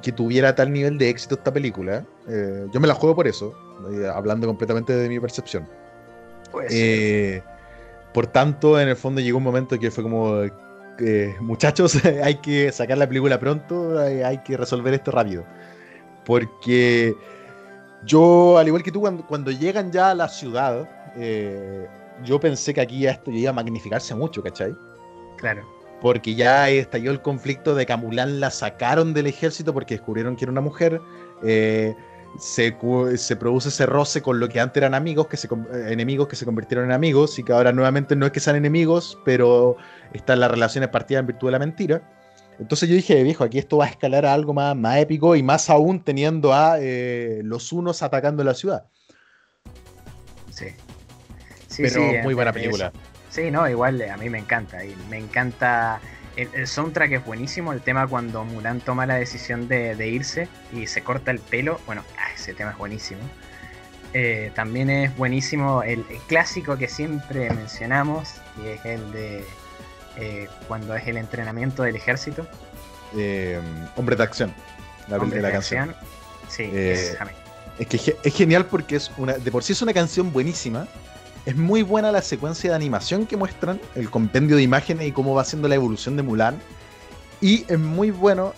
que 0.02 0.12
tuviera 0.12 0.54
tal 0.54 0.72
nivel 0.72 0.98
de 0.98 1.10
éxito 1.10 1.36
esta 1.36 1.52
película. 1.52 2.06
Eh, 2.30 2.68
yo 2.72 2.80
me 2.80 2.88
la 2.88 2.94
juego 2.94 3.16
por 3.16 3.28
eso, 3.28 3.54
eh, 3.92 4.08
hablando 4.08 4.46
completamente 4.46 4.94
de 4.96 5.10
mi 5.10 5.20
percepción. 5.20 5.68
Por 8.18 8.26
tanto, 8.26 8.82
en 8.82 8.90
el 8.90 8.96
fondo 8.96 9.22
llegó 9.22 9.38
un 9.38 9.44
momento 9.44 9.78
que 9.78 9.92
fue 9.92 10.02
como, 10.02 10.42
muchachos, 11.40 12.04
hay 12.24 12.34
que 12.38 12.72
sacar 12.72 12.98
la 12.98 13.08
película 13.08 13.40
pronto, 13.40 14.00
hay, 14.00 14.40
que 14.40 14.58
resolver 14.58 14.92
esto 14.96 15.12
rápido. 15.12 15.46
Porque 16.26 17.16
yo, 18.06 18.58
al 18.58 18.66
igual 18.66 18.82
que 18.82 18.92
tú, 18.92 19.04
cuando, 19.28 19.52
llegan 19.52 19.92
ya 19.92 20.10
a 20.10 20.16
la 20.16 20.28
ciudad 20.30 20.90
eh, 21.16 21.86
yo 22.24 22.40
pensé 22.40 22.74
que 22.74 22.82
aquí 22.82 23.06
esto 23.06 23.30
iba 23.30 23.52
a 23.52 23.54
magnificarse 23.54 24.16
mucho, 24.16 24.42
¿cachai? 24.42 24.76
Claro. 25.38 25.62
Porque 26.02 26.34
ya 26.34 26.72
estalló 26.72 27.12
el 27.12 27.22
conflicto 27.22 27.76
de 27.76 27.86
que 27.86 27.94
a 27.94 27.98
Mulan 27.98 28.40
la 28.40 28.50
sacaron 28.50 29.14
del 29.14 29.28
ejército 29.28 29.76
porque 29.76 29.94
descubrieron 29.94 30.36
que 30.36 30.46
era 30.46 30.52
una 30.52 30.62
mujer. 30.62 31.00
eh, 31.44 31.96
se, 32.40 32.78
se 33.16 33.36
produce 33.36 33.70
ese 33.70 33.86
roce 33.86 34.22
con 34.22 34.40
lo 34.40 34.50
que 34.50 34.60
antes 34.60 34.78
eran 34.78 34.94
amigos, 34.94 35.28
que 35.28 35.38
se, 35.38 35.48
eh, 35.48 35.88
enemigos 35.90 36.28
que 36.28 36.36
se 36.36 36.46
convirtieron 36.46 36.86
en 36.86 36.92
amigos 36.92 37.38
y 37.40 37.44
que 37.44 37.54
ahora 37.54 37.72
nuevamente 37.72 38.16
no 38.16 38.26
es 38.26 38.32
que 38.32 38.40
sean 38.40 38.56
enemigos, 38.56 39.18
pero 39.26 39.78
están 40.14 40.40
las 40.40 40.52
relaciones 40.52 40.90
partidas 40.90 41.22
en 41.22 41.28
virtud 41.28 41.48
de 41.48 41.52
la 41.52 41.60
mentira. 41.60 42.02
Entonces 42.60 42.90
yo 42.90 42.96
dije, 42.96 43.22
viejo, 43.24 43.44
aquí 43.44 43.60
esto 43.60 43.78
va 43.78 43.86
a 43.86 43.90
escalar 43.90 44.26
a 44.26 44.34
algo 44.34 44.54
más, 44.54 44.76
más 44.76 44.98
épico 44.98 45.36
y 45.36 45.44
más 45.44 45.70
aún 45.70 46.04
teniendo 46.04 46.54
a 46.54 46.78
eh, 46.80 47.42
los 47.44 47.72
unos 47.72 48.02
atacando 48.02 48.44
la 48.44 48.54
ciudad. 48.54 48.86
Sí. 50.50 50.68
Sí, 51.68 51.84
pero 51.84 52.10
sí, 52.10 52.18
muy 52.24 52.34
buena 52.34 52.52
película. 52.52 52.92
Sí, 53.30 53.52
no, 53.52 53.70
igual 53.70 54.02
eh, 54.02 54.10
a 54.10 54.18
mí 54.18 54.30
me 54.30 54.40
encanta. 54.40 54.84
Y 54.84 54.96
me 55.10 55.20
encanta. 55.20 56.00
El, 56.38 56.50
el 56.54 56.68
soundtrack 56.68 57.12
es 57.12 57.26
buenísimo. 57.26 57.74
El 57.74 57.82
tema 57.82 58.08
cuando 58.08 58.46
Mulan 58.46 58.80
toma 58.80 59.06
la 59.06 59.16
decisión 59.16 59.68
de, 59.68 59.96
de 59.96 60.08
irse 60.08 60.48
y 60.72 60.88
se 60.88 61.02
corta 61.02 61.32
el 61.32 61.40
pelo. 61.40 61.82
Bueno, 61.86 62.04
ah, 62.18 62.32
ese 62.34 62.54
tema 62.54 62.72
es 62.72 62.78
buenísimo. 62.78 63.20
Eh, 64.14 64.52
también 64.56 64.90
es 64.90 65.16
buenísimo 65.18 65.84
el, 65.84 66.06
el 66.10 66.18
clásico 66.28 66.78
que 66.78 66.88
siempre 66.88 67.50
mencionamos, 67.52 68.30
y 68.64 68.68
es 68.70 68.86
el 68.86 69.12
de 69.12 69.46
eh, 70.16 70.48
cuando 70.68 70.96
es 70.96 71.06
el 71.08 71.18
entrenamiento 71.18 71.84
del 71.84 71.96
ejército. 71.98 72.48
Eh, 73.18 73.60
Hombre 73.96 74.16
de 74.16 74.24
acción, 74.24 74.54
la, 75.10 75.18
Hombres 75.18 75.42
la 75.42 75.50
de 75.50 75.54
canción. 75.56 75.90
acción. 75.90 76.08
Sí, 76.50 76.64
es- 76.74 77.18
Es 77.80 77.88
que 77.88 78.16
es 78.24 78.34
genial 78.34 78.66
porque 78.66 78.96
es 78.96 79.12
una, 79.18 79.34
de 79.34 79.52
por 79.52 79.64
sí 79.64 79.74
es 79.74 79.82
una 79.82 79.94
canción 79.94 80.32
buenísima. 80.32 80.88
Es 81.48 81.56
muy 81.56 81.82
buena 81.82 82.12
la 82.12 82.22
secuencia 82.22 82.72
de 82.72 82.76
animación 82.76 83.26
que 83.26 83.38
muestran, 83.38 83.80
el 83.96 84.10
compendio 84.10 84.58
de 84.58 84.64
imágenes 84.64 85.08
y 85.08 85.14
cómo 85.14 85.34
va 85.34 85.46
siendo 85.46 85.70
la 85.70 85.76
evolución 85.76 86.18
de 86.18 86.24
Mulan. 86.24 86.60
Y 87.40 87.64
es 87.70 87.80
muy 87.80 88.12
bueno 88.12 88.54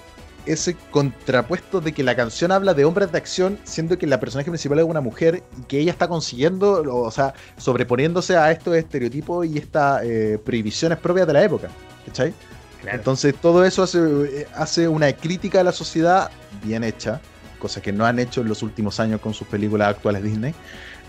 ese 0.47 0.75
contrapuesto 0.89 1.81
de 1.81 1.91
que 1.91 2.01
la 2.01 2.15
canción 2.15 2.51
habla 2.51 2.73
de 2.73 2.85
hombres 2.85 3.11
de 3.11 3.19
acción, 3.19 3.59
siendo 3.63 3.99
que 3.99 4.07
la 4.07 4.19
personaje 4.19 4.49
principal 4.49 4.79
es 4.79 4.85
una 4.85 5.01
mujer 5.01 5.43
y 5.59 5.65
que 5.65 5.77
ella 5.77 5.91
está 5.91 6.07
consiguiendo, 6.07 6.81
o 6.91 7.11
sea, 7.11 7.35
sobreponiéndose 7.57 8.35
a 8.35 8.49
estos 8.49 8.75
estereotipos 8.75 9.45
y 9.45 9.59
estas 9.59 10.01
eh, 10.03 10.39
prohibiciones 10.43 10.97
propias 10.97 11.27
de 11.27 11.33
la 11.33 11.43
época. 11.43 11.69
¿Cachai? 12.07 12.33
claro. 12.81 12.97
Entonces 12.97 13.35
todo 13.35 13.65
eso 13.65 13.83
hace, 13.83 14.47
hace 14.55 14.87
una 14.87 15.13
crítica 15.13 15.61
a 15.61 15.63
la 15.63 15.73
sociedad 15.73 16.31
bien 16.63 16.83
hecha, 16.83 17.21
cosa 17.59 17.83
que 17.83 17.91
no 17.91 18.03
han 18.07 18.17
hecho 18.17 18.41
en 18.41 18.47
los 18.47 18.63
últimos 18.63 18.99
años 18.99 19.21
con 19.21 19.35
sus 19.35 19.47
películas 19.47 19.89
actuales 19.89 20.23
Disney, 20.23 20.55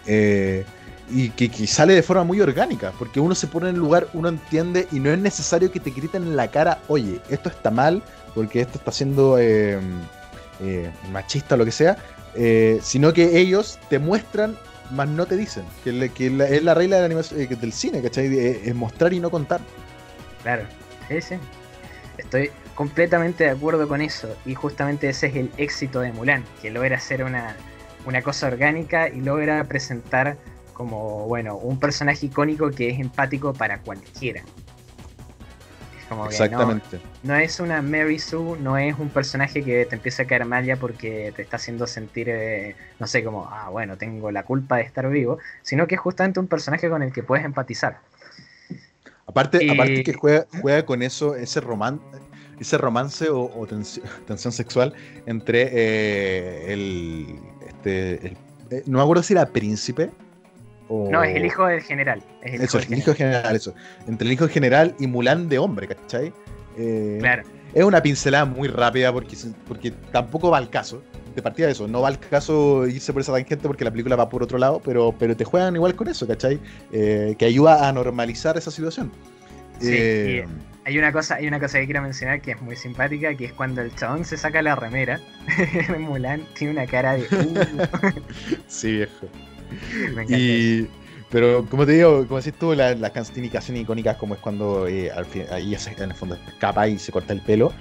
eh, 0.06 0.66
y 1.10 1.30
que, 1.30 1.66
sale 1.66 1.94
de 1.94 2.02
forma 2.02 2.24
muy 2.24 2.40
orgánica, 2.40 2.92
porque 2.98 3.20
uno 3.20 3.34
se 3.34 3.46
pone 3.46 3.68
en 3.68 3.74
el 3.74 3.80
lugar, 3.80 4.08
uno 4.12 4.28
entiende 4.28 4.86
y 4.92 5.00
no 5.00 5.10
es 5.10 5.18
necesario 5.18 5.70
que 5.70 5.80
te 5.80 5.90
griten 5.90 6.22
en 6.22 6.36
la 6.36 6.48
cara, 6.48 6.80
oye, 6.88 7.20
esto 7.28 7.48
está 7.48 7.70
mal, 7.70 8.02
porque 8.34 8.60
esto 8.60 8.78
está 8.78 8.92
siendo 8.92 9.38
eh, 9.38 9.78
eh, 10.60 10.90
machista 11.10 11.54
o 11.54 11.58
lo 11.58 11.64
que 11.64 11.72
sea, 11.72 11.96
eh, 12.34 12.78
sino 12.82 13.12
que 13.12 13.38
ellos 13.38 13.78
te 13.88 13.98
muestran, 13.98 14.56
más 14.90 15.08
no 15.08 15.26
te 15.26 15.36
dicen, 15.36 15.64
que, 15.84 15.90
es 16.06 16.62
la 16.62 16.74
regla 16.74 17.06
eh, 17.06 17.56
del 17.60 17.72
cine, 17.72 18.02
¿cachai? 18.02 18.38
Es 18.38 18.74
mostrar 18.74 19.12
y 19.12 19.20
no 19.20 19.30
contar. 19.30 19.60
Claro, 20.42 20.64
sí, 21.08 21.20
sí. 21.20 21.34
Estoy 22.18 22.50
completamente 22.74 23.44
de 23.44 23.50
acuerdo 23.50 23.88
con 23.88 24.00
eso. 24.00 24.28
Y 24.44 24.54
justamente 24.54 25.08
ese 25.08 25.28
es 25.28 25.36
el 25.36 25.50
éxito 25.56 26.00
de 26.00 26.12
Mulan, 26.12 26.44
que 26.60 26.70
logra 26.70 26.96
hacer 26.96 27.24
una, 27.24 27.56
una 28.04 28.22
cosa 28.22 28.46
orgánica 28.46 29.08
y 29.08 29.20
logra 29.20 29.64
presentar 29.64 30.36
como, 30.72 31.26
bueno, 31.26 31.56
un 31.56 31.78
personaje 31.78 32.26
icónico 32.26 32.70
que 32.70 32.90
es 32.90 32.98
empático 32.98 33.52
para 33.54 33.78
cualquiera. 33.80 34.42
Es 35.98 36.06
como 36.08 36.22
que 36.24 36.28
no, 36.28 36.30
Exactamente. 36.32 37.00
no 37.22 37.36
es 37.36 37.60
una 37.60 37.82
Mary 37.82 38.18
Sue, 38.18 38.58
no 38.60 38.76
es 38.78 38.98
un 38.98 39.10
personaje 39.10 39.62
que 39.64 39.84
te 39.86 39.94
empieza 39.96 40.22
a 40.24 40.26
caer 40.26 40.44
mal 40.44 40.64
ya 40.64 40.76
porque 40.76 41.32
te 41.36 41.42
está 41.42 41.56
haciendo 41.56 41.86
sentir, 41.86 42.28
eh, 42.30 42.76
no 42.98 43.06
sé, 43.06 43.22
como, 43.22 43.46
ah, 43.48 43.68
bueno, 43.70 43.96
tengo 43.96 44.30
la 44.30 44.42
culpa 44.44 44.76
de 44.76 44.82
estar 44.82 45.08
vivo, 45.08 45.38
sino 45.62 45.86
que 45.86 45.94
es 45.96 46.00
justamente 46.00 46.40
un 46.40 46.48
personaje 46.48 46.88
con 46.88 47.02
el 47.02 47.12
que 47.12 47.22
puedes 47.22 47.44
empatizar. 47.44 47.98
Aparte, 49.26 49.64
Y- 49.64 49.70
aparte 49.70 50.02
que 50.02 50.12
juega, 50.12 50.46
juega 50.60 50.84
con 50.84 51.02
eso, 51.02 51.36
ese 51.36 51.60
romance, 51.60 52.02
ese 52.58 52.76
romance 52.78 53.28
o, 53.28 53.42
o 53.42 53.66
tensi- 53.66 54.02
tensión 54.26 54.52
sexual 54.52 54.92
entre 55.26 55.68
eh, 55.72 56.72
el, 56.72 57.38
este, 57.60 58.26
el- 58.26 58.36
eh, 58.70 58.82
no 58.86 58.98
me 58.98 59.02
acuerdo 59.04 59.22
si 59.22 59.32
era 59.34 59.46
príncipe 59.46 60.10
o 60.90 61.08
No, 61.10 61.22
es 61.22 61.34
el 61.36 61.46
hijo 61.46 61.66
del 61.66 61.80
general. 61.82 62.22
Es 62.42 62.54
el 62.54 62.60
eso, 62.62 62.78
hijo 62.78 62.84
del 62.88 62.92
el 62.92 62.98
hijo 62.98 63.14
general, 63.14 63.56
eso, 63.56 63.74
entre 64.06 64.26
el 64.26 64.32
hijo 64.34 64.48
general 64.48 64.94
y 64.98 65.06
Mulan 65.06 65.48
de 65.48 65.58
hombre, 65.58 65.86
¿cachai? 65.88 66.32
Eh, 66.76 67.18
Claro, 67.20 67.42
Es 67.72 67.84
una 67.84 68.02
pincelada 68.02 68.44
muy 68.44 68.68
rápida 68.68 69.12
porque, 69.12 69.36
porque 69.68 69.92
tampoco 70.12 70.50
va 70.50 70.58
al 70.58 70.68
caso. 70.68 71.02
De 71.34 71.42
partida 71.42 71.66
de 71.66 71.72
eso, 71.74 71.86
no 71.86 72.00
va 72.02 72.08
al 72.08 72.18
caso 72.18 72.88
irse 72.88 73.12
por 73.12 73.22
esa 73.22 73.32
tangente 73.32 73.68
porque 73.68 73.84
la 73.84 73.92
película 73.92 74.16
va 74.16 74.28
por 74.28 74.42
otro 74.42 74.58
lado, 74.58 74.82
pero, 74.84 75.14
pero 75.16 75.36
te 75.36 75.44
juegan 75.44 75.76
igual 75.76 75.94
con 75.94 76.08
eso, 76.08 76.26
¿cachai? 76.26 76.58
Eh, 76.90 77.36
que 77.38 77.44
ayuda 77.44 77.88
a 77.88 77.92
normalizar 77.92 78.58
esa 78.58 78.72
situación. 78.72 79.12
Sí, 79.78 79.88
Eh, 79.92 80.44
hay 80.84 80.98
una 80.98 81.12
cosa, 81.12 81.36
hay 81.36 81.46
una 81.46 81.60
cosa 81.60 81.78
que 81.78 81.84
quiero 81.84 82.02
mencionar 82.02 82.40
que 82.40 82.50
es 82.50 82.60
muy 82.60 82.74
simpática, 82.74 83.32
que 83.36 83.44
es 83.44 83.52
cuando 83.52 83.80
el 83.80 83.94
chabón 83.94 84.24
se 84.24 84.36
saca 84.36 84.60
la 84.60 84.74
remera, 84.74 85.20
Mulan 86.00 86.42
tiene 86.54 86.72
una 86.72 86.86
cara 86.86 87.12
de 87.14 87.22
"Uh". 87.22 88.20
sí, 88.66 88.92
viejo. 88.96 89.28
Me. 90.14 90.24
Y, 90.28 90.88
pero 91.30 91.64
como 91.70 91.86
te 91.86 91.92
digo, 91.92 92.26
como 92.26 92.40
decís 92.40 92.58
tú, 92.58 92.74
la- 92.74 92.94
las 92.94 93.10
canciones 93.12 93.52
icónicas 93.82 94.16
como 94.16 94.34
es 94.34 94.40
cuando 94.40 94.86
eh, 94.88 95.10
al 95.10 95.24
fin, 95.26 95.44
ahí 95.52 95.76
se- 95.78 95.92
en 95.92 96.10
el 96.10 96.14
fondo 96.14 96.36
escapa 96.48 96.88
y 96.88 96.98
se 96.98 97.12
corta 97.12 97.32
el 97.32 97.40
pelo. 97.42 97.72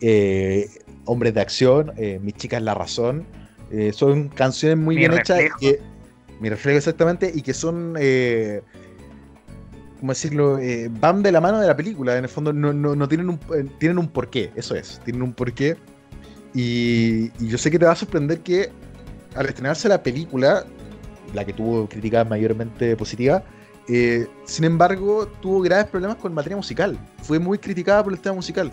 eh, 0.00 0.68
Hombres 1.06 1.34
de 1.34 1.40
acción, 1.40 1.92
eh, 1.96 2.18
Mi 2.22 2.32
chica 2.32 2.56
es 2.58 2.62
la 2.62 2.74
razón. 2.74 3.26
eh, 3.72 3.92
son 3.92 4.28
canciones 4.28 4.76
muy 4.78 4.96
Mi 4.96 5.00
bien 5.00 5.12
hechas. 5.14 5.40
Que, 5.58 5.80
mi 6.40 6.48
reflejo 6.48 6.78
exactamente. 6.78 7.30
Y 7.34 7.42
que 7.42 7.52
son... 7.54 7.94
Eh, 7.98 8.62
¿Cómo 10.00 10.12
decirlo? 10.12 10.58
Eh, 10.58 10.88
van 10.90 11.22
de 11.22 11.30
la 11.30 11.40
mano 11.42 11.60
de 11.60 11.66
la 11.66 11.76
película. 11.76 12.16
En 12.16 12.24
el 12.24 12.30
fondo 12.30 12.52
no, 12.52 12.72
no- 12.72 12.96
no 12.96 13.08
tienen, 13.08 13.28
un, 13.28 13.38
eh, 13.54 13.66
tienen 13.78 13.98
un 13.98 14.08
porqué. 14.08 14.50
Eso 14.56 14.74
es. 14.74 15.00
Tienen 15.04 15.22
un 15.22 15.32
porqué. 15.34 15.76
Y, 16.54 17.30
y 17.38 17.48
yo 17.48 17.58
sé 17.58 17.70
que 17.70 17.78
te 17.78 17.84
va 17.86 17.92
a 17.92 17.96
sorprender 17.96 18.40
que 18.40 18.70
al 19.34 19.46
estrenarse 19.46 19.88
la 19.88 20.02
película, 20.02 20.64
la 21.34 21.44
que 21.44 21.52
tuvo 21.52 21.88
críticas 21.88 22.28
mayormente 22.28 22.96
positivas, 22.96 23.42
eh, 23.88 24.26
sin 24.44 24.64
embargo, 24.64 25.26
tuvo 25.40 25.60
graves 25.62 25.86
problemas 25.86 26.16
con 26.18 26.32
materia 26.32 26.56
musical. 26.56 26.98
Fue 27.22 27.38
muy 27.38 27.58
criticada 27.58 28.04
por 28.04 28.12
el 28.12 28.20
tema 28.20 28.36
musical. 28.36 28.70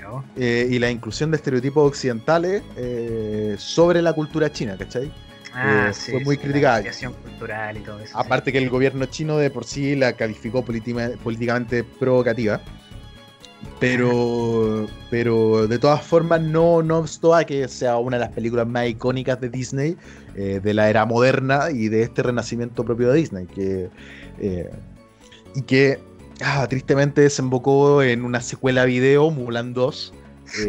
¿no? 0.00 0.24
eh, 0.36 0.66
y 0.70 0.78
la 0.78 0.90
inclusión 0.90 1.30
de 1.30 1.36
estereotipos 1.36 1.86
occidentales 1.86 2.62
eh, 2.76 3.56
sobre 3.58 4.00
la 4.02 4.12
cultura 4.12 4.50
china, 4.50 4.76
¿cachai? 4.78 5.12
Ah, 5.52 5.88
Eh, 5.90 5.94
sí, 5.94 6.12
fue 6.12 6.20
muy 6.20 6.36
sí, 6.36 6.42
criticada. 6.42 6.82
La 6.82 7.10
cultural 7.10 7.76
y 7.76 7.80
todo 7.80 7.98
eso. 8.00 8.06
sí. 8.06 8.12
Aparte 8.14 8.52
que 8.52 8.58
el 8.58 8.70
gobierno 8.70 9.06
chino 9.06 9.36
de 9.38 9.50
por 9.50 9.64
sí 9.64 9.96
la 9.96 10.12
calificó 10.14 10.64
políticamente 10.64 11.84
provocativa. 11.84 12.60
Pero, 13.80 14.86
pero 15.08 15.68
de 15.68 15.78
todas 15.78 16.02
formas 16.02 16.40
no, 16.40 16.82
no 16.82 16.98
obstó 16.98 17.34
a 17.34 17.44
que 17.44 17.68
sea 17.68 17.96
una 17.98 18.16
de 18.16 18.24
las 18.24 18.32
películas 18.34 18.66
más 18.66 18.88
icónicas 18.88 19.40
de 19.40 19.48
Disney, 19.48 19.96
eh, 20.34 20.60
de 20.62 20.74
la 20.74 20.90
era 20.90 21.06
moderna 21.06 21.70
y 21.70 21.88
de 21.88 22.02
este 22.02 22.24
renacimiento 22.24 22.84
propio 22.84 23.10
de 23.10 23.18
Disney. 23.18 23.46
Que, 23.46 23.88
eh, 24.40 24.70
y 25.54 25.62
que 25.62 26.00
ah, 26.42 26.66
tristemente 26.68 27.20
desembocó 27.20 28.02
en 28.02 28.24
una 28.24 28.40
secuela 28.40 28.84
video, 28.84 29.30
Mulan 29.30 29.74
2. 29.74 30.14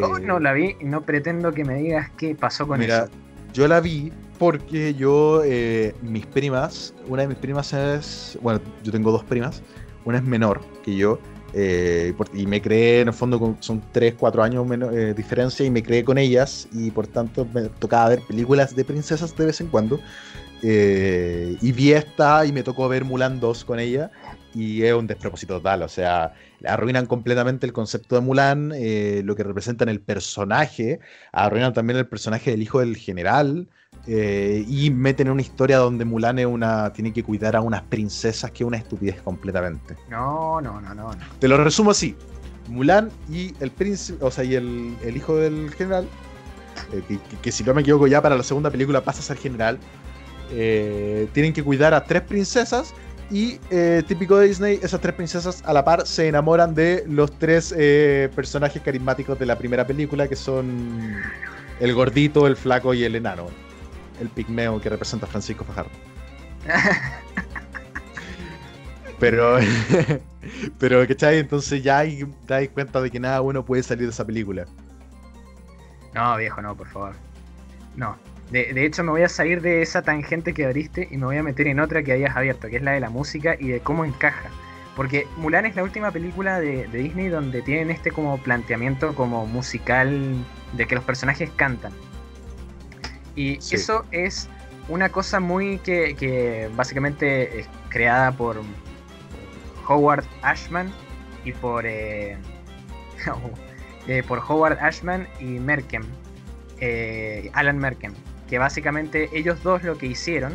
Oh, 0.02 0.18
eh, 0.18 0.22
no 0.22 0.40
la 0.40 0.54
vi 0.54 0.76
no 0.82 1.02
pretendo 1.02 1.54
que 1.54 1.64
me 1.64 1.76
digas 1.76 2.10
qué 2.18 2.36
pasó 2.36 2.68
con 2.68 2.80
Mira, 2.80 3.04
eso. 3.04 3.12
yo 3.54 3.68
la 3.68 3.80
vi 3.80 4.12
porque 4.38 4.94
yo, 4.94 5.42
eh, 5.46 5.94
mis 6.02 6.26
primas, 6.26 6.94
una 7.08 7.24
de 7.24 7.28
mis 7.30 7.38
primas 7.38 7.74
es, 7.74 8.38
bueno, 8.42 8.62
yo 8.84 8.92
tengo 8.92 9.12
dos 9.12 9.24
primas, 9.24 9.62
una 10.06 10.18
es 10.18 10.24
menor 10.24 10.62
que 10.84 10.96
yo, 10.96 11.20
eh, 11.54 12.14
y 12.34 12.46
me 12.46 12.62
creé, 12.62 13.02
en 13.02 13.08
el 13.10 13.14
fondo, 13.14 13.58
son 13.60 13.82
3, 13.92 14.16
4 14.18 14.44
años 14.44 14.66
menos, 14.66 14.94
eh, 14.94 15.14
diferencia, 15.14 15.66
y 15.66 15.70
me 15.70 15.84
creé 15.84 16.04
con 16.04 16.18
ellas, 16.18 16.68
y 16.72 16.92
por 16.92 17.08
tanto 17.08 17.48
me 17.54 17.64
tocaba 17.64 18.10
ver 18.10 18.22
películas 18.28 18.76
de 18.76 18.86
princesas 18.86 19.36
de 19.36 19.46
vez 19.46 19.62
en 19.62 19.68
cuando. 19.68 20.00
eh, 20.62 21.56
y 21.62 21.72
vi 21.72 21.94
esta 21.94 22.46
y 22.46 22.52
me 22.52 22.64
tocó 22.64 22.90
ver 22.90 23.06
Mulan 23.06 23.40
2 23.40 23.64
con 23.64 23.80
ella, 23.80 24.12
y 24.54 24.84
es 24.84 24.94
un 24.94 25.08
despropósito 25.08 25.56
total, 25.56 25.84
o 25.84 25.88
sea, 25.88 26.34
arruinan 26.66 27.06
completamente 27.06 27.66
el 27.66 27.72
concepto 27.74 28.16
de 28.16 28.22
Mulan, 28.22 28.74
eh, 28.76 29.22
lo 29.24 29.36
que 29.36 29.44
representan 29.44 29.90
el 29.90 30.02
personaje, 30.02 31.00
arruinan 31.32 31.74
también 31.74 31.98
el 31.98 32.08
personaje 32.08 32.52
del 32.52 32.62
hijo 32.62 32.80
del 32.82 32.98
general 32.98 33.68
eh, 34.12 34.66
y 34.68 34.90
meten 34.90 35.30
una 35.30 35.42
historia 35.44 35.78
donde 35.78 36.04
Mulan 36.04 36.40
es 36.40 36.48
una, 36.48 36.92
tiene 36.94 37.14
que 37.14 37.22
cuidar 37.24 37.56
a 37.56 37.62
unas 37.62 37.84
princesas 37.84 38.50
que 38.50 38.64
es 38.64 38.68
una 38.68 38.78
estupidez 38.78 39.22
completamente. 39.22 39.96
No, 40.10 40.60
no, 40.62 40.82
no, 40.82 40.96
no. 40.96 41.10
no. 41.12 41.18
Te 41.38 41.48
lo 41.48 41.64
resumo 41.64 41.92
así. 41.92 42.16
Mulan 42.68 43.12
y 43.32 43.54
el 43.60 43.70
príncipe, 43.72 44.24
o 44.26 44.32
sea, 44.32 44.44
y 44.44 44.56
el, 44.56 44.96
el 45.04 45.16
hijo 45.16 45.36
del 45.36 45.70
general, 45.72 46.08
eh, 46.92 47.02
que, 47.08 47.18
que- 47.20 47.38
que 47.42 47.52
si 47.52 47.64
no 47.64 47.74
me 47.76 47.82
equivoco 47.82 48.08
ya 48.08 48.20
para 48.22 48.36
la 48.36 48.44
segunda 48.44 48.72
película 48.72 49.02
pasa 49.02 49.20
a 49.20 49.24
ser 49.24 49.38
general, 49.38 49.78
eh, 50.52 51.28
tienen 51.34 51.54
que 51.54 51.64
cuidar 51.64 51.94
a 51.94 52.04
tres 52.04 52.24
princesas 52.24 52.94
y 53.30 53.60
eh, 53.70 54.02
típico 54.08 54.38
de 54.38 54.48
Disney, 54.48 54.80
esas 54.82 55.00
tres 55.02 55.14
princesas 55.14 55.62
a 55.66 55.72
la 55.74 55.86
par 55.86 56.08
se 56.08 56.28
enamoran 56.28 56.74
de 56.74 57.04
los 57.08 57.32
tres 57.38 57.74
eh, 57.78 58.30
personajes 58.36 58.82
carismáticos 58.82 59.38
de 59.38 59.46
la 59.46 59.56
primera 59.56 59.86
película, 59.86 60.28
que 60.28 60.36
son 60.36 61.14
el 61.80 61.94
gordito, 61.94 62.48
el 62.48 62.56
flaco 62.56 62.94
y 62.96 63.04
el 63.04 63.16
enano. 63.16 63.46
El 64.20 64.30
pigmeo 64.30 64.82
que 64.82 64.90
representa 64.90 65.26
a 65.26 65.30
Francisco 65.30 65.64
Fajardo. 65.64 65.92
Pero, 69.20 69.58
pero, 70.80 71.06
¿cachai? 71.08 71.40
Entonces 71.40 71.84
ya 71.84 72.00
hay, 72.00 72.24
te 72.48 72.54
das 72.54 72.70
cuenta 72.70 73.02
de 73.02 73.12
que 73.12 73.20
nada 73.20 73.42
bueno 73.42 73.66
puede 73.66 73.84
salir 73.84 74.06
de 74.06 74.12
esa 74.12 74.26
película. 74.26 74.66
No, 76.14 76.38
viejo, 76.38 76.62
no, 76.62 76.76
por 76.76 76.88
favor. 76.88 77.16
No. 77.96 78.18
De, 78.52 78.74
de 78.74 78.86
hecho, 78.86 79.04
me 79.04 79.12
voy 79.12 79.22
a 79.24 79.30
salir 79.30 79.62
de 79.62 79.82
esa 79.82 80.02
tangente 80.02 80.54
que 80.54 80.66
abriste 80.66 81.08
y 81.12 81.18
me 81.18 81.26
voy 81.26 81.38
a 81.38 81.44
meter 81.44 81.68
en 81.68 81.80
otra 81.80 82.02
que 82.02 82.14
habías 82.14 82.36
abierto, 82.36 82.68
que 82.68 82.78
es 82.78 82.82
la 82.82 82.92
de 82.92 83.00
la 83.00 83.10
música 83.10 83.56
y 83.60 83.68
de 83.68 83.80
cómo 83.82 84.06
encaja. 84.06 84.50
Porque 84.96 85.28
Mulan 85.38 85.66
es 85.66 85.76
la 85.76 85.84
última 85.84 86.12
película 86.12 86.60
de, 86.60 86.88
de 86.88 86.98
Disney 87.00 87.28
donde 87.28 87.62
tienen 87.62 87.92
este 87.92 88.12
como 88.12 88.38
planteamiento 88.40 89.14
como 89.14 89.46
musical 89.46 90.34
de 90.74 90.88
que 90.88 90.96
los 90.96 91.04
personajes 91.04 91.52
cantan. 91.56 91.92
Y 93.36 93.60
Sí. 93.62 93.76
eso 93.76 94.06
es 94.12 94.50
una 94.88 95.10
cosa 95.10 95.40
muy 95.40 95.78
que, 95.80 96.16
que 96.16 96.70
básicamente 96.76 97.60
es 97.60 97.68
creada 97.90 98.32
por 98.32 98.62
Howard 99.88 100.26
Ashman 100.42 100.92
y 101.46 101.52
por 101.54 101.86
eh, 101.86 102.38
eh, 104.08 104.24
por 104.28 104.40
Howard 104.48 104.80
Ashman 104.80 105.28
y 105.40 105.46
Merkem, 105.46 106.04
eh, 106.80 107.50
Alan 107.54 107.78
Merkem, 107.78 108.14
que 108.50 108.58
básicamente 108.58 109.30
ellos 109.34 109.62
dos 109.64 109.84
lo 109.84 109.98
que 109.98 110.08
hicieron 110.08 110.54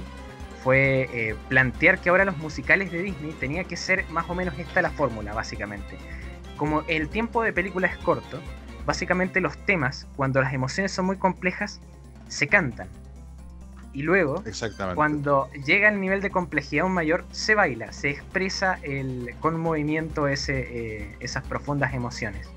fue 0.62 1.08
eh, 1.12 1.34
plantear 1.48 1.98
que 2.00 2.08
ahora 2.08 2.24
los 2.24 2.38
musicales 2.38 2.90
de 2.90 3.02
Disney 3.02 3.32
tenía 3.38 3.64
que 3.64 3.76
ser 3.76 4.04
más 4.08 4.28
o 4.30 4.34
menos 4.34 4.58
esta 4.58 4.80
la 4.80 4.90
fórmula, 4.90 5.34
básicamente. 5.34 5.96
Como 6.56 6.82
el 6.88 7.08
tiempo 7.10 7.42
de 7.42 7.52
película 7.52 7.86
es 7.86 7.98
corto, 7.98 8.40
básicamente 8.86 9.40
los 9.40 9.58
temas, 9.66 10.06
cuando 10.16 10.40
las 10.40 10.54
emociones 10.54 10.90
son 10.92 11.04
muy 11.04 11.18
complejas, 11.18 11.80
se 12.28 12.48
cantan. 12.48 12.88
Y 13.92 14.02
luego, 14.02 14.42
Exactamente. 14.44 14.96
cuando 14.96 15.48
llega 15.64 15.88
al 15.88 16.00
nivel 16.00 16.20
de 16.20 16.30
complejidad 16.30 16.82
aún 16.82 16.94
mayor, 16.94 17.24
se 17.30 17.54
baila, 17.54 17.92
se 17.92 18.10
expresa 18.10 18.78
el, 18.82 19.34
con 19.38 19.60
movimiento 19.60 20.26
ese, 20.26 20.58
eh, 20.58 21.16
esas 21.20 21.44
profundas 21.44 21.94
emociones. 21.94 22.48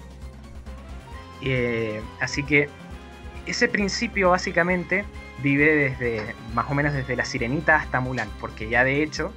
Eh, 1.42 2.02
así 2.20 2.44
que 2.44 2.70
ese 3.46 3.68
principio 3.68 4.32
básicamente 4.32 5.06
vive 5.44 5.76
desde 5.76 6.36
más 6.54 6.70
o 6.70 6.74
menos 6.74 6.94
desde 6.94 7.16
la 7.16 7.24
Sirenita 7.24 7.76
hasta 7.76 8.00
Mulan, 8.00 8.30
porque 8.40 8.68
ya 8.70 8.84
de 8.84 9.04
hecho 9.04 9.32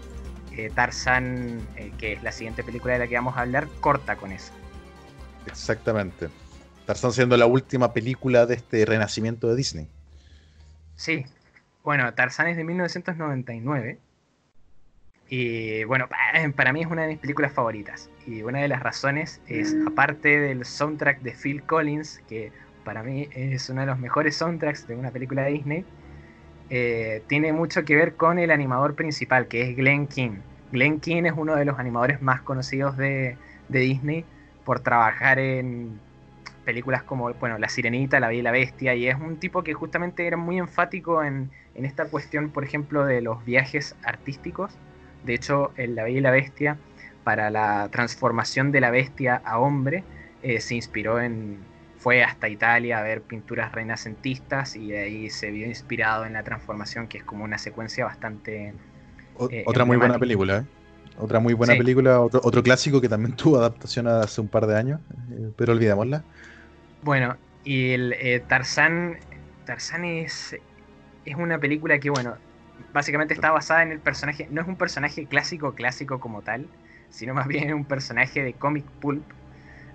eh, 0.56 0.70
Tarzán, 0.74 1.60
eh, 1.76 1.92
que 1.98 2.14
es 2.14 2.22
la 2.22 2.32
siguiente 2.32 2.64
película 2.64 2.94
de 2.94 3.00
la 3.00 3.06
que 3.06 3.14
vamos 3.14 3.36
a 3.36 3.40
hablar, 3.40 3.68
corta 3.80 4.16
con 4.16 4.32
eso. 4.32 4.52
Exactamente. 5.46 6.28
Tarzán 6.86 7.12
siendo 7.12 7.36
la 7.36 7.46
última 7.46 7.92
película 7.92 8.46
de 8.46 8.54
este 8.56 8.84
renacimiento 8.84 9.48
de 9.48 9.56
Disney. 9.56 9.88
Sí, 11.00 11.24
bueno, 11.82 12.12
Tarzán 12.12 12.48
es 12.48 12.58
de 12.58 12.64
1999. 12.64 13.98
Y 15.30 15.82
bueno, 15.84 16.08
pa- 16.10 16.18
para 16.54 16.74
mí 16.74 16.82
es 16.82 16.88
una 16.88 17.02
de 17.02 17.08
mis 17.08 17.18
películas 17.18 17.54
favoritas. 17.54 18.10
Y 18.26 18.42
una 18.42 18.60
de 18.60 18.68
las 18.68 18.82
razones 18.82 19.40
es, 19.46 19.74
aparte 19.86 20.38
del 20.38 20.66
soundtrack 20.66 21.22
de 21.22 21.32
Phil 21.32 21.62
Collins, 21.62 22.20
que 22.28 22.52
para 22.84 23.02
mí 23.02 23.30
es 23.32 23.70
uno 23.70 23.80
de 23.80 23.86
los 23.86 23.98
mejores 23.98 24.36
soundtracks 24.36 24.86
de 24.86 24.94
una 24.94 25.10
película 25.10 25.44
de 25.44 25.52
Disney, 25.52 25.84
eh, 26.68 27.22
tiene 27.28 27.54
mucho 27.54 27.82
que 27.86 27.96
ver 27.96 28.14
con 28.16 28.38
el 28.38 28.50
animador 28.50 28.94
principal, 28.94 29.48
que 29.48 29.62
es 29.70 29.76
Glenn 29.76 30.06
King. 30.06 30.40
Glenn 30.70 31.00
King 31.00 31.24
es 31.24 31.32
uno 31.34 31.56
de 31.56 31.64
los 31.64 31.78
animadores 31.78 32.20
más 32.20 32.42
conocidos 32.42 32.98
de 32.98 33.38
Disney 33.70 34.26
por 34.66 34.80
trabajar 34.80 35.38
en 35.38 35.98
películas 36.60 37.04
como, 37.04 37.32
bueno, 37.34 37.58
La 37.58 37.68
Sirenita, 37.68 38.20
La 38.20 38.28
Bella 38.28 38.40
y 38.40 38.42
la 38.42 38.50
Bestia, 38.52 38.94
y 38.94 39.08
es 39.08 39.16
un 39.16 39.38
tipo 39.38 39.62
que 39.62 39.74
justamente 39.74 40.26
era 40.26 40.36
muy 40.36 40.58
enfático 40.58 41.22
en, 41.22 41.52
en 41.74 41.84
esta 41.84 42.08
cuestión, 42.10 42.52
por 42.52 42.64
ejemplo, 42.64 43.04
de 43.06 43.20
los 43.22 43.44
viajes 43.44 43.96
artísticos. 44.02 44.80
De 45.22 45.34
hecho, 45.34 45.72
en 45.76 45.94
La 45.94 46.04
Bella 46.04 46.18
y 46.18 46.20
la 46.22 46.30
Bestia, 46.30 46.82
para 47.22 47.50
la 47.50 47.88
transformación 47.90 48.72
de 48.72 48.80
la 48.80 48.90
bestia 48.90 49.36
a 49.36 49.58
hombre, 49.58 50.08
eh, 50.40 50.60
se 50.60 50.74
inspiró 50.74 51.20
en, 51.20 51.70
fue 51.96 52.22
hasta 52.24 52.48
Italia 52.48 52.98
a 52.98 53.02
ver 53.02 53.24
pinturas 53.26 53.72
renacentistas 53.72 54.76
y 54.76 54.90
de 54.90 55.00
ahí 55.00 55.30
se 55.30 55.50
vio 55.50 55.66
inspirado 55.66 56.24
en 56.24 56.32
la 56.34 56.44
transformación, 56.44 57.08
que 57.08 57.18
es 57.18 57.24
como 57.24 57.44
una 57.44 57.58
secuencia 57.58 58.04
bastante... 58.04 58.74
O- 59.32 59.50
Eh, 59.50 59.64
otra 59.64 59.84
muy 59.84 59.96
buena 59.96 60.18
película, 60.18 60.58
¿eh? 60.58 60.66
Otra 61.16 61.40
muy 61.40 61.54
buena 61.54 61.76
Sí. 61.76 61.76
película, 61.76 62.20
otro, 62.20 62.40
otro 62.44 62.62
clásico 62.62 63.00
que 63.00 63.08
también 63.08 63.34
tuvo 63.36 63.58
adaptación 63.58 64.06
hace 64.08 64.40
un 64.40 64.48
par 64.48 64.66
de 64.66 64.76
años, 64.76 65.00
eh, 65.30 65.52
pero 65.56 65.72
olvidémosla. 65.72 66.26
Bueno, 67.00 67.40
y 67.62 67.92
el 67.92 68.12
eh, 68.14 68.40
Tarzán, 68.40 69.20
Tarzán 69.64 70.04
es, 70.04 70.54
es 71.24 71.36
una 71.36 71.58
película 71.60 72.00
que, 72.00 72.10
bueno, 72.10 72.40
básicamente 72.92 73.34
está 73.34 73.50
basada 73.52 73.82
en 73.82 73.92
el 73.92 74.02
personaje, 74.02 74.48
no 74.50 74.62
es 74.62 74.68
un 74.68 74.76
personaje 74.78 75.28
clásico, 75.28 75.74
clásico 75.74 76.20
como 76.20 76.42
tal, 76.42 76.72
sino 77.10 77.34
más 77.34 77.48
bien 77.48 77.72
un 77.74 77.86
personaje 77.86 78.42
de 78.42 78.58
comic 78.58 78.90
pulp, 78.98 79.32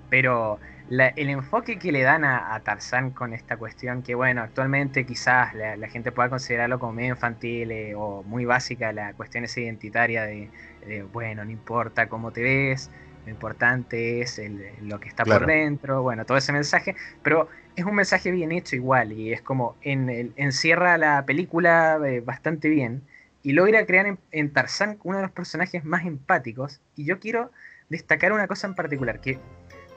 pero 0.09 0.59
la- 0.87 1.09
el 1.09 1.29
enfoque 1.31 1.79
que 1.79 1.91
le 1.93 2.03
dan 2.03 2.25
a, 2.25 2.55
a 2.55 2.63
Tarzán 2.63 3.11
con 3.13 3.33
esta 3.33 3.57
cuestión, 3.57 4.03
que 4.03 4.15
bueno, 4.15 4.41
actualmente 4.43 5.05
quizás 5.05 5.53
la, 5.55 5.77
la 5.77 5.89
gente 5.89 6.11
pueda 6.13 6.29
considerarlo 6.29 6.79
como 6.79 6.93
medio 6.93 7.11
infantil 7.11 7.71
eh, 7.71 7.95
o 7.95 8.23
muy 8.23 8.45
básica, 8.45 8.93
la 8.93 9.13
cuestión 9.15 9.45
esa 9.45 9.61
identitaria 9.61 10.23
de, 10.25 10.51
de, 10.86 11.03
bueno, 11.03 11.44
no 11.45 11.52
importa 11.52 12.07
cómo 12.07 12.32
te 12.32 12.41
ves, 12.41 12.91
lo 13.26 13.32
importante 13.32 14.22
es 14.22 14.38
el- 14.40 14.64
lo 14.82 14.99
que 14.99 15.10
está 15.10 15.24
Claro. 15.24 15.41
por 15.41 15.48
dentro, 15.49 16.02
bueno, 16.03 16.26
todo 16.26 16.38
ese 16.38 16.52
mensaje, 16.53 16.95
pero 17.24 17.49
es 17.76 17.84
un 17.86 17.95
mensaje 17.95 18.32
bien 18.32 18.52
hecho 18.52 18.76
igual 18.76 19.12
y 19.12 19.34
es 19.34 19.41
como 19.41 19.76
en 19.82 20.10
el- 20.10 20.34
encierra 20.36 20.98
la 20.98 21.26
película 21.26 21.99
eh, 22.06 22.22
bastante 22.22 22.70
bien 22.70 23.02
y 23.41 23.53
logra 23.53 23.86
crear 23.86 24.06
en, 24.06 24.20
en 24.32 24.53
Tarzán 24.53 24.98
uno 25.03 25.18
de 25.18 25.24
los 25.24 25.32
personajes 25.32 25.84
más 25.84 26.06
empáticos 26.06 26.82
y 26.95 27.06
yo 27.06 27.20
quiero 27.20 27.52
destacar 27.90 28.32
una 28.32 28.48
cosa 28.48 28.68
en 28.68 28.76
particular, 28.76 29.20
que 29.20 29.40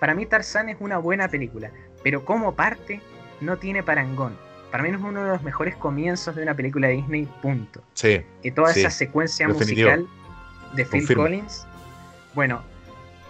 para 0.01 0.15
mí 0.15 0.27
Tarzán 0.27 0.69
es 0.69 0.77
una 0.81 0.98
buena 0.98 1.28
película, 1.28 1.70
pero 2.02 2.24
como 2.24 2.55
parte 2.55 3.01
no 3.40 3.56
tiene 3.59 3.82
parangón. 3.82 4.36
Para 4.70 4.82
mí 4.82 4.90
es 4.90 4.97
uno 4.97 5.23
de 5.24 5.31
los 5.31 5.43
mejores 5.43 5.74
comienzos 5.77 6.36
de 6.36 6.43
una 6.43 6.55
película 6.55 6.89
de 6.89 6.94
Disney, 6.94 7.27
punto. 7.40 7.82
Sí, 7.94 8.20
Que 8.43 8.51
toda 8.52 8.73
Sí, 8.73 8.81
esa 8.81 8.90
secuencia 8.90 9.48
definitivo. 9.48 9.90
musical 9.90 10.09
de 10.74 10.84
Phil 10.84 11.00
Confirmo. 11.00 11.22
Collins, 11.24 11.66
bueno, 12.34 12.62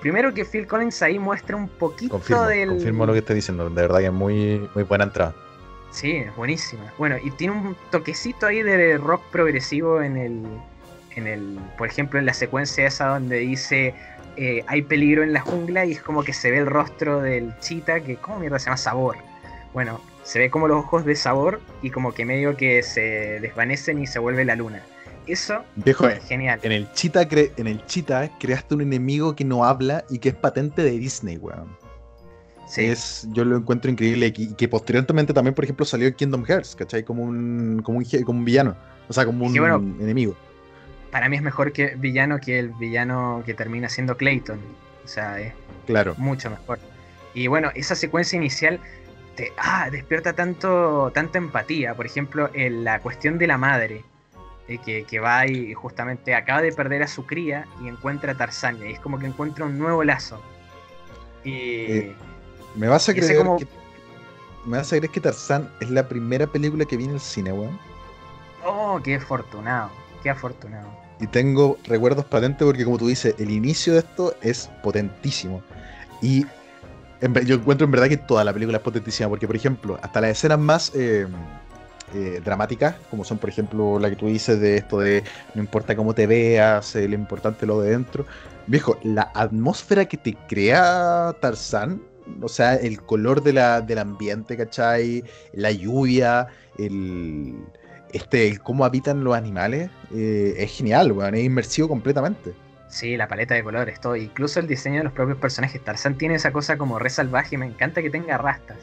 primero 0.00 0.32
que 0.34 0.44
Phil 0.44 0.66
Collins 0.66 1.02
ahí 1.02 1.18
muestra 1.18 1.56
un 1.56 1.68
poquito 1.68 2.12
confirmo, 2.12 2.46
del... 2.46 2.68
confirmo 2.70 3.06
lo 3.06 3.12
que 3.12 3.20
estás 3.20 3.36
diciendo. 3.36 3.68
De 3.68 3.82
verdad 3.82 3.98
que 4.00 4.06
es 4.06 4.12
muy, 4.12 4.68
muy 4.74 4.84
buena 4.84 5.04
entrada. 5.04 5.34
Sí, 5.90 6.16
es 6.16 6.34
buenísima. 6.36 6.92
Bueno, 6.98 7.16
y 7.22 7.30
tiene 7.32 7.54
un 7.54 7.76
toquecito 7.90 8.46
ahí 8.46 8.62
de 8.62 8.98
rock 8.98 9.22
progresivo 9.30 10.02
en 10.02 10.16
el, 10.16 10.46
en 11.16 11.26
el, 11.26 11.58
por 11.78 11.88
ejemplo, 11.88 12.18
en 12.18 12.26
la 12.26 12.34
secuencia 12.34 12.86
esa 12.86 13.08
donde 13.08 13.38
dice 13.38 13.94
eh, 14.36 14.62
hay 14.66 14.82
peligro 14.82 15.22
en 15.22 15.32
la 15.32 15.40
jungla 15.40 15.84
y 15.84 15.92
es 15.92 16.02
como 16.02 16.22
que 16.22 16.32
se 16.32 16.50
ve 16.50 16.58
el 16.58 16.66
rostro 16.66 17.20
del 17.20 17.58
chita 17.58 18.00
que, 18.00 18.16
¿cómo 18.16 18.38
mierda 18.38 18.58
se 18.58 18.66
llama? 18.66 18.76
Sabor. 18.76 19.16
Bueno, 19.72 20.00
se 20.22 20.38
ve 20.38 20.50
como 20.50 20.68
los 20.68 20.78
ojos 20.78 21.04
de 21.04 21.16
Sabor 21.16 21.60
y 21.82 21.90
como 21.90 22.12
que 22.12 22.24
medio 22.24 22.56
que 22.56 22.82
se 22.82 23.40
desvanecen 23.40 24.00
y 24.00 24.06
se 24.06 24.18
vuelve 24.18 24.44
la 24.44 24.54
luna. 24.54 24.82
Eso, 25.28 25.62
Viejo, 25.76 26.08
eh, 26.08 26.20
genial. 26.26 26.58
en 26.62 26.72
el 26.72 26.90
Cheetah, 26.92 27.28
cre- 27.28 27.52
en 27.56 27.66
el 27.66 27.84
Cheetah 27.86 28.30
creaste 28.38 28.74
un 28.74 28.80
enemigo 28.82 29.36
que 29.36 29.44
no 29.44 29.64
habla 29.64 30.04
y 30.08 30.18
que 30.18 30.30
es 30.30 30.34
patente 30.34 30.82
de 30.82 30.92
Disney, 30.92 31.36
weón. 31.36 31.76
Sí, 32.66 32.84
Es, 32.84 33.26
yo 33.32 33.44
lo 33.44 33.56
encuentro 33.56 33.90
increíble 33.90 34.32
y 34.36 34.54
que, 34.54 34.68
posteriormente 34.68 35.32
también, 35.32 35.54
por 35.54 35.64
ejemplo, 35.64 35.86
salió 35.86 36.06
en 36.08 36.14
Kingdom 36.14 36.44
Hearts, 36.44 36.74
¿cachai? 36.76 37.02
Como 37.02 37.22
un, 37.22 37.80
como 37.82 37.98
un, 37.98 38.04
como 38.24 38.38
un 38.40 38.44
villano. 38.44 38.76
O 39.08 39.12
sea, 39.12 39.24
como 39.24 39.46
un 39.46 39.52
Sí, 39.52 39.58
bueno. 39.58 39.76
enemigo. 40.00 40.36
para 41.10 41.28
mí 41.30 41.36
es 41.36 41.42
mejor 41.42 41.72
que 41.72 41.94
villano 41.96 42.38
que 42.38 42.58
el 42.58 42.68
villano 42.70 43.42
que 43.46 43.54
termina 43.54 43.88
siendo 43.88 44.16
Clayton. 44.18 44.58
O 45.04 45.08
sea, 45.08 45.40
es 45.40 45.54
Claro. 45.86 46.14
mucho 46.18 46.50
mejor. 46.50 46.78
Y 47.32 47.46
bueno, 47.46 47.70
esa 47.74 47.94
secuencia 47.94 48.36
inicial 48.36 48.78
te 49.34 49.52
ah, 49.56 49.88
despierta 49.90 50.34
tanto, 50.34 51.10
tanta 51.14 51.38
empatía. 51.38 51.94
Por 51.94 52.04
ejemplo, 52.04 52.50
en 52.52 52.84
la 52.84 53.00
cuestión 53.00 53.38
de 53.38 53.46
la 53.46 53.56
madre, 53.56 54.04
eh, 54.68 54.78
que, 54.78 55.04
que 55.04 55.18
va 55.20 55.46
y 55.46 55.72
justamente 55.74 56.34
acaba 56.34 56.62
de 56.62 56.72
perder 56.72 57.02
a 57.02 57.08
su 57.08 57.24
cría 57.26 57.66
y 57.82 57.88
encuentra 57.88 58.32
a 58.32 58.36
Tarzán. 58.36 58.78
Y 58.82 58.92
es 58.92 59.00
como 59.00 59.18
que 59.18 59.26
encuentra 59.26 59.64
un 59.64 59.78
nuevo 59.78 60.04
lazo. 60.04 60.40
Y 61.44 61.52
Eh, 61.52 62.16
Me 62.74 62.88
vas 62.88 63.08
a 63.08 63.14
creer 63.14 63.38
como- 63.38 63.56
que. 63.58 63.66
Me 64.66 64.76
vas 64.76 64.92
a 64.92 64.96
creer 64.98 65.10
que 65.10 65.20
Tarzán 65.20 65.70
es 65.80 65.88
la 65.90 66.06
primera 66.08 66.46
película 66.46 66.84
que 66.84 66.96
vi 66.96 67.04
en 67.04 67.12
el 67.12 67.20
cine, 67.20 67.52
weón. 67.52 67.78
oh, 68.66 69.00
qué 69.02 69.14
afortunado, 69.14 69.90
qué 70.22 70.28
afortunado. 70.30 70.88
Y 71.20 71.26
tengo 71.26 71.78
recuerdos 71.84 72.24
patentes 72.26 72.64
porque, 72.64 72.84
como 72.84 72.98
tú 72.98 73.08
dices, 73.08 73.34
el 73.38 73.50
inicio 73.50 73.94
de 73.94 74.00
esto 74.00 74.34
es 74.42 74.68
potentísimo. 74.82 75.62
Y 76.20 76.44
en 77.20 77.34
yo 77.46 77.54
encuentro 77.56 77.84
en 77.86 77.90
verdad 77.92 78.08
que 78.08 78.16
toda 78.18 78.44
la 78.44 78.52
película 78.52 78.76
es 78.78 78.84
potentísima 78.84 79.28
porque, 79.28 79.46
por 79.46 79.56
ejemplo, 79.56 79.98
hasta 80.02 80.20
las 80.20 80.30
escenas 80.32 80.58
más, 80.58 80.92
eh, 80.94 81.26
eh, 82.14 82.40
dramáticas, 82.44 82.96
como 83.10 83.24
son 83.24 83.38
por 83.38 83.50
ejemplo 83.50 83.98
la 83.98 84.10
que 84.10 84.16
tú 84.16 84.26
dices 84.26 84.60
de 84.60 84.76
esto 84.76 85.00
de 85.00 85.22
no 85.54 85.60
importa 85.60 85.94
cómo 85.94 86.14
te 86.14 86.26
veas, 86.26 86.96
eh, 86.96 87.08
lo 87.08 87.14
importante 87.14 87.64
es 87.64 87.68
lo 87.68 87.80
de 87.80 87.90
dentro. 87.90 88.24
Viejo, 88.66 88.98
la 89.02 89.30
atmósfera 89.34 90.06
que 90.06 90.16
te 90.16 90.34
crea 90.48 91.34
Tarzán, 91.40 92.02
o 92.40 92.48
sea, 92.48 92.74
el 92.74 93.00
color 93.02 93.42
de 93.42 93.52
la, 93.54 93.80
del 93.80 93.98
ambiente, 93.98 94.56
¿cachai? 94.56 95.24
La 95.52 95.70
lluvia, 95.70 96.48
el, 96.78 97.54
este, 98.12 98.48
el 98.48 98.60
cómo 98.60 98.84
habitan 98.84 99.24
los 99.24 99.34
animales, 99.34 99.90
eh, 100.14 100.54
es 100.58 100.76
genial, 100.76 101.12
weón, 101.12 101.34
es 101.34 101.44
inmersivo 101.44 101.88
completamente. 101.88 102.52
Sí, 102.88 103.16
la 103.16 103.28
paleta 103.28 103.54
de 103.54 103.62
colores, 103.62 104.00
todo. 104.00 104.16
Incluso 104.16 104.60
el 104.60 104.66
diseño 104.66 104.98
de 104.98 105.04
los 105.04 105.12
propios 105.12 105.38
personajes. 105.38 105.82
Tarzán 105.84 106.16
tiene 106.16 106.36
esa 106.36 106.52
cosa 106.52 106.78
como 106.78 106.98
re 106.98 107.10
salvaje. 107.10 107.58
Me 107.58 107.66
encanta 107.66 108.00
que 108.00 108.08
tenga 108.08 108.38
rastas. 108.38 108.78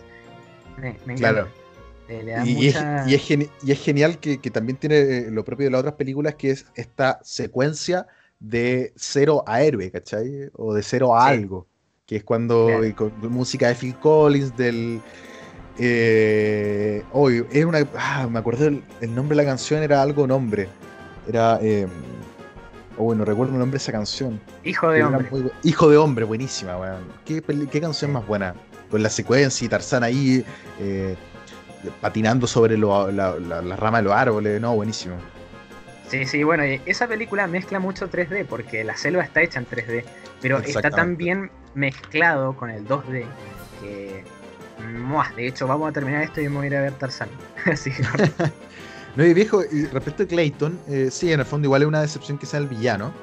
Me, 0.78 0.96
me 1.06 1.14
encanta. 1.14 1.18
Claro. 1.18 1.65
Da 2.08 2.46
Y, 2.46 2.68
es, 2.68 2.76
y 3.08 3.16
es 3.16 3.22
geni- 3.30 3.50
y 3.64 3.72
es 3.72 3.80
genial 3.82 4.20
que, 4.20 4.40
que 4.40 4.52
también 4.52 4.78
tiene 4.78 4.96
eh, 5.00 5.28
lo 5.32 5.44
propio 5.44 5.66
de 5.66 5.72
las 5.72 5.80
otras 5.80 5.96
películas, 5.96 6.36
que 6.36 6.52
es 6.52 6.66
esta 6.76 7.20
secuencia 7.24 8.06
de 8.40 8.94
cero 8.96 9.44
a 9.48 9.62
héroe, 9.64 9.90
¿cachai? 9.92 10.50
O 10.54 10.74
de 10.74 10.84
cero 10.84 11.16
a 11.18 11.30
Sí. 11.30 11.34
algo, 11.36 11.68
que 12.06 12.18
es 12.18 12.24
cuando 12.24 12.68
Claro. 12.68 12.96
con 12.96 13.32
música 13.32 13.70
de 13.70 13.76
Phil 13.76 13.96
Collins, 13.96 14.56
del... 14.56 15.02
Eh, 15.78 17.04
oh, 17.12 17.30
es 17.30 17.66
una... 17.66 17.80
Ah, 17.98 18.28
me 18.30 18.40
acuerdo 18.40 18.68
el, 18.68 18.84
el 19.02 19.14
nombre 19.14 19.36
de 19.36 19.44
la 19.44 19.50
canción, 19.50 19.82
era 19.84 20.02
algo 20.02 20.28
nombre. 20.28 20.68
Era... 21.28 21.60
Eh, 21.62 21.88
oh, 22.98 23.06
bueno, 23.06 23.26
recuerdo 23.26 23.54
el 23.54 23.60
nombre 23.60 23.78
de 23.78 23.82
esa 23.82 23.92
canción. 23.92 24.40
Hijo 24.64 24.90
de 24.90 25.04
hombre. 25.04 25.28
muy 25.32 25.52
Hijo 25.64 25.90
de 25.90 25.98
hombre, 25.98 26.26
buenísima, 26.26 26.78
weón. 26.78 27.04
¿Qué, 27.26 27.42
qué 27.72 27.82
canción 27.82 28.12
más 28.14 28.26
buena? 28.28 28.56
Con 28.92 29.02
la 29.02 29.10
secuencia 29.10 29.66
y 29.66 29.70
Tarzán 29.70 30.04
ahí 30.04 30.46
eh, 30.80 31.16
patinando 32.02 32.48
sobre 32.48 32.78
lo- 32.78 33.12
la, 33.12 33.36
la- 33.40 33.62
la 33.62 33.76
rama 33.76 33.98
de 34.00 34.04
los 34.06 34.14
árboles, 34.14 34.60
no, 34.62 34.76
buenísimo. 34.76 35.16
Sí, 36.08 36.26
sí, 36.26 36.44
bueno, 36.44 36.64
esa 36.86 37.08
película 37.08 37.48
mezcla 37.48 37.80
mucho 37.80 38.10
3D 38.10 38.46
porque 38.46 38.84
la 38.84 38.96
selva 38.96 39.24
está 39.24 39.42
hecha 39.42 39.60
en 39.60 39.66
3D, 39.68 40.04
pero 40.42 40.60
está 40.60 40.90
tan 40.92 41.18
bien 41.18 41.50
mezclado 41.74 42.56
con 42.56 42.70
el 42.70 42.88
2D 42.88 43.26
que. 43.82 44.24
¡muah! 45.00 45.32
De 45.36 45.48
hecho, 45.48 45.66
vamos 45.68 45.90
a 45.90 45.94
terminar 45.94 46.22
esto 46.22 46.42
y 46.42 46.48
voy 46.48 46.66
a 46.66 46.68
ir 46.68 46.76
a 46.76 46.82
ver 46.82 46.94
Tarzán. 46.94 47.30
Así 47.66 47.92
que, 47.92 48.04
No, 49.16 49.26
y 49.26 49.34
viejo, 49.34 49.62
y 49.64 49.86
respecto 49.88 50.24
a 50.24 50.26
Clayton, 50.28 50.78
eh, 50.90 51.08
sí, 51.10 51.32
en 51.32 51.40
el 51.40 51.46
fondo 51.46 51.66
igual 51.68 51.82
es 51.84 51.88
una 51.88 52.02
decepción 52.02 52.38
que 52.38 52.46
sea 52.46 52.60
el 52.60 52.68
villano, 52.68 53.14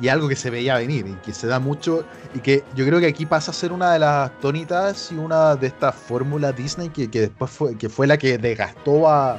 y 0.00 0.08
algo 0.08 0.28
que 0.28 0.36
se 0.36 0.50
veía 0.50 0.76
venir, 0.76 1.06
y 1.06 1.14
que 1.24 1.32
se 1.32 1.46
da 1.46 1.58
mucho, 1.58 2.04
y 2.34 2.40
que 2.40 2.64
yo 2.74 2.86
creo 2.86 3.00
que 3.00 3.06
aquí 3.06 3.26
pasa 3.26 3.50
a 3.50 3.54
ser 3.54 3.72
una 3.72 3.92
de 3.92 3.98
las 3.98 4.30
tónitas 4.40 5.12
y 5.12 5.16
una 5.16 5.56
de 5.56 5.66
estas 5.66 5.94
fórmulas 5.94 6.56
Disney 6.56 6.88
que, 6.88 7.10
que 7.10 7.20
después 7.20 7.50
fue, 7.50 7.76
que 7.76 7.88
fue 7.88 8.06
la 8.06 8.16
que 8.16 8.38
desgastó 8.38 9.08
a, 9.08 9.38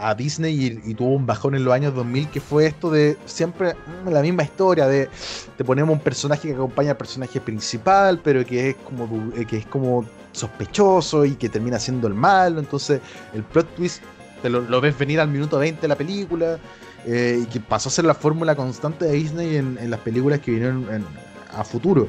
a 0.00 0.14
Disney 0.14 0.80
y, 0.84 0.94
tuvo 0.94 1.14
un 1.14 1.26
bajón 1.26 1.54
en 1.54 1.64
los 1.64 1.74
años 1.74 1.94
2000, 1.94 2.28
que 2.30 2.40
fue 2.40 2.66
esto 2.66 2.90
de 2.90 3.16
siempre 3.26 3.74
mm, 4.04 4.08
la 4.08 4.22
misma 4.22 4.42
historia, 4.42 4.86
de 4.86 5.08
te 5.56 5.64
ponemos 5.64 5.92
un 5.92 6.00
personaje 6.00 6.48
que 6.48 6.54
acompaña 6.54 6.92
al 6.92 6.96
personaje 6.96 7.40
principal, 7.40 8.18
pero 8.24 8.44
que 8.44 8.70
es 8.70 8.76
como, 8.76 9.30
eh, 9.36 9.44
que 9.44 9.58
es 9.58 9.66
como 9.66 10.06
sospechoso 10.32 11.24
y 11.24 11.34
que 11.34 11.48
termina 11.48 11.78
siendo 11.78 12.08
el 12.08 12.14
malo, 12.14 12.60
entonces 12.60 13.00
el 13.34 13.42
plot 13.44 13.74
twist 13.74 14.02
te 14.40 14.48
lo, 14.48 14.62
lo 14.62 14.80
ves 14.80 14.98
venir 14.98 15.20
al 15.20 15.28
minuto 15.28 15.58
20 15.58 15.82
de 15.82 15.88
la 15.88 15.96
película, 15.96 16.58
eh, 17.06 17.40
y 17.42 17.46
que 17.46 17.60
pasó 17.60 17.88
a 17.88 17.92
ser 17.92 18.04
la 18.04 18.14
fórmula 18.14 18.54
constante 18.54 19.04
de 19.06 19.12
Disney 19.12 19.56
en, 19.56 19.78
en 19.80 19.90
las 19.90 20.00
películas 20.00 20.40
que 20.40 20.50
vinieron 20.52 20.86
en- 20.92 21.04
a 21.52 21.64
futuro. 21.64 22.08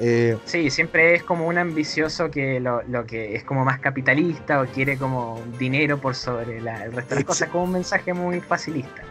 Eh, 0.00 0.36
sí, 0.44 0.70
siempre 0.70 1.14
es 1.14 1.22
como 1.22 1.46
un 1.46 1.58
ambicioso 1.58 2.30
que 2.30 2.60
lo, 2.60 2.82
lo 2.84 3.04
que 3.04 3.34
es 3.34 3.44
como 3.44 3.64
más 3.64 3.80
capitalista 3.80 4.60
o 4.60 4.66
quiere 4.66 4.96
como 4.96 5.40
dinero 5.58 5.98
por 5.98 6.14
sobre 6.14 6.60
la- 6.60 6.84
el 6.84 6.92
resto 6.92 7.10
de 7.10 7.20
las 7.20 7.24
cosas, 7.24 7.48
como 7.50 7.64
un 7.64 7.72
mensaje 7.72 8.12
muy 8.14 8.40
facilista. 8.40 9.02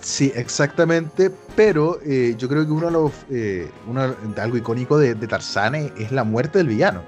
sí, 0.00 0.32
exactamente, 0.36 1.30
pero 1.56 1.98
eh, 2.04 2.34
yo 2.38 2.48
creo 2.48 2.64
que 2.66 2.70
uno 2.72 2.86
de 2.86 2.92
los, 2.92 3.12
eh, 3.30 3.68
uno 3.88 4.14
algo 4.36 4.56
icónico 4.56 4.98
de, 4.98 5.14
de 5.14 5.26
Tarzán 5.26 5.74
es, 5.74 6.12
la 6.12 6.22
muerte 6.24 6.58
del 6.58 6.68
villano. 6.68 7.02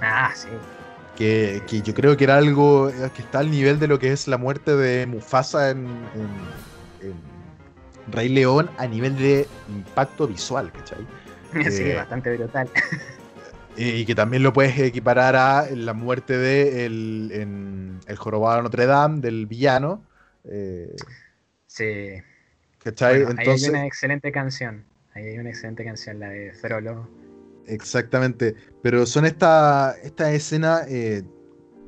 Ah, 0.00 0.32
sí. 0.34 0.48
Que, 1.16 1.62
que 1.68 1.82
yo 1.82 1.94
creo 1.94 2.16
que 2.16 2.24
era 2.24 2.36
algo 2.36 2.88
eh, 2.90 3.10
que 3.14 3.22
está 3.22 3.38
al 3.40 3.50
nivel 3.50 3.78
de 3.78 3.88
lo 3.88 3.98
que 3.98 4.12
es 4.12 4.28
la 4.28 4.38
muerte 4.38 4.76
de 4.76 5.06
Mufasa 5.06 5.70
en, 5.70 5.86
en- 6.14 7.08
en 7.08 8.12
Rey 8.12 8.28
León 8.28 8.70
a 8.78 8.86
nivel 8.86 9.16
de 9.16 9.46
impacto 9.68 10.26
visual, 10.28 10.70
¿cachai? 10.72 11.06
sí, 11.70 11.84
Eh, 11.84 11.94
bastante 11.96 12.36
brutal. 12.36 12.68
Y 13.78 14.06
que 14.06 14.14
también 14.14 14.42
lo 14.42 14.54
puedes 14.54 14.78
equiparar 14.78 15.36
a 15.36 15.66
la 15.70 15.92
muerte 15.92 16.38
de 16.38 16.86
el, 16.86 17.30
en 17.30 18.00
el 18.06 18.16
jorobado 18.16 18.56
de 18.56 18.62
Notre 18.62 18.86
Dame, 18.86 19.20
del 19.20 19.44
villano. 19.44 20.02
eh, 20.44 20.96
Sí. 21.66 22.14
¿Cachai? 22.82 23.22
Bueno, 23.22 23.38
ahí 23.38 23.44
hay 23.48 23.48
Entonces, 23.48 23.68
una 23.68 23.86
excelente 23.86 24.32
canción. 24.32 24.82
Ahí 25.12 25.24
hay 25.26 25.38
una 25.38 25.50
excelente 25.50 25.84
canción, 25.84 26.18
la 26.20 26.30
de 26.30 26.54
Frollo. 26.54 27.06
Exactamente. 27.66 28.54
Pero 28.82 29.06
son 29.06 29.24
estas 29.26 29.98
esta 29.98 30.32
escenas 30.32 30.86
eh, 30.88 31.22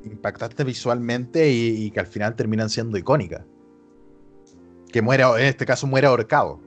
impactantes 0.03 0.65
visualmente 0.65 1.49
y, 1.49 1.85
y 1.85 1.91
que 1.91 1.99
al 1.99 2.07
final 2.07 2.35
terminan 2.35 2.69
siendo 2.69 2.97
icónicas. 2.97 3.43
Que 4.91 5.01
muere, 5.01 5.23
en 5.23 5.45
este 5.45 5.65
caso 5.65 5.87
muere 5.87 6.07
ahorcado. 6.07 6.59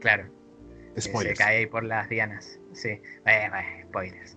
Claro. 0.00 0.28
que 0.94 1.00
Se 1.00 1.08
Spoilers. 1.08 1.38
cae 1.38 1.66
por 1.68 1.84
las 1.84 2.08
dianas. 2.08 2.58
Sí. 2.72 3.00
Bueno, 3.24 3.54
spoilers. 3.88 4.36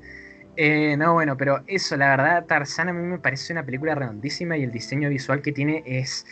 Eh, 0.56 0.98
no, 0.98 1.14
bueno, 1.14 1.38
pero 1.38 1.64
eso, 1.68 1.96
la 1.96 2.10
verdad, 2.10 2.46
Tarzán 2.46 2.90
a 2.90 2.94
mí 2.94 3.02
me 3.02 3.18
parece 3.18 3.54
una 3.54 3.66
película 3.66 3.96
redondísima 3.96 4.58
y 4.58 4.64
el 4.64 4.72
diseño 4.72 5.10
visual 5.10 5.42
que 5.42 5.52
tiene 5.54 5.84
es, 5.86 6.26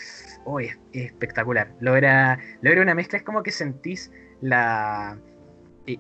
oh, 0.44 0.60
es, 0.60 0.78
es 0.92 1.06
espectacular. 1.06 1.74
Logra, 1.80 2.38
logra 2.62 2.82
una 2.82 2.94
mezcla, 2.94 3.18
es 3.20 3.24
como 3.24 3.42
que 3.42 3.52
sentís 3.52 4.12
la 4.42 5.18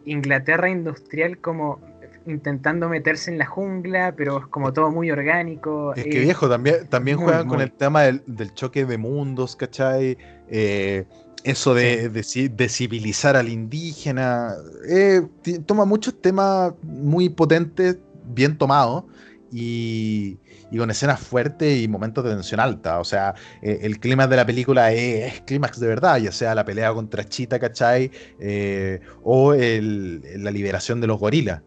Inglaterra 0.06 0.70
industrial 0.70 1.40
como 1.40 1.80
intentando 2.26 2.90
meterse 2.90 3.32
en 3.32 3.38
la 3.38 3.46
jungla, 3.46 4.14
pero 4.16 4.40
es 4.40 4.48
como 4.48 4.74
todo 4.74 4.92
muy 4.92 5.10
orgánico. 5.12 5.94
Es 5.96 6.04
que 6.04 6.18
eh, 6.18 6.26
viejo, 6.26 6.50
también, 6.50 6.88
también 6.90 7.18
muy, 7.18 7.26
juegan 7.26 7.48
con 7.48 7.58
muy. 7.58 7.64
el 7.64 7.72
tema 7.72 8.04
del, 8.04 8.22
del 8.26 8.54
choque 8.54 8.86
de 8.86 8.98
mundos, 8.98 9.56
¿cachai? 9.56 10.18
Eh, 10.50 11.06
eso 11.44 11.74
de, 11.74 12.10
de 12.10 12.70
civilizar 12.70 13.38
al 13.38 13.48
indígena. 13.48 14.54
eh, 14.90 15.22
toma 15.66 15.86
muchos 15.86 16.20
temas 16.22 16.74
muy 16.84 17.30
potentes, 17.30 17.98
bien 18.26 18.58
tomados, 18.58 19.06
y, 19.52 20.38
y 20.72 20.78
con 20.78 20.90
escenas 20.90 21.20
fuertes 21.20 21.82
y 21.82 21.88
momentos 21.88 22.24
de 22.24 22.32
tensión 22.32 22.60
alta. 22.60 23.00
O 23.00 23.04
sea, 23.04 23.34
eh, 23.62 23.80
el 23.82 24.00
clima 24.00 24.28
de 24.28 24.36
la 24.36 24.46
película 24.46 24.92
es, 24.92 25.42
clímax 25.42 25.80
de 25.80 25.88
verdad, 25.88 26.18
ya 26.18 26.32
sea 26.32 26.56
la 26.56 26.66
pelea 26.66 26.94
contra 26.94 27.24
Chita, 27.24 27.60
¿cachai? 27.60 28.12
Eh, 28.40 29.00
o 29.24 29.54
la 29.54 30.52
liberación 30.52 31.02
de 31.02 31.08
los 31.08 31.20
gorilas. 31.20 31.62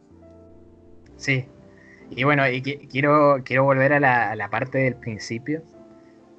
Sí. 1.17 1.47
Y 2.11 2.25
bueno, 2.25 2.43
quiero, 2.91 3.43
quiero 3.45 3.65
volver 3.65 3.93
a 3.93 4.01
la, 4.35 4.49
parte 4.51 4.79
del 4.79 4.97
principio. 4.97 5.63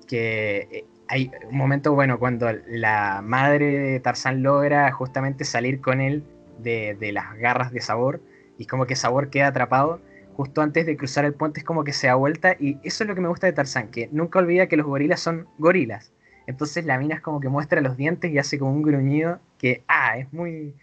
Que 0.07 0.67
eh, 0.71 0.85
hay 1.07 1.31
un 1.49 1.57
momento, 1.57 1.93
bueno, 1.93 2.19
cuando 2.19 2.47
la 2.67 3.21
madre 3.23 3.77
de 3.77 3.99
Tarzán 3.99 4.43
logra 4.43 4.91
justamente 4.91 5.45
salir 5.45 5.79
con 5.79 6.01
él 6.01 6.23
de, 6.59 6.97
de 6.99 7.11
las 7.11 7.37
garras 7.37 7.71
de 7.71 7.81
Sabor. 7.81 8.21
Y 8.57 8.65
como 8.65 8.85
que 8.85 8.95
Sabor 8.95 9.29
queda 9.29 9.47
atrapado. 9.47 10.01
Justo 10.35 10.61
antes 10.61 10.85
de 10.85 10.95
cruzar 10.97 11.25
el 11.25 11.33
puente 11.33 11.59
es 11.59 11.65
como 11.65 11.83
que 11.83 11.93
se 11.93 12.07
da 12.07 12.15
vuelta. 12.15 12.55
Y 12.59 12.77
eso 12.83 13.03
es 13.03 13.07
lo 13.07 13.15
que 13.15 13.21
me 13.21 13.27
gusta 13.27 13.47
de 13.47 13.53
Tarzán, 13.53 13.89
que 13.89 14.09
nunca 14.11 14.39
olvida 14.39 14.67
que 14.67 14.77
los 14.77 14.85
gorilas 14.87 15.19
son 15.19 15.47
gorilas. 15.57 16.11
Entonces 16.47 16.85
la 16.85 16.97
mina 16.97 17.15
es 17.15 17.21
como 17.21 17.39
que 17.39 17.49
muestra 17.49 17.81
los 17.81 17.97
dientes 17.97 18.31
y 18.31 18.37
hace 18.37 18.57
como 18.57 18.71
un 18.71 18.81
gruñido 18.81 19.39
que, 19.57 19.83
ah, 19.87 20.17
es 20.17 20.31
muy, 20.33 20.73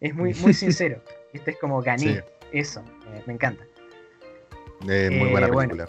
es 0.00 0.14
muy, 0.14 0.34
muy 0.34 0.52
sincero. 0.54 1.02
Este 1.32 1.50
es 1.52 1.58
como 1.58 1.82
gané. 1.82 1.98
Sí. 2.14 2.20
Eso, 2.52 2.80
eh, 3.12 3.22
me 3.26 3.34
encanta. 3.34 3.62
Eh, 4.88 5.10
muy 5.10 5.28
Eh, 5.28 5.30
buena 5.32 5.48
bueno. 5.48 5.74
película. 5.74 5.88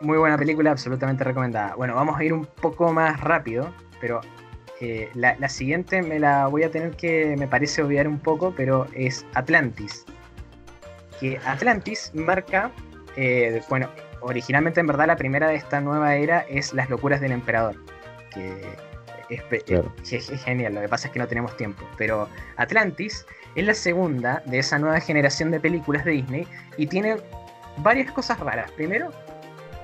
Muy 0.00 0.18
buena 0.18 0.36
película, 0.36 0.70
absolutamente 0.72 1.24
recomendada. 1.24 1.74
Bueno, 1.76 1.94
vamos 1.94 2.18
a 2.18 2.24
ir 2.24 2.32
un 2.32 2.44
poco 2.46 2.92
más 2.92 3.18
rápido, 3.20 3.72
pero 4.00 4.20
eh, 4.80 5.08
la, 5.14 5.34
la 5.38 5.48
siguiente 5.48 6.02
me 6.02 6.18
la 6.18 6.46
voy 6.48 6.62
a 6.64 6.70
tener 6.70 6.90
que, 6.96 7.34
me 7.38 7.48
parece, 7.48 7.82
obviar 7.82 8.06
un 8.06 8.18
poco, 8.18 8.52
pero 8.56 8.86
es 8.92 9.24
Atlantis. 9.34 10.04
Que 11.20 11.38
Atlantis 11.46 12.10
marca, 12.14 12.70
eh, 13.16 13.62
bueno, 13.68 13.88
originalmente 14.20 14.80
en 14.80 14.86
verdad 14.86 15.06
la 15.06 15.16
primera 15.16 15.48
de 15.48 15.54
esta 15.56 15.80
nueva 15.80 16.16
era 16.16 16.40
es 16.48 16.72
Las 16.74 16.90
locuras 16.90 17.20
del 17.20 17.32
emperador. 17.32 17.76
Que 18.32 18.62
es, 19.30 19.42
Claro. 19.64 19.92
es- 20.10 20.28
es 20.30 20.44
genial, 20.44 20.74
lo 20.74 20.80
que 20.82 20.88
pasa 20.88 21.06
es 21.08 21.12
que 21.12 21.18
no 21.18 21.26
tenemos 21.28 21.56
tiempo. 21.56 21.84
Pero 21.96 22.28
Atlantis 22.56 23.24
es 23.54 23.64
la 23.64 23.74
segunda 23.74 24.42
de 24.46 24.58
esa 24.58 24.78
nueva 24.78 25.00
generación 25.00 25.50
de 25.50 25.60
películas 25.60 26.04
de 26.04 26.12
Disney 26.12 26.46
y 26.76 26.86
tiene 26.86 27.16
varias 27.78 28.10
cosas 28.12 28.38
raras. 28.40 28.70
Primero, 28.72 29.10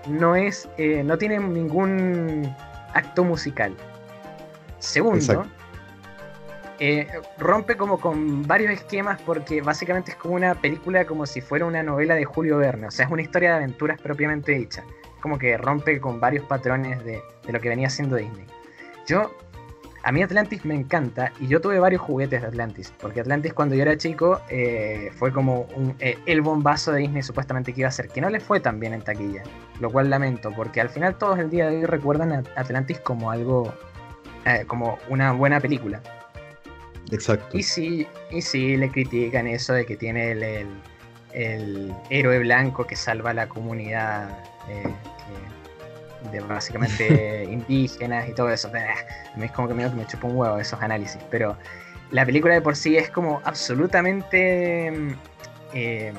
no 0.07 0.35
es 0.37 0.69
eh, 0.79 1.03
no 1.05 1.17
tiene 1.17 1.39
ningún 1.39 2.55
acto 2.95 3.25
musical. 3.25 3.75
Segundo, 4.79 5.19
Exacto. 5.19 5.49
Eh, 6.83 7.07
rompe 7.37 7.77
como 7.77 8.01
con 8.01 8.47
varios 8.47 8.73
esquemas 8.73 9.21
porque 9.21 9.61
básicamente 9.61 10.13
es 10.13 10.17
como 10.17 10.35
una 10.35 10.55
película 10.55 11.05
como 11.05 11.27
si 11.27 11.43
fuera 11.43 11.67
una 11.67 11.83
novela 11.83 12.15
de 12.15 12.25
Julio 12.25 12.57
Verne, 12.57 12.87
o 12.87 12.91
sea, 12.91 13.05
es 13.05 13.13
una 13.13 13.21
historia 13.21 13.51
de 13.51 13.57
aventuras 13.57 14.01
propiamente 14.01 14.53
dicha. 14.53 14.83
como 15.21 15.39
que 15.39 15.59
rompe 15.59 16.01
con 16.01 16.19
varios 16.21 16.47
patrones 16.47 17.05
de, 17.05 17.21
lo 17.53 17.61
que 17.61 17.69
venía 17.69 17.89
haciendo 17.89 18.17
Disney. 18.17 18.47
Yo 19.07 19.31
a 20.05 20.11
mí 20.11 20.23
Atlantis 20.23 20.65
me 20.65 20.75
encanta 20.75 21.33
y 21.39 21.49
yo 21.49 21.61
tuve 21.61 21.79
varios 21.79 22.01
juguetes 22.01 22.41
de 22.41 22.49
Atlantis, 22.49 22.95
porque 22.99 23.21
Atlantis 23.21 23.53
cuando 23.53 23.75
yo 23.75 23.83
era 23.83 23.99
chico 23.99 24.41
eh, 24.49 25.11
fue 25.19 25.35
como 25.35 25.67
un, 25.77 25.95
eh, 25.99 26.17
el 26.25 26.41
bombazo 26.41 26.93
de 26.93 27.01
Disney 27.01 27.23
supuestamente 27.23 27.75
que 27.75 27.81
iba 27.81 27.89
a 27.91 27.93
ser, 27.93 28.09
que 28.09 28.23
no 28.23 28.31
le 28.31 28.41
fue 28.41 28.59
tan 28.59 28.81
bien 28.81 28.95
en 28.95 29.03
taquilla, 29.03 29.43
lo 29.81 29.91
cual 29.91 30.09
lamento, 30.09 30.51
porque 30.57 30.81
al 30.81 30.89
final 30.89 31.19
todos 31.19 31.39
el 31.41 31.51
día 31.51 31.69
de 31.69 31.77
hoy 31.77 31.85
recuerdan 31.85 32.33
a 32.33 32.43
Atlantis 32.57 33.01
como 33.01 33.31
algo, 33.31 33.75
como 34.67 34.99
una 35.11 35.33
buena 35.33 35.61
película. 35.61 36.01
Exacto. 37.11 37.57
Y 37.57 37.63
sí, 37.63 38.07
y 38.31 38.43
sí 38.43 38.77
le 38.77 38.91
critican 38.91 39.47
eso 39.47 39.73
de 39.73 39.85
que 39.85 39.97
tiene 39.97 40.33
el, 40.33 40.43
el, 40.43 40.69
el 41.33 41.95
héroe 42.11 42.39
blanco 42.41 42.87
que 42.87 42.97
salva 42.97 43.31
a 43.31 43.35
la 43.35 43.49
comunidad 43.49 44.29
de 46.31 46.41
básicamente 46.41 47.45
indígenas 47.51 48.29
y 48.29 48.33
todo 48.33 48.51
eso. 48.51 48.69
A 48.69 49.37
mí 49.37 49.45
es 49.45 49.53
como 49.53 49.69
que 49.69 49.75
me, 49.75 49.89
me 49.91 50.07
chupa 50.07 50.29
un 50.29 50.37
huevo 50.37 50.59
esos 50.59 50.81
análisis, 50.81 51.21
pero 51.31 51.57
la 52.11 52.27
película 52.27 52.55
de 52.55 52.61
por 52.61 52.77
sí 52.77 52.97
es 52.97 53.11
como 53.11 53.41
absolutamente... 53.45 54.91
Mm, 54.91 55.13
eh, 55.75 56.13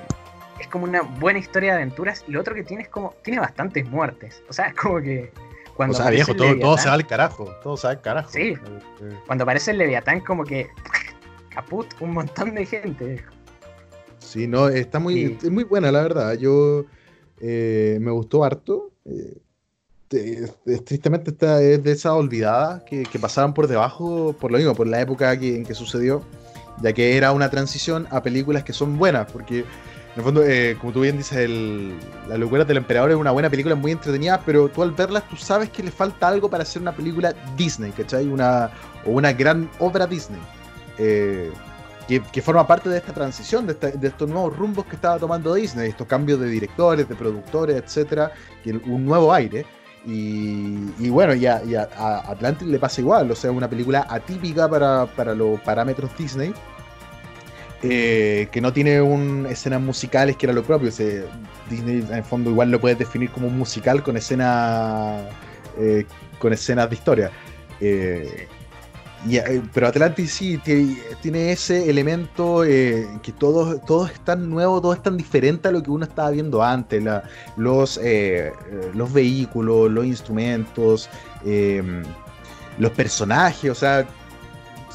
es 0.60 0.68
como 0.68 0.84
una 0.84 1.02
buena 1.02 1.40
historia 1.40 1.72
de 1.72 1.78
aventuras 1.78 2.24
y 2.28 2.32
lo 2.32 2.40
otro 2.40 2.54
que 2.54 2.64
tiene 2.64 2.84
es 2.84 2.90
como... 2.90 3.16
Tiene 3.24 3.40
bastantes 3.40 3.88
muertes. 3.90 4.44
O 4.48 4.54
sea, 4.54 4.68
es 4.68 4.76
como 4.76 5.02
que... 5.02 5.32
Cuando 5.76 5.98
o 5.98 6.02
sea, 6.02 6.10
viejo, 6.10 6.36
todo, 6.36 6.58
todo, 6.60 6.78
se 6.78 6.88
va 6.88 6.94
al 6.94 7.08
carajo. 7.08 7.52
Todo 7.64 7.78
se 7.78 7.88
va 7.88 7.92
al 7.92 8.02
carajo. 8.02 8.30
Sí. 8.32 8.54
Cuando 9.26 9.44
aparece 9.44 9.72
el 9.72 9.78
Leviatán 9.78 10.22
como 10.22 10.44
que... 10.44 10.70
Caput 11.50 11.88
un 12.00 12.14
montón 12.14 12.56
de 12.56 12.66
gente. 12.66 13.24
Sí, 14.20 14.48
no, 14.48 14.70
está 14.70 15.00
muy, 15.00 15.38
muy 15.50 15.66
buena, 15.66 15.92
la 15.92 16.02
verdad. 16.02 16.34
Yo 16.36 16.86
eh, 17.42 17.98
me 18.00 18.12
gustó 18.12 18.46
harto. 18.46 18.92
Eh, 19.06 19.42
tristemente 20.86 21.32
esta 21.32 21.62
es 21.62 21.84
de 21.84 21.92
esas 21.92 22.14
olvidadas 22.14 22.84
que, 22.84 23.04
que, 23.04 23.20
pasaron 23.20 23.54
por 23.54 23.68
debajo, 23.68 24.36
por 24.40 24.52
lo 24.52 24.58
mismo, 24.58 24.76
por 24.76 24.88
la 24.88 25.02
época 25.02 25.34
en 25.34 25.66
que 25.66 25.74
sucedió, 25.74 26.22
ya 26.82 26.94
que 26.94 27.18
era 27.18 27.32
una 27.32 27.50
transición 27.50 28.08
a 28.12 28.22
películas 28.22 28.64
que 28.64 28.74
son 28.74 28.98
buenas, 28.98 29.32
porque 29.32 29.64
en 30.14 30.20
el 30.20 30.24
fondo, 30.24 30.44
eh, 30.44 30.78
como 30.80 30.92
tú 30.92 31.02
bien 31.02 31.18
dices, 31.18 31.38
el, 31.38 31.98
La 32.28 32.38
locura 32.38 32.66
del 32.66 32.78
emperador 32.78 33.12
es 33.12 33.18
una 33.18 33.32
buena 33.32 33.50
película, 33.50 33.76
muy 33.76 33.92
entretenida, 33.92 34.42
pero 34.46 34.68
tú 34.68 34.84
al 34.84 34.92
verlas 34.92 35.28
tú 35.30 35.38
sabes 35.38 35.70
que 35.70 35.84
le 35.84 35.92
falta 35.92 36.28
algo 36.28 36.50
para 36.50 36.64
hacer 36.64 36.82
una 36.82 36.92
película 36.92 37.34
Disney, 37.56 37.92
¿cachai? 37.92 38.28
Una, 38.28 38.70
o 39.06 39.12
una 39.12 39.32
gran 39.32 39.70
obra 39.80 40.06
Disney. 40.06 40.42
Eh, 40.98 41.52
que, 42.08 42.42
forma 42.42 42.68
parte 42.68 42.90
de 42.90 42.98
esta 42.98 43.14
transición, 43.14 43.66
de, 43.66 43.72
esta, 43.74 43.88
de, 43.90 44.08
estos 44.08 44.28
nuevos 44.28 44.58
rumbos 44.58 44.86
que 44.86 44.96
estaba 44.96 45.18
tomando 45.18 45.54
Disney, 45.54 45.90
estos 45.90 46.08
cambios 46.08 46.42
de 46.42 46.50
directores, 46.50 47.08
de 47.08 47.16
productores, 47.16 47.78
etcétera, 47.78 48.34
que 48.64 48.72
un 48.72 49.06
nuevo 49.06 49.34
aire. 49.34 49.66
Y, 50.06 51.10
bueno, 51.10 51.36
ya, 51.36 51.64
ya, 51.64 51.88
a 51.96 52.32
Atlantis 52.32 52.68
le 52.68 52.80
pasa 52.80 53.02
igual, 53.02 53.30
o 53.30 53.36
sea, 53.36 53.52
una 53.52 53.70
película 53.70 54.08
atípica 54.10 54.68
para, 54.68 55.06
para 55.06 55.36
los 55.36 55.60
parámetros 55.62 56.10
Disney, 56.18 56.54
eh, 57.84 58.48
que 58.52 58.62
no 58.62 58.72
tiene 58.72 59.02
un, 59.02 59.48
escenas 59.50 59.82
musicales 59.82 60.38
que 60.38 60.46
era 60.46 60.54
lo 60.54 60.64
propio. 60.64 60.90
Disney 61.70 62.06
en 62.08 62.14
el 62.14 62.24
fondo 62.24 62.52
igual 62.52 62.70
lo 62.70 62.80
puedes 62.80 63.00
definir 63.00 63.32
como 63.32 63.48
un 63.48 63.58
musical 63.58 64.04
con 64.04 64.18
escenas 64.18 65.24
eh, 65.80 66.06
con 66.38 66.54
escenas 66.54 66.90
de 66.90 66.96
historia. 66.96 67.32
Eh, 67.80 68.48
pero 69.74 69.88
Atlantis 69.88 70.32
sí 70.32 70.60
tiene, 71.22 71.52
ese 71.52 71.90
elemento 71.90 72.62
que 72.64 73.34
todo, 73.38 73.78
todo 73.80 74.08
es 74.08 74.20
tan 74.22 74.50
nuevo, 74.50 74.82
todo 74.82 74.94
es 74.94 75.04
tan 75.04 75.16
diferente 75.16 75.68
a 75.68 75.72
lo 75.72 75.84
que 75.84 75.92
uno 75.92 76.06
estaba 76.06 76.32
viendo 76.32 76.64
antes. 76.64 77.04
los, 77.56 78.00
los 78.94 79.14
vehículos, 79.14 79.92
los 79.92 80.06
instrumentos, 80.06 81.08
los 82.80 82.92
personajes, 82.94 83.70
o 83.70 83.76
sea, 83.76 84.08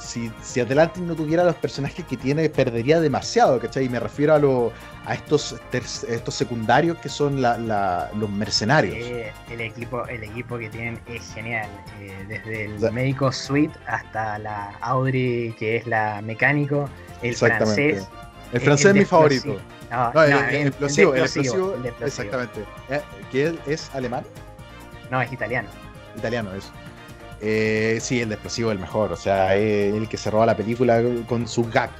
si, 0.06 0.30
si, 0.42 0.60
Atlantis 0.60 1.02
no 1.02 1.14
tuviera 1.14 1.44
los 1.44 1.54
personajes 1.56 2.04
que 2.04 2.16
tiene, 2.16 2.48
perdería 2.48 3.00
demasiado, 3.00 3.58
¿cachai? 3.58 3.84
Y 3.84 3.88
me 3.88 4.00
refiero 4.00 4.34
a, 4.34 4.38
lo, 4.38 4.72
a 5.04 5.14
estos, 5.14 5.56
estos 5.72 6.34
secundarios 6.34 6.96
que 6.98 7.08
son 7.08 7.42
los 7.42 8.30
mercenarios. 8.30 8.96
el, 9.50 9.60
equipo, 9.60 10.06
el 10.06 10.24
equipo 10.24 10.58
que 10.58 10.70
tienen 10.70 11.00
es 11.06 11.34
genial. 11.34 11.68
Eh, 12.00 12.24
desde 12.28 12.64
el 12.66 12.92
médico 12.92 13.32
Suite 13.32 13.74
hasta 13.86 14.38
la 14.38 14.76
Audrey, 14.80 15.54
que 15.58 15.76
es 15.76 15.86
la 15.86 16.22
mecánico, 16.22 16.88
el 17.22 17.34
francés. 17.34 18.06
El 18.52 18.60
francés 18.60 18.86
es 18.86 18.94
mi 18.94 19.04
favorito. 19.04 19.58
No, 19.90 20.22
el, 20.22 20.32
explosivo, 20.66 21.14
el, 21.14 21.22
explosivo, 21.22 21.74
Exactamente. 22.00 22.64
Eh, 22.88 23.00
¿Que 23.30 23.54
es 23.66 23.90
alemán? 23.94 24.24
No, 25.10 25.20
es 25.20 25.32
italiano. 25.32 25.68
Italiano, 26.16 26.52
eso. 26.54 26.70
Eh, 27.40 27.98
sí, 28.00 28.22
el 28.22 28.28
de 28.30 28.34
explosivo 28.34 28.70
es 28.70 28.76
el 28.76 28.80
mejor. 28.80 29.12
O 29.12 29.16
sea, 29.16 29.54
es 29.56 29.94
el 29.94 30.08
que 30.08 30.16
se 30.16 30.30
roba 30.30 30.46
la 30.46 30.56
película 30.56 31.02
con 31.28 31.46
su 31.46 31.64
gag. 31.64 31.90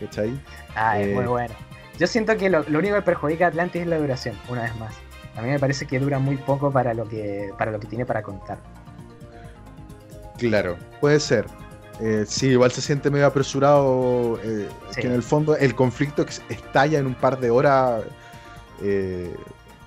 ¿Cachai? 0.00 0.38
Ah, 0.74 1.00
es 1.00 1.14
muy 1.14 1.24
bueno. 1.24 1.54
Yo 1.98 2.06
siento 2.06 2.36
que 2.36 2.50
lo, 2.50 2.60
único 2.60 2.96
que 2.96 3.02
perjudica 3.02 3.46
a 3.46 3.48
Atlantis 3.48 3.82
es 3.82 3.88
la 3.88 3.98
duración, 3.98 4.36
una 4.48 4.62
vez 4.62 4.76
más. 4.76 4.94
A 5.36 5.42
mí 5.42 5.48
me 5.48 5.58
parece 5.58 5.86
que 5.86 5.98
dura 5.98 6.18
muy 6.18 6.36
poco 6.36 6.70
para 6.70 6.94
lo 6.94 7.08
que, 7.08 7.50
para 7.56 7.70
lo 7.70 7.78
que 7.78 7.86
tiene 7.86 8.04
para 8.04 8.22
contar. 8.22 8.58
Claro, 10.38 10.76
puede 11.00 11.20
ser. 11.20 11.46
Eh, 12.00 12.24
sí, 12.26 12.48
igual 12.48 12.72
se 12.72 12.80
siente 12.80 13.10
medio 13.10 13.26
apresurado. 13.26 14.40
Eh, 14.42 14.68
Que 14.96 15.06
en 15.06 15.12
el 15.12 15.22
fondo 15.22 15.56
el 15.56 15.74
conflicto 15.74 16.26
estalla 16.48 16.98
en 16.98 17.06
un 17.06 17.14
par 17.14 17.38
de 17.38 17.50
horas. 17.50 18.02
Eh, 18.82 19.34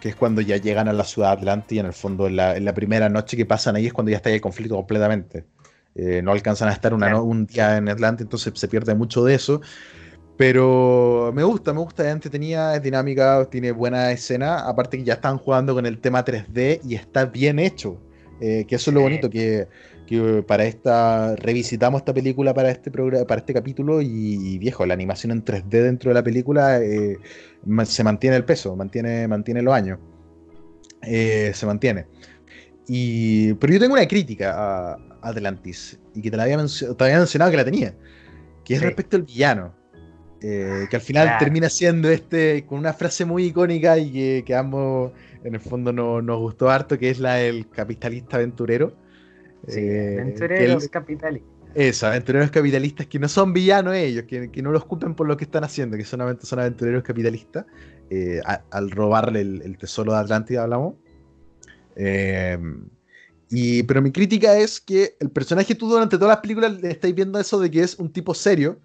que 0.08 0.12
es 0.12 0.16
cuando 0.16 0.40
ya 0.40 0.56
llegan 0.56 0.88
a 0.88 0.94
la 0.94 1.04
ciudad 1.04 1.34
Atlanta 1.34 1.76
y 1.76 1.80
en 1.80 1.86
el 1.86 1.94
fondo 1.94 2.28
en 2.28 2.38
la, 2.38 2.74
primera 2.74 3.10
noche 3.10 3.36
que 3.36 3.46
pasan 3.46 3.76
ahí 3.76 3.88
es 3.88 3.94
cuando 3.94 4.10
ya 4.10 4.18
está 4.18 4.30
el 4.30 4.40
conflicto 4.40 4.76
completamente. 4.76 5.44
Eh, 5.96 6.22
no 6.24 6.32
alcanzan 6.32 6.70
a 6.70 6.72
estar 6.72 6.94
un 6.94 7.46
día 7.46 7.76
en 7.76 7.90
Atlanta, 7.90 8.24
entonces 8.24 8.54
se 8.56 8.68
pierde 8.70 8.96
mucho 8.96 9.26
de 9.26 9.36
eso. 9.36 9.62
Pero 10.38 11.34
me 11.36 11.44
gusta, 11.44 11.74
me 11.74 11.80
gusta, 11.80 12.08
es 12.08 12.14
entretenida, 12.14 12.76
es 12.76 12.82
dinámica, 12.82 13.50
tiene 13.50 13.72
buena 13.72 14.12
escena. 14.12 14.60
Aparte 14.60 14.98
que 14.98 15.04
ya 15.04 15.16
están 15.16 15.40
jugando 15.40 15.74
con 15.74 15.86
el 15.86 16.00
tema 16.00 16.24
3D 16.24 16.80
y 16.88 16.96
está 16.96 17.26
bien 17.26 17.60
hecho. 17.60 18.00
Eh, 18.40 18.64
que 18.66 18.76
eso 18.76 18.92
es 18.92 18.96
lo 18.96 19.02
bonito, 19.02 19.30
que, 19.30 19.68
que, 20.08 20.44
para 20.48 20.66
esta 20.66 21.36
revisitamos 21.36 22.02
esta 22.02 22.14
película 22.14 22.54
para 22.54 22.72
este 22.72 22.90
programa, 22.90 23.28
para 23.28 23.40
este 23.40 23.54
capítulo 23.54 24.02
y, 24.02 24.58
viejo, 24.58 24.86
la 24.86 24.96
animación 24.96 25.32
en 25.32 25.46
3D 25.46 25.70
dentro 25.70 26.10
de 26.10 26.16
la 26.16 26.24
película 26.24 26.82
eh, 26.82 27.18
se 27.86 28.04
mantiene 28.04 28.36
el 28.36 28.46
peso, 28.46 28.76
mantiene, 28.76 29.28
mantiene 29.28 29.62
los 29.62 29.74
años. 29.74 30.00
Eh, 31.04 31.52
se 31.54 31.66
mantiene. 31.66 32.08
Y, 32.88 33.54
pero 33.56 33.74
yo 33.74 33.80
tengo 33.80 33.94
una 33.94 34.08
crítica 34.08 34.56
a 34.56 34.98
Atlantis 35.22 36.00
y 36.16 36.22
que 36.22 36.32
te 36.32 36.38
la 36.38 36.44
había, 36.44 36.58
mencionado 36.58 37.52
que 37.52 37.58
la 37.58 37.66
tenía, 37.66 37.94
que 38.66 38.76
es 38.76 38.82
respecto 38.82 39.18
al 39.18 39.24
villano. 39.24 39.76
que 40.40 40.90
al 40.92 41.02
final 41.02 41.38
termina 41.38 41.70
siendo 41.70 42.10
este 42.10 42.66
con 42.66 42.80
una 42.80 42.94
frase 42.94 43.26
muy 43.26 43.46
icónica 43.46 43.98
y 43.98 44.12
que, 44.12 44.44
que 44.46 44.56
ambos 44.56 45.12
en 45.44 45.56
el 45.56 45.62
fondo 45.62 45.94
no, 45.94 46.22
nos 46.22 46.40
gustó 46.40 46.70
harto, 46.70 46.98
que 46.98 47.10
es 47.10 47.20
la 47.20 47.36
del 47.36 47.70
capitalista 47.70 48.38
aventurero. 48.38 48.96
Sí, 49.68 49.82
eh, 49.82 50.20
aventureros 50.22 50.88
capitalistas. 50.88 51.52
Eso, 51.76 52.08
aventureros 52.08 52.50
capitalistas 52.50 53.06
que 53.06 53.20
no 53.20 53.28
son 53.28 53.54
villanos 53.54 53.96
ellos, 53.96 54.24
que, 54.24 54.50
no 54.64 54.72
los 54.72 54.86
culpen 54.86 55.14
por 55.14 55.28
lo 55.28 55.38
que 55.38 55.44
están 55.44 55.64
haciendo, 55.64 55.98
que 55.98 56.06
solamente 56.06 56.46
son 56.46 56.60
aventureros 56.60 57.04
capitalistas, 57.04 57.66
eh, 58.10 58.42
al 58.72 58.90
robarle 58.90 59.42
el, 59.42 59.78
tesoro 59.78 60.14
de 60.14 60.20
Atlántida, 60.20 60.64
hablamos. 60.64 60.96
Eh, 61.96 62.58
y, 63.50 63.84
pero 63.84 64.02
mi 64.02 64.12
crítica 64.12 64.58
es 64.58 64.82
que 64.82 65.16
el 65.20 65.30
personaje, 65.30 65.76
tú 65.76 65.88
durante 65.88 66.18
todas 66.18 66.36
las 66.36 66.42
películas 66.42 66.82
le 66.82 66.90
estáis 66.90 67.14
viendo 67.14 67.40
eso 67.40 67.60
de 67.60 67.70
que 67.70 67.82
es 67.82 68.00
un 68.00 68.12
tipo 68.12 68.34
serio, 68.34 68.80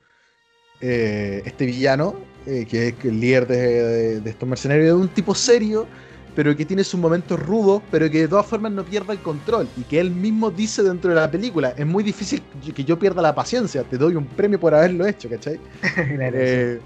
este 0.81 1.65
villano, 1.65 2.17
que 2.45 2.89
es 2.89 2.95
el 3.05 3.21
líder 3.21 3.47
de, 3.47 4.21
de 4.21 4.31
estos 4.31 4.49
mercenarios, 4.49 4.89
es 4.89 5.01
un 5.01 5.09
tipo 5.09 5.33
serio 5.33 5.87
pero 6.35 6.57
que 6.57 6.65
tiene 6.65 6.85
sus 6.85 6.99
momentos 6.99 7.39
rudos, 7.39 7.83
pero 7.91 8.11
que 8.11 8.21
de 8.21 8.29
todas 8.29 8.47
formas 8.47 8.73
no 8.73 8.85
pierda 8.85 9.13
el 9.13 9.21
control. 9.21 9.69
Y 9.77 9.83
que 9.83 10.01
él 10.01 10.11
mismo 10.11 10.51
dice 10.51 10.83
dentro 10.83 11.11
de 11.11 11.17
la 11.17 11.31
película, 11.31 11.75
es 11.77 11.87
muy 11.87 12.03
difícil 12.03 12.43
que 12.75 12.85
yo 12.85 12.99
pierda 12.99 13.21
la 13.21 13.35
paciencia, 13.35 13.83
te 13.85 13.99
doy 13.99 14.17
un 14.17 14.27
premio 14.27 14.59
por 14.59 14.75
haberlo 14.75 15.07
hecho, 15.07 15.29
¿cachai? 15.29 15.59
Eh, 16.35 16.81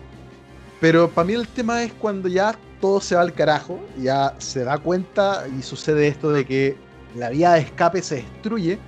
pero 0.80 1.08
para 1.08 1.26
mí 1.26 1.34
el 1.34 1.46
tema 1.48 1.82
es 1.82 1.92
cuando 1.92 2.28
ya 2.28 2.54
todo 2.80 3.00
se 3.00 3.14
va 3.14 3.22
al 3.22 3.32
carajo, 3.32 3.78
ya 3.98 4.34
se 4.38 4.64
da 4.64 4.78
cuenta 4.78 5.46
y 5.58 5.62
sucede 5.62 6.08
esto 6.08 6.30
de 6.30 6.44
que 6.44 6.76
la 7.14 7.30
vía 7.30 7.52
de 7.52 7.60
escape 7.60 8.02
se 8.02 8.16
destruye. 8.16 8.78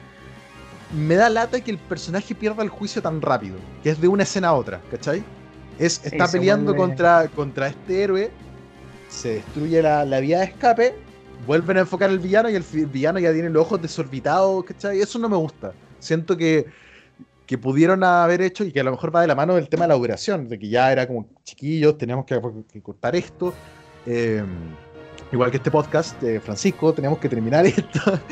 Me 0.97 1.14
da 1.14 1.28
lata 1.28 1.60
que 1.60 1.70
el 1.70 1.78
personaje 1.78 2.35
pierda 2.35 2.62
el 2.62 2.68
juicio 2.68 3.01
tan 3.01 3.20
rápido, 3.20 3.56
que 3.82 3.90
es 3.90 4.01
de 4.01 4.09
una 4.09 4.24
escena 4.24 4.48
a 4.48 4.55
otra, 4.55 4.80
¿cachai? 4.90 5.22
Es, 5.78 6.01
está 6.05 6.26
peleando 6.28 6.74
contra, 6.74 7.28
contra 7.28 7.68
este 7.68 8.02
héroe 8.02 8.30
se 9.09 9.35
destruye 9.35 9.82
la, 9.82 10.20
vía 10.20 10.40
de 10.40 10.44
escape, 10.47 10.94
vuelven 11.47 11.78
a 11.78 11.80
enfocar 11.80 12.10
al 12.10 12.18
villano 12.18 12.51
y 12.51 12.55
el 12.55 12.62
villano 12.62 13.18
ya 13.18 13.32
tiene 13.32 13.51
los 13.51 13.62
ojos 13.62 13.82
desorbitados, 13.82 14.64
¿cachai? 14.64 15.01
Eso 15.01 15.18
no 15.18 15.28
me 15.28 15.36
gusta. 15.36 15.72
Siento 15.98 16.36
que, 16.36 16.66
que 17.47 17.56
pudieron 17.56 18.05
haber 18.05 18.43
hecho 18.43 18.62
y 18.62 18.72
que 18.72 18.80
a 18.80 18.85
lo 18.85 18.90
mejor 18.90 19.14
va 19.14 19.22
de 19.22 19.26
la 19.26 19.35
mano 19.35 19.55
del 19.55 19.70
tema 19.70 19.85
de 19.85 19.89
la 19.89 19.94
duración, 19.94 20.48
de 20.48 20.59
que 20.59 20.68
ya 20.68 20.93
era 20.93 21.06
como 21.06 21.26
chiquillos, 21.44 21.97
teníamos 21.97 22.26
que, 22.26 22.39
cortar 22.82 23.16
esto. 23.16 23.55
Em, 24.05 24.47
igual 25.32 25.51
que 25.51 25.56
este 25.56 25.70
podcast, 25.70 26.22
eh, 26.22 26.40
Francisco, 26.40 26.93
tenemos 26.93 27.18
que 27.18 27.28
terminar 27.28 27.64
esto. 27.66 28.20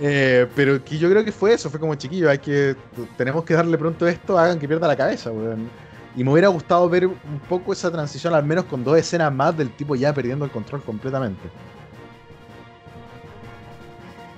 Eh, 0.00 0.48
pero 0.56 0.84
que 0.84 0.98
yo 0.98 1.08
creo 1.08 1.24
que 1.24 1.30
fue 1.30 1.54
eso, 1.54 1.70
fue 1.70 1.78
como 1.78 1.94
chiquillo, 1.94 2.28
hay 2.28 2.38
que, 2.38 2.74
tenemos 3.16 3.44
que 3.44 3.54
darle 3.54 3.78
pronto 3.78 4.06
esto, 4.08 4.36
hagan 4.36 4.58
que 4.58 4.66
pierda 4.66 4.88
la 4.88 4.96
cabeza, 4.96 5.30
weón. 5.30 5.70
Y 6.16 6.22
me 6.22 6.30
hubiera 6.30 6.48
gustado 6.48 6.88
ver 6.88 7.06
un 7.06 7.40
poco 7.48 7.72
esa 7.72 7.90
transición, 7.90 8.34
al 8.34 8.44
menos 8.44 8.64
con 8.66 8.84
dos 8.84 8.96
escenas 8.96 9.32
más 9.32 9.56
del 9.56 9.70
tipo 9.70 9.96
ya 9.96 10.12
perdiendo 10.14 10.44
el 10.44 10.50
control 10.50 10.82
completamente. 10.82 11.48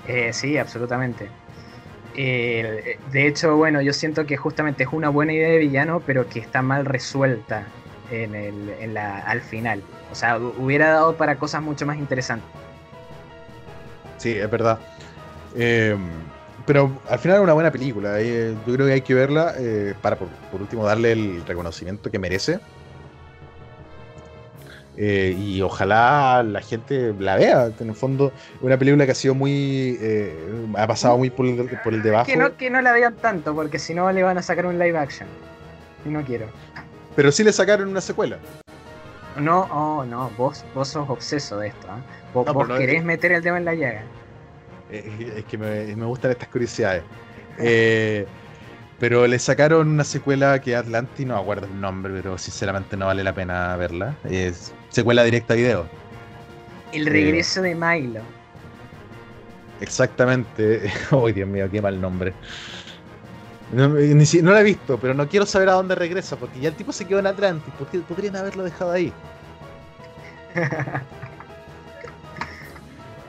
Eh, 0.09 0.33
sí, 0.33 0.57
absolutamente. 0.57 1.29
Eh, 2.15 2.99
de 3.13 3.27
hecho, 3.27 3.57
bueno, 3.57 3.83
yo 3.83 3.93
siento 3.93 4.25
que 4.25 4.37
justamente 4.37 4.85
es 4.85 4.89
una 4.93 5.11
buena 5.11 5.35
idea 5.35 5.49
de 5.51 5.59
villano, 5.59 6.01
pero 6.07 6.29
que 6.29 6.39
está 6.39 6.63
mal 6.63 6.87
resuelta 6.87 7.67
en 8.11 8.35
el, 8.35 8.71
en 8.81 8.95
la, 8.95 9.19
al 9.19 9.43
final. 9.43 9.83
O 10.11 10.15
sea, 10.15 10.39
hu- 10.39 10.55
hubiera 10.59 10.91
dado 10.91 11.17
para 11.17 11.37
cosas 11.39 11.61
mucho 11.63 11.85
más 11.85 11.99
interesantes. 11.99 12.49
Sí, 14.17 14.33
es 14.33 14.51
verdad. 14.51 14.79
Eh, 15.55 15.95
pero 16.67 16.91
al 17.09 17.19
final 17.19 17.39
es 17.39 17.43
una 17.45 17.53
buena 17.53 17.71
película. 17.71 18.21
eh, 18.21 18.55
yo 18.67 18.75
creo 18.75 18.87
que 18.87 18.93
hay 18.93 19.01
que 19.03 19.15
verla 19.15 19.55
eh, 19.59 19.95
para, 20.03 20.17
por, 20.17 20.29
por 20.51 20.61
último, 20.61 20.85
darle 20.85 21.13
el 21.13 21.45
reconocimiento 21.47 22.11
que 22.11 22.19
merece. 22.19 22.59
Eh, 24.99 25.37
y 25.39 25.61
ojalá 25.61 26.43
la 26.43 26.61
gente 26.63 27.15
la 27.19 27.37
vea. 27.37 27.71
En 27.79 27.89
el 27.91 27.95
fondo, 27.95 28.33
es 28.57 28.63
una 28.63 28.79
película 28.79 29.05
que 29.05 29.13
ha 29.13 29.17
sido 29.17 29.35
muy. 29.35 29.99
eh, 30.01 30.35
ha 30.77 30.87
pasado 30.87 31.19
muy 31.19 31.29
por 31.31 31.45
el, 31.47 31.69
por 31.85 31.93
el 31.93 32.03
debajo. 32.03 32.25
Que 32.27 32.37
no, 32.37 32.57
que 32.57 32.71
no 32.71 32.81
la 32.81 32.93
vean 32.93 33.15
tanto, 33.17 33.55
porque 33.55 33.79
si 33.79 33.93
no 33.95 34.11
le 34.11 34.23
van 34.23 34.39
a 34.39 34.43
sacar 34.43 34.65
un 34.67 34.79
live 34.79 34.97
action. 34.99 35.29
Y 36.05 36.09
no 36.09 36.23
quiero. 36.25 36.47
Pero 37.15 37.31
sí 37.31 37.45
le 37.45 37.53
sacaron 37.53 37.89
una 37.89 38.01
secuela. 38.01 38.39
No, 39.39 39.69
oh, 39.71 40.05
no, 40.07 40.31
vos, 40.39 40.65
vos 40.75 40.89
sos 40.89 41.09
obseso 41.11 41.59
de 41.59 41.69
esto. 41.69 41.87
¿ah? 41.91 41.99
Vos, 42.33 42.47
No, 42.47 42.55
vos 42.55 42.65
pero 42.65 42.75
no- 42.75 42.81
querés 42.81 43.05
meter 43.05 43.33
el 43.33 43.43
dedo 43.43 43.57
en 43.57 43.67
la 43.67 43.75
llaga. 43.75 44.03
Eh, 44.91 45.35
es 45.39 45.45
que 45.45 45.59
me, 45.59 45.95
me 45.97 46.05
gustan 46.05 46.31
estas 46.31 46.49
curiosidades. 46.49 47.03
Eh, 47.59 48.27
pero 48.99 49.27
le 49.27 49.39
sacaron 49.39 49.89
una 49.89 50.05
secuela 50.05 50.59
que 50.61 50.75
Atlantis, 50.77 51.27
no 51.27 51.35
me 51.35 51.41
acuerdo 51.41 51.67
el 51.67 51.81
nombre, 51.81 52.13
pero 52.15 52.39
sinceramente 52.39 52.97
no 52.97 53.07
vale 53.07 53.23
la 53.25 53.35
pena 53.35 53.77
verla. 53.77 54.15
Es 54.25 54.73
secuela 54.89 55.23
directa 55.25 55.55
a 55.55 55.57
video. 55.57 55.87
El 56.93 57.05
regreso 57.07 57.61
de 57.63 57.75
Milo. 57.75 58.21
Exactamente. 59.81 60.91
Uy, 61.11 61.33
Dios 61.33 61.49
mío, 61.49 61.69
qué 61.71 61.83
mal 61.83 62.01
nombre. 62.01 62.33
No, 63.73 63.89
ni 63.89 64.25
si- 64.25 64.41
no 64.43 64.53
la 64.53 64.61
he 64.61 64.65
visto, 64.65 64.97
pero 64.99 65.13
no 65.13 65.29
quiero 65.29 65.45
saber 65.45 65.69
a 65.69 65.73
dónde 65.73 65.95
regresa, 65.97 66.37
porque 66.37 66.61
ya 66.61 66.69
el 66.69 66.75
tipo 66.77 66.93
se 66.93 67.05
quedó 67.05 67.19
en 67.19 67.27
Atlantis. 67.27 67.75
¿Por 67.77 67.89
qué 67.89 67.99
podrían 67.99 68.37
haberlo 68.37 68.63
dejado 68.65 68.93
ahí? 68.93 69.13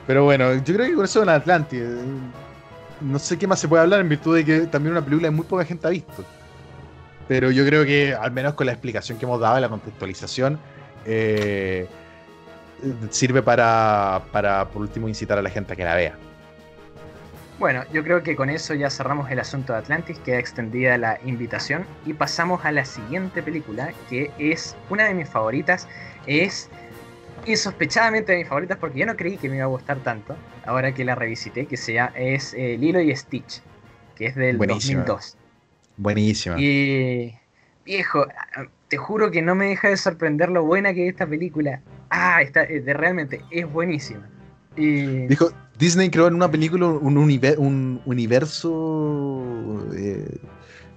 Pero 0.08 0.24
bueno, 0.24 0.54
yo 0.54 0.74
creo 0.74 0.86
que 0.86 0.94
con 0.94 1.04
eso 1.04 1.22
en 1.22 1.28
Atlantis. 1.28 1.82
No 3.02 3.18
sé 3.18 3.36
qué 3.38 3.46
más 3.46 3.60
se 3.60 3.68
puede 3.68 3.82
hablar 3.82 4.00
en 4.00 4.08
virtud 4.08 4.36
de 4.36 4.42
que 4.42 4.60
también 4.60 4.92
una 4.92 5.04
película 5.04 5.28
que 5.28 5.34
muy 5.34 5.44
poca 5.44 5.66
gente 5.66 5.86
ha 5.86 5.90
visto. 5.90 6.24
Pero 7.28 7.50
yo 7.50 7.62
creo 7.66 7.84
que, 7.84 8.14
al 8.14 8.32
menos 8.32 8.54
con 8.54 8.64
la 8.64 8.72
explicación 8.72 9.18
que 9.18 9.26
hemos 9.26 9.38
dado, 9.38 9.60
la 9.60 9.68
contextualización, 9.68 10.58
eh, 11.04 11.86
sirve 13.10 13.42
para, 13.42 14.22
para, 14.32 14.64
por 14.70 14.80
último, 14.80 15.08
incitar 15.08 15.36
a 15.36 15.42
la 15.42 15.50
gente 15.50 15.74
a 15.74 15.76
que 15.76 15.84
la 15.84 15.94
vea. 15.94 16.14
Bueno, 17.58 17.84
yo 17.92 18.02
creo 18.02 18.22
que 18.22 18.34
con 18.34 18.48
eso 18.48 18.72
ya 18.72 18.88
cerramos 18.88 19.30
el 19.30 19.40
asunto 19.40 19.74
de 19.74 19.80
Atlantis, 19.80 20.18
queda 20.20 20.38
extendida 20.38 20.96
la 20.96 21.18
invitación 21.26 21.84
y 22.06 22.14
pasamos 22.14 22.64
a 22.64 22.72
la 22.72 22.86
siguiente 22.86 23.42
película, 23.42 23.92
que 24.08 24.30
es 24.38 24.74
una 24.88 25.04
de 25.04 25.12
mis 25.12 25.28
favoritas, 25.28 25.86
es 26.26 26.70
insospechadamente 27.46 28.32
de 28.32 28.38
mis 28.38 28.48
favoritas 28.48 28.78
porque 28.78 28.98
yo 29.00 29.06
no 29.06 29.16
creí 29.16 29.36
que 29.36 29.48
me 29.48 29.56
iba 29.56 29.64
a 29.64 29.68
gustar 29.68 30.02
tanto, 30.02 30.36
ahora 30.64 30.92
que 30.92 31.04
la 31.04 31.14
revisité, 31.14 31.66
que 31.66 31.76
se 31.76 31.94
llama, 31.94 32.12
es 32.16 32.54
eh, 32.54 32.76
Lilo 32.78 33.00
y 33.00 33.14
Stitch, 33.14 33.62
que 34.14 34.26
es 34.26 34.34
del 34.34 34.56
Buenísima. 34.56 35.04
2002. 35.04 35.36
Buenísima. 35.96 36.56
Y 36.58 37.34
viejo, 37.84 38.26
te 38.88 38.96
juro 38.96 39.30
que 39.30 39.42
no 39.42 39.54
me 39.54 39.66
deja 39.66 39.88
de 39.88 39.96
sorprender 39.96 40.48
lo 40.50 40.64
buena 40.64 40.92
que 40.94 41.06
es 41.06 41.12
esta 41.12 41.26
película. 41.26 41.80
Ah, 42.10 42.40
está, 42.42 42.64
eh, 42.64 42.80
de, 42.80 42.94
realmente 42.94 43.42
es 43.50 43.70
buenísima. 43.70 44.28
Y... 44.76 45.26
Dijo, 45.26 45.50
Disney 45.78 46.08
creó 46.10 46.28
en 46.28 46.34
una 46.34 46.50
película 46.50 46.86
un, 46.86 47.16
univer- 47.16 47.56
un 47.58 48.00
universo 48.04 49.86
eh, 49.96 50.38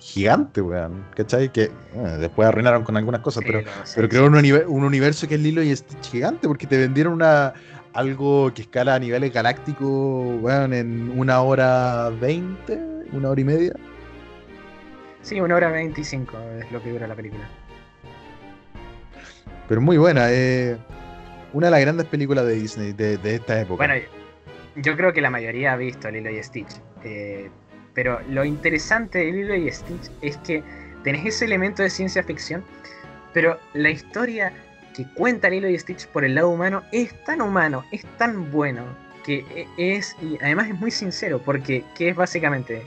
gigante, 0.02 0.62
weón. 0.62 1.06
¿Cachai? 1.16 1.50
Que 1.52 1.64
eh, 1.66 1.72
después 2.20 2.48
arruinaron 2.48 2.84
con 2.84 2.98
algunas 2.98 3.22
cosas, 3.22 3.44
pero, 3.46 3.60
Pero, 3.60 3.72
sí, 3.86 3.94
pero 3.96 4.08
sí. 4.08 4.10
creó 4.10 4.26
un, 4.26 4.34
univer- 4.34 4.66
un 4.68 4.84
universo 4.84 5.28
que 5.28 5.36
es 5.36 5.42
Lilo 5.42 5.62
y 5.62 5.74
Stitch 5.76 6.10
gigante, 6.12 6.48
porque 6.48 6.68
te 6.68 6.78
vendieron 6.78 7.14
una 7.14 7.54
algo 7.94 8.54
que 8.54 8.62
escala 8.64 8.96
a 8.96 9.00
niveles 9.00 9.32
galácticos, 9.34 10.42
weón, 10.42 10.74
en 10.74 11.12
una 11.18 11.42
hora 11.42 12.10
veinte, 12.10 12.80
una 13.12 13.30
hora 13.30 13.42
y 13.42 13.44
media. 13.44 13.74
Sí, 15.22 15.40
una 15.40 15.56
hora 15.56 15.70
25 15.70 16.36
es 16.60 16.72
lo 16.72 16.82
que 16.82 16.90
dura 16.90 17.08
la 17.08 17.16
película. 17.16 17.48
Pero 19.68 19.82
muy 19.82 19.98
buena, 19.98 20.32
eh, 20.32 20.78
una 21.54 21.68
de 21.68 21.72
las 21.72 21.82
grandes 21.82 22.08
películas 22.08 22.46
de 22.46 22.54
Disney 22.54 22.94
de, 22.94 23.18
de 23.18 23.36
esta 23.36 23.62
época. 23.62 23.86
Bueno, 23.86 24.04
yo 24.76 24.96
creo 24.98 25.14
que 25.14 25.22
la 25.22 25.30
mayoría 25.30 25.74
ha 25.74 25.78
visto 25.78 26.10
Lilo 26.10 26.30
y 26.32 26.42
Stitch. 26.42 26.72
eh, 27.04 27.50
pero 27.94 28.20
lo 28.30 28.46
interesante 28.46 29.20
de 29.20 29.32
Lilo 29.32 29.56
y 29.56 29.72
Stitch 29.72 30.10
es 30.22 30.38
que 30.38 30.64
tenés 31.04 31.26
ese 31.26 31.46
elemento 31.46 31.84
de 31.84 31.90
ciencia 31.90 32.24
ficción, 32.24 32.64
pero 33.34 33.60
la 33.74 33.90
historia 33.90 34.54
que 34.96 35.06
cuenta 35.14 35.50
Lilo 35.50 35.70
y 35.70 35.78
Stitch 35.78 36.08
por 36.08 36.24
el 36.24 36.36
lado 36.36 36.50
humano 36.50 36.84
es 36.92 37.14
tan 37.26 37.42
humano, 37.42 37.84
es 37.92 38.06
tan 38.18 38.52
bueno, 38.52 38.84
que 39.24 39.46
e- 39.56 39.68
es, 39.98 40.16
y 40.22 40.38
además 40.42 40.70
es 40.70 40.80
muy 40.80 40.92
sincero, 40.92 41.42
porque 41.44 41.84
¿qué 41.96 42.10
es 42.10 42.16
básicamente? 42.16 42.84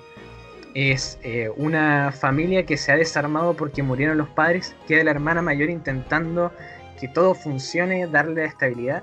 Es 0.75 1.19
eh, 1.23 1.51
una 1.57 2.11
familia 2.11 2.67
que 2.67 2.77
se 2.77 2.91
ha 2.91 2.97
desarmado 2.97 3.55
porque 3.55 3.83
murieron 3.83 4.19
los 4.19 4.29
padres, 4.29 4.75
queda 4.89 5.05
la 5.05 5.13
hermana 5.13 5.41
mayor 5.41 5.71
intentando 5.71 6.53
que 6.99 7.09
todo 7.09 7.35
funcione, 7.35 8.07
darle 8.07 8.45
estabilidad 8.45 9.03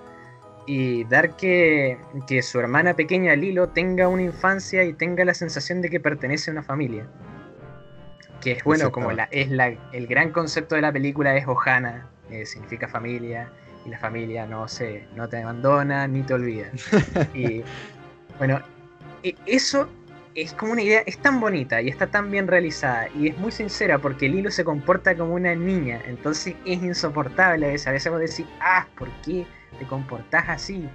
y 0.65 1.03
dar 1.05 1.35
que, 1.35 1.97
que 2.27 2.41
su 2.41 2.59
hermana 2.59 2.95
pequeña 2.95 3.35
Lilo 3.35 3.69
tenga 3.69 4.07
una 4.07 4.21
infancia 4.21 4.83
y 4.83 4.93
tenga 4.93 5.25
la 5.25 5.33
sensación 5.33 5.81
de 5.81 5.89
que 5.89 5.99
pertenece 5.99 6.51
a 6.51 6.53
una 6.53 6.63
familia. 6.63 7.05
Que 8.41 8.53
es 8.53 8.63
bueno, 8.63 8.91
como 8.91 9.11
la, 9.11 9.25
es 9.25 9.49
la, 9.49 9.73
el 9.91 10.07
gran 10.07 10.31
concepto 10.31 10.75
de 10.75 10.81
la 10.81 10.91
película 10.91 11.35
es 11.35 11.47
Ohana, 11.47 12.07
eh, 12.29 12.45
significa 12.45 12.88
familia, 12.88 13.49
y 13.85 13.89
la 13.89 13.97
familia 13.97 14.45
no 14.45 14.67
se, 14.67 15.05
no 15.15 15.27
te 15.27 15.38
abandona 15.38 16.07
ni 16.07 16.23
te 16.23 16.33
olvida. 16.33 16.71
y 17.33 17.63
bueno, 18.38 18.59
e- 19.23 19.35
eso 19.45 19.89
es 20.33 20.53
como 20.53 20.71
una 20.73 20.81
idea, 20.81 21.03
es 21.05 21.17
tan 21.17 21.39
bonita 21.39 21.81
y 21.81 21.89
está 21.89 22.07
tan 22.07 22.31
bien 22.31 22.47
realizada 22.47 23.09
y 23.13 23.27
es 23.27 23.38
muy 23.38 23.51
sincera 23.51 23.99
porque 23.99 24.29
Lilo 24.29 24.49
se 24.49 24.63
comporta 24.63 25.15
como 25.15 25.33
una 25.33 25.53
niña, 25.55 26.01
entonces 26.07 26.55
es 26.65 26.81
insoportable 26.81 27.65
a 27.65 27.69
veces. 27.69 27.88
A 27.88 27.91
veces 27.91 28.11
vos 28.11 28.21
decís, 28.21 28.45
ah, 28.61 28.88
¿por 28.97 29.09
qué 29.23 29.45
te 29.80 29.85
comportás 29.85 30.49
así? 30.49 30.88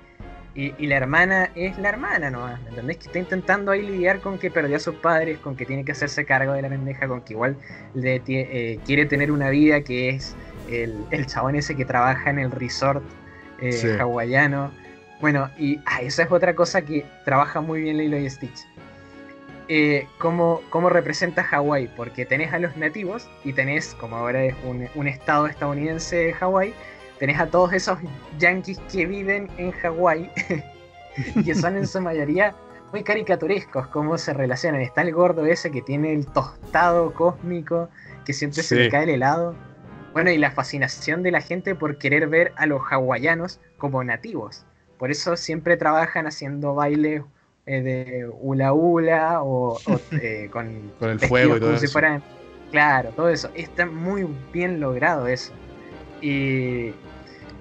Y, 0.54 0.72
y 0.78 0.86
la 0.86 0.96
hermana 0.96 1.50
es 1.54 1.76
la 1.78 1.90
hermana 1.90 2.30
nomás, 2.30 2.62
¿me 2.62 2.70
entendés? 2.70 2.96
Que 2.96 3.04
está 3.06 3.18
intentando 3.18 3.72
ahí 3.72 3.82
lidiar 3.82 4.20
con 4.20 4.38
que 4.38 4.50
perdió 4.50 4.76
a 4.76 4.80
sus 4.80 4.94
padres, 4.94 5.38
con 5.38 5.54
que 5.54 5.66
tiene 5.66 5.84
que 5.84 5.92
hacerse 5.92 6.24
cargo 6.24 6.54
de 6.54 6.62
la 6.62 6.68
pendeja, 6.70 7.06
con 7.06 7.20
que 7.20 7.34
igual 7.34 7.56
le 7.94 8.22
eh, 8.26 8.80
quiere 8.86 9.04
tener 9.04 9.30
una 9.30 9.50
vida 9.50 9.82
que 9.82 10.08
es 10.08 10.34
el, 10.70 11.04
el 11.10 11.26
chabón 11.26 11.56
ese 11.56 11.76
que 11.76 11.84
trabaja 11.84 12.30
en 12.30 12.38
el 12.38 12.50
resort 12.50 13.02
eh, 13.60 13.72
Sí. 13.72 13.88
hawaiano. 14.00 14.70
Bueno, 15.20 15.50
y 15.58 15.78
ah, 15.86 16.00
esa 16.02 16.22
es 16.22 16.30
otra 16.32 16.54
cosa 16.54 16.80
que 16.82 17.04
trabaja 17.26 17.60
muy 17.60 17.82
bien 17.82 17.98
Lilo 17.98 18.16
y 18.16 18.28
Stitch. 18.30 18.66
Eh, 19.68 20.06
cómo, 20.18 20.62
cómo 20.70 20.90
representa 20.90 21.42
Hawái, 21.42 21.88
porque 21.96 22.24
tenés 22.24 22.52
a 22.52 22.58
los 22.60 22.76
nativos 22.76 23.28
y 23.44 23.52
tenés, 23.52 23.94
como 23.94 24.16
ahora 24.16 24.44
es 24.44 24.54
un, 24.64 24.88
un 24.94 25.08
estado 25.08 25.48
estadounidense 25.48 26.16
de 26.16 26.32
Hawái, 26.34 26.72
tenés 27.18 27.38
a 27.40 27.46
todos 27.46 27.72
esos 27.72 27.98
yanquis 28.38 28.78
que 28.92 29.06
viven 29.06 29.48
en 29.58 29.72
Hawái, 29.72 30.30
que 31.44 31.54
son 31.54 31.76
en 31.76 31.86
su 31.86 32.00
mayoría 32.00 32.54
muy 32.92 33.02
caricaturescos, 33.02 33.88
cómo 33.88 34.16
se 34.18 34.32
relacionan. 34.32 34.80
Está 34.80 35.02
el 35.02 35.12
gordo 35.12 35.44
ese 35.46 35.70
que 35.70 35.82
tiene 35.82 36.12
el 36.12 36.26
tostado 36.26 37.12
cósmico, 37.14 37.88
que 38.24 38.32
siempre 38.32 38.62
se 38.62 38.76
le 38.76 38.88
cae 38.90 39.04
el 39.04 39.10
helado. 39.10 39.54
Bueno, 40.12 40.30
y 40.30 40.38
la 40.38 40.50
fascinación 40.50 41.22
de 41.22 41.30
la 41.30 41.40
gente 41.40 41.74
por 41.74 41.98
querer 41.98 42.26
ver 42.28 42.52
a 42.56 42.66
los 42.66 42.80
hawaianos 42.90 43.60
como 43.76 44.02
nativos. 44.04 44.64
Por 44.98 45.10
eso 45.10 45.36
siempre 45.36 45.76
trabajan 45.76 46.26
haciendo 46.26 46.74
bailes 46.74 47.22
eh, 47.66 47.82
de 47.82 48.30
hula 48.40 48.72
hula 48.72 49.42
o, 49.42 49.74
o, 49.74 50.00
eh, 50.12 50.48
con, 50.50 50.90
Con 50.98 51.10
el 51.10 51.20
fuego 51.20 51.56
y 51.56 51.60
todo 51.60 51.68
como 51.70 51.78
si 51.78 51.84
eso. 51.86 51.92
fueran- 51.92 52.22
Claro, 52.70 53.10
todo 53.10 53.28
eso. 53.28 53.50
Está 53.54 53.84
muy 53.86 54.26
bien 54.52 54.80
logrado 54.80 55.26
eso. 55.26 55.52
Y, 56.22 56.92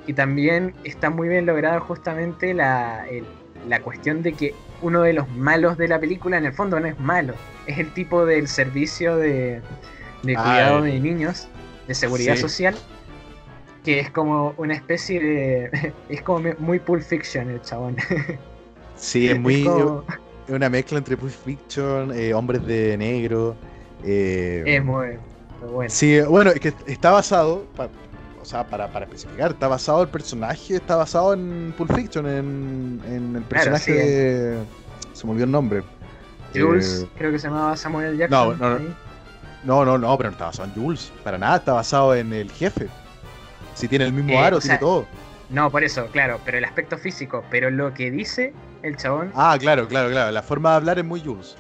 y 0.07 0.13
también 0.13 0.73
está 0.83 1.09
muy 1.09 1.27
bien 1.27 1.45
logrado 1.45 1.81
justamente 1.81 2.53
la, 2.53 3.07
el- 3.09 3.25
la 3.67 3.81
cuestión 3.81 4.21
de 4.21 4.33
que 4.33 4.53
uno 4.81 5.01
de 5.01 5.13
los 5.13 5.27
malos 5.29 5.77
de 5.77 5.87
la 5.87 5.99
película 5.99 6.37
en 6.37 6.45
el 6.45 6.53
fondo 6.53 6.79
no 6.79 6.87
es 6.87 6.99
malo. 6.99 7.33
Es 7.65 7.79
el 7.79 7.91
tipo 7.93 8.25
del 8.25 8.47
servicio 8.47 9.17
de, 9.17 9.61
de 10.23 10.35
Ah, 10.37 10.43
cuidado 10.43 10.85
el- 10.85 10.91
de 10.93 10.99
niños, 10.99 11.47
de 11.87 11.93
seguridad 11.95 12.35
Sí. 12.35 12.41
social. 12.41 12.75
que 13.83 13.99
es 13.99 14.09
como 14.09 14.55
una 14.57 14.73
especie 14.73 15.19
de. 15.19 15.93
Es 16.09 16.21
como 16.23 16.49
muy 16.57 16.79
Pulp 16.79 17.03
Fiction 17.03 17.49
el 17.51 17.61
chabón. 17.61 17.95
Sí, 18.97 19.27
es 19.29 19.39
muy. 19.39 19.63
como- 19.63 20.03
Es 20.47 20.53
una 20.53 20.69
mezcla 20.69 20.97
entre 20.97 21.17
Pulp 21.17 21.31
Fiction, 21.31 22.11
eh, 22.13 22.33
Hombres 22.33 22.65
de 22.65 22.97
Negro. 22.97 23.55
eh, 24.03 24.63
es 24.65 24.83
muy, 24.83 25.07
muy 25.61 25.69
bueno. 25.71 25.89
Sí, 25.89 26.19
bueno, 26.21 26.51
es 26.51 26.59
que 26.59 26.73
está 26.87 27.11
basado, 27.11 27.65
o 28.45 28.47
sea, 28.47 28.63
para, 28.63 28.87
para 28.87 29.05
especificar, 29.05 29.51
está 29.51 29.67
basado 29.67 30.03
el 30.03 30.07
personaje, 30.07 30.75
está 30.75 30.95
basado 30.97 31.33
en 31.33 31.73
Pulp 31.75 31.91
Fiction, 31.95 32.27
en, 32.27 33.01
en 33.07 33.35
el 33.37 33.41
personaje 33.41 33.83
sí. 33.85 33.91
de... 33.91 34.59
Se 35.13 35.25
me 35.25 35.31
olvidó 35.31 35.45
el 35.45 35.51
nombre. 35.51 35.81
Jules, 36.53 37.01
Eh, 37.03 37.09
creo 37.17 37.31
que 37.31 37.39
se 37.39 37.47
llamaba 37.47 37.75
Samuel 37.75 38.17
Jackson. 38.17 38.57
no, 38.59 38.79
no. 38.79 38.85
no, 39.63 39.83
no, 39.85 39.97
no, 39.97 40.17
pero 40.17 40.29
no 40.29 40.33
está 40.33 40.45
basado 40.45 40.69
en 40.69 40.75
Jules, 40.75 41.11
para 41.23 41.39
nada, 41.39 41.57
está 41.57 41.73
basado 41.73 42.13
en 42.13 42.31
el 42.33 42.51
jefe. 42.51 42.87
Si 43.73 43.87
tiene 43.87 44.05
el 44.05 44.13
mismo 44.13 44.33
Eh, 44.33 44.37
aro, 44.37 44.57
o 44.57 44.59
tiene 44.59 44.77
todo. 44.77 45.05
No, 45.49 45.71
por 45.71 45.83
eso, 45.83 46.05
claro, 46.11 46.39
pero 46.45 46.57
el 46.59 46.65
aspecto 46.65 46.97
físico, 46.99 47.43
pero 47.49 47.71
lo 47.71 47.93
que 47.95 48.11
dice 48.11 48.53
el 48.83 48.95
chabón. 48.95 49.31
Ah, 49.35 49.57
claro, 49.59 49.87
claro, 49.87 50.09
claro, 50.11 50.31
la 50.31 50.43
forma 50.43 50.69
de 50.71 50.75
hablar 50.75 50.99
es 50.99 51.05
muy 51.05 51.19
Jules. 51.21 51.55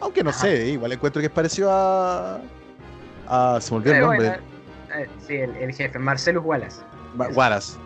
Aunque 0.00 0.24
no 0.24 0.30
Ajá. 0.30 0.40
sé, 0.40 0.68
igual 0.70 0.92
encuentro 0.92 1.20
que 1.20 1.26
es 1.26 1.32
parecido 1.32 1.70
a... 1.70 2.40
a 3.28 3.60
se 3.60 3.70
me 3.70 3.76
olvidó 3.78 3.94
el 3.94 4.00
nombre. 4.00 4.28
bueno, 4.28 4.51
eh, 4.96 5.08
sí, 5.26 5.36
el, 5.36 5.56
el 5.56 5.72
jefe, 5.72 5.98
Marcelus 5.98 6.44
Wallace. 6.44 6.80
Wa- 7.16 7.28
Wallace. 7.28 7.76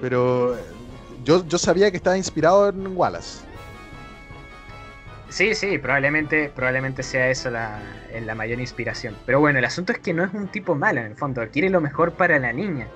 Pero 0.00 0.56
eh, 0.56 0.60
yo, 1.24 1.44
yo 1.46 1.58
sabía 1.58 1.90
que 1.90 1.96
estaba 1.96 2.16
inspirado 2.16 2.68
en 2.68 2.96
Wallace. 2.96 3.44
Sí, 5.28 5.54
sí, 5.54 5.76
probablemente, 5.78 6.50
probablemente 6.54 7.02
sea 7.02 7.28
eso 7.28 7.50
la, 7.50 7.78
en 8.12 8.26
la 8.26 8.34
mayor 8.34 8.60
inspiración. 8.60 9.14
Pero 9.26 9.40
bueno, 9.40 9.58
el 9.58 9.64
asunto 9.64 9.92
es 9.92 9.98
que 9.98 10.14
no 10.14 10.24
es 10.24 10.32
un 10.32 10.48
tipo 10.48 10.74
malo 10.74 11.00
en 11.00 11.06
el 11.06 11.16
fondo, 11.16 11.42
quiere 11.52 11.68
lo 11.68 11.80
mejor 11.80 12.12
para 12.12 12.38
la 12.38 12.52
niña. 12.52 12.86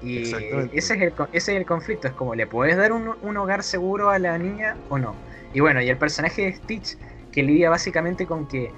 Y 0.00 0.18
ese 0.22 0.36
es, 0.36 0.52
el, 0.52 1.18
ese 1.32 1.52
es 1.52 1.58
el 1.58 1.66
conflicto, 1.66 2.06
es 2.08 2.14
como, 2.14 2.34
¿le 2.34 2.46
puedes 2.46 2.76
dar 2.76 2.92
un, 2.92 3.16
un 3.22 3.36
hogar 3.36 3.62
seguro 3.62 4.10
a 4.10 4.18
la 4.18 4.38
niña 4.38 4.76
o 4.90 4.98
no? 4.98 5.16
Y 5.52 5.60
bueno, 5.60 5.80
y 5.80 5.88
el 5.88 5.96
personaje 5.96 6.42
de 6.42 6.52
Stitch, 6.52 6.98
que 7.32 7.42
lidia 7.42 7.70
básicamente 7.70 8.26
con 8.26 8.46
que 8.46 8.70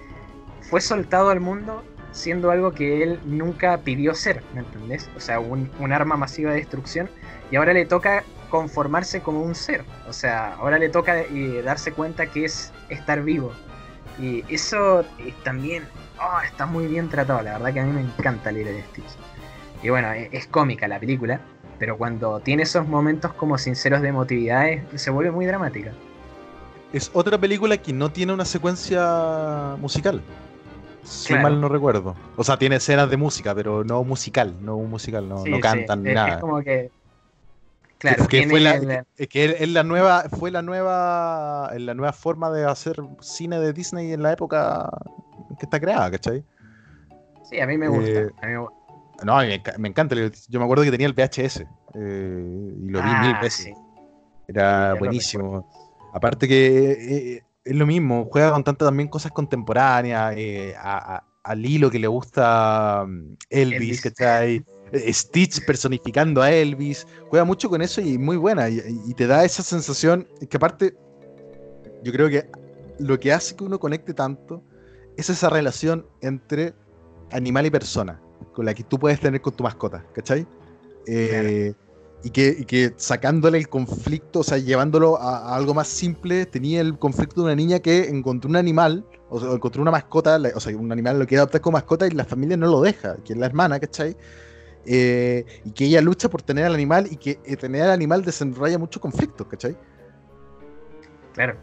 fue 0.62 0.80
soltado 0.80 1.30
al 1.30 1.40
mundo 1.40 1.82
siendo 2.16 2.51
algo 2.51 2.72
que 2.72 3.02
él 3.02 3.20
nunca 3.24 3.78
pidió 3.78 4.14
ser, 4.14 4.43
¿me 4.55 4.60
entendés? 4.60 5.10
O 5.16 5.20
sea, 5.20 5.38
un, 5.38 5.70
un 5.78 5.93
arma 5.93 6.16
masiva 6.16 6.51
de 6.51 6.56
destrucción, 6.56 7.10
y 7.51 7.56
ahora 7.56 7.72
le 7.72 7.84
toca 7.84 8.24
conformarse 8.48 9.20
como 9.20 9.43
un 9.43 9.55
ser. 9.55 9.84
O 10.09 10.12
sea, 10.12 10.55
ahora 10.55 10.78
le 10.78 10.88
toca 10.88 11.20
eh, 11.20 11.62
darse 11.64 11.93
cuenta 11.93 12.26
que 12.26 12.47
es 12.47 12.72
estar 12.88 13.22
vivo. 13.22 13.52
Y 14.18 14.44
eso 14.48 15.01
eh, 15.01 15.34
también 15.44 15.84
oh, 16.18 16.40
está 16.44 16.66
muy 16.66 16.86
bien 16.86 17.09
tratado. 17.09 17.43
La 17.43 17.52
verdad 17.52 17.72
que 17.74 17.80
a 17.80 17.84
mí 17.84 17.93
me 17.93 18.01
encanta 18.01 18.51
leer 18.51 18.68
de 18.68 18.82
Stitch. 18.84 19.16
Y 19.82 19.90
bueno, 19.90 20.12
e- 20.12 20.30
es, 20.32 20.47
cómica 20.47 20.88
la 20.88 20.98
película, 20.98 21.40
pero 21.78 21.98
cuando 21.98 22.40
tiene 22.40 22.62
esos 22.62 22.88
momentos 22.88 23.34
como 23.34 23.59
sinceros 23.59 24.01
de 24.01 24.09
emotividad 24.09 24.66
se 24.94 25.10
vuelve 25.10 25.30
muy 25.30 25.47
dramática. 25.47 25.93
Es 26.93 27.10
otra 27.12 27.36
película 27.36 27.76
que 27.76 27.93
no 27.93 28.10
tiene 28.10 28.32
una 28.32 28.44
secuencia 28.44 29.76
musical. 29.78 30.22
Si 31.07 31.28
Claro. 31.28 31.43
mal 31.45 31.61
no 31.61 31.69
recuerdo. 31.69 32.15
O 32.37 32.45
sea, 32.45 32.59
tiene 32.59 32.77
escenas 32.77 33.09
de 33.09 33.16
música, 33.16 33.55
pero 33.55 33.85
no 33.85 34.03
musical, 34.05 34.57
no 34.61 34.77
musical, 34.78 35.28
no, 35.28 35.37
Sí, 35.45 35.51
no 35.51 35.57
sí, 35.57 35.62
cantan 35.62 36.03
ni 36.03 36.11
es- 36.11 36.15
nada. 36.15 36.35
Es 36.35 36.41
como 36.41 36.61
que. 36.62 36.91
Claro, 37.99 38.27
que 38.28 38.47
fue 38.47 38.61
la, 38.61 38.74
el- 38.74 39.05
que- 39.16 39.27
que 39.28 39.45
es 39.59 39.69
la 39.70 39.83
nueva, 39.83 40.24
fue 40.39 40.51
la 40.51 40.61
nueva, 40.62 41.70
la 41.78 41.95
nueva 41.95 42.12
forma 42.12 42.51
de 42.51 42.65
hacer 42.66 42.97
cine 43.20 43.59
de 43.59 43.73
Disney 43.73 44.12
en 44.12 44.23
la 44.23 44.33
época 44.33 44.91
que 45.59 45.65
está 45.65 45.81
creada, 45.81 46.11
¿cachai? 46.11 46.45
sí, 47.49 47.59
a 47.61 47.66
mí 47.66 47.78
me 47.78 47.89
gusta. 47.89 48.20
eh, 48.20 48.31
a 48.43 48.47
mí 48.47 48.53
me 48.53 48.59
No, 49.24 49.37
me, 49.39 49.62
enca- 49.62 49.78
me 49.78 49.89
encanta. 49.89 50.15
Yo 50.49 50.59
me 50.59 50.65
acuerdo 50.65 50.85
que 50.85 50.91
tenía 50.91 51.07
el 51.07 51.15
VHS 51.15 51.66
eh, 51.95 52.74
y 52.83 52.89
lo 52.91 53.01
vi 53.01 53.09
Ah, 53.11 53.20
mil 53.20 53.35
veces. 53.41 53.65
sí. 53.65 53.74
Era 54.49 54.91
lo 54.91 54.99
buenísimo. 54.99 55.65
Aparte 56.12 56.47
que 56.47 57.37
eh, 57.37 57.45
es 57.66 57.74
lo 57.74 57.86
mismo, 57.86 58.28
juega 58.30 58.52
con 58.52 58.64
tantas 58.64 58.86
también 58.86 59.09
cosas 59.09 59.32
contemporáneas, 59.32 60.34
eh, 60.36 60.74
a, 60.78 61.16
a- 61.16 61.24
a 61.43 61.55
Lilo 61.55 61.90
que 61.90 61.98
le 62.01 62.09
gusta 62.09 63.05
mm, 63.06 63.36
Elvis, 63.51 63.76
Elvis. 63.76 64.01
¿cachai? 64.02 64.64
Eh, 64.93 65.12
Stitch 65.12 65.64
personificando 65.64 66.43
a 66.43 66.51
Elvis, 66.51 67.06
juega 67.28 67.44
mucho 67.44 67.68
con 67.68 67.82
eso 67.82 68.01
y 68.01 68.18
muy 68.18 68.36
buena, 68.36 68.68
y, 68.68 68.80
y 69.06 69.14
te 69.14 69.26
da 69.28 69.44
esa 69.44 69.62
sensación 69.62 70.26
que 70.51 70.56
aparte, 70.56 70.97
yo 72.02 72.12
creo 72.12 72.28
que 72.28 72.48
lo 72.98 73.18
que 73.20 73.32
hace 73.32 73.55
que 73.56 73.64
uno 73.64 73.78
conecte 73.78 74.14
tanto 74.14 74.62
es 75.16 75.30
esa 75.30 75.48
relación 75.51 76.06
entre 76.20 76.74
animal 77.30 77.66
y 77.66 77.70
persona, 77.70 78.20
con 78.52 78.64
la 78.64 78.74
que 78.74 78.82
tú 78.84 78.98
puedes 78.98 79.20
tener 79.20 79.40
con 79.40 79.55
tu 79.55 79.62
mascota, 79.64 80.05
¿cachai? 80.14 80.47
Eh, 81.06 81.74
y, 82.27 82.31
que, 82.31 82.93
sacándole 82.97 83.57
el 83.59 83.69
conflicto, 83.69 84.40
o 84.40 84.43
sea, 84.43 84.59
llevándolo 84.59 85.16
a, 85.16 85.55
algo 85.55 85.74
más 85.74 85.86
simple, 85.86 86.44
tenía 86.44 86.81
el 86.81 86.98
conflicto 86.98 87.43
de 87.43 87.44
una 87.44 87.55
niña 87.55 87.78
que 87.78 88.09
encontró 88.09 88.51
un 88.51 88.57
animal, 88.57 89.05
o 89.31 89.39
sea, 89.39 89.53
encontró 89.53 89.81
una 89.81 89.93
mascota, 89.93 90.36
o 90.55 90.59
sea, 90.59 90.77
un 90.77 90.90
animal 90.90 91.20
lo 91.20 91.27
quiere 91.27 91.39
adoptar 91.39 91.61
como 91.61 91.77
mascota 91.77 92.05
y 92.09 92.11
la 92.11 92.24
familia 92.24 92.57
no 92.57 92.66
lo 92.66 92.81
deja, 92.81 93.16
que 93.24 93.35
es 93.35 93.39
la 93.39 93.47
hermana, 93.47 93.78
¿cachai? 93.78 94.16
Eh, 94.86 95.44
y 95.65 95.70
que 95.70 95.85
ella 95.85 96.01
lucha 96.01 96.28
por 96.28 96.43
tener 96.43 96.65
al 96.65 96.74
animal 96.74 97.07
y 97.09 97.16
que 97.16 97.39
eh, 97.44 97.57
tener 97.57 97.82
al 97.82 97.90
animal 97.90 98.24
desenraya 98.24 98.77
muchos 98.77 99.01
conflictos, 99.01 99.47
¿cachai? 99.47 99.77
Claro. 101.32 101.57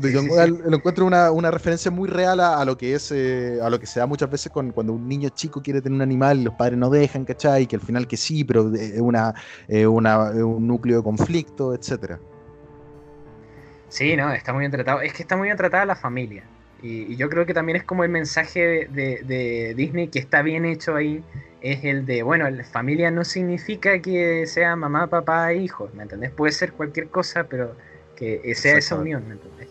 Lo 0.00 0.76
encuentro 0.76 1.04
una, 1.06 1.30
una 1.30 1.50
referencia 1.50 1.90
muy 1.90 2.08
real 2.08 2.40
a, 2.40 2.60
a 2.60 2.64
lo 2.64 2.76
que 2.78 2.94
es 2.94 3.12
eh, 3.12 3.58
a 3.62 3.68
lo 3.68 3.78
que 3.78 3.86
se 3.86 4.00
da 4.00 4.06
muchas 4.06 4.30
veces 4.30 4.50
con, 4.50 4.70
cuando 4.72 4.92
un 4.94 5.06
niño 5.06 5.28
chico 5.30 5.60
quiere 5.62 5.82
tener 5.82 5.96
un 5.96 6.02
animal 6.02 6.40
y 6.40 6.44
los 6.44 6.54
padres 6.54 6.78
no 6.78 6.88
dejan, 6.88 7.24
¿cachai? 7.24 7.64
Y 7.64 7.66
que 7.66 7.76
al 7.76 7.82
final 7.82 8.06
que 8.06 8.16
sí, 8.16 8.42
pero 8.44 8.72
es 8.74 9.00
una, 9.00 9.34
eh, 9.68 9.86
una- 9.86 10.30
un 10.30 10.66
núcleo 10.66 10.98
de 10.98 11.02
conflicto, 11.02 11.74
etcétera. 11.74 12.18
Sí, 13.88 14.16
no, 14.16 14.32
está 14.32 14.52
muy 14.52 14.60
bien 14.60 14.72
tratado. 14.72 15.02
Es 15.02 15.12
que 15.12 15.22
está 15.22 15.36
muy 15.36 15.48
bien 15.48 15.56
tratada 15.56 15.84
la 15.84 15.96
familia. 15.96 16.44
Y, 16.82 17.12
y 17.12 17.16
yo 17.16 17.28
creo 17.28 17.46
que 17.46 17.54
también 17.54 17.76
es 17.76 17.84
como 17.84 18.02
el 18.04 18.10
mensaje 18.10 18.60
de, 18.60 18.86
de- 18.88 19.22
de 19.24 19.74
Disney 19.74 20.08
que 20.08 20.18
está 20.18 20.42
bien 20.42 20.64
hecho 20.64 20.96
ahí. 20.96 21.22
Es 21.60 21.84
el 21.84 22.06
de, 22.06 22.22
bueno, 22.22 22.48
la 22.50 22.64
familia 22.64 23.10
no 23.10 23.24
significa 23.24 24.00
que 24.00 24.46
sea 24.46 24.74
mamá, 24.74 25.08
papá 25.08 25.52
e 25.52 25.58
hijos, 25.58 25.94
¿me 25.94 26.02
entendés? 26.02 26.30
Puede 26.32 26.52
ser 26.52 26.72
cualquier 26.72 27.08
cosa, 27.08 27.44
pero 27.44 27.76
que 28.16 28.54
sea 28.56 28.78
esa 28.78 28.96
unión, 28.96 29.26
¿me 29.28 29.34
entendés? 29.34 29.68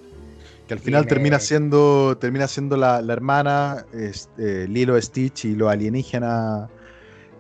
Que 0.67 0.73
al 0.75 0.79
final 0.79 1.05
termina 1.07 1.39
siendo 1.39 2.17
termina 2.17 2.47
siendo 2.47 2.77
la, 2.77 3.01
la 3.01 3.13
hermana, 3.13 3.85
este, 3.93 4.67
Lilo, 4.67 4.99
Stitch 5.01 5.45
y 5.45 5.55
los 5.55 5.69
alienígenas 5.69 6.69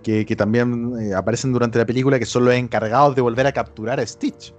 que, 0.03 0.25
que 0.25 0.35
también 0.35 0.93
eh, 0.99 1.13
aparecen 1.13 1.53
durante 1.53 1.77
la 1.79 1.85
película, 1.85 2.19
que 2.19 2.25
son 2.25 2.43
los 2.45 2.53
encargados 2.55 3.15
de 3.15 3.21
volver 3.21 3.47
a 3.47 3.51
capturar 3.51 3.99
a 3.99 4.05
Stitch. 4.05 4.53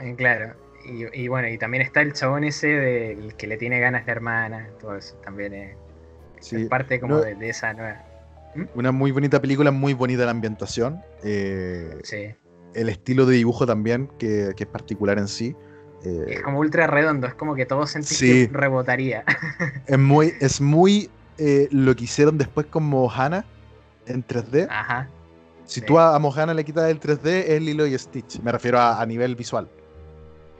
Eh, 0.00 0.14
Claro. 0.16 0.54
Y, 0.84 1.22
y 1.22 1.28
bueno, 1.28 1.46
y 1.48 1.58
también 1.58 1.82
está 1.84 2.00
el 2.00 2.12
chabón 2.12 2.42
ese 2.42 2.66
del 2.66 3.36
que 3.36 3.46
le 3.46 3.56
tiene 3.56 3.78
ganas 3.78 4.04
la 4.04 4.12
hermana, 4.12 4.68
todo 4.80 4.96
eso 4.96 5.14
también 5.24 5.54
es, 5.54 5.76
Sí, 6.40 6.62
es 6.62 6.68
parte 6.68 6.98
como 6.98 7.16
no- 7.16 7.20
de, 7.20 7.36
de 7.36 7.50
esa 7.50 7.72
nueva. 7.72 8.02
Una 8.74 8.90
muy 8.90 9.12
bonita 9.12 9.40
película, 9.40 9.70
muy 9.70 9.94
bonita 9.94 10.24
la 10.24 10.32
ambientación. 10.32 11.00
eh, 11.22 11.98
Sí. 12.02 12.34
el 12.74 12.88
estilo 12.88 13.26
de 13.26 13.36
dibujo 13.36 13.64
también, 13.64 14.08
que, 14.18 14.52
que 14.56 14.64
es 14.64 14.68
particular 14.68 15.18
en 15.18 15.28
sí. 15.28 15.54
Eh, 16.04 16.24
Es 16.28 16.42
como 16.42 16.58
ultra 16.58 16.86
redondo, 16.86 17.26
es 17.26 17.34
como 17.34 17.54
que 17.54 17.66
todo 17.66 17.86
sentís 17.86 18.16
Sí. 18.18 18.48
que 18.48 18.56
rebotaría. 18.56 19.24
es 19.86 19.98
muy, 19.98 20.32
es 20.40 20.60
muy 20.60 21.10
eh, 21.38 21.68
lo 21.70 21.94
que 21.96 22.04
hicieron 22.04 22.38
después 22.38 22.66
con 22.66 22.84
Mohana 22.84 23.44
en 24.06 24.24
3D. 24.26 24.66
Ajá. 24.70 25.08
si 25.64 25.80
sí. 25.80 25.86
tú 25.86 25.98
a, 25.98 26.18
Mohana 26.18 26.54
le 26.54 26.64
quitas 26.64 26.90
el 26.90 27.00
3D, 27.00 27.44
es 27.48 27.62
Lilo 27.62 27.86
y 27.86 27.96
Stitch. 27.98 28.40
Me 28.40 28.52
refiero 28.52 28.78
a, 28.78 29.00
a 29.00 29.06
nivel 29.06 29.36
visual. 29.36 29.68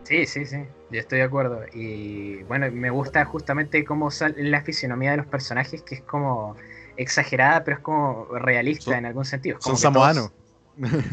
Sí, 0.04 0.26
sí, 0.26 0.44
sí, 0.46 0.64
yo 0.90 0.98
estoy 1.00 1.18
de 1.18 1.24
acuerdo. 1.24 1.60
Y 1.72 2.42
bueno, 2.44 2.66
me 2.72 2.90
gusta 2.90 3.24
justamente 3.24 3.84
cómo 3.84 4.10
sale 4.10 4.42
la 4.42 4.62
fisionomía 4.62 5.12
de 5.12 5.18
los 5.18 5.26
personajes, 5.26 5.82
que 5.82 5.94
es 5.96 6.00
como 6.02 6.56
exagerada, 6.96 7.62
pero 7.64 7.76
es 7.76 7.82
como 7.82 8.26
realista 8.32 8.84
Son- 8.86 8.94
en 8.94 9.06
algún 9.06 9.24
sentido. 9.24 9.58
Es 9.58 9.64
Son 9.64 9.72
todos- 9.72 9.80
samoanos. 9.80 10.32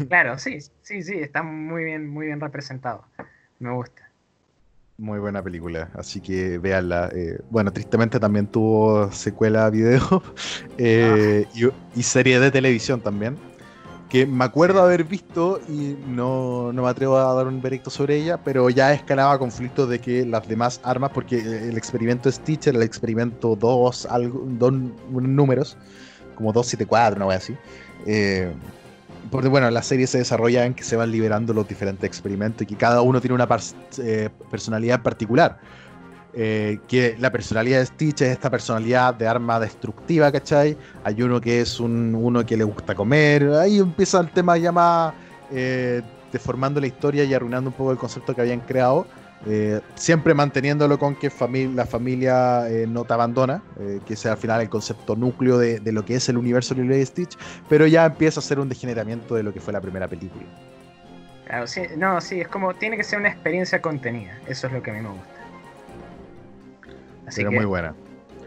Claro, 0.08 0.38
sí, 0.38 0.58
sí, 0.82 1.02
sí, 1.02 1.18
está 1.18 1.42
muy 1.42 1.84
bien, 1.84 2.08
muy 2.08 2.26
bien 2.26 2.40
representado. 2.40 3.04
Me 3.58 3.70
gusta. 3.72 4.09
Muy 5.00 5.18
buena 5.18 5.42
película, 5.42 5.88
así 5.94 6.20
que 6.20 6.58
véanla. 6.58 7.08
Eh, 7.14 7.40
bueno, 7.48 7.72
tristemente 7.72 8.20
también 8.20 8.46
tuvo 8.46 9.10
secuela 9.10 9.70
video 9.70 10.22
eh, 10.76 11.46
y, 11.54 11.64
y 11.98 12.02
serie 12.02 12.38
de 12.38 12.50
televisión 12.50 13.00
también. 13.00 13.38
Que 14.10 14.26
me 14.26 14.44
acuerdo 14.44 14.82
haber 14.82 15.04
visto 15.04 15.58
y 15.70 15.96
no, 16.06 16.70
no 16.74 16.82
me 16.82 16.88
atrevo 16.90 17.16
a 17.16 17.32
dar 17.32 17.46
un 17.46 17.62
veredicto 17.62 17.88
sobre 17.88 18.16
ella, 18.16 18.44
pero 18.44 18.68
ya 18.68 18.92
escalaba 18.92 19.38
conflictos 19.38 19.88
de 19.88 20.00
que 20.00 20.26
las 20.26 20.46
demás 20.46 20.82
armas, 20.84 21.12
porque 21.14 21.38
eh, 21.38 21.68
el 21.70 21.78
experimento 21.78 22.30
Stitch 22.30 22.66
el 22.66 22.82
experimento 22.82 23.56
2, 23.56 24.04
algo, 24.04 24.44
dos 24.48 24.70
números, 25.10 25.78
como 26.34 26.52
274, 26.52 27.16
una 27.16 27.26
wea 27.26 27.38
así. 27.38 27.56
Eh, 28.04 28.52
porque 29.30 29.48
bueno, 29.48 29.70
la 29.70 29.82
serie 29.82 30.06
se 30.06 30.18
desarrolla 30.18 30.64
en 30.64 30.74
que 30.74 30.84
se 30.84 30.96
van 30.96 31.10
liberando 31.10 31.52
los 31.52 31.68
diferentes 31.68 32.06
experimentos 32.06 32.62
y 32.62 32.66
que 32.66 32.76
cada 32.76 33.02
uno 33.02 33.20
tiene 33.20 33.34
una 33.34 33.48
eh, 33.98 34.30
personalidad 34.50 35.02
particular. 35.02 35.58
eh, 36.32 36.78
que 36.88 37.16
la 37.18 37.32
personalidad 37.32 37.80
de 37.80 37.86
Stitch 37.86 38.22
es 38.22 38.28
esta 38.30 38.50
personalidad 38.50 39.14
de 39.14 39.26
arma 39.26 39.58
destructiva, 39.58 40.30
¿cachai? 40.30 40.76
Hay 41.04 41.22
uno 41.22 41.40
que 41.40 41.60
es 41.60 41.80
un, 41.80 42.14
uno 42.14 42.46
que 42.46 42.56
le 42.56 42.64
gusta 42.64 42.94
comer, 42.94 43.48
ahí 43.54 43.78
empieza 43.78 44.20
el 44.20 44.30
tema 44.30 44.56
ya 44.56 44.70
más 44.72 45.12
eh, 45.50 46.02
deformando 46.32 46.80
la 46.80 46.86
historia 46.86 47.24
y 47.24 47.34
arruinando 47.34 47.70
un 47.70 47.76
poco 47.76 47.90
el 47.92 47.98
concepto 47.98 48.34
que 48.34 48.42
habían 48.42 48.60
creado. 48.60 49.06
Eh, 49.46 49.80
siempre 49.94 50.34
manteniéndolo 50.34 50.98
con 50.98 51.16
que 51.16 51.30
la 51.74 51.86
familia 51.86 52.68
eh, 52.68 52.86
no 52.86 53.04
te 53.04 53.14
abandona, 53.14 53.62
eh, 53.78 54.00
que 54.06 54.12
ese 54.12 54.28
al 54.28 54.36
final 54.36 54.60
el 54.60 54.68
concepto 54.68 55.16
núcleo 55.16 55.56
de, 55.56 55.80
de 55.80 55.92
lo 55.92 56.04
que 56.04 56.16
es 56.16 56.28
el 56.28 56.36
universo 56.36 56.74
de 56.74 56.82
Lilo 56.82 56.96
y 56.96 57.06
Stitch, 57.06 57.38
pero 57.68 57.86
ya 57.86 58.04
empieza 58.04 58.40
a 58.40 58.42
ser 58.42 58.60
un 58.60 58.68
degeneramiento 58.68 59.34
de 59.34 59.42
lo 59.42 59.52
que 59.54 59.60
fue 59.60 59.72
la 59.72 59.80
primera 59.80 60.06
película. 60.08 60.44
Claro, 61.46 61.66
sí, 61.66 61.82
no, 61.96 62.20
sí, 62.20 62.40
es 62.42 62.48
como, 62.48 62.74
tiene 62.74 62.96
que 62.98 63.02
ser 63.02 63.18
una 63.18 63.28
experiencia 63.30 63.80
contenida. 63.80 64.38
Eso 64.46 64.66
es 64.66 64.72
lo 64.74 64.82
que 64.82 64.90
a 64.90 64.94
mí 64.94 65.00
me 65.00 65.08
gusta. 65.08 65.24
Así 67.26 67.36
pero 67.40 67.50
que, 67.50 67.56
muy 67.56 67.64
buena. 67.64 67.94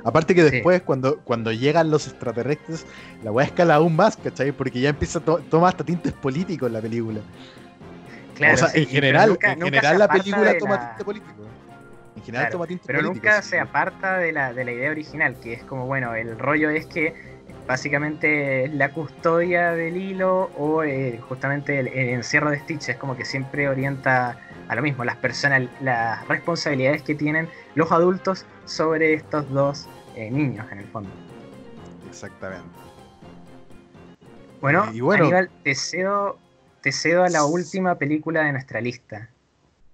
Aparte 0.06 0.36
que 0.36 0.44
Sí. 0.44 0.52
después, 0.52 0.82
cuando, 0.84 1.20
cuando 1.24 1.52
llegan 1.52 1.90
los 1.90 2.08
extraterrestres, 2.08 2.86
la 3.24 3.32
weá 3.32 3.46
escala 3.46 3.76
aún 3.76 3.96
más, 3.96 4.16
¿cachai? 4.18 4.52
Porque 4.52 4.80
ya 4.80 4.90
empieza 4.90 5.20
a 5.20 5.22
to- 5.24 5.42
toma 5.50 5.70
hasta 5.70 5.84
tintes 5.84 6.14
políticos 6.14 6.72
la 6.72 6.82
película. 6.82 7.22
Claro, 8.36 8.54
o 8.54 8.58
sea, 8.58 8.68
sí, 8.70 8.80
en 8.84 8.88
general, 8.88 9.30
nunca- 9.30 9.54
en 9.54 9.62
general 9.62 10.00
la 10.00 10.08
película 10.08 10.58
toma 10.58 10.76
la- 10.76 10.80
tinte 10.88 11.04
político. 11.06 11.44
En 12.16 12.24
general 12.24 12.44
Claro, 12.46 12.52
toma 12.52 12.68
tintes 12.68 12.88
Pero 12.88 13.02
nunca 13.02 13.42
sí. 13.42 13.50
se 13.50 13.60
aparta 13.60 14.18
de 14.18 14.32
la, 14.32 14.54
de 14.54 14.66
la 14.66 14.72
idea 14.72 14.92
original, 14.92 15.40
que 15.40 15.54
es 15.54 15.64
como, 15.64 15.86
bueno, 15.88 16.14
el 16.16 16.38
rollo 16.38 16.70
es 16.70 16.86
que 16.86 17.14
básicamente 17.68 18.68
la 18.70 18.90
custodia 18.94 19.72
del 19.72 19.98
hilo 19.98 20.52
o 20.58 20.84
eh, 20.84 21.20
justamente 21.28 21.80
el, 21.80 21.88
el 21.88 22.10
encierro 22.10 22.50
de 22.52 22.60
Stitch 22.60 22.90
es 22.90 22.98
como 22.98 23.16
que 23.18 23.26
siempre 23.26 23.68
orienta 23.68 24.38
a 24.68 24.76
lo 24.76 24.82
mismo, 24.82 25.04
las 25.04 25.18
personas, 25.18 25.64
las 25.82 26.26
responsabilidades 26.28 27.02
que 27.04 27.16
tienen 27.16 27.50
los 27.76 27.92
adultos 27.92 28.46
sobre 28.66 29.14
estos 29.14 29.50
dos 29.52 29.88
eh, 30.16 30.30
niños 30.32 30.66
en 30.72 30.80
el 30.80 30.86
fondo. 30.86 31.10
Exactamente. 32.08 32.70
Bueno, 34.62 34.86
Y 34.94 35.02
bueno- 35.02 35.24
Aníbal, 35.26 35.50
te 35.64 35.76
cedo, 35.76 36.40
te 36.84 36.92
cedo 36.92 37.24
a 37.24 37.30
la 37.30 37.46
última 37.46 37.98
película 37.98 38.44
de 38.44 38.52
nuestra 38.52 38.82
lista. 38.82 39.30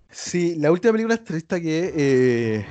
Sí, 0.10 0.56
la 0.56 0.72
última 0.72 0.92
película 0.92 1.14
estrellista 1.14 1.62
que 1.62 1.94
eh, 1.96 2.66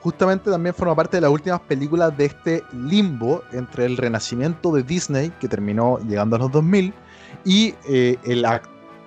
justamente 0.00 0.50
también 0.50 0.74
forma 0.74 0.94
parte 0.94 1.16
de 1.16 1.22
las 1.22 1.30
últimas 1.30 1.60
películas 1.60 2.16
de 2.16 2.26
este 2.26 2.62
limbo 2.72 3.42
entre 3.52 3.86
el 3.86 3.96
renacimiento 3.96 4.70
de 4.70 4.82
Disney, 4.82 5.32
que 5.40 5.48
terminó 5.48 5.98
llegando 6.06 6.36
a 6.36 6.38
los 6.38 6.52
2000, 6.52 6.94
y 7.44 7.74
eh, 7.88 8.16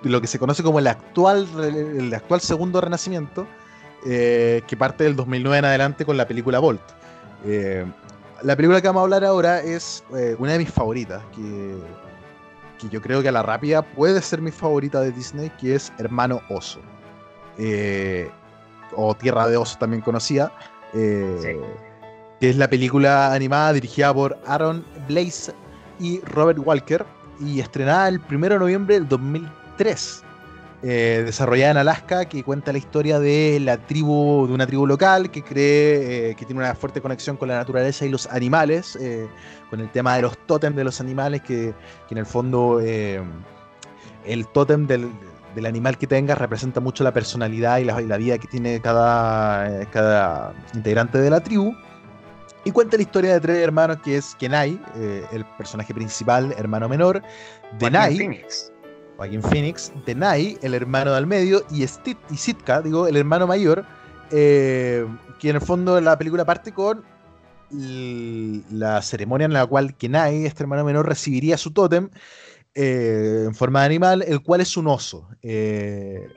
lo 0.02 0.20
que 0.20 0.26
se 0.26 0.38
conoce 0.38 0.62
como 0.62 0.80
el 0.80 0.86
actual, 0.86 1.48
el 1.62 2.12
actual 2.12 2.40
segundo 2.40 2.80
renacimiento, 2.80 3.46
eh, 4.06 4.62
que 4.66 4.76
parte 4.76 5.04
del 5.04 5.16
2009 5.16 5.58
en 5.58 5.64
adelante 5.64 6.04
con 6.04 6.16
la 6.16 6.28
película 6.28 6.58
Bolt. 6.58 6.82
Eh, 7.46 7.86
la 8.42 8.54
película 8.54 8.82
que 8.82 8.88
vamos 8.88 9.00
a 9.00 9.04
hablar 9.04 9.24
ahora 9.24 9.62
es 9.62 10.04
una 10.38 10.52
de 10.52 10.58
mis 10.58 10.70
favoritas, 10.70 11.22
que, 11.34 11.76
que 12.78 12.88
yo 12.88 13.00
creo 13.00 13.22
que 13.22 13.28
a 13.28 13.32
la 13.32 13.42
rápida 13.42 13.82
puede 13.82 14.20
ser 14.22 14.40
mi 14.40 14.50
favorita 14.50 15.00
de 15.00 15.12
Disney, 15.12 15.50
que 15.60 15.74
es 15.74 15.92
Hermano 15.98 16.40
Oso 16.48 16.80
eh, 17.58 18.30
o 18.96 19.14
Tierra 19.14 19.48
de 19.48 19.56
Osos 19.56 19.78
también 19.78 20.00
conocida, 20.02 20.52
eh, 20.94 21.38
Sí. 21.42 21.48
que 22.40 22.50
es 22.50 22.56
la 22.56 22.68
película 22.70 23.32
animada 23.32 23.72
dirigida 23.72 24.14
por 24.14 24.38
Aaron 24.46 24.84
Blaze 25.08 25.52
y 25.98 26.20
Robert 26.20 26.60
Walker 26.64 27.04
y 27.40 27.60
estrenada 27.60 28.08
el 28.08 28.20
1 28.30 28.48
de 28.54 28.58
noviembre 28.58 28.94
del 28.94 29.08
2003. 29.08 30.22
Eh, 30.82 31.22
desarrollada 31.26 31.72
en 31.72 31.76
Alaska, 31.78 32.26
que 32.26 32.44
cuenta 32.44 32.72
la 32.72 32.78
historia 32.78 33.18
de 33.18 33.58
la 33.60 33.78
tribu, 33.78 34.46
de 34.46 34.52
una 34.52 34.66
tribu 34.66 34.86
local 34.86 35.30
que 35.30 35.42
cree 35.42 36.30
eh, 36.30 36.34
que 36.36 36.44
tiene 36.44 36.60
una 36.60 36.74
fuerte 36.74 37.00
conexión 37.00 37.36
con 37.36 37.48
la 37.48 37.56
naturaleza 37.56 38.06
y 38.06 38.10
los 38.10 38.26
animales, 38.28 38.96
eh, 39.00 39.28
con 39.70 39.80
el 39.80 39.90
tema 39.90 40.16
de 40.16 40.22
los 40.22 40.38
tótems 40.46 40.76
de 40.76 40.84
los 40.84 41.00
animales, 41.00 41.42
que, 41.42 41.74
que 42.06 42.14
en 42.14 42.18
el 42.18 42.26
fondo 42.26 42.80
eh, 42.80 43.20
el 44.24 44.46
tótem 44.48 44.86
del, 44.86 45.10
del 45.54 45.66
animal 45.66 45.98
que 45.98 46.06
tengas 46.06 46.38
representa 46.38 46.80
mucho 46.80 47.02
la 47.02 47.12
personalidad 47.12 47.78
y 47.78 47.84
la, 47.84 48.00
y 48.00 48.06
la 48.06 48.16
vida 48.16 48.38
que 48.38 48.46
tiene 48.46 48.80
cada, 48.80 49.84
cada 49.86 50.54
integrante 50.74 51.18
de 51.18 51.30
la 51.30 51.40
tribu. 51.40 51.74
Y 52.64 52.70
cuenta 52.70 52.96
la 52.96 53.02
historia 53.02 53.32
de 53.32 53.40
tres 53.40 53.58
hermanos 53.58 53.98
que 54.04 54.16
es 54.16 54.34
Kenai, 54.34 54.78
el 55.32 55.44
personaje 55.56 55.94
principal, 55.94 56.54
hermano 56.58 56.88
menor, 56.88 57.22
Denai, 57.78 58.16
Phoenix. 58.16 58.72
Joaquin 59.18 59.42
Phoenix, 59.42 59.92
Denai, 60.06 60.56
el 60.62 60.74
hermano 60.74 61.12
del 61.12 61.26
medio, 61.26 61.64
y, 61.72 61.82
y 61.82 62.36
Sitka, 62.36 62.80
digo, 62.80 63.08
el 63.08 63.16
hermano 63.16 63.48
mayor, 63.48 63.84
eh, 64.30 65.04
que 65.40 65.50
en 65.50 65.56
el 65.56 65.62
fondo 65.62 66.00
la 66.00 66.16
película 66.16 66.44
parte 66.44 66.72
con 66.72 67.04
la 67.70 69.02
ceremonia 69.02 69.44
en 69.44 69.52
la 69.52 69.66
cual 69.66 69.94
Kenai, 69.96 70.46
este 70.46 70.62
hermano 70.62 70.84
menor, 70.84 71.06
recibiría 71.06 71.58
su 71.58 71.72
tótem 71.72 72.10
eh, 72.74 73.42
en 73.46 73.54
forma 73.56 73.80
de 73.80 73.86
animal, 73.86 74.22
el 74.22 74.40
cual 74.40 74.60
es 74.60 74.76
un 74.76 74.86
oso. 74.86 75.28
eh, 75.42 76.28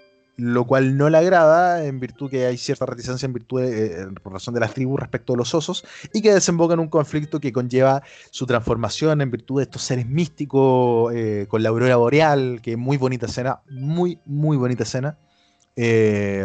lo 0.42 0.66
cual 0.66 0.98
no 0.98 1.10
le 1.10 1.20
agrada 1.20 1.86
en 1.86 2.00
virtud 2.00 2.32
que 2.32 2.48
hay 2.48 2.58
cierta 2.58 2.88
reticencia 2.88 3.28
en 3.28 3.34
virtud 3.34 3.62
de, 3.62 3.86
eh, 3.86 4.08
por 4.24 4.34
razón 4.34 4.56
de 4.56 4.60
las 4.60 4.74
tribus 4.74 5.00
respecto 5.00 5.34
a 5.34 5.38
los 5.38 5.54
osos 5.54 5.86
y 6.14 6.22
que 6.24 6.34
desemboca 6.34 6.74
en 6.74 6.80
un 6.80 6.88
conflicto 6.88 7.40
que 7.40 7.54
conlleva 7.54 8.02
su 8.32 8.48
transformación 8.48 9.22
en 9.22 9.30
virtud 9.30 9.60
de 9.60 9.64
estos 9.64 9.84
seres 9.84 10.08
místicos 10.08 11.14
eh, 11.14 11.46
con 11.48 11.62
la 11.62 11.70
aurora 11.70 11.96
boreal, 11.98 12.60
que 12.64 12.76
muy 12.76 12.98
bonita 12.98 13.28
escena, 13.28 13.62
muy, 13.70 14.20
muy 14.26 14.58
bonita 14.58 14.82
escena. 14.82 15.16
Eh, 15.76 16.44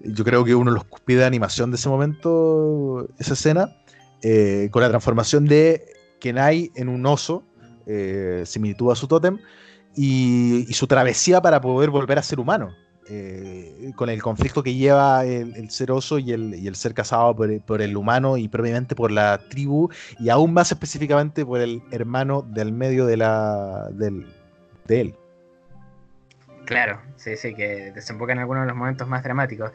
yo 0.00 0.24
creo 0.24 0.44
que 0.44 0.54
uno 0.54 0.70
los 0.70 0.84
cuspides 0.84 1.20
de 1.20 1.26
animación 1.26 1.70
de 1.70 1.76
ese 1.76 1.88
momento, 1.88 3.08
esa 3.18 3.32
escena, 3.32 3.74
eh, 4.22 4.68
con 4.70 4.82
la 4.82 4.90
transformación 4.90 5.46
de 5.46 5.84
Kenai 6.20 6.70
en 6.74 6.88
un 6.88 7.06
oso, 7.06 7.44
eh, 7.86 8.42
similitud 8.44 8.92
a 8.92 8.94
su 8.94 9.08
tótem, 9.08 9.38
y 9.96 10.66
su 10.74 10.86
travesía 10.86 11.40
para 11.40 11.60
poder 11.60 11.90
volver 11.90 12.18
a 12.18 12.22
ser 12.22 12.38
humano. 12.38 12.72
Eh, 13.10 13.92
con 13.96 14.10
el 14.10 14.22
conflicto 14.22 14.62
que 14.62 14.74
lleva 14.74 15.24
el, 15.24 15.70
ser 15.70 15.90
oso 15.90 16.18
y 16.18 16.32
el, 16.32 16.54
el 16.54 16.76
ser 16.76 16.94
casado 16.94 17.34
por, 17.34 17.60
por 17.62 17.80
el 17.80 17.96
humano 17.96 18.36
y 18.36 18.48
propiamente 18.48 18.94
por 18.94 19.10
la 19.10 19.38
tribu 19.48 19.88
y 20.18 20.28
aún 20.28 20.52
más 20.52 20.70
específicamente 20.72 21.44
por 21.44 21.60
el 21.60 21.82
hermano 21.90 22.42
del 22.42 22.72
medio 22.72 23.06
de 23.06 23.16
la 23.16 23.88
del, 23.92 24.26
de 24.86 25.00
él. 25.00 25.14
Claro, 26.66 27.00
sí, 27.16 27.34
sí, 27.36 27.54
que 27.54 27.92
desemboca 27.92 28.32
en 28.32 28.40
algunos 28.40 28.64
de 28.64 28.68
los 28.68 28.76
momentos 28.76 29.08
más 29.08 29.24
dramáticos. 29.24 29.72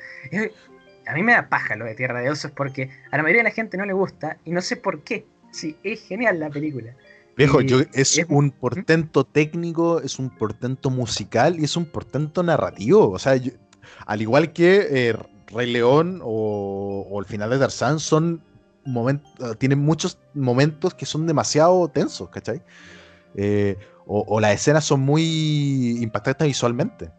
A 1.07 1.13
mí 1.13 1.23
me 1.23 1.33
da 1.33 1.49
paja 1.49 1.75
lo 1.75 1.85
de 1.85 1.95
Tierra 1.95 2.21
de 2.21 2.29
Osos 2.29 2.51
porque 2.51 2.91
a 3.11 3.17
la 3.17 3.23
mayoría 3.23 3.41
de 3.41 3.49
la 3.49 3.55
gente 3.55 3.77
no 3.77 3.85
le 3.85 3.93
gusta 3.93 4.37
y 4.45 4.51
no 4.51 4.61
sé 4.61 4.77
por 4.77 5.01
qué. 5.01 5.25
Sí, 5.51 5.75
es 5.83 6.03
genial 6.03 6.39
la 6.39 6.49
película. 6.49 6.93
Viejo, 7.35 7.61
yo, 7.61 7.79
es, 7.93 8.19
un 8.29 8.51
portento 8.51 9.23
técnico, 9.23 10.01
es 10.01 10.19
un 10.19 10.29
portento 10.29 10.89
musical 10.89 11.59
y 11.59 11.63
es 11.63 11.75
un 11.75 11.85
portento 11.85 12.43
narrativo. 12.43 13.09
O 13.09 13.19
sea, 13.19 13.35
yo- 13.35 13.51
al 14.05 14.21
igual 14.21 14.53
que 14.53 14.87
eh, 14.89 15.15
Rey 15.47 15.71
León 15.71 16.21
o, 16.23 17.07
o 17.09 17.19
el 17.19 17.25
final 17.25 17.49
de 17.49 17.59
Tarzán, 17.59 17.99
son 17.99 18.41
momentos, 18.85 19.57
tienen 19.57 19.79
muchos 19.79 20.19
momentos 20.33 20.93
que 20.93 21.05
son 21.05 21.25
demasiado 21.25 21.87
tensos, 21.87 22.29
¿cachai? 22.29 22.61
Eh, 23.35 23.77
o, 24.05 24.23
o 24.27 24.39
las 24.39 24.53
escenas 24.53 24.85
son 24.85 24.99
muy 24.99 25.97
impactantes 26.01 26.47
visualmente. 26.47 27.11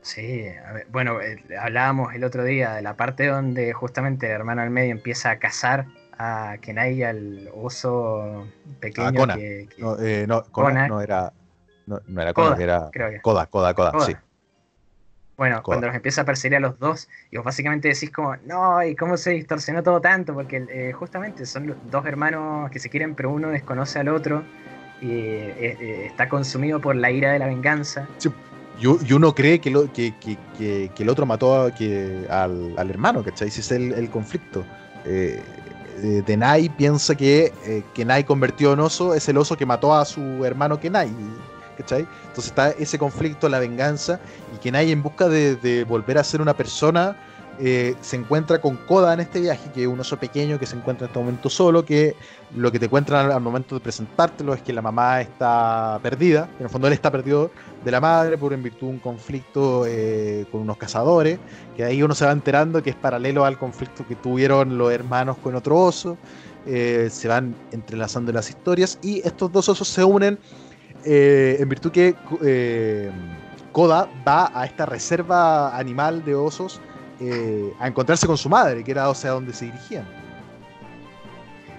Sí, 0.00 0.46
a 0.66 0.72
ver, 0.72 0.86
bueno, 0.90 1.20
eh, 1.20 1.36
hablábamos 1.60 2.12
el 2.14 2.24
otro 2.24 2.42
día 2.42 2.74
de 2.74 2.82
la 2.82 2.96
parte 2.96 3.26
donde 3.26 3.72
justamente 3.72 4.26
el 4.26 4.32
hermano 4.32 4.62
del 4.62 4.70
medio 4.70 4.90
empieza 4.90 5.30
a 5.30 5.38
cazar 5.38 5.86
a 6.18 6.56
Kenai, 6.60 7.02
al 7.02 7.48
oso 7.54 8.46
pequeño 8.80 9.08
A 9.08 9.12
Kona. 9.12 9.34
que, 9.34 9.68
que- 9.74 9.82
No, 9.82 9.98
eh, 9.98 10.26
no, 10.26 11.00
era. 11.00 11.32
No, 11.86 12.00
no 12.06 12.22
era 12.22 12.32
Koda, 12.32 12.56
era. 12.62 12.90
Koda, 13.22 13.46
Koda, 13.46 13.74
Koda, 13.74 13.92
Koda. 13.92 14.06
sí. 14.06 14.14
Bueno, 15.36 15.56
Koda. 15.56 15.62
cuando 15.62 15.86
los 15.88 15.96
empieza 15.96 16.20
a 16.22 16.24
perseguir 16.24 16.56
a 16.56 16.60
los 16.60 16.78
dos, 16.78 17.08
y 17.30 17.36
vos 17.36 17.44
básicamente 17.44 17.88
decís 17.88 18.10
como, 18.10 18.36
no, 18.44 18.82
¿y 18.84 18.94
cómo 18.94 19.16
se 19.16 19.30
distorsionó 19.30 19.82
todo 19.82 20.00
tanto? 20.00 20.34
Porque 20.34 20.64
eh, 20.70 20.92
justamente 20.92 21.46
son 21.46 21.66
los 21.68 21.76
dos 21.90 22.06
hermanos 22.06 22.70
que 22.70 22.78
se 22.78 22.88
quieren, 22.90 23.14
pero 23.14 23.30
uno 23.30 23.48
desconoce 23.48 23.98
al 23.98 24.08
otro 24.08 24.44
y 25.00 25.10
eh, 25.10 26.06
está 26.06 26.28
consumido 26.28 26.80
por 26.80 26.94
la 26.94 27.10
ira 27.10 27.32
de 27.32 27.38
la 27.40 27.46
venganza. 27.46 28.06
Y, 28.78 28.86
u- 28.86 29.00
y 29.04 29.12
uno 29.14 29.34
cree 29.34 29.60
que, 29.60 29.70
lo, 29.70 29.92
que, 29.92 30.14
que- 30.20 30.38
que- 30.56 30.90
que 30.94 31.02
el 31.02 31.08
otro 31.08 31.26
mató 31.26 31.62
a- 31.62 31.70
que, 31.74 32.26
al, 32.30 32.74
al 32.78 32.90
hermano, 32.90 33.24
¿cachai? 33.24 33.48
Ese 33.48 33.60
es 33.62 33.72
el, 33.72 33.92
el 33.94 34.10
conflicto. 34.10 34.64
Eh, 35.04 35.42
eh, 36.02 36.22
Denai 36.26 36.68
piensa 36.68 37.14
que 37.14 37.52
eh, 37.64 37.84
Kenai 37.94 38.24
convertido 38.24 38.72
en 38.72 38.80
oso 38.80 39.14
es 39.14 39.28
el 39.28 39.36
oso 39.38 39.56
que 39.56 39.64
mató 39.64 39.94
a 39.94 40.04
su 40.04 40.44
hermano 40.44 40.80
Kenai, 40.80 41.10
¿cachai? 41.78 42.06
Entonces 42.26 42.46
está 42.46 42.70
ese 42.70 42.98
conflicto, 42.98 43.48
la 43.48 43.60
venganza, 43.60 44.20
y 44.54 44.58
Kenai 44.58 44.90
en 44.90 45.02
busca 45.02 45.28
de, 45.28 45.56
de 45.56 45.84
volver 45.84 46.18
a 46.18 46.24
ser 46.24 46.40
una 46.42 46.54
persona 46.54 47.16
eh, 47.64 47.94
se 48.00 48.16
encuentra 48.16 48.60
con 48.60 48.76
Koda 48.76 49.14
en 49.14 49.20
este 49.20 49.38
viaje, 49.38 49.70
que 49.72 49.82
es 49.82 49.86
un 49.86 50.00
oso 50.00 50.16
pequeño 50.16 50.58
que 50.58 50.66
se 50.66 50.74
encuentra 50.74 51.06
en 51.06 51.10
este 51.10 51.18
momento 51.20 51.48
solo, 51.48 51.84
que 51.84 52.16
lo 52.56 52.72
que 52.72 52.80
te 52.80 52.86
encuentran 52.86 53.30
al, 53.30 53.40
momento 53.40 53.76
de 53.76 53.80
presentártelo 53.80 54.52
es 54.52 54.62
que 54.62 54.72
la 54.72 54.82
mamá 54.82 55.20
está 55.20 56.00
perdida, 56.02 56.48
en 56.58 56.64
el 56.64 56.70
fondo 56.70 56.88
él 56.88 56.92
está 56.92 57.12
perdido 57.12 57.52
de 57.84 57.90
la 57.92 58.00
madre 58.00 58.36
por 58.36 58.52
en 58.52 58.64
virtud 58.64 58.88
de 58.88 58.92
un 58.94 58.98
conflicto 58.98 59.84
eh, 59.86 60.44
con 60.50 60.62
unos 60.62 60.76
cazadores, 60.76 61.38
que 61.76 61.84
ahí 61.84 62.02
uno 62.02 62.16
se 62.16 62.26
va 62.26 62.32
enterando 62.32 62.82
que 62.82 62.90
es 62.90 62.96
paralelo 62.96 63.44
al 63.44 63.56
conflicto 63.56 64.04
que 64.08 64.16
tuvieron 64.16 64.76
los 64.76 64.90
hermanos 64.90 65.36
con 65.38 65.54
otro 65.54 65.78
oso, 65.78 66.18
eh, 66.66 67.10
se 67.12 67.28
van 67.28 67.54
entrelazando 67.70 68.32
las 68.32 68.50
historias 68.50 68.98
y 69.02 69.20
estos 69.24 69.52
dos 69.52 69.68
osos 69.68 69.86
se 69.86 70.02
unen 70.02 70.36
en 71.04 71.68
virtud 71.68 71.92
que 71.92 72.16
Koda 73.70 74.08
va 74.26 74.50
a 74.52 74.66
esta 74.66 74.84
reserva 74.84 75.76
animal 75.76 76.24
de 76.24 76.34
osos 76.34 76.80
eh, 77.24 77.72
a 77.78 77.86
encontrarse 77.86 78.26
con 78.26 78.36
su 78.36 78.48
madre, 78.48 78.82
que 78.82 78.90
era 78.90 79.08
o 79.08 79.14
sea 79.14 79.30
donde 79.32 79.52
se 79.52 79.66
dirigían. 79.66 80.04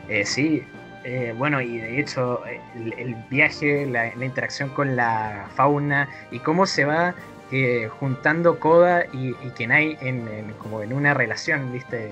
Eh, 0.08 0.26
sí, 0.26 0.64
eh, 1.04 1.34
bueno, 1.38 1.60
y 1.60 1.80
de 1.80 2.00
hecho 2.00 2.42
el, 2.76 3.16
viaje, 3.30 3.86
la, 3.86 4.14
interacción 4.24 4.70
con 4.70 4.96
la 4.96 5.50
fauna 5.56 6.08
y 6.32 6.40
cómo 6.40 6.66
se 6.66 6.86
va 6.86 7.14
juntando 8.00 8.58
Koda 8.58 9.06
y, 9.14 9.34
Kenai 9.56 9.96
en, 10.02 10.54
como 10.58 10.82
en 10.82 10.92
una 10.92 11.14
relación, 11.14 11.72
viste, 11.72 12.10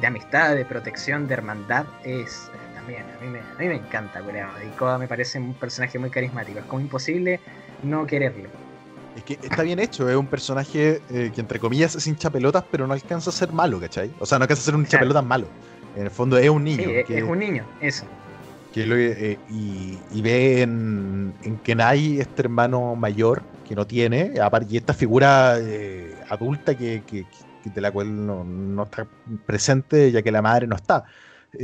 de, 0.00 0.06
amistad, 0.06 0.54
de 0.54 0.66
protección, 0.66 1.28
de 1.28 1.34
hermandad, 1.34 1.86
es 2.04 2.50
también, 2.74 3.02
a 3.02 3.24
mí 3.24 3.30
me, 3.30 3.38
a 3.38 3.58
mí 3.58 3.68
me 3.68 3.76
encanta, 3.76 4.20
y 4.20 4.76
Koda 4.76 4.98
me 4.98 5.08
parece 5.08 5.38
un 5.38 5.54
personaje 5.54 5.98
muy 5.98 6.10
carismático, 6.10 6.58
es 6.58 6.64
como 6.66 6.80
imposible 6.80 7.40
no 7.84 8.06
quererlo. 8.06 8.65
Es 9.16 9.24
que 9.24 9.38
está 9.42 9.62
bien 9.62 9.78
hecho, 9.78 10.08
es 10.10 10.14
un 10.14 10.26
personaje 10.26 11.00
eh, 11.08 11.32
que 11.34 11.40
entre 11.40 11.58
comillas 11.58 11.96
es 11.96 12.06
hincha 12.06 12.28
pelotas, 12.28 12.64
pero 12.70 12.86
no 12.86 12.92
alcanza 12.92 13.30
a 13.30 13.32
ser 13.32 13.50
malo, 13.50 13.80
¿cachai? 13.80 14.12
O 14.18 14.26
sea, 14.26 14.38
no 14.38 14.42
alcanza 14.42 14.60
a 14.60 14.64
ser 14.66 14.74
un 14.74 14.82
hincha 14.82 14.98
pelotas 14.98 15.24
malo. 15.24 15.48
En 15.96 16.04
el 16.04 16.10
fondo 16.10 16.36
es 16.36 16.50
un 16.50 16.62
niño. 16.62 16.90
es 16.90 17.22
un 17.22 17.38
niño, 17.38 17.64
eso. 17.80 18.04
Que 18.74 18.84
eh, 18.86 19.38
y, 19.48 20.20
ve 20.20 20.60
en, 20.60 21.32
en 21.42 21.56
Kenai 21.58 22.20
este 22.20 22.42
hermano 22.42 22.94
mayor 22.94 23.42
que 23.66 23.74
no 23.74 23.86
tiene, 23.86 24.34
y 24.68 24.76
esta 24.76 24.92
figura 24.92 25.56
eh, 25.58 26.14
adulta 26.28 26.76
que, 26.76 27.02
de 27.64 27.80
la 27.80 27.90
cual 27.90 28.26
no, 28.26 28.82
está 28.82 29.06
presente 29.46 30.12
ya 30.12 30.20
que 30.20 30.30
la 30.30 30.42
madre 30.42 30.66
no 30.66 30.76
está. 30.76 31.04
y, 31.54 31.58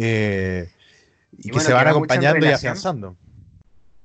que 1.50 1.60
se 1.60 1.74
van 1.74 1.88
acompañando 1.88 2.46
y 2.46 2.48
afianzando. 2.48 3.14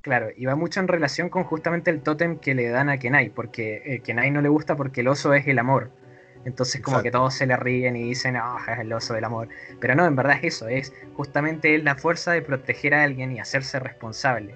Claro, 0.07 0.29
y 0.37 0.45
va 0.45 0.55
mucho 0.55 0.79
en 0.79 0.87
relación 0.87 1.27
con 1.27 1.43
justamente 1.43 1.91
el 1.91 2.01
tótem 2.01 2.37
que 2.37 2.55
le 2.55 2.69
dan 2.69 2.87
a 2.87 2.97
Kenai, 2.97 3.27
porque 3.27 3.81
eh, 3.85 3.99
Kenai 3.99 4.31
no 4.31 4.39
le 4.39 4.47
gusta 4.47 4.77
porque 4.77 5.01
el 5.01 5.09
oso 5.09 5.33
es 5.33 5.45
el 5.47 5.59
amor. 5.59 5.91
Entonces 6.45 6.79
como 6.79 7.01
que 7.01 7.11
todos 7.11 7.33
se 7.33 7.45
le 7.45 7.57
ríen 7.57 7.97
y 7.97 8.03
dicen, 8.03 8.37
ah, 8.37 8.55
es 8.71 8.79
el 8.79 8.93
oso 8.93 9.15
del 9.15 9.25
amor. 9.25 9.49
Pero 9.81 9.95
no, 9.95 10.05
en 10.05 10.15
verdad 10.15 10.37
es 10.37 10.55
eso, 10.55 10.69
es 10.69 10.93
justamente 11.17 11.77
la 11.79 11.95
fuerza 11.95 12.31
de 12.31 12.41
proteger 12.41 12.93
a 12.93 13.03
alguien 13.03 13.33
y 13.33 13.39
hacerse 13.39 13.79
responsable. 13.79 14.55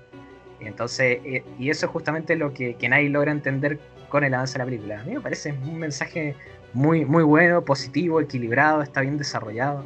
Y 0.61 0.67
entonces, 0.67 1.19
eh, 1.25 1.43
y 1.59 1.69
eso 1.69 1.85
es 1.87 1.91
justamente 1.91 2.37
lo 2.37 2.53
que 2.53 2.75
Kenai 2.75 3.09
logra 3.09 3.33
entender 3.33 3.77
con 4.07 4.23
el 4.23 4.33
avance 4.33 4.53
de 4.53 4.59
la 4.59 4.65
película. 4.65 5.01
A 5.01 5.03
mí 5.03 5.15
me 5.15 5.19
parece 5.19 5.51
un 5.51 5.79
mensaje 5.79 6.33
muy, 6.71 7.03
muy 7.03 7.23
bueno, 7.23 7.65
positivo, 7.65 8.21
equilibrado, 8.21 8.81
está 8.81 9.01
bien 9.01 9.17
desarrollado. 9.17 9.83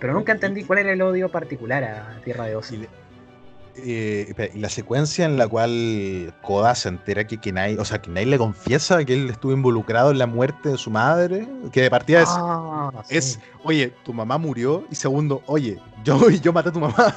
Pero 0.00 0.12
nunca 0.12 0.32
entendí 0.32 0.64
cuál 0.64 0.80
era 0.80 0.92
el 0.92 1.02
odio 1.02 1.28
particular 1.28 1.84
a 1.84 2.20
Tierra 2.24 2.46
de 2.46 2.56
Oso. 2.56 2.74
Eh, 3.76 4.52
la 4.54 4.68
secuencia 4.68 5.24
en 5.24 5.36
la 5.36 5.48
cual 5.48 6.32
Koda 6.42 6.74
se 6.76 6.88
entera 6.88 7.26
que 7.26 7.38
Kenai, 7.38 7.76
o 7.76 7.84
sea, 7.84 8.00
Kenai 8.00 8.24
le 8.24 8.38
confiesa 8.38 9.04
que 9.04 9.14
él 9.14 9.30
estuvo 9.30 9.52
involucrado 9.52 10.12
en 10.12 10.18
la 10.18 10.26
muerte 10.26 10.68
de 10.68 10.78
su 10.78 10.90
madre, 10.90 11.48
que 11.72 11.82
de 11.82 11.90
partida 11.90 12.22
es, 12.22 12.28
ah, 12.30 12.92
es 13.08 13.40
oye, 13.64 13.92
tu 14.04 14.12
mamá 14.12 14.38
murió, 14.38 14.84
y 14.90 14.94
segundo, 14.94 15.42
oye, 15.46 15.80
yo, 16.04 16.30
yo 16.30 16.52
maté 16.52 16.68
a 16.68 16.72
tu 16.72 16.80
mamá. 16.80 17.16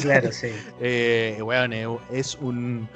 Claro, 0.00 0.32
sí. 0.32 0.48
Eh, 0.80 1.38
bueno, 1.42 2.00
es 2.10 2.36
un, 2.40 2.88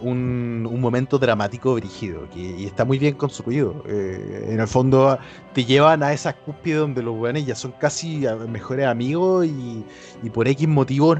un, 0.00 0.68
un, 0.70 0.80
momento 0.80 1.18
dramático 1.18 1.74
brígido 1.74 2.28
que, 2.30 2.40
y 2.40 2.64
está 2.66 2.84
muy 2.84 2.98
bien 2.98 3.14
construido. 3.14 3.82
Eh, 3.88 4.50
en 4.50 4.60
el 4.60 4.68
fondo 4.68 5.18
te 5.52 5.64
llevan 5.64 6.02
a 6.02 6.12
esa 6.12 6.32
cúspide 6.32 6.76
donde 6.76 7.02
los 7.02 7.16
buenos 7.16 7.44
ya 7.44 7.54
son 7.54 7.72
casi 7.72 8.24
mejores 8.48 8.86
amigos 8.86 9.46
y, 9.46 9.84
y 10.22 10.30
por 10.30 10.46
X 10.48 10.68
motivos 10.68 11.18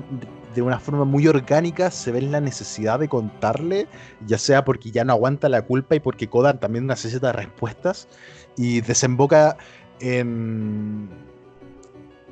de 0.57 0.63
una 0.63 0.81
forma 0.81 1.05
muy 1.05 1.29
orgánica 1.29 1.91
se 1.91 2.11
ve 2.11 2.23
la 2.23 2.41
necesidad 2.41 2.99
de 2.99 3.09
contarle, 3.09 3.87
ya 4.27 4.39
sea 4.39 4.65
porque 4.65 4.91
ya 4.91 5.05
no 5.05 5.13
aguanta 5.13 5.51
la 5.51 5.61
culpa 5.63 5.95
y 5.95 6.01
porque 6.01 6.29
Kodan 6.29 6.59
también 6.59 6.87
necesita 6.87 7.31
respuestas, 7.31 8.09
y 8.57 8.81
desemboca 8.81 9.59
en, 10.01 11.11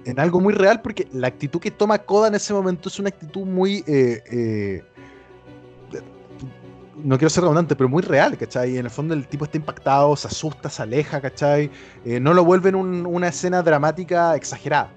en 0.07 0.19
algo 0.19 0.41
muy 0.41 0.55
real, 0.55 0.81
porque 0.81 1.07
la 1.13 1.29
actitud 1.29 1.61
que 1.61 1.71
toma 1.71 1.99
Koda 1.99 2.29
en 2.29 2.35
ese 2.35 2.55
momento 2.55 2.89
es 2.89 2.99
una 2.99 3.11
actitud 3.11 3.45
muy... 3.45 3.85
Eh, 3.87 4.23
eh, 4.33 4.83
no 6.97 7.19
quiero 7.19 7.29
ser 7.29 7.43
redundante, 7.43 7.77
pero 7.77 7.91
muy 7.91 8.03
real, 8.03 8.39
¿cachai? 8.39 8.79
En 8.79 8.87
el 8.87 8.91
fondo 8.91 9.13
el 9.13 9.27
tipo 9.27 9.45
está 9.45 9.59
impactado, 9.59 10.17
se 10.17 10.29
asusta, 10.29 10.71
se 10.71 10.81
aleja, 10.81 11.21
¿cachai? 11.21 11.71
Eh, 12.07 12.21
no 12.21 12.33
lo 12.33 12.45
vuelven 12.45 12.75
una 12.75 13.29
escena 13.29 13.63
dramática 13.63 14.35
exagerada. 14.35 14.89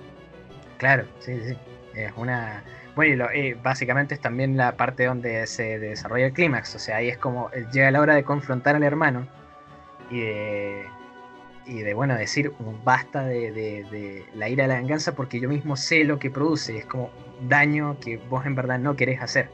Claro, 0.78 1.06
sí, 1.20 1.34
sí. 1.46 1.58
Es 1.96 2.14
una, 2.16 2.64
bueno, 2.98 3.28
y 3.32 3.40
eh, 3.40 3.58
básicamente 3.62 4.16
es 4.16 4.20
también 4.20 4.58
la 4.58 4.76
parte 4.76 5.06
donde 5.06 5.46
se 5.46 5.78
desarrolla 5.78 6.26
el 6.26 6.34
clímax. 6.34 6.74
O 6.74 6.80
sea, 6.80 6.98
ahí 6.98 7.10
es 7.10 7.18
como 7.20 7.52
llega 7.72 7.92
la 7.92 8.02
hora 8.02 8.16
de 8.16 8.24
confrontar 8.24 8.76
al 8.76 8.82
hermano 8.82 9.28
y 10.10 10.22
de, 10.22 10.86
y 11.68 11.82
de 11.82 11.94
bueno, 11.94 12.16
decir 12.16 12.52
basta 12.84 13.24
de, 13.24 14.26
la 14.34 14.50
ira 14.50 14.64
de 14.64 14.70
la 14.70 14.80
venganza 14.80 15.14
porque 15.14 15.40
yo 15.40 15.48
mismo 15.48 15.78
sé 15.78 16.06
lo 16.06 16.18
que 16.18 16.32
produce. 16.32 16.76
Es 16.76 16.86
como 16.88 17.12
daño 17.48 17.98
que 18.00 18.18
vos 18.18 18.48
en 18.48 18.56
verdad 18.56 18.80
no 18.80 18.96
querés 18.96 19.22
hacer. 19.22 19.48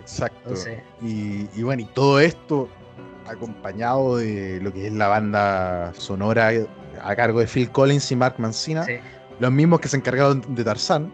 Exacto. 0.00 0.54
y, 1.00 1.62
bueno, 1.64 1.82
y 1.82 1.86
todo 1.86 2.20
esto 2.20 2.68
acompañado 3.26 4.18
de 4.18 4.60
lo 4.62 4.72
que 4.72 4.86
es 4.86 4.92
la 4.92 5.08
banda 5.08 5.92
sonora 5.94 6.52
a 7.02 7.16
cargo 7.16 7.40
de 7.40 7.48
Phil 7.48 7.70
Collins 7.72 8.12
y 8.12 8.16
Mark 8.16 8.36
Mancina, 8.38 8.86
los 9.40 9.50
mismos 9.50 9.80
que 9.80 9.88
se 9.88 9.96
encargaron 9.96 10.44
de 10.54 10.62
Tarzán. 10.62 11.12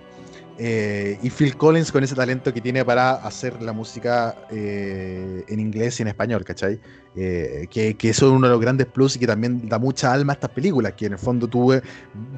Eh, 0.61 1.19
y 1.23 1.31
Phil 1.31 1.57
Collins 1.57 1.93
con 1.93 2.03
ese 2.03 2.17
talento 2.17 2.53
que 2.53 2.61
tiene 2.61 2.85
para 2.85 3.13
hacer 3.13 3.63
la 3.63 3.73
música 3.73 4.35
eh, 4.51 5.45
en 5.47 5.61
inglés 5.61 6.01
y 6.01 6.03
en 6.03 6.09
español, 6.09 6.45
¿cachai? 6.45 6.81
Eh, 7.15 7.69
que, 7.71 7.97
eso 8.03 8.27
es 8.27 8.33
uno 8.33 8.49
de 8.49 8.53
los 8.53 8.61
grandes 8.61 8.87
plus 8.87 9.15
y 9.15 9.21
que 9.21 9.27
también 9.29 9.69
da 9.69 9.79
mucha 9.79 10.13
alma 10.13 10.33
a 10.33 10.35
estas 10.35 10.51
películas, 10.51 10.95
que 10.95 11.07
en 11.07 11.13
el 11.13 11.19
fondo 11.19 11.47
tú 11.47 11.81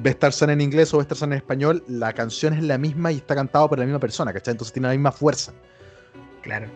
ves 0.03 0.19
Tarzan 0.19 0.51
en 0.51 0.61
inglés 0.61 0.93
o 0.93 0.99
ves 0.99 1.07
Tarzan 1.07 1.31
en 1.33 1.37
español, 1.37 1.83
la 1.87 2.13
canción 2.13 2.53
es 2.53 2.61
la 2.61 2.77
misma 2.77 3.11
y 3.11 3.17
está 3.17 3.33
cantado 3.33 3.67
por 3.67 3.79
la 3.79 3.85
misma 3.85 3.99
persona, 3.99 4.31
¿cachai? 4.31 4.51
Entonces 4.51 4.71
tiene 4.71 4.87
la 4.87 4.93
misma 4.93 5.11
fuerza. 5.11 5.51
Claro. 6.43 6.67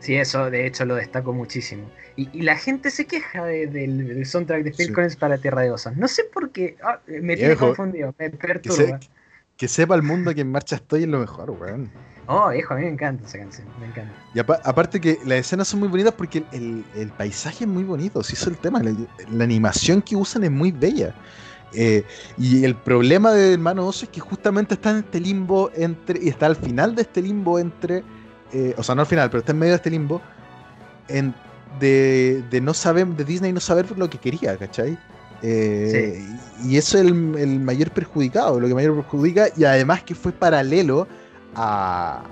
Sí, 0.00 0.14
eso 0.14 0.50
de 0.50 0.66
hecho 0.66 0.84
lo 0.84 0.96
destaco 0.96 1.32
muchísimo. 1.32 1.90
Y, 2.16 2.42
la 2.42 2.56
gente 2.56 2.90
se 2.90 3.06
queja 3.06 3.46
del, 3.46 4.26
soundtrack 4.26 4.62
de 4.62 4.72
Phil 4.72 4.92
Collins 4.92 5.16
para 5.16 5.38
Tierra 5.38 5.62
de 5.62 5.70
Osos. 5.70 5.96
No 5.96 6.06
sé 6.06 6.24
por 6.24 6.50
qué. 6.50 6.76
Ah, 6.82 7.00
me 7.06 7.34
tiene 7.34 7.56
confundido, 7.56 8.14
me 8.18 8.28
perturba 8.30 9.00
que 9.00 9.08
sepa 9.68 9.94
el 9.94 10.02
mundo 10.02 10.34
que 10.34 10.42
en 10.42 10.52
marcha 10.52 10.76
estoy 10.76 11.02
es 11.02 11.08
lo 11.08 11.20
mejor, 11.20 11.50
weón. 11.50 11.90
Oh, 12.26 12.50
hijo, 12.52 12.72
a 12.72 12.78
mí 12.78 12.84
me 12.84 12.90
encanta 12.90 13.26
esa 13.26 13.38
canción, 13.38 13.66
me 13.78 13.86
encanta. 13.86 14.12
Y 14.34 14.38
aparte 14.38 15.00
que 15.00 15.18
las 15.26 15.40
escenas 15.40 15.68
son 15.68 15.80
muy 15.80 15.88
bonitas 15.88 16.14
porque 16.14 16.42
el, 16.52 17.12
paisaje 17.18 17.64
es 17.64 17.70
muy 17.70 17.84
bonito, 17.84 18.22
si 18.22 18.32
eso 18.32 18.44
es 18.44 18.56
el 18.56 18.58
tema, 18.58 18.80
la, 18.82 19.44
animación 19.44 20.00
que 20.00 20.16
usan 20.16 20.44
es 20.44 20.50
muy 20.50 20.72
bella. 20.72 21.14
Eh, 21.74 22.04
y 22.38 22.64
el 22.64 22.76
problema 22.76 23.32
de 23.32 23.54
Hermano 23.54 23.86
Oso 23.86 24.04
es 24.04 24.10
que 24.10 24.20
justamente 24.20 24.74
está 24.74 24.90
en 24.90 24.98
este 24.98 25.20
limbo 25.20 25.70
entre, 25.74 26.22
y 26.22 26.28
está 26.28 26.46
al 26.46 26.56
final 26.56 26.94
de 26.94 27.02
este 27.02 27.20
limbo 27.20 27.58
entre, 27.58 28.04
eh, 28.52 28.74
o 28.78 28.82
sea, 28.82 28.94
no 28.94 29.02
al 29.02 29.06
final, 29.06 29.28
pero 29.28 29.40
está 29.40 29.52
en 29.52 29.58
medio 29.58 29.72
de 29.72 29.76
este 29.76 29.90
limbo, 29.90 30.22
en, 31.08 31.34
de, 31.78 32.42
de 32.48 32.60
no 32.60 32.72
saber, 32.72 33.06
de 33.08 33.24
Disney 33.24 33.52
no 33.52 33.60
saber 33.60 33.98
lo 33.98 34.08
que 34.08 34.18
quería, 34.18 34.56
¿cachai? 34.56 34.96
Eh, 35.46 36.24
y 36.64 36.78
eso 36.78 36.96
es 36.96 37.04
el, 37.04 37.60
mayor 37.60 37.90
perjudicado, 37.90 38.58
lo 38.58 38.66
que 38.66 38.74
mayor 38.74 38.94
perjudica, 38.96 39.48
y 39.54 39.64
además 39.64 40.02
que 40.02 40.14
fue 40.14 40.32
paralelo 40.32 41.06
a, 41.54 42.22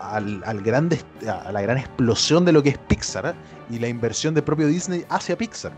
al, 0.00 0.42
al 0.44 0.62
grande, 0.62 0.98
a 1.28 1.52
la 1.52 1.62
gran 1.62 1.78
explosión 1.78 2.44
de 2.44 2.50
lo 2.50 2.60
que 2.60 2.70
es 2.70 2.78
Pixar 2.78 3.26
¿eh? 3.26 3.34
y 3.70 3.78
la 3.78 3.86
inversión 3.86 4.34
de 4.34 4.42
propio 4.42 4.66
Disney 4.66 5.04
hacia 5.10 5.38
Pixar. 5.38 5.70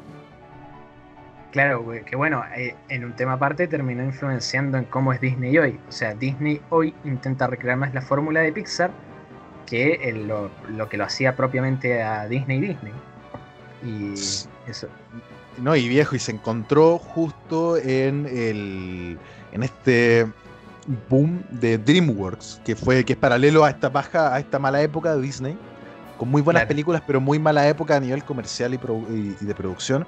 Claro, 1.53 1.85
que 2.07 2.17
bueno, 2.17 2.43
eh, 2.57 2.75
en 2.89 3.05
un 3.05 3.13
tema 3.13 3.35
aparte 3.35 3.69
terminó 3.69 4.03
influenciando 4.03 4.79
en 4.79 4.85
cómo 4.85 5.13
es 5.13 5.21
Disney 5.21 5.59
hoy. 5.59 5.79
O 5.89 5.93
sea, 5.93 6.15
Disney 6.15 6.63
hoy 6.71 6.95
intenta 7.05 7.47
recrear 7.47 7.77
más 7.77 7.93
la 7.93 8.01
fórmula 8.01 8.41
de 8.41 8.53
Pixar 8.53 8.91
que 9.67 10.11
lo, 10.27 10.51
lo, 10.71 10.89
que 10.89 10.97
lo 10.97 11.05
hacía 11.05 11.37
propiamente 11.37 12.03
a 12.03 12.27
Disney 12.27 12.61
Disney. 12.61 12.93
Y 13.83 14.15
eso, 14.69 14.89
no, 15.61 15.75
y 15.77 15.89
viejo, 15.89 16.17
y 16.17 16.19
se 16.19 16.33
encontró 16.33 16.99
justo 16.99 17.77
en 17.77 18.27
el. 18.27 19.19
en 19.53 19.63
este 19.63 20.27
boom 21.11 21.43
de 21.51 21.77
DreamWorks, 21.79 22.61
que 22.65 22.75
fue, 22.77 23.05
que 23.05 23.13
es 23.13 23.19
paralelo 23.19 23.65
a 23.65 23.71
esta 23.71 23.89
baja, 23.91 24.35
a 24.35 24.39
esta 24.41 24.59
mala 24.59 24.81
época 24.83 25.15
de 25.17 25.23
Disney. 25.23 25.59
con 26.19 26.29
muy 26.31 26.43
buenas 26.43 26.63
Claro. 26.63 26.69
películas, 26.71 27.03
pero 27.07 27.21
muy 27.21 27.39
mala 27.39 27.69
época 27.69 27.95
a 27.95 28.01
nivel 28.01 28.25
comercial 28.25 28.75
y, 28.75 28.77
produ- 28.77 29.07
y- 29.09 29.37
y 29.41 29.47
de 29.47 29.55
producción. 29.55 30.05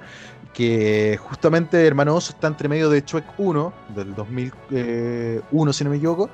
Que 0.53 1.17
justamente 1.21 1.87
Hermano 1.87 2.13
Oso 2.15 2.33
está 2.33 2.47
entre 2.47 2.67
medio 2.67 2.89
de 2.89 2.99
Shrek 2.99 3.23
1, 3.37 3.71
del 3.95 4.13
2001, 4.13 5.73
si 5.73 5.83
no 5.85 5.89
me 5.89 5.95
equivoco, 5.95 6.29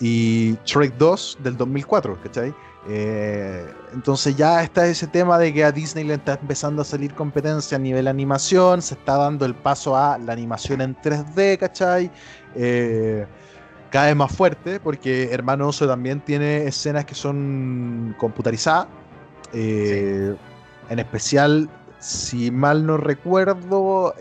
y 0.00 0.56
Shrek 0.64 0.94
2 0.96 1.38
del 1.42 1.56
2004, 1.56 2.18
¿cachai? 2.22 2.54
Eh, 2.88 3.74
entonces 3.92 4.36
ya 4.36 4.62
está 4.62 4.86
ese 4.86 5.08
tema 5.08 5.38
de 5.38 5.52
que 5.52 5.64
a 5.64 5.72
Disney 5.72 6.04
le 6.04 6.14
está 6.14 6.34
empezando 6.40 6.82
a 6.82 6.84
salir 6.84 7.14
competencia 7.14 7.76
a 7.76 7.80
nivel 7.80 8.06
animación, 8.06 8.80
se 8.80 8.94
está 8.94 9.16
dando 9.16 9.44
el 9.44 9.56
paso 9.56 9.96
a 9.96 10.18
la 10.18 10.32
animación 10.32 10.80
en 10.80 10.96
3D, 11.00 11.58
¿cachai? 11.58 12.12
Eh, 12.54 13.26
cada 13.90 14.06
vez 14.06 14.16
más 14.16 14.32
fuerte, 14.32 14.78
porque 14.80 15.32
Hermano 15.32 15.68
Oso 15.68 15.88
también 15.88 16.20
tiene 16.24 16.64
escenas 16.66 17.04
que 17.06 17.14
son 17.16 18.14
computarizadas. 18.18 18.88
Eh, 19.52 20.36
En 20.88 20.98
especial, 21.00 21.68
si 21.98 22.50
mal 22.52 22.86
no 22.86 22.96
recuerdo, 22.98 24.14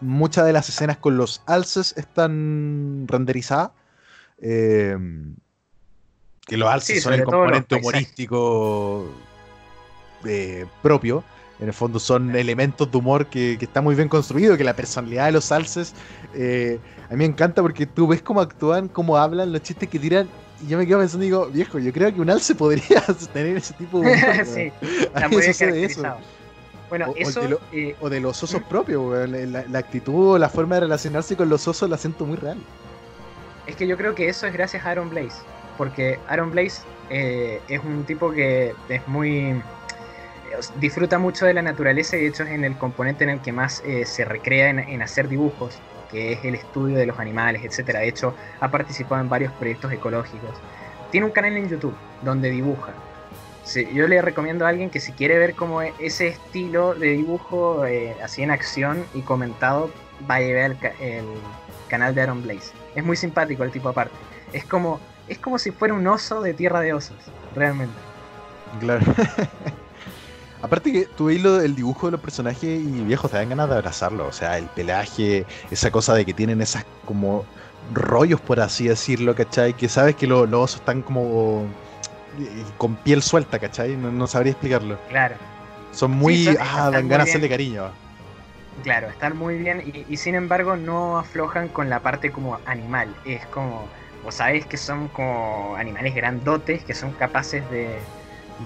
muchas 0.00 0.46
de 0.46 0.52
las 0.52 0.68
escenas 0.68 0.98
con 0.98 1.16
los 1.16 1.42
alces 1.46 1.94
están 1.96 3.06
renderizadas. 3.08 3.72
Que 6.46 6.56
los 6.56 6.68
alces 6.68 6.96
Sí, 6.96 7.00
son 7.02 7.12
el 7.14 7.24
componente 7.24 7.74
humorístico 7.74 9.06
eh, 10.24 10.66
propio. 10.82 11.22
En 11.58 11.68
el 11.68 11.72
fondo 11.74 11.98
son 11.98 12.36
elementos 12.36 12.90
de 12.90 12.98
humor 12.98 13.26
que, 13.26 13.56
que 13.58 13.64
está 13.64 13.80
muy 13.80 13.94
bien 13.94 14.08
construido, 14.08 14.56
que 14.58 14.64
la 14.64 14.76
personalidad 14.76 15.24
de 15.26 15.32
los 15.32 15.50
alces 15.52 15.94
eh, 16.34 16.78
a 17.08 17.12
mí 17.12 17.16
me 17.18 17.24
encanta 17.24 17.62
porque 17.62 17.86
tú 17.86 18.06
ves 18.06 18.20
cómo 18.20 18.42
actúan, 18.42 18.88
cómo 18.88 19.16
hablan, 19.16 19.52
los 19.52 19.62
chistes 19.62 19.88
que 19.88 19.98
tiran, 19.98 20.28
y 20.62 20.68
yo 20.68 20.76
me 20.76 20.86
quedo 20.86 20.98
pensando 20.98 21.24
y 21.24 21.28
digo, 21.28 21.46
viejo, 21.46 21.78
yo 21.78 21.92
creo 21.94 22.12
que 22.14 22.20
un 22.20 22.28
alce 22.28 22.54
podría 22.56 23.00
tener 23.32 23.56
ese 23.56 23.72
tipo 23.74 24.00
de 24.00 24.12
humor. 24.12 24.46
sí, 24.46 24.70
está 24.82 25.28
muy 25.30 25.38
eso 25.44 25.64
eso. 25.64 26.16
Bueno, 26.90 27.06
O- 27.10 27.14
eso, 27.16 27.40
de 27.40 27.48
lo- 27.48 27.60
eh, 27.72 27.96
O 28.00 28.10
de 28.10 28.20
los 28.20 28.42
osos 28.42 28.62
propios. 28.64 29.28
La, 29.28 29.64
la 29.66 29.78
actitud 29.78 30.34
o 30.34 30.38
la 30.38 30.50
forma 30.50 30.74
de 30.76 30.82
relacionarse 30.82 31.36
con 31.36 31.48
los 31.48 31.66
osos 31.66 31.88
la 31.88 31.96
siento 31.96 32.26
muy 32.26 32.36
real. 32.36 32.58
es 33.66 33.74
que 33.76 33.86
yo 33.86 33.96
creo 33.96 34.14
que 34.14 34.28
eso 34.28 34.46
es 34.46 34.52
gracias 34.52 34.84
a 34.84 34.90
Aaron 34.90 35.08
Blaze. 35.08 35.36
Porque 35.76 36.18
Aaron 36.28 36.50
Blaze 36.50 36.82
eh, 37.10 37.60
es 37.68 37.80
un 37.84 38.04
tipo 38.04 38.32
que 38.32 38.74
es 38.88 39.06
muy. 39.08 39.60
disfruta 40.80 41.18
mucho 41.18 41.46
de 41.46 41.54
la 41.54 41.62
naturaleza 41.62 42.16
y 42.16 42.20
de 42.22 42.26
hecho 42.28 42.42
es 42.44 42.50
en 42.50 42.64
el 42.64 42.76
componente 42.76 43.24
en 43.24 43.30
el 43.30 43.40
que 43.40 43.52
más 43.52 43.82
eh, 43.84 44.06
se 44.06 44.24
recrea 44.24 44.70
en, 44.70 45.02
hacer 45.02 45.28
dibujos, 45.28 45.78
que 46.10 46.32
es 46.32 46.44
el 46.44 46.54
estudio 46.54 46.96
de 46.96 47.06
los 47.06 47.18
animales, 47.18 47.62
etcétera. 47.64 48.00
De 48.00 48.08
hecho, 48.08 48.34
ha 48.60 48.70
participado 48.70 49.20
en 49.20 49.28
varios 49.28 49.52
proyectos 49.52 49.92
ecológicos. 49.92 50.56
Tiene 51.10 51.26
un 51.26 51.32
canal 51.32 51.56
en 51.56 51.68
YouTube 51.68 51.94
donde 52.22 52.50
dibuja. 52.50 52.92
Yo 53.92 54.06
le 54.06 54.22
recomiendo 54.22 54.64
a 54.64 54.68
alguien 54.68 54.90
que 54.90 55.00
si 55.00 55.10
quiere 55.12 55.38
ver 55.38 55.54
como 55.54 55.82
e- 55.82 55.92
ese 55.98 56.28
estilo 56.28 56.94
de 56.94 57.08
dibujo 57.12 57.84
eh, 57.84 58.16
así 58.22 58.42
en 58.42 58.52
acción 58.52 59.04
y 59.12 59.22
comentado, 59.22 59.90
vaya 60.20 60.46
a 60.46 60.52
ver 60.52 60.76
el, 61.00 61.04
el 61.04 61.24
canal 61.88 62.14
de 62.14 62.22
Aaron 62.22 62.42
Blaze. 62.42 62.72
Es 62.94 63.04
muy 63.04 63.16
simpático 63.16 63.64
el 63.64 63.72
tipo 63.72 63.88
aparte. 63.88 64.14
Es 64.52 64.64
como, 64.64 65.00
es 65.28 65.38
como 65.38 65.58
si 65.58 65.70
fuera 65.70 65.94
un 65.94 66.06
oso 66.06 66.40
de 66.40 66.54
tierra 66.54 66.80
de 66.80 66.92
osos, 66.92 67.16
realmente. 67.54 67.94
Claro. 68.80 69.04
Aparte 70.62 70.90
que 70.92 71.06
lo- 71.38 71.60
el 71.60 71.74
dibujo 71.76 72.06
de 72.06 72.12
los 72.12 72.20
personajes 72.20 72.64
y 72.80 73.02
viejos 73.04 73.30
te 73.30 73.36
dan 73.36 73.48
ganas 73.50 73.68
de 73.68 73.74
abrazarlo. 73.76 74.26
O 74.26 74.32
sea, 74.32 74.58
el 74.58 74.64
pelaje, 74.66 75.46
esa 75.70 75.90
cosa 75.90 76.14
de 76.14 76.24
que 76.24 76.32
tienen 76.32 76.60
esas 76.60 76.84
como 77.04 77.44
rollos, 77.92 78.40
por 78.40 78.58
así 78.60 78.88
decirlo, 78.88 79.34
¿cachai? 79.34 79.74
Que 79.74 79.88
sabes 79.88 80.16
que 80.16 80.26
lo- 80.26 80.46
los 80.46 80.60
osos 80.64 80.80
están 80.80 81.02
como 81.02 81.66
eh, 82.40 82.64
con 82.78 82.96
piel 82.96 83.22
suelta, 83.22 83.58
¿cachai? 83.58 83.96
No, 83.96 84.10
no 84.10 84.26
sabría 84.26 84.52
explicarlo. 84.52 84.98
Claro, 85.08 85.36
Son 85.92 86.10
muy... 86.10 86.44
son- 86.44 86.56
ah, 86.60 86.90
dan 86.90 87.06
ganas 87.08 87.26
de 87.26 87.30
hacerle 87.32 87.48
cariño. 87.48 87.84
claro, 88.82 89.08
están 89.08 89.36
muy 89.36 89.56
bien 89.58 89.82
y, 89.86 90.04
y 90.12 90.16
sin 90.16 90.34
embargo 90.34 90.76
no 90.76 91.18
aflojan 91.18 91.68
con 91.68 91.88
la 91.90 92.00
parte 92.00 92.32
como 92.32 92.58
animal. 92.66 93.14
Es 93.24 93.46
como, 93.46 93.86
vos 94.26 94.34
sabés 94.34 94.66
que 94.66 94.76
son 94.76 95.06
como 95.08 95.76
animales 95.76 96.12
grandotes 96.12 96.82
que 96.84 96.94
son 96.94 97.12
capaces 97.12 97.62
de, 97.70 98.00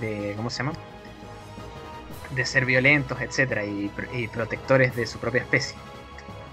de 0.01 0.33
¿cómo 0.35 0.49
se 0.49 0.63
llama? 0.65 0.73
De 2.31 2.47
ser 2.47 2.65
violentos, 2.65 3.21
etcétera, 3.21 3.65
y, 3.67 3.91
pr- 3.91 4.09
y 4.19 4.27
protectores 4.29 4.97
de 4.97 5.07
su 5.07 5.19
propia 5.19 5.43
especie. 5.43 5.77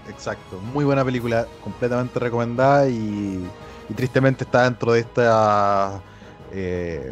Exacto, 0.08 0.60
muy 0.60 0.84
buena 0.84 1.04
película, 1.04 1.48
completamente 1.64 2.18
recomendada 2.20 2.86
y, 2.90 3.42
y 3.88 3.94
tristemente 3.94 4.44
está 4.44 4.64
dentro 4.64 4.92
de 4.92 5.00
estas 5.00 6.02
eh, 6.52 7.10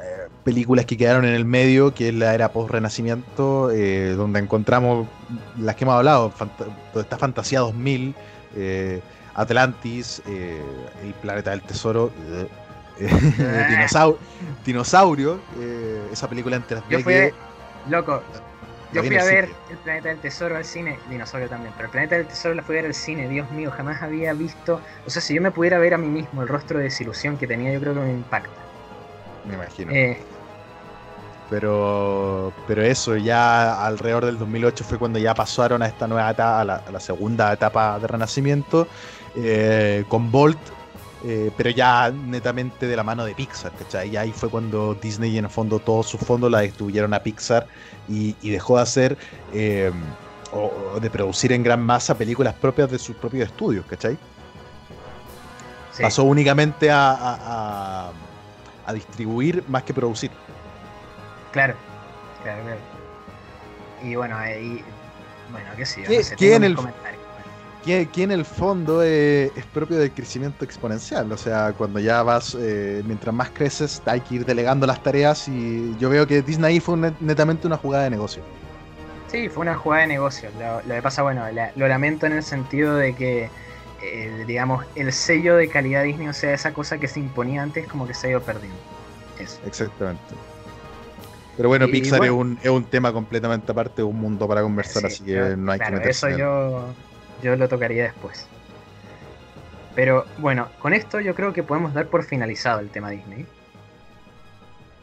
eh, 0.00 0.28
películas 0.44 0.86
que 0.86 0.96
quedaron 0.96 1.24
en 1.24 1.34
el 1.34 1.44
medio, 1.44 1.92
que 1.92 2.10
es 2.10 2.14
la 2.14 2.34
era 2.34 2.52
post-renacimiento, 2.52 3.72
eh, 3.72 4.12
donde 4.12 4.38
encontramos 4.38 5.08
las 5.58 5.74
que 5.74 5.82
hemos 5.82 5.96
hablado, 5.96 6.32
toda 6.92 7.02
esta 7.02 7.18
fantasía 7.18 7.58
2000, 7.60 8.14
eh, 8.54 9.00
Atlantis, 9.34 10.22
eh, 10.26 10.62
el 11.02 11.14
planeta 11.14 11.50
del 11.50 11.62
tesoro, 11.62 12.12
eh, 12.98 13.08
dinosau- 13.70 14.18
dinosaurio, 14.64 15.40
eh, 15.58 16.08
esa 16.12 16.28
película 16.28 16.56
en 16.56 16.62
3D 16.66 16.82
Yo 16.88 16.98
fui, 17.00 17.14
que 17.14 17.32
loco, 17.88 18.22
yo 18.92 19.02
fui 19.02 19.16
a 19.16 19.24
ver 19.24 19.46
cine. 19.46 19.56
el 19.70 19.76
Planeta 19.78 20.08
del 20.10 20.18
Tesoro 20.18 20.56
al 20.56 20.64
cine, 20.64 20.98
Dinosaurio 21.08 21.48
también, 21.48 21.72
pero 21.76 21.86
el 21.86 21.90
Planeta 21.92 22.16
del 22.16 22.26
Tesoro 22.26 22.54
la 22.54 22.62
fui 22.62 22.76
a 22.76 22.82
ver 22.82 22.86
al 22.88 22.94
cine, 22.94 23.26
Dios 23.28 23.50
mío, 23.52 23.70
jamás 23.74 24.02
había 24.02 24.34
visto, 24.34 24.80
o 25.06 25.10
sea, 25.10 25.22
si 25.22 25.34
yo 25.34 25.40
me 25.40 25.50
pudiera 25.50 25.78
ver 25.78 25.94
a 25.94 25.98
mí 25.98 26.08
mismo 26.08 26.42
el 26.42 26.48
rostro 26.48 26.78
de 26.78 26.84
desilusión 26.84 27.38
que 27.38 27.46
tenía, 27.46 27.72
yo 27.72 27.80
creo 27.80 27.94
que 27.94 28.00
me 28.00 28.10
impacta. 28.12 28.50
me 29.46 29.54
imagino. 29.54 29.92
Pero, 31.50 32.52
pero 32.66 32.82
eso, 32.82 33.16
ya 33.16 33.84
alrededor 33.84 34.24
del 34.24 34.38
2008 34.38 34.84
fue 34.84 34.98
cuando 34.98 35.18
ya 35.18 35.34
pasaron 35.34 35.82
a 35.82 35.86
esta 35.86 36.06
nueva 36.06 36.30
etapa, 36.30 36.60
a 36.60 36.64
la, 36.64 36.76
a 36.76 36.90
la 36.90 37.00
segunda 37.00 37.52
etapa 37.52 37.98
de 37.98 38.06
Renacimiento, 38.06 38.88
eh, 39.36 40.04
con 40.08 40.30
Bolt, 40.30 40.58
eh, 41.24 41.50
pero 41.56 41.70
ya 41.70 42.10
netamente 42.10 42.86
de 42.86 42.96
la 42.96 43.02
mano 43.04 43.24
de 43.24 43.34
Pixar, 43.34 43.72
¿cachai? 43.72 44.10
Y 44.10 44.16
ahí 44.16 44.32
fue 44.32 44.48
cuando 44.48 44.94
Disney 44.94 45.38
en 45.38 45.44
el 45.44 45.50
fondo 45.50 45.78
todos 45.78 46.06
sus 46.08 46.20
fondos 46.20 46.50
la 46.50 46.60
distribuyeron 46.60 47.14
a 47.14 47.20
Pixar 47.22 47.66
y, 48.08 48.34
y 48.42 48.50
dejó 48.50 48.76
de 48.76 48.82
hacer 48.82 49.18
eh, 49.52 49.92
o, 50.52 50.72
o 50.96 51.00
de 51.00 51.08
producir 51.10 51.52
en 51.52 51.62
gran 51.62 51.80
masa 51.82 52.16
películas 52.16 52.54
propias 52.54 52.90
de 52.90 52.98
sus 52.98 53.16
propios 53.16 53.48
estudios, 53.48 53.86
¿cachai? 53.86 54.18
sí. 55.92 56.02
Pasó 56.02 56.24
únicamente 56.24 56.90
a, 56.90 57.10
a- 57.12 57.38
a- 58.08 58.12
a 58.86 58.92
distribuir 58.92 59.62
más 59.68 59.84
que 59.84 59.94
producir. 59.94 60.30
Claro, 61.52 61.74
claro, 62.42 62.62
claro. 62.64 62.80
Y 64.02 64.16
bueno, 64.16 64.36
ahí, 64.36 64.82
bueno, 65.52 65.66
qué 65.76 65.86
sé 65.86 66.02
yo, 66.02 66.08
¿Qué- 66.08 66.16
no 66.18 66.22
sé, 66.24 66.36
qué 66.36 66.50
tengo 66.50 66.56
en 66.56 66.60
mis 66.62 66.70
el-. 66.70 66.76
Que, 67.84 68.08
que 68.08 68.22
en 68.22 68.30
el 68.30 68.44
fondo 68.44 69.02
eh, 69.02 69.50
es 69.56 69.64
propio 69.66 69.96
del 69.98 70.12
crecimiento 70.12 70.64
exponencial. 70.64 71.30
O 71.32 71.36
sea, 71.36 71.72
cuando 71.72 71.98
ya 71.98 72.22
vas, 72.22 72.56
eh, 72.58 73.02
mientras 73.04 73.34
más 73.34 73.50
creces, 73.50 74.00
hay 74.06 74.20
que 74.20 74.36
ir 74.36 74.44
delegando 74.46 74.86
las 74.86 75.02
tareas 75.02 75.48
y 75.48 75.96
yo 75.98 76.08
veo 76.08 76.26
que 76.26 76.42
Disney 76.42 76.80
fue 76.80 76.96
net- 76.96 77.16
netamente 77.20 77.66
una 77.66 77.76
jugada 77.76 78.04
de 78.04 78.10
negocio. 78.10 78.42
Sí, 79.28 79.48
fue 79.48 79.62
una 79.62 79.74
jugada 79.74 80.02
de 80.02 80.08
negocio. 80.08 80.50
Lo, 80.58 80.82
lo 80.82 80.94
que 80.94 81.02
pasa, 81.02 81.22
bueno, 81.22 81.50
la- 81.50 81.72
lo 81.74 81.88
lamento 81.88 82.26
en 82.26 82.32
el 82.34 82.42
sentido 82.42 82.94
de 82.96 83.14
que, 83.14 83.50
eh, 84.02 84.44
digamos, 84.46 84.84
el 84.94 85.12
sello 85.12 85.56
de 85.56 85.68
calidad 85.68 86.04
Disney, 86.04 86.28
o 86.28 86.32
sea, 86.34 86.52
esa 86.54 86.72
cosa 86.72 86.98
que 86.98 87.08
se 87.08 87.18
imponía 87.20 87.62
antes, 87.62 87.86
como 87.88 88.06
que 88.06 88.14
se 88.14 88.26
ha 88.28 88.30
ido 88.30 88.42
perdiendo. 88.42 88.78
Eso. 89.38 89.58
Exactamente. 89.66 90.34
Pero 91.56 91.68
bueno, 91.68 91.86
Y 91.86 91.92
Pixar 91.92 92.18
bueno. 92.18 92.34
Es, 92.34 92.40
un, 92.40 92.58
es 92.62 92.70
un 92.70 92.84
tema 92.84 93.12
completamente 93.12 93.72
aparte, 93.72 94.02
un 94.02 94.18
mundo 94.20 94.46
para 94.48 94.62
conversar, 94.62 95.02
Sí, 95.02 95.06
así 95.06 95.24
que 95.24 95.54
no 95.56 95.72
hay 95.72 95.78
claro, 95.78 95.94
que 95.94 95.98
meterse 95.98 96.26
eso 96.28 96.38
yo, 96.38 96.94
yo 97.42 97.56
lo 97.56 97.68
tocaría 97.68 98.04
después. 98.04 98.46
Pero 99.94 100.26
bueno, 100.38 100.68
con 100.78 100.94
esto 100.94 101.20
yo 101.20 101.34
creo 101.34 101.52
que 101.52 101.62
podemos 101.62 101.92
dar 101.92 102.06
por 102.06 102.24
finalizado 102.24 102.80
el 102.80 102.88
tema 102.88 103.10
Disney. 103.10 103.46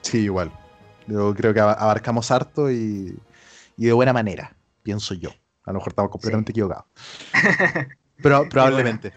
Sí, 0.02 0.20
igual. 0.22 0.52
Yo 1.06 1.34
creo 1.36 1.54
que 1.54 1.60
aba- 1.60 1.74
abarcamos 1.74 2.32
harto 2.32 2.72
y, 2.72 3.18
y 3.78 3.86
de 3.86 3.94
buena 3.94 4.14
manera, 4.14 4.56
pienso 4.82 5.14
yo. 5.14 5.30
A 5.66 5.72
lo 5.72 5.76
mejor 5.76 5.92
estamos 5.92 6.12
completamente 6.12 6.52
equivocados. 6.52 6.86
Pero 8.22 8.50
probablemente. 8.50 9.14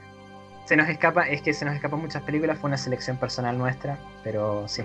Se 0.67 0.77
nos 0.77 0.89
escapa, 0.89 1.29
es 1.29 1.43
que 1.43 1.55
se 1.55 1.65
nos 1.65 1.75
escapan 1.75 2.01
muchas 2.01 2.23
películas, 2.23 2.59
fue 2.59 2.69
una 2.69 2.77
selección 2.79 3.17
personal 3.17 3.59
nuestra, 3.59 3.99
pero 4.23 4.69
sí. 4.69 4.85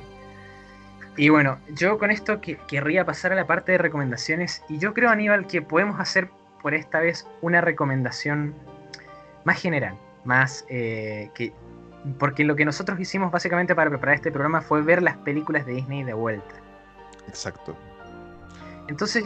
Y 1.15 1.29
bueno, 1.29 1.59
yo 1.69 1.99
con 1.99 2.09
esto 2.09 2.41
que, 2.41 2.57
querría 2.67 3.05
pasar 3.05 3.31
a 3.31 3.35
la 3.35 3.45
parte 3.45 3.73
de 3.73 3.77
recomendaciones, 3.77 4.63
y 4.69 4.79
yo 4.79 4.93
creo, 4.93 5.11
Aníbal, 5.11 5.45
que 5.45 5.61
podemos 5.61 5.99
hacer 5.99 6.29
por 6.61 6.73
esta 6.73 6.99
vez 6.99 7.27
una 7.41 7.61
recomendación 7.61 8.53
más 9.43 9.61
general, 9.61 9.97
más 10.25 10.65
eh, 10.69 11.29
que... 11.33 11.53
Porque 12.19 12.43
lo 12.43 12.55
que 12.55 12.63
nosotros 12.63 12.99
hicimos 12.99 13.31
básicamente 13.31 13.75
para 13.75 13.89
preparar 13.89 14.15
este 14.15 14.31
programa 14.31 14.61
fue 14.61 14.81
ver 14.81 15.01
las 15.01 15.17
películas 15.17 15.65
de 15.65 15.73
Disney 15.73 16.03
de 16.03 16.13
vuelta. 16.13 16.55
Exacto. 17.27 17.75
Entonces, 18.87 19.25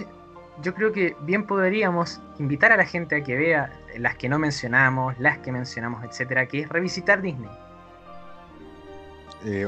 yo 0.62 0.74
creo 0.74 0.92
que 0.92 1.16
bien 1.22 1.46
podríamos 1.46 2.22
invitar 2.40 2.72
a 2.72 2.78
la 2.78 2.86
gente 2.86 3.16
a 3.18 3.24
que 3.24 3.36
vea 3.36 3.72
las 3.98 4.16
que 4.16 4.30
no 4.30 4.40
mencionamos, 4.40 5.18
las 5.20 5.38
que 5.40 5.52
mencionamos, 5.52 6.04
etcétera, 6.04 6.46
que 6.46 6.62
es 6.62 6.70
revisitar 6.70 7.22
Disney. 7.22 7.50
Eh, 9.46 9.68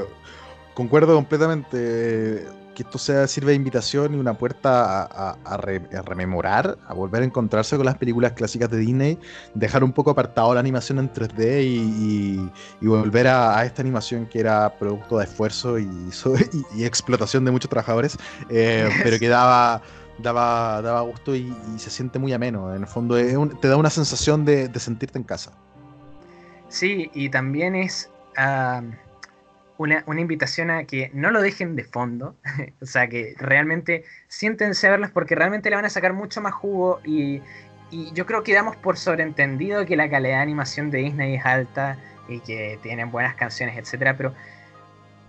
concuerdo 0.74 1.14
completamente. 1.14 2.46
Que 2.74 2.82
esto 2.82 2.98
sea, 2.98 3.26
sirve 3.26 3.52
de 3.52 3.56
invitación 3.56 4.14
y 4.14 4.18
una 4.18 4.34
puerta 4.34 5.02
a, 5.04 5.56
rememorar, 5.56 6.76
a 6.86 6.94
volver 6.94 7.22
a 7.22 7.24
encontrarse 7.24 7.76
con 7.76 7.86
las 7.86 7.96
películas 7.96 8.32
clásicas 8.32 8.70
de 8.70 8.78
Disney, 8.78 9.18
dejar 9.54 9.84
un 9.84 9.92
poco 9.92 10.10
apartado 10.10 10.52
la 10.54 10.60
animación 10.60 10.98
en 10.98 11.12
3D 11.12 11.62
y, 11.64 12.50
volver 12.86 13.28
a, 13.28 13.64
esta 13.64 13.82
animación 13.82 14.26
que 14.26 14.40
era 14.40 14.76
producto 14.78 15.18
de 15.18 15.24
esfuerzo 15.24 15.78
y, 15.78 15.88
explotación 16.84 17.44
de 17.44 17.50
muchos 17.50 17.70
trabajadores, 17.70 18.18
eh, 18.50 18.88
pero 19.02 19.18
que 19.18 19.28
daba 19.28 19.82
daba, 20.18 20.80
daba 20.82 21.00
gusto 21.02 21.34
y, 21.34 21.52
se 21.76 21.90
siente 21.90 22.18
muy 22.18 22.32
ameno. 22.32 22.74
En 22.74 22.82
el 22.82 22.88
fondo 22.88 23.16
te 23.16 23.68
da 23.68 23.76
una 23.76 23.90
sensación 23.90 24.44
de, 24.44 24.70
sentirte 24.78 25.18
en 25.18 25.24
casa. 25.24 25.52
Sí, 26.68 27.10
y 27.14 27.28
también 27.28 27.74
es 27.74 28.10
ah, 28.36 28.82
una, 29.78 30.04
invitación 30.20 30.70
a 30.70 30.84
que 30.84 31.10
no 31.14 31.30
lo 31.30 31.40
dejen 31.40 31.76
de 31.76 31.84
fondo, 31.84 32.36
o 32.80 32.86
sea, 32.86 33.08
que 33.08 33.34
realmente 33.38 34.04
siéntense 34.28 34.86
a 34.86 34.92
verlas 34.92 35.10
porque 35.10 35.34
realmente 35.34 35.70
le 35.70 35.76
van 35.76 35.84
a 35.84 35.90
sacar 35.90 36.12
mucho 36.12 36.40
más 36.40 36.54
jugo 36.54 37.00
y, 37.04 37.42
yo 38.12 38.26
creo 38.26 38.42
que 38.42 38.52
damos 38.52 38.74
por 38.74 38.96
sobreentendido 38.96 39.86
que 39.86 39.94
la 39.94 40.10
calidad 40.10 40.38
de 40.38 40.42
animación 40.42 40.90
de 40.90 40.98
Disney 40.98 41.36
es 41.36 41.46
alta 41.46 41.96
y 42.28 42.40
que 42.40 42.76
tienen 42.82 43.12
buenas 43.12 43.36
canciones, 43.36 43.78
etcétera, 43.78 44.16
pero 44.16 44.34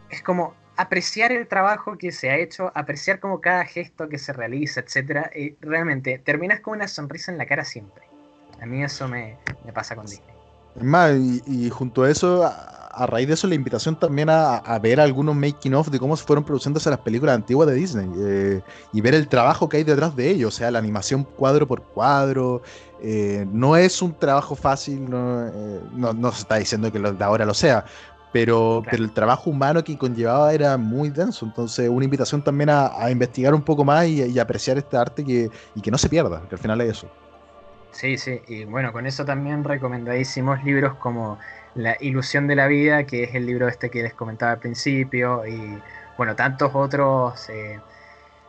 es 0.09 0.23
como 0.23 0.55
apreciar 0.75 1.31
el 1.31 1.47
trabajo 1.47 1.97
que 1.97 2.11
se 2.11 2.31
ha 2.31 2.37
hecho, 2.37 2.71
apreciar 2.73 3.19
como 3.19 3.39
cada 3.39 3.65
gesto 3.65 4.09
que 4.09 4.17
se 4.17 4.33
realiza, 4.33 4.79
etcétera, 4.79 5.29
y 5.35 5.55
realmente 5.61 6.17
terminas 6.17 6.59
con 6.59 6.75
una 6.75 6.87
sonrisa 6.87 7.31
en 7.31 7.37
la 7.37 7.45
cara 7.45 7.63
siempre. 7.65 8.03
A 8.61 8.65
mí 8.65 8.83
eso 8.83 9.07
me, 9.07 9.37
pasa 9.73 9.95
con 9.95 10.05
Disney. 10.05 10.33
Es 10.75 10.83
más, 10.83 11.13
y, 11.45 11.69
junto 11.69 12.03
a 12.03 12.09
eso, 12.09 12.51
a, 12.95 13.05
raíz 13.07 13.27
de 13.27 13.33
eso, 13.33 13.47
la 13.47 13.55
invitación 13.55 13.95
también 13.95 14.29
a, 14.29 14.79
ver 14.81 14.99
algunos 14.99 15.35
making 15.35 15.73
of 15.73 15.89
de 15.89 15.99
cómo 15.99 16.15
se 16.15 16.23
fueron 16.23 16.43
produciéndose 16.43 16.89
las 16.89 16.99
películas 16.99 17.35
antiguas 17.35 17.67
de 17.67 17.75
Disney 17.75 18.09
eh, 18.17 18.61
y 18.93 19.01
ver 19.01 19.15
el 19.15 19.27
trabajo 19.27 19.69
que 19.69 19.77
hay 19.77 19.83
detrás 19.83 20.15
de 20.15 20.29
ello, 20.29 20.47
o 20.47 20.51
sea, 20.51 20.71
la 20.71 20.79
animación 20.79 21.23
cuadro 21.23 21.67
por 21.67 21.83
cuadro. 21.83 22.61
Eh, 23.01 23.45
no 23.51 23.75
es 23.75 24.01
un 24.01 24.17
trabajo 24.17 24.55
fácil, 24.55 25.09
no, 25.09 25.47
eh, 25.47 25.81
no, 25.93 26.13
no, 26.13 26.31
se 26.31 26.41
está 26.41 26.55
diciendo 26.55 26.91
que 26.91 26.99
lo 26.99 27.11
de 27.11 27.23
ahora 27.23 27.45
lo 27.45 27.53
sea, 27.53 27.85
pero, 28.35 28.83
pero 28.89 29.03
el 29.03 29.11
trabajo 29.11 29.49
humano 29.49 29.81
que 29.83 29.97
conllevaba 29.97 30.53
era 30.53 30.75
muy 30.77 31.09
denso. 31.09 31.45
Entonces, 31.45 31.87
una 31.87 32.03
invitación 32.03 32.43
también 32.43 32.69
a, 32.69 33.09
investigar 33.09 33.53
un 33.53 33.61
poco 33.61 33.85
más 33.85 34.07
y, 34.07 34.37
apreciar 34.39 34.77
este 34.77 34.97
arte 34.97 35.23
que, 35.23 35.49
y 35.73 35.81
que 35.81 35.89
no 35.89 35.97
se 35.97 36.09
pierda, 36.09 36.41
que 36.49 36.55
al 36.55 36.59
final 36.59 36.81
es 36.81 36.97
eso. 36.97 37.09
Sí, 37.91 38.17
sí, 38.17 38.41
y 38.49 38.65
bueno, 38.65 38.91
con 38.91 39.05
eso 39.05 39.23
también 39.23 39.63
recomendadísimos 39.63 40.61
libros 40.65 40.95
como 40.95 41.39
La 41.75 41.97
ilusión 41.99 42.47
de 42.47 42.55
la 42.55 42.67
vida, 42.67 43.05
que 43.05 43.23
es 43.23 43.35
el 43.35 43.45
libro 43.45 43.67
este 43.67 43.89
que 43.89 44.01
les 44.01 44.13
comentaba 44.13 44.53
al 44.53 44.59
principio, 44.59 45.45
y 45.45 45.81
bueno, 46.17 46.35
tantos 46.35 46.71
otros. 46.73 47.49
Eh, 47.49 47.79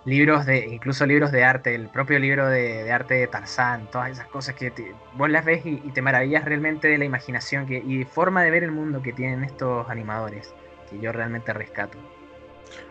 libros 0.06 0.46
de, 0.46 0.66
incluso 0.66 1.04
libros 1.04 1.32
de 1.32 1.44
arte, 1.44 1.74
el 1.74 1.88
propio 1.88 2.18
libro 2.18 2.48
de, 2.48 2.90
arte 2.92 3.14
de 3.14 3.26
Tarzán, 3.26 3.90
todas 3.90 4.12
esas 4.12 4.28
cosas 4.28 4.54
que 4.54 4.72
vos 5.14 5.28
las 5.28 5.44
ves 5.44 5.66
y, 5.66 5.78
te 5.92 6.00
maravillas 6.00 6.44
realmente 6.44 6.88
de 6.88 6.96
la 6.96 7.04
imaginación 7.04 7.66
que, 7.66 7.78
y 7.78 8.04
forma 8.04 8.42
de 8.42 8.50
ver 8.52 8.62
el 8.64 8.70
mundo 8.70 9.02
que 9.02 9.12
tienen 9.12 9.44
estos 9.44 9.90
animadores, 9.90 10.54
que 10.88 11.00
yo 11.00 11.12
realmente 11.12 11.52
rescato. 11.52 11.98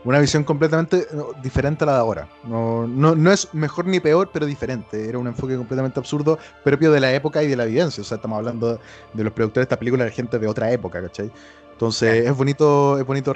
Una 0.03 0.19
visión 0.19 0.43
completamente 0.43 1.07
diferente 1.41 1.83
a 1.83 1.87
la 1.87 1.93
de 1.93 1.99
ahora. 1.99 2.27
No, 2.43 2.87
no, 2.87 3.15
no, 3.15 3.31
es 3.31 3.53
mejor 3.53 3.85
ni 3.87 3.99
peor, 3.99 4.29
pero 4.31 4.45
diferente. 4.45 5.09
Era 5.09 5.17
un 5.17 5.27
enfoque 5.27 5.57
completamente 5.57 5.99
absurdo, 5.99 6.37
propio 6.63 6.91
de 6.91 6.99
la 6.99 7.13
época 7.13 7.41
y 7.43 7.47
de 7.47 7.55
la 7.55 7.63
evidencia. 7.63 8.01
O 8.01 8.05
sea, 8.05 8.15
estamos 8.15 8.37
hablando 8.37 8.79
de 9.13 9.23
los 9.23 9.33
productores 9.33 9.67
de 9.67 9.73
esta 9.73 9.79
película 9.79 10.05
de 10.05 10.11
gente 10.11 10.37
de 10.37 10.47
otra 10.47 10.71
época, 10.71 11.01
¿cachai? 11.01 11.31
Entonces 11.71 12.25
es 12.25 12.37
bonito, 12.37 12.97
es 12.97 13.05
bonito 13.05 13.33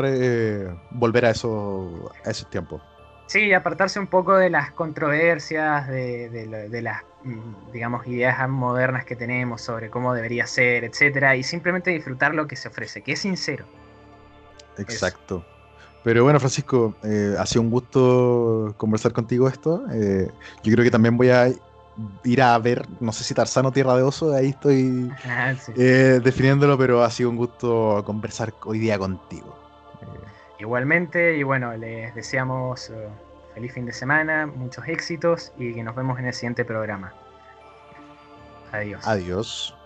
volver 0.92 1.26
a, 1.26 1.32
eso, 1.32 2.12
a 2.24 2.30
esos 2.30 2.50
tiempos. 2.50 2.82
Sí, 3.30 3.54
apartarse 3.54 4.00
un 4.00 4.08
poco 4.08 4.38
de 4.38 4.50
las 4.50 4.72
controversias, 4.72 5.88
de, 5.88 6.82
las, 6.82 7.04
mm, 7.24 7.72
digamos, 7.72 8.08
ideas 8.08 8.48
modernas 8.50 9.06
que 9.06 9.16
tenemos 9.16 9.62
sobre 9.62 9.90
cómo 9.90 10.14
debería 10.14 10.48
ser, 10.48 10.84
etcétera, 10.84 11.36
y 11.36 11.44
simplemente 11.44 11.92
disfrutar 11.92 12.34
lo 12.34 12.48
que 12.48 12.56
se 12.56 12.70
ofrece, 12.70 13.02
que 13.02 13.12
es 13.12 13.20
sincero. 13.20 13.66
Exacto. 14.78 15.46
Pero 16.04 16.24
bueno, 16.24 16.40
Francisco, 16.40 16.96
eh, 17.04 17.36
ha 17.38 17.46
sido 17.46 17.62
un 17.62 17.70
gusto 17.70 18.74
conversar 18.78 19.12
contigo 19.12 19.48
esto. 19.48 19.84
Eh, 19.92 20.32
yo 20.64 20.72
creo 20.74 20.84
que 20.84 20.92
también 20.92 21.18
voy 21.18 21.30
a 21.30 21.50
ir 22.24 22.42
a 22.42 22.58
ver, 22.58 22.88
no 23.02 23.12
sé 23.12 23.26
si 23.26 23.34
Tarzano 23.34 23.74
Tierra 23.74 23.96
de 23.98 24.04
Oso, 24.04 24.34
ahí 24.34 24.50
estoy 24.50 25.12
ah, 25.26 25.54
eh, 25.76 26.22
definiéndolo, 26.24 26.78
pero 26.78 27.04
ha 27.04 27.10
sido 27.10 27.30
un 27.30 27.36
gusto 27.36 28.02
conversar 28.06 28.54
hoy 28.64 28.80
día 28.80 28.98
contigo. 28.98 29.58
Igualmente, 30.60 31.38
y 31.38 31.44
bueno, 31.44 31.76
les 31.76 32.14
deseamos 32.16 32.92
feliz 33.54 33.74
fin 33.74 33.86
de 33.86 33.94
semana, 33.94 34.46
muchos 34.46 34.88
éxitos 34.88 35.52
y 35.58 35.74
que 35.74 35.84
nos 35.84 35.96
vemos 35.96 36.20
en 36.20 36.26
el 36.26 36.34
siguiente 36.34 36.64
programa. 36.64 37.14
Adiós. 38.72 39.06
Adiós. 39.06 39.79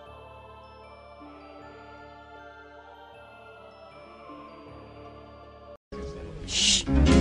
Shh. 6.46 7.13